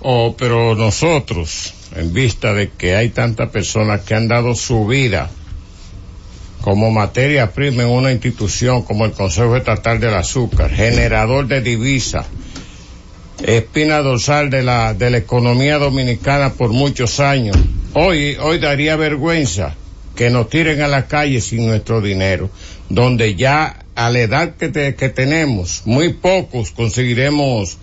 Oh, 0.00 0.34
pero 0.38 0.74
nosotros, 0.74 1.74
en 1.94 2.12
vista 2.12 2.52
de 2.52 2.70
que 2.70 2.94
hay 2.94 3.08
tantas 3.10 3.50
personas 3.50 4.02
que 4.02 4.14
han 4.14 4.28
dado 4.28 4.54
su 4.54 4.86
vida 4.86 5.30
como 6.60 6.90
materia 6.90 7.52
prima 7.52 7.84
en 7.84 7.90
una 7.90 8.12
institución 8.12 8.82
como 8.82 9.04
el 9.04 9.12
Consejo 9.12 9.56
Estatal 9.56 10.00
del 10.00 10.14
Azúcar, 10.14 10.70
generador 10.70 11.46
de 11.46 11.60
divisas, 11.60 12.26
espina 13.42 13.98
dorsal 13.98 14.50
de 14.50 14.62
la, 14.62 14.92
de 14.92 15.10
la 15.10 15.18
economía 15.18 15.78
dominicana 15.78 16.52
por 16.52 16.70
muchos 16.70 17.20
años. 17.20 17.56
Hoy, 17.94 18.36
hoy 18.40 18.58
daría 18.58 18.96
vergüenza 18.96 19.74
que 20.16 20.30
nos 20.30 20.48
tiren 20.48 20.82
a 20.82 20.88
la 20.88 21.06
calle 21.06 21.40
sin 21.40 21.66
nuestro 21.66 22.00
dinero, 22.00 22.50
donde 22.88 23.36
ya 23.36 23.84
a 23.94 24.10
la 24.10 24.18
edad 24.18 24.56
que, 24.56 24.94
que 24.94 25.08
tenemos, 25.08 25.82
muy 25.84 26.14
pocos 26.14 26.70
conseguiremos 26.70 27.78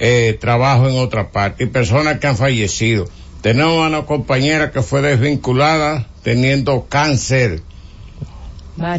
eh, 0.00 0.36
trabajo 0.40 0.88
en 0.88 0.96
otra 0.96 1.30
parte 1.30 1.64
y 1.64 1.66
personas 1.66 2.18
que 2.18 2.26
han 2.26 2.36
fallecido. 2.36 3.08
Tenemos 3.40 3.86
una 3.86 4.04
compañera 4.04 4.70
que 4.70 4.82
fue 4.82 5.02
desvinculada 5.02 6.06
teniendo 6.22 6.86
cáncer. 6.88 7.62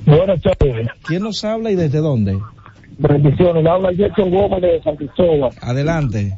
Buenas 0.05 0.41
tardes. 0.41 0.87
¿Quién 1.05 1.23
nos 1.23 1.43
habla 1.43 1.71
y 1.71 1.75
desde 1.75 1.99
dónde? 1.99 2.39
Bendiciones, 2.97 3.65
habla 3.65 3.91
Jason 3.97 4.29
Gómez 4.29 4.61
de 4.61 4.81
San 4.83 4.95
Cristóbal. 4.95 5.51
Adelante. 5.61 6.37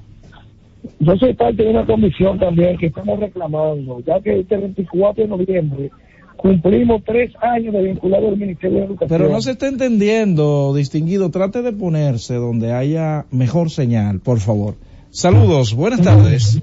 Yo 1.00 1.16
soy 1.18 1.34
parte 1.34 1.64
de 1.64 1.70
una 1.70 1.86
comisión 1.86 2.40
también 2.40 2.78
que 2.78 2.88
estamos 2.88 3.20
reclamando, 3.20 4.02
ya 4.06 4.20
que 4.20 4.40
este 4.40 4.58
24 4.58 5.24
de 5.24 5.30
noviembre 5.30 5.91
cumplimos 6.38 7.02
tres 7.06 7.32
años 7.41 7.74
de 7.74 7.84
vinculado 7.84 8.28
al 8.28 8.38
Ministerio 8.38 8.80
de 8.80 8.86
Educación. 8.86 9.10
Pero 9.10 9.30
no 9.32 9.41
se 9.41 9.52
está 9.52 9.68
entendiendo, 9.68 10.74
distinguido. 10.74 11.32
Trate 11.32 11.62
de 11.62 11.72
ponerse 11.72 12.36
donde 12.36 12.74
haya 12.74 13.26
mejor 13.32 13.70
señal, 13.70 14.20
por 14.20 14.40
favor. 14.40 14.76
Saludos, 15.14 15.76
buenas 15.76 16.02
tardes. 16.02 16.60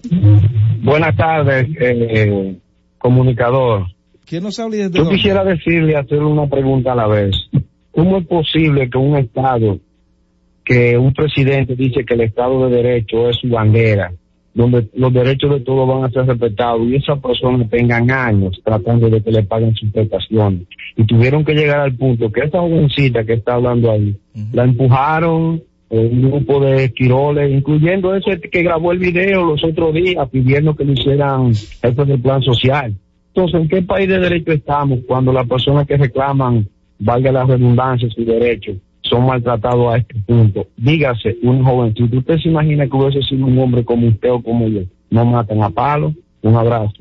Buenas 0.82 1.16
tardes, 1.16 1.68
eh, 1.80 2.56
comunicador. 2.98 3.86
¿Quién 4.26 4.42
nos 4.42 4.58
habla 4.58 4.76
desde 4.76 4.98
Yo 4.98 5.08
quisiera 5.08 5.44
decirle, 5.44 5.96
hacerle 5.96 6.24
una 6.24 6.48
pregunta 6.48 6.90
a 6.90 6.96
la 6.96 7.06
vez. 7.06 7.30
¿Cómo 7.92 8.18
es 8.18 8.26
posible 8.26 8.90
que 8.90 8.98
un 8.98 9.16
Estado, 9.18 9.78
que 10.64 10.98
un 10.98 11.12
presidente 11.12 11.76
dice 11.76 12.04
que 12.04 12.14
el 12.14 12.22
Estado 12.22 12.68
de 12.68 12.74
Derecho 12.82 13.30
es 13.30 13.36
su 13.36 13.48
bandera, 13.48 14.12
donde 14.52 14.88
los 14.94 15.12
derechos 15.12 15.50
de 15.52 15.60
todos 15.60 15.88
van 15.88 16.02
a 16.02 16.10
ser 16.10 16.26
respetados 16.26 16.82
y 16.88 16.96
esas 16.96 17.20
personas 17.20 17.70
tengan 17.70 18.10
años 18.10 18.60
tratando 18.64 19.08
de 19.08 19.22
que 19.22 19.30
le 19.30 19.44
paguen 19.44 19.76
sus 19.76 19.92
prestaciones 19.92 20.62
y 20.96 21.04
tuvieron 21.04 21.44
que 21.44 21.54
llegar 21.54 21.82
al 21.82 21.94
punto 21.94 22.32
que 22.32 22.40
esta 22.40 22.58
jovencita 22.58 23.24
que 23.24 23.34
está 23.34 23.54
hablando 23.54 23.92
ahí, 23.92 24.16
la 24.52 24.64
empujaron 24.64 25.62
un 25.90 26.22
grupo 26.22 26.60
de 26.60 26.84
esquiroles, 26.84 27.50
incluyendo 27.52 28.14
ese 28.14 28.40
que 28.40 28.62
grabó 28.62 28.92
el 28.92 28.98
video 28.98 29.44
los 29.44 29.62
otros 29.64 29.92
días 29.92 30.28
pidiendo 30.30 30.74
que 30.76 30.84
lo 30.84 30.92
hicieran 30.92 31.50
esto 31.50 32.04
del 32.04 32.20
plan 32.20 32.42
social. 32.42 32.94
Entonces, 33.34 33.60
¿en 33.60 33.68
qué 33.68 33.82
país 33.82 34.08
de 34.08 34.18
derecho 34.18 34.52
estamos 34.52 35.00
cuando 35.06 35.32
las 35.32 35.48
personas 35.48 35.86
que 35.86 35.96
reclaman, 35.96 36.68
valga 36.98 37.32
la 37.32 37.44
redundancia, 37.44 38.08
sus 38.10 38.24
derechos, 38.24 38.76
son 39.02 39.26
maltratados 39.26 39.92
a 39.92 39.98
este 39.98 40.14
punto? 40.26 40.66
Dígase, 40.76 41.38
un 41.42 41.64
jovencito, 41.64 42.16
¿usted 42.16 42.38
se 42.38 42.48
imagina 42.48 42.86
que 42.86 42.96
hubiese 42.96 43.22
sido 43.22 43.46
un 43.46 43.58
hombre 43.58 43.84
como 43.84 44.06
usted 44.06 44.30
o 44.30 44.42
como 44.42 44.68
yo? 44.68 44.82
No 45.10 45.24
matan 45.24 45.62
a 45.62 45.70
palo. 45.70 46.14
Un 46.42 46.56
abrazo. 46.56 46.94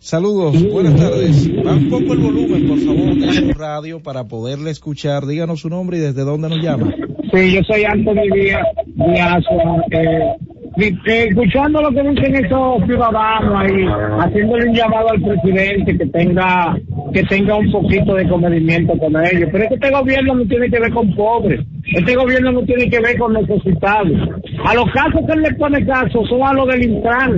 Saludos, 0.00 0.56
buenas 0.72 0.96
tardes. 0.96 1.46
Va 1.64 1.74
un 1.74 1.90
poco 1.90 2.14
el 2.14 2.20
volumen, 2.20 2.66
por 2.66 2.78
favor, 2.78 3.14
de 3.16 3.32
su 3.34 3.52
radio 3.52 4.02
para 4.02 4.24
poderle 4.24 4.70
escuchar. 4.70 5.26
Díganos 5.26 5.60
su 5.60 5.68
nombre 5.68 5.98
y 5.98 6.00
desde 6.00 6.22
dónde 6.22 6.48
nos 6.48 6.58
llama. 6.62 6.90
Sí, 7.30 7.52
yo 7.52 7.60
soy 7.64 7.84
Antonio 7.84 8.22
Díaz, 8.34 8.66
Díaz 8.86 9.44
eh, 9.90 10.36
escuchando 10.86 11.82
lo 11.82 11.90
que 11.90 12.02
dicen 12.02 12.44
esos 12.44 12.84
ciudadanos 12.86 13.54
ahí, 13.56 13.86
haciéndole 14.18 14.68
un 14.68 14.74
llamado 14.74 15.10
al 15.10 15.20
presidente 15.20 15.98
que 15.98 16.06
tenga 16.06 16.76
que 17.12 17.24
tenga 17.24 17.56
un 17.56 17.70
poquito 17.72 18.14
de 18.14 18.28
comedimiento 18.28 18.96
con 18.98 19.16
ellos. 19.24 19.48
Pero 19.50 19.64
este 19.64 19.90
gobierno 19.90 20.34
no 20.34 20.46
tiene 20.46 20.70
que 20.70 20.80
ver 20.80 20.92
con 20.92 21.14
pobres, 21.14 21.60
este 21.84 22.14
gobierno 22.14 22.52
no 22.52 22.62
tiene 22.62 22.88
que 22.88 23.00
ver 23.00 23.18
con 23.18 23.32
necesitados. 23.32 24.16
A 24.64 24.74
los 24.74 24.84
casos 24.92 25.20
que 25.26 25.32
él 25.32 25.42
le 25.42 25.54
pone 25.54 25.84
caso 25.86 26.24
son 26.26 26.42
a 26.42 26.52
los 26.52 26.66
del 26.68 26.84
Intran, 26.84 27.32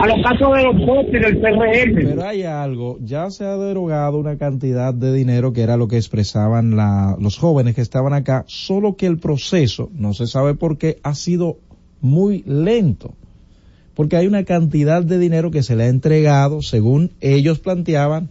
a 0.00 0.06
los 0.06 0.22
casos 0.22 0.56
de 0.56 0.62
los 0.64 0.86
POP 0.86 1.08
y 1.08 1.18
del 1.18 1.38
PRM. 1.38 1.94
Pero 1.94 2.24
hay 2.24 2.42
algo, 2.42 2.98
ya 3.00 3.30
se 3.30 3.44
ha 3.44 3.56
derogado 3.56 4.18
una 4.18 4.36
cantidad 4.38 4.92
de 4.92 5.12
dinero 5.12 5.52
que 5.52 5.62
era 5.62 5.76
lo 5.76 5.88
que 5.88 5.96
expresaban 5.96 6.76
los 7.20 7.38
jóvenes 7.38 7.74
que 7.74 7.80
estaban 7.80 8.12
acá, 8.12 8.44
solo 8.46 8.96
que 8.96 9.06
el 9.06 9.18
proceso, 9.18 9.90
no 9.94 10.14
se 10.14 10.26
sabe 10.26 10.54
por 10.54 10.78
qué, 10.78 10.98
ha 11.02 11.14
sido 11.14 11.58
muy 12.02 12.42
lento, 12.46 13.14
porque 13.94 14.16
hay 14.16 14.26
una 14.26 14.44
cantidad 14.44 15.02
de 15.02 15.18
dinero 15.18 15.50
que 15.50 15.62
se 15.62 15.76
le 15.76 15.84
ha 15.84 15.88
entregado, 15.88 16.60
según 16.60 17.12
ellos 17.20 17.60
planteaban, 17.60 18.28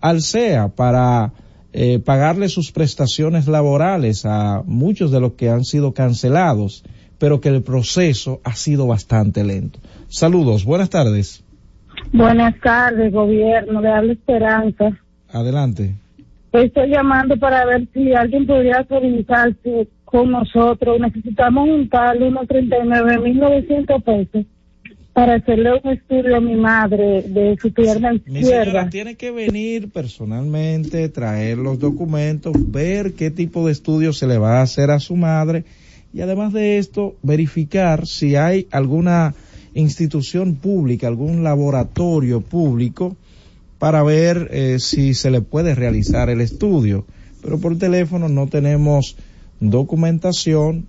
al 0.00 0.22
CEA 0.22 0.68
para 0.68 1.32
eh, 1.72 1.98
pagarle 1.98 2.48
sus 2.48 2.70
prestaciones 2.70 3.48
laborales 3.48 4.24
a 4.24 4.62
muchos 4.64 5.10
de 5.10 5.20
los 5.20 5.32
que 5.32 5.48
han 5.48 5.64
sido 5.64 5.92
cancelados, 5.92 6.84
pero 7.18 7.40
que 7.40 7.48
el 7.48 7.62
proceso 7.62 8.40
ha 8.44 8.54
sido 8.54 8.86
bastante 8.86 9.42
lento. 9.42 9.80
Saludos, 10.08 10.64
buenas 10.64 10.90
tardes. 10.90 11.42
Buenas 12.12 12.54
tardes, 12.60 13.12
gobierno, 13.12 13.80
de 13.80 13.90
habla 13.90 14.12
Esperanza. 14.12 14.98
Adelante. 15.30 15.94
Estoy 16.52 16.90
llamando 16.90 17.36
para 17.36 17.66
ver 17.66 17.88
si 17.92 18.14
alguien 18.14 18.46
podría 18.46 18.84
comunicarse 18.84 19.88
con 20.06 20.30
nosotros. 20.30 20.98
Necesitamos 20.98 21.68
juntar 21.68 22.16
unos 22.22 22.46
39.900 22.48 24.02
pesos 24.02 24.46
para 25.12 25.34
hacerle 25.34 25.70
un 25.82 25.92
estudio 25.92 26.36
a 26.36 26.40
mi 26.40 26.56
madre 26.56 27.22
de 27.22 27.56
su 27.60 27.72
pierna 27.72 28.14
izquierda. 28.14 28.84
Mi 28.84 28.90
tiene 28.90 29.16
que 29.16 29.30
venir 29.30 29.90
personalmente, 29.90 31.08
traer 31.10 31.58
los 31.58 31.78
documentos, 31.78 32.54
ver 32.70 33.14
qué 33.14 33.30
tipo 33.30 33.66
de 33.66 33.72
estudio 33.72 34.12
se 34.12 34.26
le 34.26 34.38
va 34.38 34.58
a 34.58 34.62
hacer 34.62 34.90
a 34.90 34.98
su 34.98 35.16
madre 35.16 35.64
y 36.16 36.22
además 36.22 36.54
de 36.54 36.78
esto, 36.78 37.16
verificar 37.22 38.06
si 38.06 38.36
hay 38.36 38.66
alguna 38.70 39.34
institución 39.74 40.54
pública, 40.54 41.08
algún 41.08 41.42
laboratorio 41.42 42.40
público 42.40 43.16
para 43.78 44.02
ver 44.02 44.48
eh, 44.50 44.78
si 44.78 45.12
se 45.12 45.30
le 45.30 45.42
puede 45.42 45.74
realizar 45.74 46.30
el 46.30 46.40
estudio. 46.40 47.04
Pero 47.42 47.58
por 47.58 47.76
teléfono 47.78 48.30
no 48.30 48.46
tenemos 48.46 49.16
documentación 49.60 50.88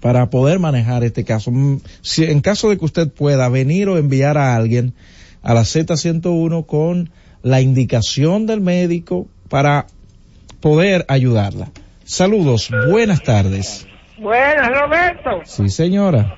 para 0.00 0.30
poder 0.30 0.58
manejar 0.58 1.04
este 1.04 1.24
caso. 1.24 1.50
Mm, 1.50 1.80
si, 2.00 2.24
en 2.24 2.40
caso 2.40 2.70
de 2.70 2.78
que 2.78 2.84
usted 2.84 3.08
pueda 3.08 3.48
venir 3.48 3.88
o 3.88 3.98
enviar 3.98 4.38
a 4.38 4.56
alguien 4.56 4.94
a 5.42 5.54
la 5.54 5.62
Z101 5.62 6.66
con 6.66 7.10
la 7.42 7.60
indicación 7.60 8.46
del 8.46 8.60
médico 8.60 9.26
para 9.48 9.86
poder 10.60 11.04
ayudarla. 11.08 11.68
Saludos, 12.04 12.70
buenas 12.88 13.22
tardes. 13.22 13.86
Buenas, 14.18 14.68
Roberto. 14.68 15.40
Sí, 15.44 15.68
señora. 15.68 16.36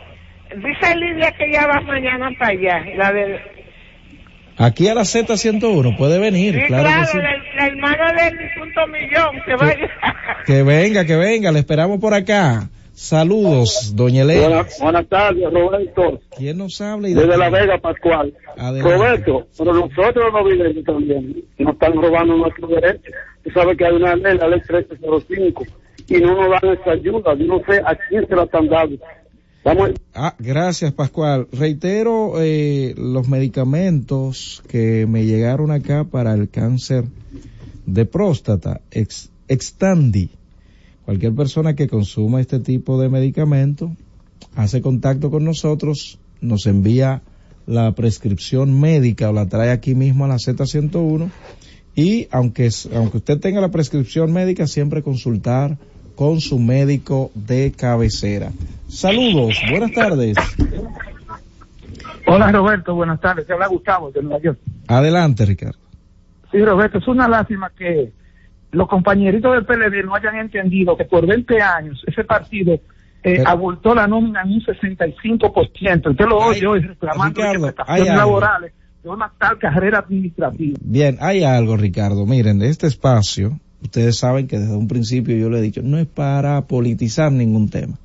Dice 0.57 0.97
Lidia 0.97 1.33
que 1.33 1.53
ya 1.53 1.67
va 1.67 1.81
mañana 1.81 2.31
para 2.39 2.53
allá, 2.53 2.85
la 2.97 3.13
de 3.13 3.39
Aquí 4.57 4.89
a 4.89 4.95
la 4.95 5.03
Z101 5.03 5.97
puede 5.97 6.19
venir, 6.19 6.55
claro. 6.67 6.85
claro 6.85 7.09
que 7.13 7.19
la, 7.57 7.67
hermana 7.67 8.13
de 8.13 8.51
punto 8.57 8.87
millón, 8.87 9.43
que, 9.45 9.55
vaya. 9.57 9.91
Que 10.47 10.63
venga, 10.63 11.05
que 11.05 11.17
venga, 11.17 11.51
le 11.51 11.59
esperamos 11.61 11.99
por 11.99 12.15
acá. 12.15 12.69
Saludos, 12.93 13.97
doña 13.97 14.23
Elena. 14.23 14.65
Buenas, 14.81 15.09
tardes, 15.09 15.53
Roberto. 15.53 16.21
¿Quién 16.37 16.59
nos 16.59 16.81
habla? 16.81 17.09
Y 17.09 17.15
Desde 17.15 17.37
La 17.37 17.51
Vega, 17.51 17.79
Pascual. 17.79 18.33
Roberto, 18.57 19.49
pero 19.59 19.73
nosotros 19.73 20.33
no 20.33 20.45
vivimos 20.45 20.85
también, 20.85 21.45
nos 21.59 21.73
están 21.73 21.95
robando 21.95 22.37
nuestros 22.37 22.71
derechos. 22.71 23.13
Tú 23.43 23.51
sabes 23.51 23.77
que 23.77 23.85
hay 23.85 23.95
una 23.95 24.15
ley, 24.15 24.39
la 24.39 24.47
ley 24.47 24.61
1305, 24.61 25.65
y 26.09 26.15
no 26.19 26.37
nos 26.37 26.61
dan 26.61 26.79
esa 26.79 26.93
ayuda. 26.93 27.35
Yo 27.35 27.47
no 27.47 27.63
sé 27.67 27.83
a 27.85 27.97
quién 28.09 28.29
se 28.29 28.37
la 28.37 28.45
están 28.45 28.69
dando. 28.69 28.97
Ah, 30.13 30.37
gracias 30.39 30.93
Pascual. 30.93 31.49
Reitero 31.51 32.35
eh, 32.43 32.95
los 32.99 33.29
medicamentos 33.29 34.63
que 34.69 35.07
me 35.07 35.25
llegaron 35.25 35.71
acá 35.71 36.05
para 36.05 36.35
el 36.35 36.51
cáncer 36.51 37.07
de 37.87 38.05
próstata, 38.05 38.83
ex, 38.91 39.31
Extandi. 39.49 40.31
Cualquier 41.07 41.35
persona 41.35 41.75
que 41.75 41.89
consuma 41.89 42.41
este 42.41 42.61
tipo 42.61 43.01
de 43.01 43.09
medicamento 43.09 43.97
hace 44.55 44.83
contacto 44.83 45.31
con 45.31 45.45
nosotros, 45.45 46.19
nos 46.41 46.67
envía 46.67 47.23
la 47.67 47.93
prescripción 47.95 48.79
médica 48.79 49.31
o 49.31 49.33
la 49.33 49.47
trae 49.47 49.71
aquí 49.71 49.95
mismo 49.95 50.27
a 50.27 50.29
la 50.29 50.37
Z101 50.37 51.31
y 51.95 52.29
aunque, 52.31 52.69
aunque 52.95 53.19
usted 53.19 53.39
tenga 53.39 53.61
la 53.61 53.71
prescripción 53.71 54.33
médica, 54.33 54.67
siempre 54.67 55.03
consultar 55.03 55.79
con 56.15 56.41
su 56.41 56.59
médico 56.59 57.31
de 57.35 57.73
cabecera. 57.73 58.51
Saludos, 58.89 59.61
buenas 59.71 59.93
tardes. 59.93 60.37
Hola 62.27 62.51
Roberto, 62.53 62.95
buenas 62.95 63.21
tardes. 63.21 63.47
Se 63.47 63.53
habla 63.53 63.67
Gustavo 63.67 64.11
de 64.11 64.23
Nueva 64.23 64.41
York. 64.41 64.59
Adelante, 64.89 65.45
Ricardo. 65.45 65.79
Sí, 66.51 66.65
Roberto, 66.65 66.99
es 66.99 67.09
una 67.09 67.29
lástima 67.29 67.71
que 67.77 68.13
los 68.71 68.89
compañeritos 68.89 69.53
del 69.53 69.65
PLD 69.65 70.05
no 70.05 70.15
hayan 70.15 70.37
entendido 70.37 70.97
que 70.97 71.05
por 71.05 71.27
20 71.27 71.61
años 71.61 72.03
ese 72.07 72.25
partido 72.25 72.79
eh, 73.23 73.43
abultó 73.45 73.95
la 73.95 74.07
nómina 74.07 74.43
en 74.43 74.53
un 74.53 74.61
65%. 74.61 76.11
Usted 76.11 76.27
lo 76.27 76.39
oye 76.39 76.67
hoy 76.67 76.81
reclamando 76.81 77.41
prestaciones 77.41 78.15
laborales 78.15 78.73
de 79.03 79.09
una 79.09 79.33
tal 79.39 79.59
carrera 79.59 79.99
administrativa. 79.99 80.79
Bien, 80.81 81.19
hay 81.21 81.45
algo, 81.45 81.77
Ricardo. 81.77 82.27
Miren, 82.27 82.59
de 82.59 82.69
este 82.69 82.87
espacio 82.87 83.59
ustedes 83.85 84.17
saben 84.17 84.49
que 84.49 84.59
desde 84.59 84.75
un 84.75 84.89
principio 84.89 85.37
yo 85.37 85.51
le 85.51 85.59
he 85.59 85.63
dicho, 85.63 85.83
no 85.83 85.99
es 85.99 86.07
para 86.07 86.67
politizar 86.67 87.31
ningún 87.31 87.69
tema. 87.69 87.99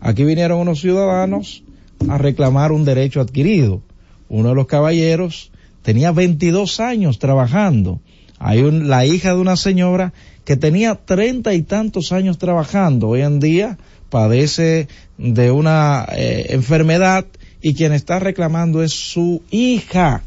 Aquí 0.00 0.24
vinieron 0.24 0.60
unos 0.60 0.80
ciudadanos 0.80 1.62
a 2.08 2.16
reclamar 2.16 2.72
un 2.72 2.84
derecho 2.84 3.20
adquirido. 3.20 3.82
Uno 4.28 4.50
de 4.50 4.54
los 4.54 4.66
caballeros 4.66 5.50
tenía 5.82 6.12
22 6.12 6.80
años 6.80 7.18
trabajando. 7.18 8.00
Hay 8.38 8.62
la 8.70 9.06
hija 9.06 9.34
de 9.34 9.40
una 9.40 9.56
señora 9.56 10.12
que 10.44 10.56
tenía 10.56 10.94
treinta 10.94 11.54
y 11.54 11.62
tantos 11.62 12.12
años 12.12 12.38
trabajando. 12.38 13.08
Hoy 13.08 13.22
en 13.22 13.40
día 13.40 13.78
padece 14.10 14.88
de 15.18 15.50
una 15.50 16.06
eh, 16.12 16.46
enfermedad 16.50 17.26
y 17.60 17.74
quien 17.74 17.92
está 17.92 18.18
reclamando 18.20 18.82
es 18.82 18.92
su 18.92 19.42
hija. 19.50 20.22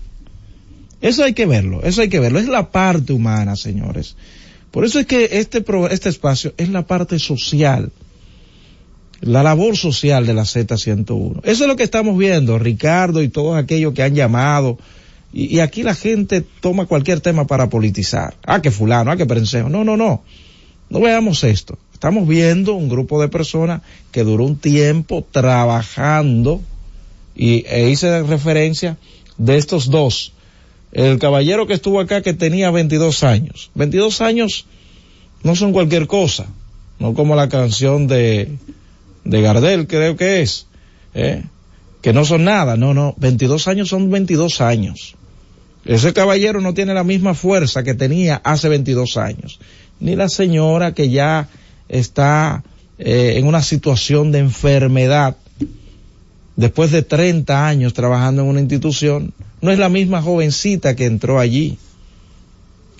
Eso 1.01 1.23
hay 1.23 1.33
que 1.33 1.45
verlo, 1.45 1.83
eso 1.83 2.01
hay 2.01 2.09
que 2.09 2.19
verlo. 2.19 2.39
Es 2.39 2.47
la 2.47 2.71
parte 2.71 3.13
humana, 3.13 3.55
señores. 3.55 4.17
Por 4.71 4.85
eso 4.85 4.99
es 4.99 5.07
que 5.07 5.29
este, 5.39 5.63
este 5.91 6.09
espacio 6.09 6.53
es 6.57 6.69
la 6.69 6.85
parte 6.85 7.17
social, 7.17 7.91
la 9.21 9.43
labor 9.43 9.75
social 9.75 10.25
de 10.25 10.33
la 10.33 10.43
Z101. 10.43 11.41
Eso 11.43 11.63
es 11.63 11.67
lo 11.67 11.75
que 11.75 11.83
estamos 11.83 12.17
viendo, 12.17 12.59
Ricardo 12.59 13.21
y 13.23 13.29
todos 13.29 13.57
aquellos 13.57 13.93
que 13.93 14.03
han 14.03 14.15
llamado. 14.15 14.77
Y, 15.31 15.59
aquí 15.59 15.83
la 15.83 15.93
gente 15.93 16.43
toma 16.61 16.85
cualquier 16.85 17.21
tema 17.21 17.45
para 17.45 17.69
politizar. 17.69 18.35
Ah, 18.43 18.61
que 18.61 18.71
fulano, 18.71 19.11
ah, 19.11 19.17
que 19.17 19.25
prensejo. 19.25 19.69
No, 19.69 19.83
no, 19.83 19.95
no. 19.95 20.23
No 20.89 20.99
veamos 21.01 21.43
esto. 21.43 21.77
Estamos 21.93 22.27
viendo 22.27 22.73
un 22.73 22.89
grupo 22.89 23.21
de 23.21 23.27
personas 23.27 23.81
que 24.11 24.23
duró 24.23 24.45
un 24.45 24.57
tiempo 24.57 25.25
trabajando 25.29 26.61
y 27.35 27.65
e 27.67 27.89
hice 27.89 28.23
referencia 28.23 28.97
de 29.37 29.57
estos 29.57 29.89
dos 29.89 30.33
el 30.91 31.19
caballero 31.19 31.67
que 31.67 31.73
estuvo 31.73 31.99
acá 31.99 32.21
que 32.21 32.33
tenía 32.33 32.71
22 32.71 33.23
años. 33.23 33.71
22 33.75 34.21
años 34.21 34.65
no 35.43 35.55
son 35.55 35.71
cualquier 35.71 36.07
cosa, 36.07 36.47
no 36.99 37.13
como 37.13 37.35
la 37.35 37.49
canción 37.49 38.07
de, 38.07 38.57
de 39.23 39.41
Gardel, 39.41 39.87
creo 39.87 40.15
que 40.15 40.41
es, 40.41 40.67
¿eh? 41.13 41.43
que 42.01 42.13
no 42.13 42.25
son 42.25 42.43
nada, 42.43 42.77
no, 42.77 42.93
no, 42.93 43.13
22 43.17 43.67
años 43.67 43.89
son 43.89 44.09
22 44.09 44.61
años. 44.61 45.15
Ese 45.85 46.13
caballero 46.13 46.61
no 46.61 46.73
tiene 46.73 46.93
la 46.93 47.03
misma 47.03 47.33
fuerza 47.33 47.83
que 47.83 47.93
tenía 47.93 48.41
hace 48.43 48.69
22 48.69 49.17
años, 49.17 49.59
ni 49.99 50.15
la 50.15 50.29
señora 50.29 50.93
que 50.93 51.09
ya 51.09 51.47
está 51.87 52.63
eh, 52.97 53.35
en 53.37 53.47
una 53.47 53.61
situación 53.61 54.31
de 54.31 54.39
enfermedad 54.39 55.37
después 56.55 56.91
de 56.91 57.01
30 57.01 57.67
años 57.67 57.93
trabajando 57.93 58.41
en 58.41 58.49
una 58.49 58.59
institución 58.59 59.33
no 59.61 59.71
es 59.71 59.79
la 59.79 59.89
misma 59.89 60.21
jovencita 60.21 60.95
que 60.95 61.05
entró 61.05 61.39
allí. 61.39 61.77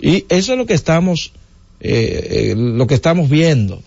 Y 0.01 0.25
eso 0.29 0.53
es 0.53 0.57
lo 0.57 0.65
que 0.65 0.73
estamos, 0.73 1.33
eh, 1.79 2.51
eh, 2.51 2.55
lo 2.55 2.87
que 2.87 2.95
estamos 2.95 3.29
viendo. 3.29 3.81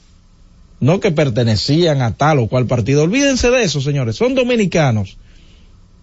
No 0.81 1.01
que 1.01 1.12
pertenecían 1.12 2.03
a 2.03 2.15
tal 2.16 2.39
o 2.40 2.49
cual 2.49 2.66
partido. 2.66 3.05
Olvídense 3.05 3.51
de 3.51 3.62
eso, 3.62 3.81
señores. 3.81 4.16
Son 4.16 4.35
dominicanos 4.35 5.16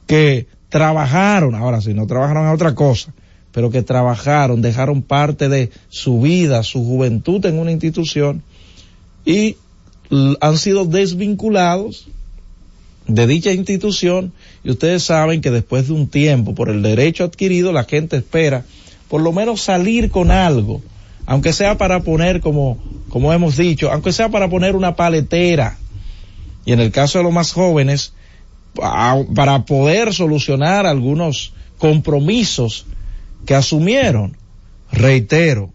que 0.08 0.48
trabajaron, 0.70 1.56
ahora 1.56 1.82
sí, 1.82 1.94
no 1.94 2.08
trabajaron 2.08 2.48
a 2.48 2.54
otra 2.54 2.76
cosa, 2.76 3.14
pero 3.52 3.70
que 3.70 3.82
trabajaron, 3.82 4.62
dejaron 4.62 5.02
parte 5.02 5.50
de 5.50 5.72
su 5.90 6.22
vida, 6.22 6.64
su 6.64 6.84
juventud 6.84 7.46
en 7.46 7.60
una 7.60 7.72
institución 7.72 8.44
y 9.26 9.58
han 10.40 10.58
sido 10.58 10.86
desvinculados 10.86 12.08
de 13.10 13.28
dicha 13.28 13.52
institución 13.52 14.34
y 14.64 14.72
ustedes 14.72 15.04
saben 15.04 15.42
que 15.42 15.52
después 15.52 15.88
de 15.88 15.94
un 15.94 16.08
tiempo, 16.08 16.56
por 16.56 16.70
el 16.70 16.82
derecho 16.82 17.24
adquirido, 17.24 17.72
la 17.72 17.84
gente 17.84 18.18
espera 18.18 18.66
por 19.10 19.22
lo 19.22 19.32
menos 19.34 19.62
salir 19.62 20.12
con 20.12 20.30
algo, 20.30 20.82
aunque 21.26 21.52
sea 21.52 21.78
para 21.78 22.02
poner, 22.02 22.42
como, 22.42 22.78
como 23.10 23.34
hemos 23.34 23.58
dicho, 23.58 23.92
aunque 23.92 24.14
sea 24.14 24.30
para 24.30 24.50
poner 24.50 24.76
una 24.76 24.96
paletera. 24.96 25.78
Y 26.66 26.74
en 26.74 26.80
el 26.80 26.92
caso 26.92 27.18
de 27.18 27.24
los 27.24 27.34
más 27.34 27.52
jóvenes, 27.52 28.14
para 28.74 29.66
poder 29.66 30.14
solucionar 30.14 30.86
algunos 30.86 31.54
compromisos 31.80 32.86
que 33.46 33.56
asumieron. 33.56 34.38
Reitero, 34.92 35.74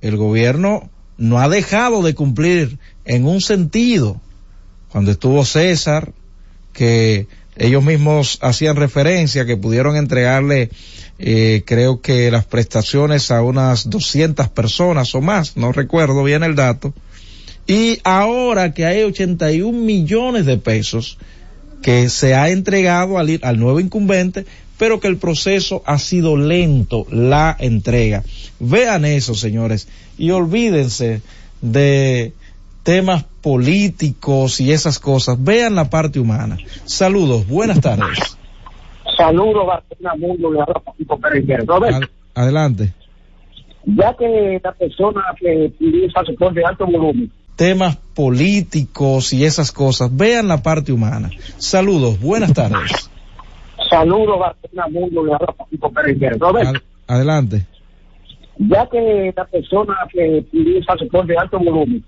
el 0.00 0.16
gobierno 0.16 0.88
no 1.16 1.40
ha 1.40 1.48
dejado 1.48 2.02
de 2.02 2.14
cumplir 2.14 2.78
en 3.04 3.26
un 3.26 3.40
sentido. 3.40 4.20
Cuando 4.90 5.10
estuvo 5.10 5.44
César, 5.44 6.12
que 6.78 7.26
ellos 7.56 7.82
mismos 7.82 8.38
hacían 8.40 8.76
referencia 8.76 9.44
que 9.44 9.56
pudieron 9.56 9.96
entregarle, 9.96 10.70
eh, 11.18 11.64
creo 11.66 12.00
que 12.00 12.30
las 12.30 12.44
prestaciones 12.44 13.32
a 13.32 13.42
unas 13.42 13.90
200 13.90 14.48
personas 14.50 15.12
o 15.16 15.20
más, 15.20 15.56
no 15.56 15.72
recuerdo 15.72 16.22
bien 16.22 16.44
el 16.44 16.54
dato. 16.54 16.94
Y 17.66 17.98
ahora 18.04 18.74
que 18.74 18.86
hay 18.86 19.02
81 19.02 19.76
millones 19.76 20.46
de 20.46 20.56
pesos 20.56 21.18
que 21.82 22.08
se 22.10 22.36
ha 22.36 22.48
entregado 22.48 23.18
al, 23.18 23.40
al 23.42 23.58
nuevo 23.58 23.80
incumbente, 23.80 24.46
pero 24.78 25.00
que 25.00 25.08
el 25.08 25.16
proceso 25.16 25.82
ha 25.84 25.98
sido 25.98 26.36
lento, 26.36 27.08
la 27.10 27.56
entrega. 27.58 28.22
Vean 28.60 29.04
eso, 29.04 29.34
señores, 29.34 29.88
y 30.16 30.30
olvídense 30.30 31.22
de 31.60 32.34
temas 32.88 33.22
políticos 33.42 34.62
y 34.62 34.72
esas 34.72 34.98
cosas. 34.98 35.36
Vean 35.44 35.74
la 35.74 35.90
parte 35.90 36.18
humana. 36.18 36.56
Saludos, 36.86 37.46
buenas 37.46 37.82
tardes. 37.82 38.38
Saludos, 39.14 39.66
Mundo, 40.16 40.50
adelante. 42.34 42.94
Ya 43.84 44.16
que 44.16 44.58
la 44.64 44.72
persona 44.72 45.20
que 45.38 45.66
utiliza 45.66 46.24
sector 46.24 46.54
de 46.54 46.64
alto 46.64 46.86
volumen. 46.86 47.30
Temas 47.56 47.96
políticos 48.14 49.34
y 49.34 49.44
esas 49.44 49.70
cosas. 49.70 50.08
Vean 50.16 50.48
la 50.48 50.62
parte 50.62 50.90
humana. 50.90 51.28
Saludos, 51.58 52.18
buenas 52.18 52.54
tardes. 52.54 53.10
Saludos, 53.90 54.38
Mundo, 54.90 55.38
adelante. 57.06 57.66
Ya 58.56 58.88
que 58.88 59.34
la 59.36 59.44
persona 59.44 59.94
que 60.10 60.38
utiliza 60.38 60.96
sector 60.96 61.26
de 61.26 61.36
alto 61.36 61.58
volumen 61.58 62.02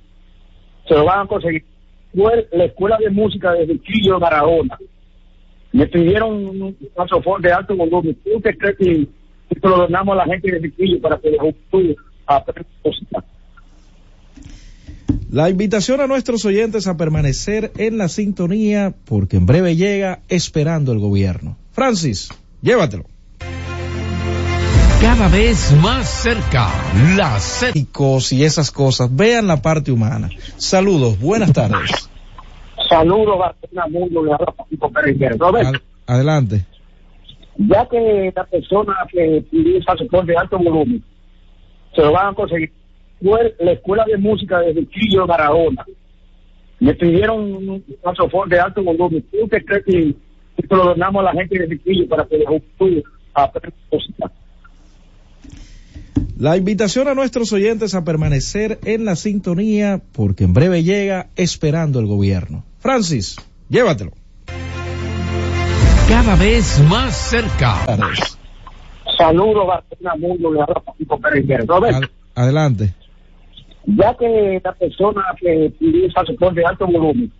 se 0.91 0.97
lo 0.97 1.05
van 1.05 1.21
a 1.21 1.27
conseguir. 1.29 1.65
Fue 2.13 2.49
la 2.53 2.65
escuela 2.65 2.99
de 2.99 3.11
música 3.11 3.53
de 3.53 3.65
Riquillo 3.65 4.19
Barahona. 4.19 4.77
Me 5.73 5.87
pidieron 5.87 6.33
un 6.61 6.77
soporte 7.09 7.47
de 7.47 7.55
alto 7.55 7.77
volumen. 7.77 8.19
¿Usted 8.35 8.59
cree 8.59 8.75
que, 8.75 9.07
que 9.49 9.69
lo 9.69 9.77
donamos 9.79 10.15
a 10.15 10.27
la 10.27 10.33
gente 10.33 10.51
de 10.51 10.59
Riquillo 10.59 11.01
para 11.01 11.17
que 11.19 11.31
los 11.31 11.55
a 12.27 12.45
música? 12.85 13.25
La 15.31 15.49
invitación 15.49 16.01
a 16.01 16.09
nuestros 16.09 16.45
oyentes 16.45 16.89
a 16.89 16.97
permanecer 16.97 17.71
en 17.79 17.97
la 17.97 18.09
sintonía 18.09 18.93
porque 19.05 19.37
en 19.37 19.47
breve 19.47 19.77
llega 19.77 20.23
esperando 20.29 20.91
el 20.91 20.99
gobierno. 20.99 21.57
Francis, 21.71 22.31
llévatelo 22.63 23.05
cada 25.01 25.29
vez 25.29 25.75
más 25.83 26.09
cerca. 26.09 26.69
La 27.17 27.39
y 28.33 28.45
esas 28.45 28.71
cosas. 28.71 29.15
Vean 29.15 29.47
la 29.47 29.63
parte 29.63 29.91
humana. 29.91 30.29
Saludos, 30.57 31.19
buenas 31.19 31.53
tardes. 31.53 32.11
Saludos, 32.89 33.39
Mundo, 33.91 34.23
Ad 34.35 35.75
adelante. 36.07 36.67
Ya 37.57 37.87
que 37.89 38.33
la 38.35 38.45
persona 38.45 38.95
que 39.11 39.39
utiliza 39.39 39.97
sector 39.97 40.25
de 40.27 40.37
alto 40.37 40.59
volumen 40.59 41.03
se 41.95 42.03
lo 42.03 42.13
van 42.13 42.29
a 42.29 42.35
conseguir. 42.35 42.73
Fue 43.23 43.55
la 43.61 43.73
escuela 43.73 44.05
de 44.07 44.17
música 44.17 44.59
de 44.61 44.73
Riquillo 44.73 45.27
Barahona. 45.27 45.85
Me 46.79 46.95
pidieron 46.95 47.41
un 47.41 47.85
soporte 48.17 48.55
de 48.55 48.61
alto 48.61 48.83
volumen. 48.83 49.25
¿Usted 49.43 49.65
cree 49.65 49.83
que, 49.85 50.15
que 50.57 50.75
lo 50.75 50.85
donamos 50.85 51.21
a 51.21 51.25
la 51.25 51.33
gente 51.33 51.59
de 51.59 51.67
Riquillo 51.67 52.09
para 52.09 52.27
que 52.27 52.39
los 52.39 52.63
a 53.35 53.51
música? 53.93 54.33
La 56.41 56.57
invitación 56.57 57.07
a 57.07 57.15
nuestros 57.15 57.53
oyentes 57.53 57.95
a 57.95 58.03
permanecer 58.03 58.79
en 58.87 59.05
la 59.05 59.15
sintonía 59.15 60.01
porque 60.15 60.45
en 60.45 60.55
breve 60.55 60.83
llega 60.83 61.27
esperando 61.37 62.01
el 62.01 62.07
gobierno. 62.07 62.65
Francis, 62.79 63.37
llévatelo. 63.69 64.13
Cada 66.09 66.37
vez 66.37 66.83
más 66.89 67.15
cerca. 67.15 67.85
Saludos, 69.19 69.67
Mundo, 70.19 70.67
adelante. 72.35 72.95
Ya 73.85 74.17
que 74.17 74.63
la 74.65 74.73
persona 74.73 75.23
que 75.39 75.67
utiliza 75.67 76.25
sector 76.25 76.55
de 76.55 76.65
alto 76.65 76.87
volumen 76.87 77.31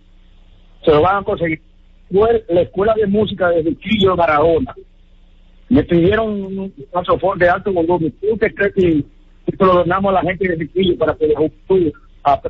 se 0.85 0.91
lo 0.91 1.01
van 1.01 1.23
a 1.23 1.23
conseguir. 1.23 1.59
Fue 2.13 2.45
la 2.49 2.61
escuela 2.61 2.93
de 2.93 3.07
música 3.07 3.49
de 3.49 3.63
Riquillo 3.63 4.15
Barahona 4.15 4.75
me 5.71 5.83
pidieron 5.83 6.29
un 6.29 6.73
soporte 7.05 7.45
de 7.45 7.49
alto 7.49 7.71
volumen. 7.71 8.13
¿Usted 8.29 8.53
cree 8.53 8.73
que, 8.73 9.05
que 9.45 9.65
lo 9.65 9.75
donamos 9.75 10.09
a 10.09 10.21
la 10.21 10.21
gente 10.21 10.49
de 10.49 10.55
Riquillo 10.55 10.97
para 10.97 11.15
que 11.15 11.27
los 11.27 11.49
a 12.23 12.41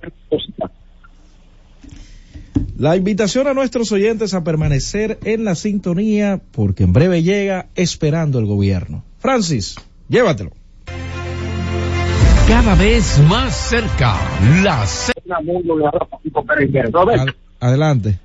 la 2.77 2.95
invitación 2.95 3.47
a 3.47 3.53
nuestros 3.53 3.91
oyentes 3.91 4.33
a 4.33 4.43
permanecer 4.43 5.19
en 5.23 5.45
la 5.45 5.53
sintonía 5.53 6.41
porque 6.51 6.83
en 6.83 6.93
breve 6.93 7.21
llega 7.21 7.67
esperando 7.75 8.39
el 8.39 8.47
gobierno. 8.47 9.03
Francis, 9.19 9.75
llévatelo. 10.09 10.49
Cada 12.47 12.73
vez 12.73 13.19
más 13.29 13.55
cerca, 13.55 14.15
la 14.63 14.83
Adelante. 17.59 18.19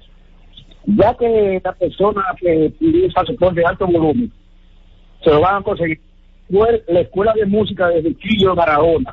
Ya 0.86 1.14
que 1.18 1.60
la 1.62 1.72
persona 1.74 2.22
que 2.40 2.72
utiliza 2.74 3.24
soporte 3.26 3.60
de 3.60 3.66
alto 3.66 3.86
volumen 3.86 4.32
se 5.22 5.30
lo 5.30 5.40
van 5.40 5.56
a 5.56 5.62
conseguir. 5.62 6.00
Fue 6.50 6.84
la 6.88 7.00
escuela 7.00 7.32
de 7.34 7.46
música 7.46 7.88
de 7.88 8.00
Riquillo 8.00 8.54
Barahona. 8.54 9.12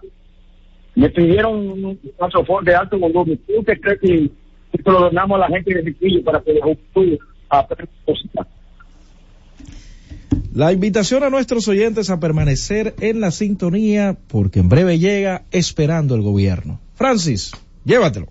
Me 0.95 1.09
pidieron 1.09 1.83
un 1.83 1.99
soporte 2.31 2.69
de 2.69 2.75
alto 2.75 2.99
volumen. 2.99 3.39
¿Usted 3.57 3.81
cree 3.81 3.97
que, 3.99 4.29
que 4.71 4.91
lo 4.91 4.99
donamos 4.99 5.37
a 5.37 5.47
la 5.47 5.47
gente 5.47 5.73
de 5.73 5.81
Riquillo 5.81 6.23
para 6.23 6.41
que 6.41 6.53
los 6.53 6.77
a 7.49 7.67
música? 8.07 8.47
La 10.53 10.71
invitación 10.71 11.23
a 11.23 11.31
nuestros 11.31 11.67
oyentes 11.67 12.11
a 12.11 12.19
permanecer 12.19 12.93
en 12.99 13.21
la 13.21 13.31
sintonía 13.31 14.15
porque 14.27 14.59
en 14.59 14.69
breve 14.69 14.99
llega 14.99 15.43
esperando 15.51 16.13
el 16.13 16.21
gobierno. 16.21 16.79
Francis, 16.93 17.53
llévatelo. 17.85 18.27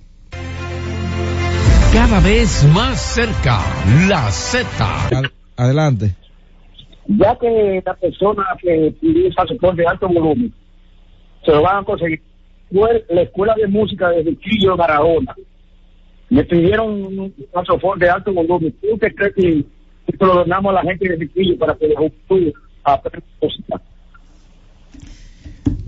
Cada 1.93 2.21
vez 2.21 2.65
más 2.73 3.01
cerca, 3.01 3.61
la 4.09 4.31
Z. 4.31 5.21
adelante 5.57 6.22
ya 7.07 7.37
que 7.39 7.83
la 7.85 7.95
persona 7.95 8.45
que 8.61 8.89
utiliza 8.89 9.47
soporte 9.47 9.83
de 9.83 9.89
alto 9.89 10.09
volumen 10.09 10.53
se 11.45 11.51
lo 11.51 11.63
van 11.63 11.79
a 11.79 11.85
conseguir. 11.85 12.23
Fue 12.73 13.05
la 13.11 13.23
escuela 13.23 13.55
de 13.55 13.67
música 13.67 14.09
de 14.11 14.23
Riquillo 14.23 14.77
Barahona. 14.77 15.35
Me 16.31 16.45
pidieron 16.45 17.19
un 17.19 17.35
soporte 17.67 18.07
de 18.07 18.11
alto 18.11 18.33
volumen. 18.33 18.75
¿Usted 18.91 19.15
cree 19.15 19.33
que, 19.35 19.65
que 20.07 20.25
lo 20.25 20.35
donamos 20.35 20.71
a 20.71 20.83
la 20.83 20.83
gente 20.83 21.09
de 21.09 21.17
Riquillo 21.17 21.59
para 21.59 21.75
que 21.75 21.89
los 21.89 22.55
a 22.85 23.01
música? 23.41 23.83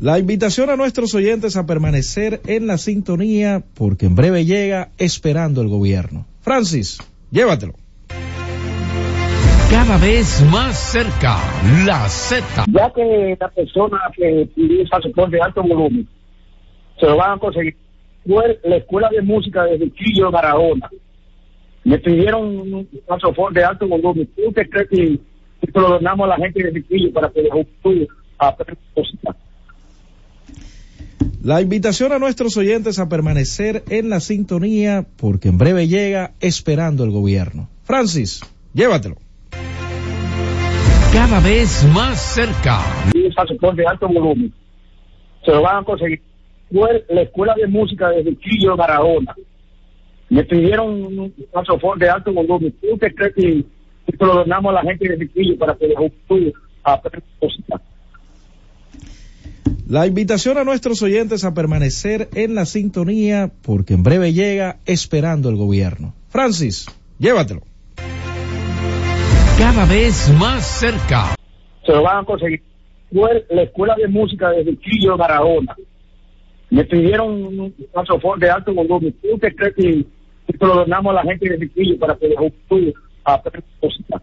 La 0.01 0.19
invitación 0.19 0.69
a 0.69 0.77
nuestros 0.77 1.15
oyentes 1.15 1.57
a 1.57 1.65
permanecer 1.65 2.43
en 2.47 2.67
la 2.67 2.77
sintonía 2.77 3.63
porque 3.75 4.07
en 4.07 4.17
breve 4.17 4.45
llega 4.45 4.91
esperando 4.99 5.63
el 5.63 5.69
gobierno. 5.69 6.27
Francis, 6.43 6.99
llévatelo 7.31 7.75
cada 9.75 9.99
vez 9.99 10.41
más 10.53 10.79
cerca. 10.93 11.37
La 11.85 12.09
Z. 12.09 12.65
Ya 12.69 12.93
que 12.93 13.37
la 13.41 13.49
persona 13.49 13.99
que 14.17 14.43
utiliza 14.43 15.01
soporte 15.03 15.35
de 15.35 15.43
alto 15.43 15.65
volumen 15.65 16.09
se 17.01 17.07
lo 17.07 17.17
van 17.17 17.33
a 17.33 17.39
conseguir. 17.39 17.77
Fue 18.25 18.61
la 18.63 18.77
escuela 18.77 19.09
de 19.11 19.21
música 19.21 19.65
de 19.65 19.79
Riquillo 19.79 20.31
Barahona. 20.31 20.89
Me 21.83 21.99
pidieron 21.99 22.45
un 22.73 22.89
soporte 23.21 23.59
de 23.59 23.65
alto 23.65 23.89
volumen. 23.89 24.31
¿Usted 24.47 24.71
cree 24.71 24.87
que, 24.87 24.97
y 24.97 25.21
se 25.61 25.81
lo 25.81 25.89
donamos 25.89 26.27
a 26.27 26.29
la 26.29 26.37
gente 26.37 26.63
de 26.63 26.71
Riquillo 26.71 27.13
para 27.13 27.29
que 27.31 27.43
los 27.43 27.59
estudios 27.67 28.09
aprendan 28.39 28.77
La 31.43 31.61
invitación 31.61 32.13
a 32.13 32.21
nuestros 32.21 32.57
oyentes 32.57 33.01
a 33.01 33.09
permanecer 33.09 33.83
en 33.91 34.09
la 34.09 34.21
sintonía 34.21 35.05
porque 35.17 35.49
en 35.49 35.59
breve 35.59 35.89
llega 35.89 36.31
esperando 36.39 37.03
el 37.03 37.11
gobierno. 37.11 37.69
Francis, 37.83 38.41
llévatelo. 38.73 39.24
Cada 41.15 41.39
vez 41.39 41.89
más 41.95 42.21
cerca. 42.35 42.81
Un 43.15 43.33
saxofón 43.33 43.77
de 43.77 43.87
alto 43.87 44.09
volumen. 44.09 44.53
Se 45.45 45.53
lo 45.53 45.63
van 45.63 45.77
a 45.77 45.85
conseguir. 45.85 46.21
La 47.09 47.23
escuela 47.23 47.55
de 47.55 47.69
música 47.69 48.09
de 48.09 48.23
Riquillo 48.23 48.77
Barahona. 48.77 49.33
Me 50.29 50.43
pidieron 50.43 50.91
un 51.17 51.33
saxofón 51.53 52.01
de 52.01 52.11
alto 52.11 52.33
volumen. 52.33 52.75
¿Usted 52.93 53.15
cree 53.15 53.33
que 53.33 53.65
se 54.11 54.27
lo 54.27 54.35
donamos 54.35 54.71
a 54.71 54.83
la 54.83 54.83
gente 54.83 55.09
de 55.09 55.15
Riquillo 55.15 55.57
para 55.57 55.77
que 55.77 55.87
los 55.87 56.03
estudios 56.03 56.55
aprendan 56.83 57.31
música? 57.41 57.81
La 59.87 60.09
invitación 60.09 60.59
a 60.59 60.65
nuestros 60.65 61.01
oyentes 61.03 61.45
a 61.45 61.55
permanecer 61.55 62.29
en 62.35 62.57
la 62.57 62.67
sintonía 62.67 63.53
porque 63.63 63.95
en 63.95 64.03
breve 64.03 64.33
llega 64.33 64.79
esperando 64.85 65.49
el 65.49 65.55
gobierno. 65.55 66.13
Francis, 66.31 66.87
llévatelo. 67.21 67.63
Cada 69.59 69.87
vez 69.87 70.33
más 70.39 70.67
cerca. 70.67 71.37
Se 71.87 71.93
lo 71.93 72.03
van 72.03 72.19
a 72.19 72.25
conseguir. 72.25 72.63
La 73.51 73.63
escuela 73.63 73.95
de 73.97 74.09
música 74.09 74.51
de 74.51 74.65
Riquillo 74.65 75.17
Barahona. 75.17 75.77
Me 76.71 76.85
pidieron 76.85 77.31
un 77.31 77.75
saxofón 77.95 78.41
de 78.41 78.51
alto 78.51 78.75
volumen. 78.75 79.15
¿Usted 79.33 79.55
cree 79.55 79.75
que 79.75 80.05
lo 80.61 80.75
donamos 80.75 81.13
a 81.13 81.23
la 81.23 81.23
gente 81.23 81.49
de 81.49 81.57
Riquillo 81.57 81.99
para 81.99 82.17
que 82.17 82.29
los 82.29 82.47
estudios 82.47 82.95
aprendan 83.23 83.71
música? 83.81 84.23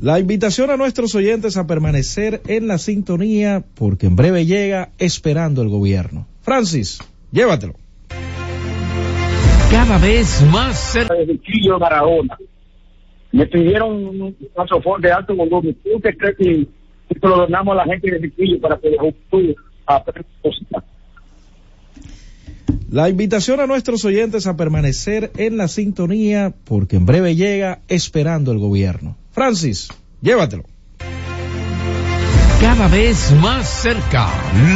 La 0.00 0.20
invitación 0.20 0.70
a 0.70 0.76
nuestros 0.76 1.14
oyentes 1.16 1.56
a 1.56 1.66
permanecer 1.66 2.42
en 2.46 2.68
la 2.68 2.78
sintonía 2.78 3.64
porque 3.74 4.06
en 4.06 4.14
breve 4.14 4.46
llega 4.46 4.90
esperando 4.98 5.62
el 5.62 5.68
gobierno. 5.68 6.28
Francis, 6.42 7.00
llévatelo. 7.32 7.74
Cada 9.70 9.98
vez 9.98 10.42
más 10.52 10.78
cerca. 10.78 11.14
De 11.14 11.40
Chillo 11.40 11.78
Barahona. 11.80 12.36
Me 13.36 13.46
pidieron 13.46 13.92
un 13.92 14.34
saxofón 14.56 15.02
de 15.02 15.12
alto 15.12 15.36
volumen. 15.36 15.76
¿Usted 15.94 16.16
cree 16.16 16.34
que 16.36 16.66
se 17.20 17.28
lo 17.28 17.36
donamos 17.36 17.74
a 17.74 17.84
la 17.84 17.84
gente 17.84 18.10
de 18.10 18.16
Riquillo 18.16 18.58
para 18.62 18.78
que 18.78 18.88
los 18.88 19.08
estudios 19.08 19.56
aprendan 19.84 20.32
música? 20.42 20.82
La 22.90 23.10
invitación 23.10 23.60
a 23.60 23.66
nuestros 23.66 24.06
oyentes 24.06 24.46
a 24.46 24.56
permanecer 24.56 25.32
en 25.36 25.58
la 25.58 25.68
sintonía 25.68 26.54
porque 26.64 26.96
en 26.96 27.04
breve 27.04 27.34
llega 27.34 27.80
esperando 27.88 28.52
el 28.52 28.58
gobierno. 28.58 29.18
Francis, 29.32 29.90
llévatelo. 30.22 30.64
Cada 32.58 32.88
vez 32.88 33.36
más 33.42 33.68
cerca, 33.68 34.28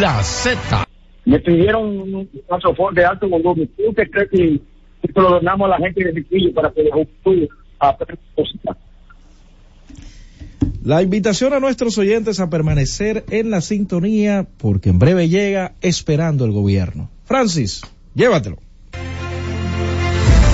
la 0.03 0.23
Z. 0.23 0.87
Me 1.25 1.39
pidieron 1.39 2.15
un 2.15 2.29
saxofón 2.47 2.95
de 2.95 3.07
alto 3.07 3.27
volumen. 3.27 3.71
¿Usted 3.89 4.11
cree 4.11 4.29
que 4.29 4.61
se 5.07 5.19
lo 5.19 5.31
donamos 5.31 5.67
a 5.67 5.79
la 5.79 5.79
gente 5.79 6.05
de 6.05 6.11
Riquillo 6.11 6.53
para 6.53 6.71
que 6.73 6.83
los 6.83 6.99
estudios 6.99 7.49
La 10.83 11.03
invitación 11.03 11.53
a 11.53 11.61
nuestros 11.61 11.99
oyentes 11.99 12.41
a 12.41 12.49
permanecer 12.49 13.25
en 13.31 13.51
la 13.51 13.61
sintonía 13.61 14.47
porque 14.59 14.89
en 14.91 14.99
breve 14.99 15.29
llega 15.29 15.73
esperando 15.83 16.45
el 16.45 16.53
gobierno. 16.53 17.11
Francis, 17.25 17.83
llévatelo. 18.15 18.59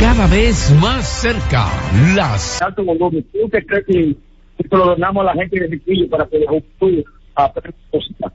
Cada 0.01 0.27
vez 0.27 0.73
más 0.81 1.09
cerca, 1.09 1.69
las... 2.15 2.61
Alto 2.61 2.85
volumen. 2.85 3.25
¿Usted 3.43 3.65
cree 3.67 3.85
que 3.85 4.17
se 4.69 4.77
lo 4.77 4.87
donamos 4.87 5.23
a 5.23 5.35
la 5.35 5.35
gente 5.35 5.61
de 5.61 5.69
Riquillo 5.69 6.11
para 6.11 6.27
que 6.27 6.45
aprendan 7.35 7.81
música? 7.93 8.33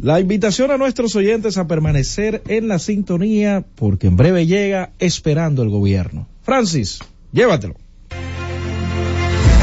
La 0.00 0.20
invitación 0.20 0.70
a 0.70 0.78
nuestros 0.78 1.16
oyentes 1.16 1.58
a 1.58 1.66
permanecer 1.66 2.42
en 2.46 2.68
la 2.68 2.78
sintonía 2.78 3.64
porque 3.74 4.06
en 4.06 4.16
breve 4.16 4.46
llega 4.46 4.90
esperando 5.00 5.62
el 5.62 5.70
gobierno. 5.70 6.28
Francis, 6.48 6.98
llévatelo. 7.30 7.74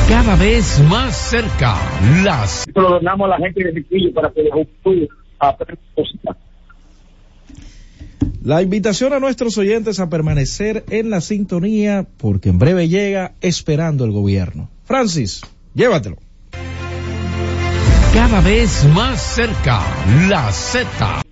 Cada 0.08 0.36
vez 0.36 0.80
más 0.88 1.18
cerca, 1.18 1.78
las... 2.24 2.66
Se 2.72 2.80
lo 2.80 2.90
donamos 2.92 3.26
a 3.26 3.30
la 3.30 3.38
gente 3.40 3.64
de 3.64 3.72
Riquillo 3.72 4.14
para 4.14 4.32
que 4.32 4.44
los 4.44 4.60
estudios 4.60 5.10
aprendan 5.40 5.84
música. 5.98 6.38
La 8.44 8.62
invitación 8.62 9.14
a 9.14 9.20
nuestros 9.20 9.58
oyentes 9.58 10.00
a 10.00 10.12
permanecer 10.12 10.84
en 10.92 11.10
la 11.10 11.22
sintonía 11.22 12.06
porque 12.18 12.50
en 12.50 12.60
breve 12.60 12.88
llega 12.88 13.34
esperando 13.42 14.06
el 14.06 14.12
gobierno. 14.12 14.70
Francis, 14.84 15.42
llévatelo. 15.74 16.18
Cada 18.14 18.42
vez 18.42 18.86
más 18.94 19.20
cerca, 19.20 19.82
la 20.30 20.52
Z. 20.52 21.24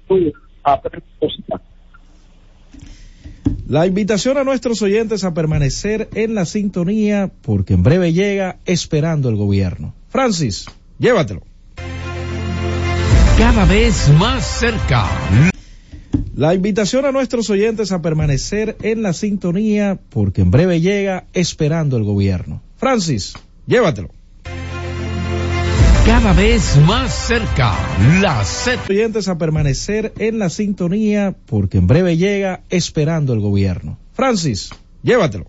La 3.67 3.87
invitación 3.87 4.37
a 4.37 4.43
nuestros 4.43 4.81
oyentes 4.81 5.23
a 5.23 5.33
permanecer 5.33 6.09
en 6.15 6.35
la 6.35 6.45
sintonía 6.45 7.31
porque 7.41 7.73
en 7.73 7.83
breve 7.83 8.13
llega 8.13 8.57
esperando 8.65 9.29
el 9.29 9.35
gobierno. 9.35 9.93
Francis, 10.09 10.65
llévatelo. 10.99 11.41
Cada 13.37 13.65
vez 13.65 14.09
más 14.19 14.45
cerca, 14.45 15.07
la 16.35 16.53
invitación 16.53 17.05
a 17.05 17.11
nuestros 17.11 17.49
oyentes 17.49 17.91
a 17.91 18.01
permanecer 18.01 18.77
en 18.81 19.01
la 19.01 19.13
sintonía 19.13 19.99
porque 20.09 20.41
en 20.41 20.51
breve 20.51 20.81
llega 20.81 21.25
esperando 21.33 21.97
el 21.97 22.03
gobierno. 22.03 22.61
Francis, 22.77 23.33
llévatelo. 23.65 24.09
Cada 26.05 26.33
vez 26.33 26.77
más 26.85 27.13
cerca, 27.13 27.73
la 28.19 28.43
Z. 28.43 28.83
Oyentes 28.89 29.29
a 29.29 29.37
permanecer 29.37 30.13
en 30.19 30.37
la 30.37 30.49
sintonía 30.49 31.33
porque 31.45 31.77
en 31.77 31.87
breve 31.87 32.17
llega 32.17 32.59
esperando 32.69 33.31
el 33.31 33.39
gobierno. 33.39 33.97
Francis, 34.11 34.71
llévatelo. 35.01 35.45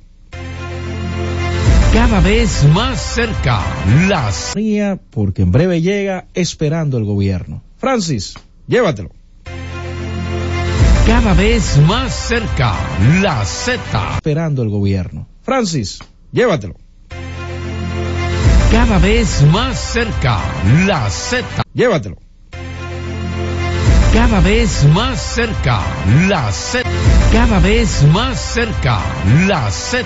Cada 1.93 2.21
vez 2.21 2.65
más 2.73 3.01
cerca, 3.01 3.63
la 4.09 4.31
Z. 4.31 5.01
Porque 5.11 5.43
en 5.43 5.51
breve 5.51 5.83
llega 5.83 6.27
esperando 6.35 6.99
el 6.99 7.05
gobierno. 7.05 7.65
Francis, 7.77 8.35
llévatelo. 8.69 9.11
Cada 11.05 11.35
vez 11.35 11.79
más 11.79 12.15
cerca, 12.15 12.75
la 13.21 13.45
Z. 13.45 13.81
Esperando 14.17 14.63
el 14.63 14.69
gobierno. 14.69 15.27
Francis, 15.43 15.99
llévatelo. 16.31 16.77
Cada 18.75 18.99
vez 18.99 19.41
más 19.53 19.79
cerca, 19.79 20.41
la 20.85 21.09
Z. 21.09 21.63
Llévatelo. 21.75 22.17
Cada 24.13 24.41
vez 24.41 24.85
más 24.93 25.23
cerca, 25.23 25.79
la 26.29 26.51
Z. 26.51 26.83
Cada 27.33 27.61
vez 27.61 28.03
más 28.13 28.37
cerca, 28.37 28.99
la 29.47 29.71
Z. 29.71 30.05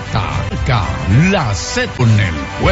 La 1.31 1.55
Z. 1.55 1.89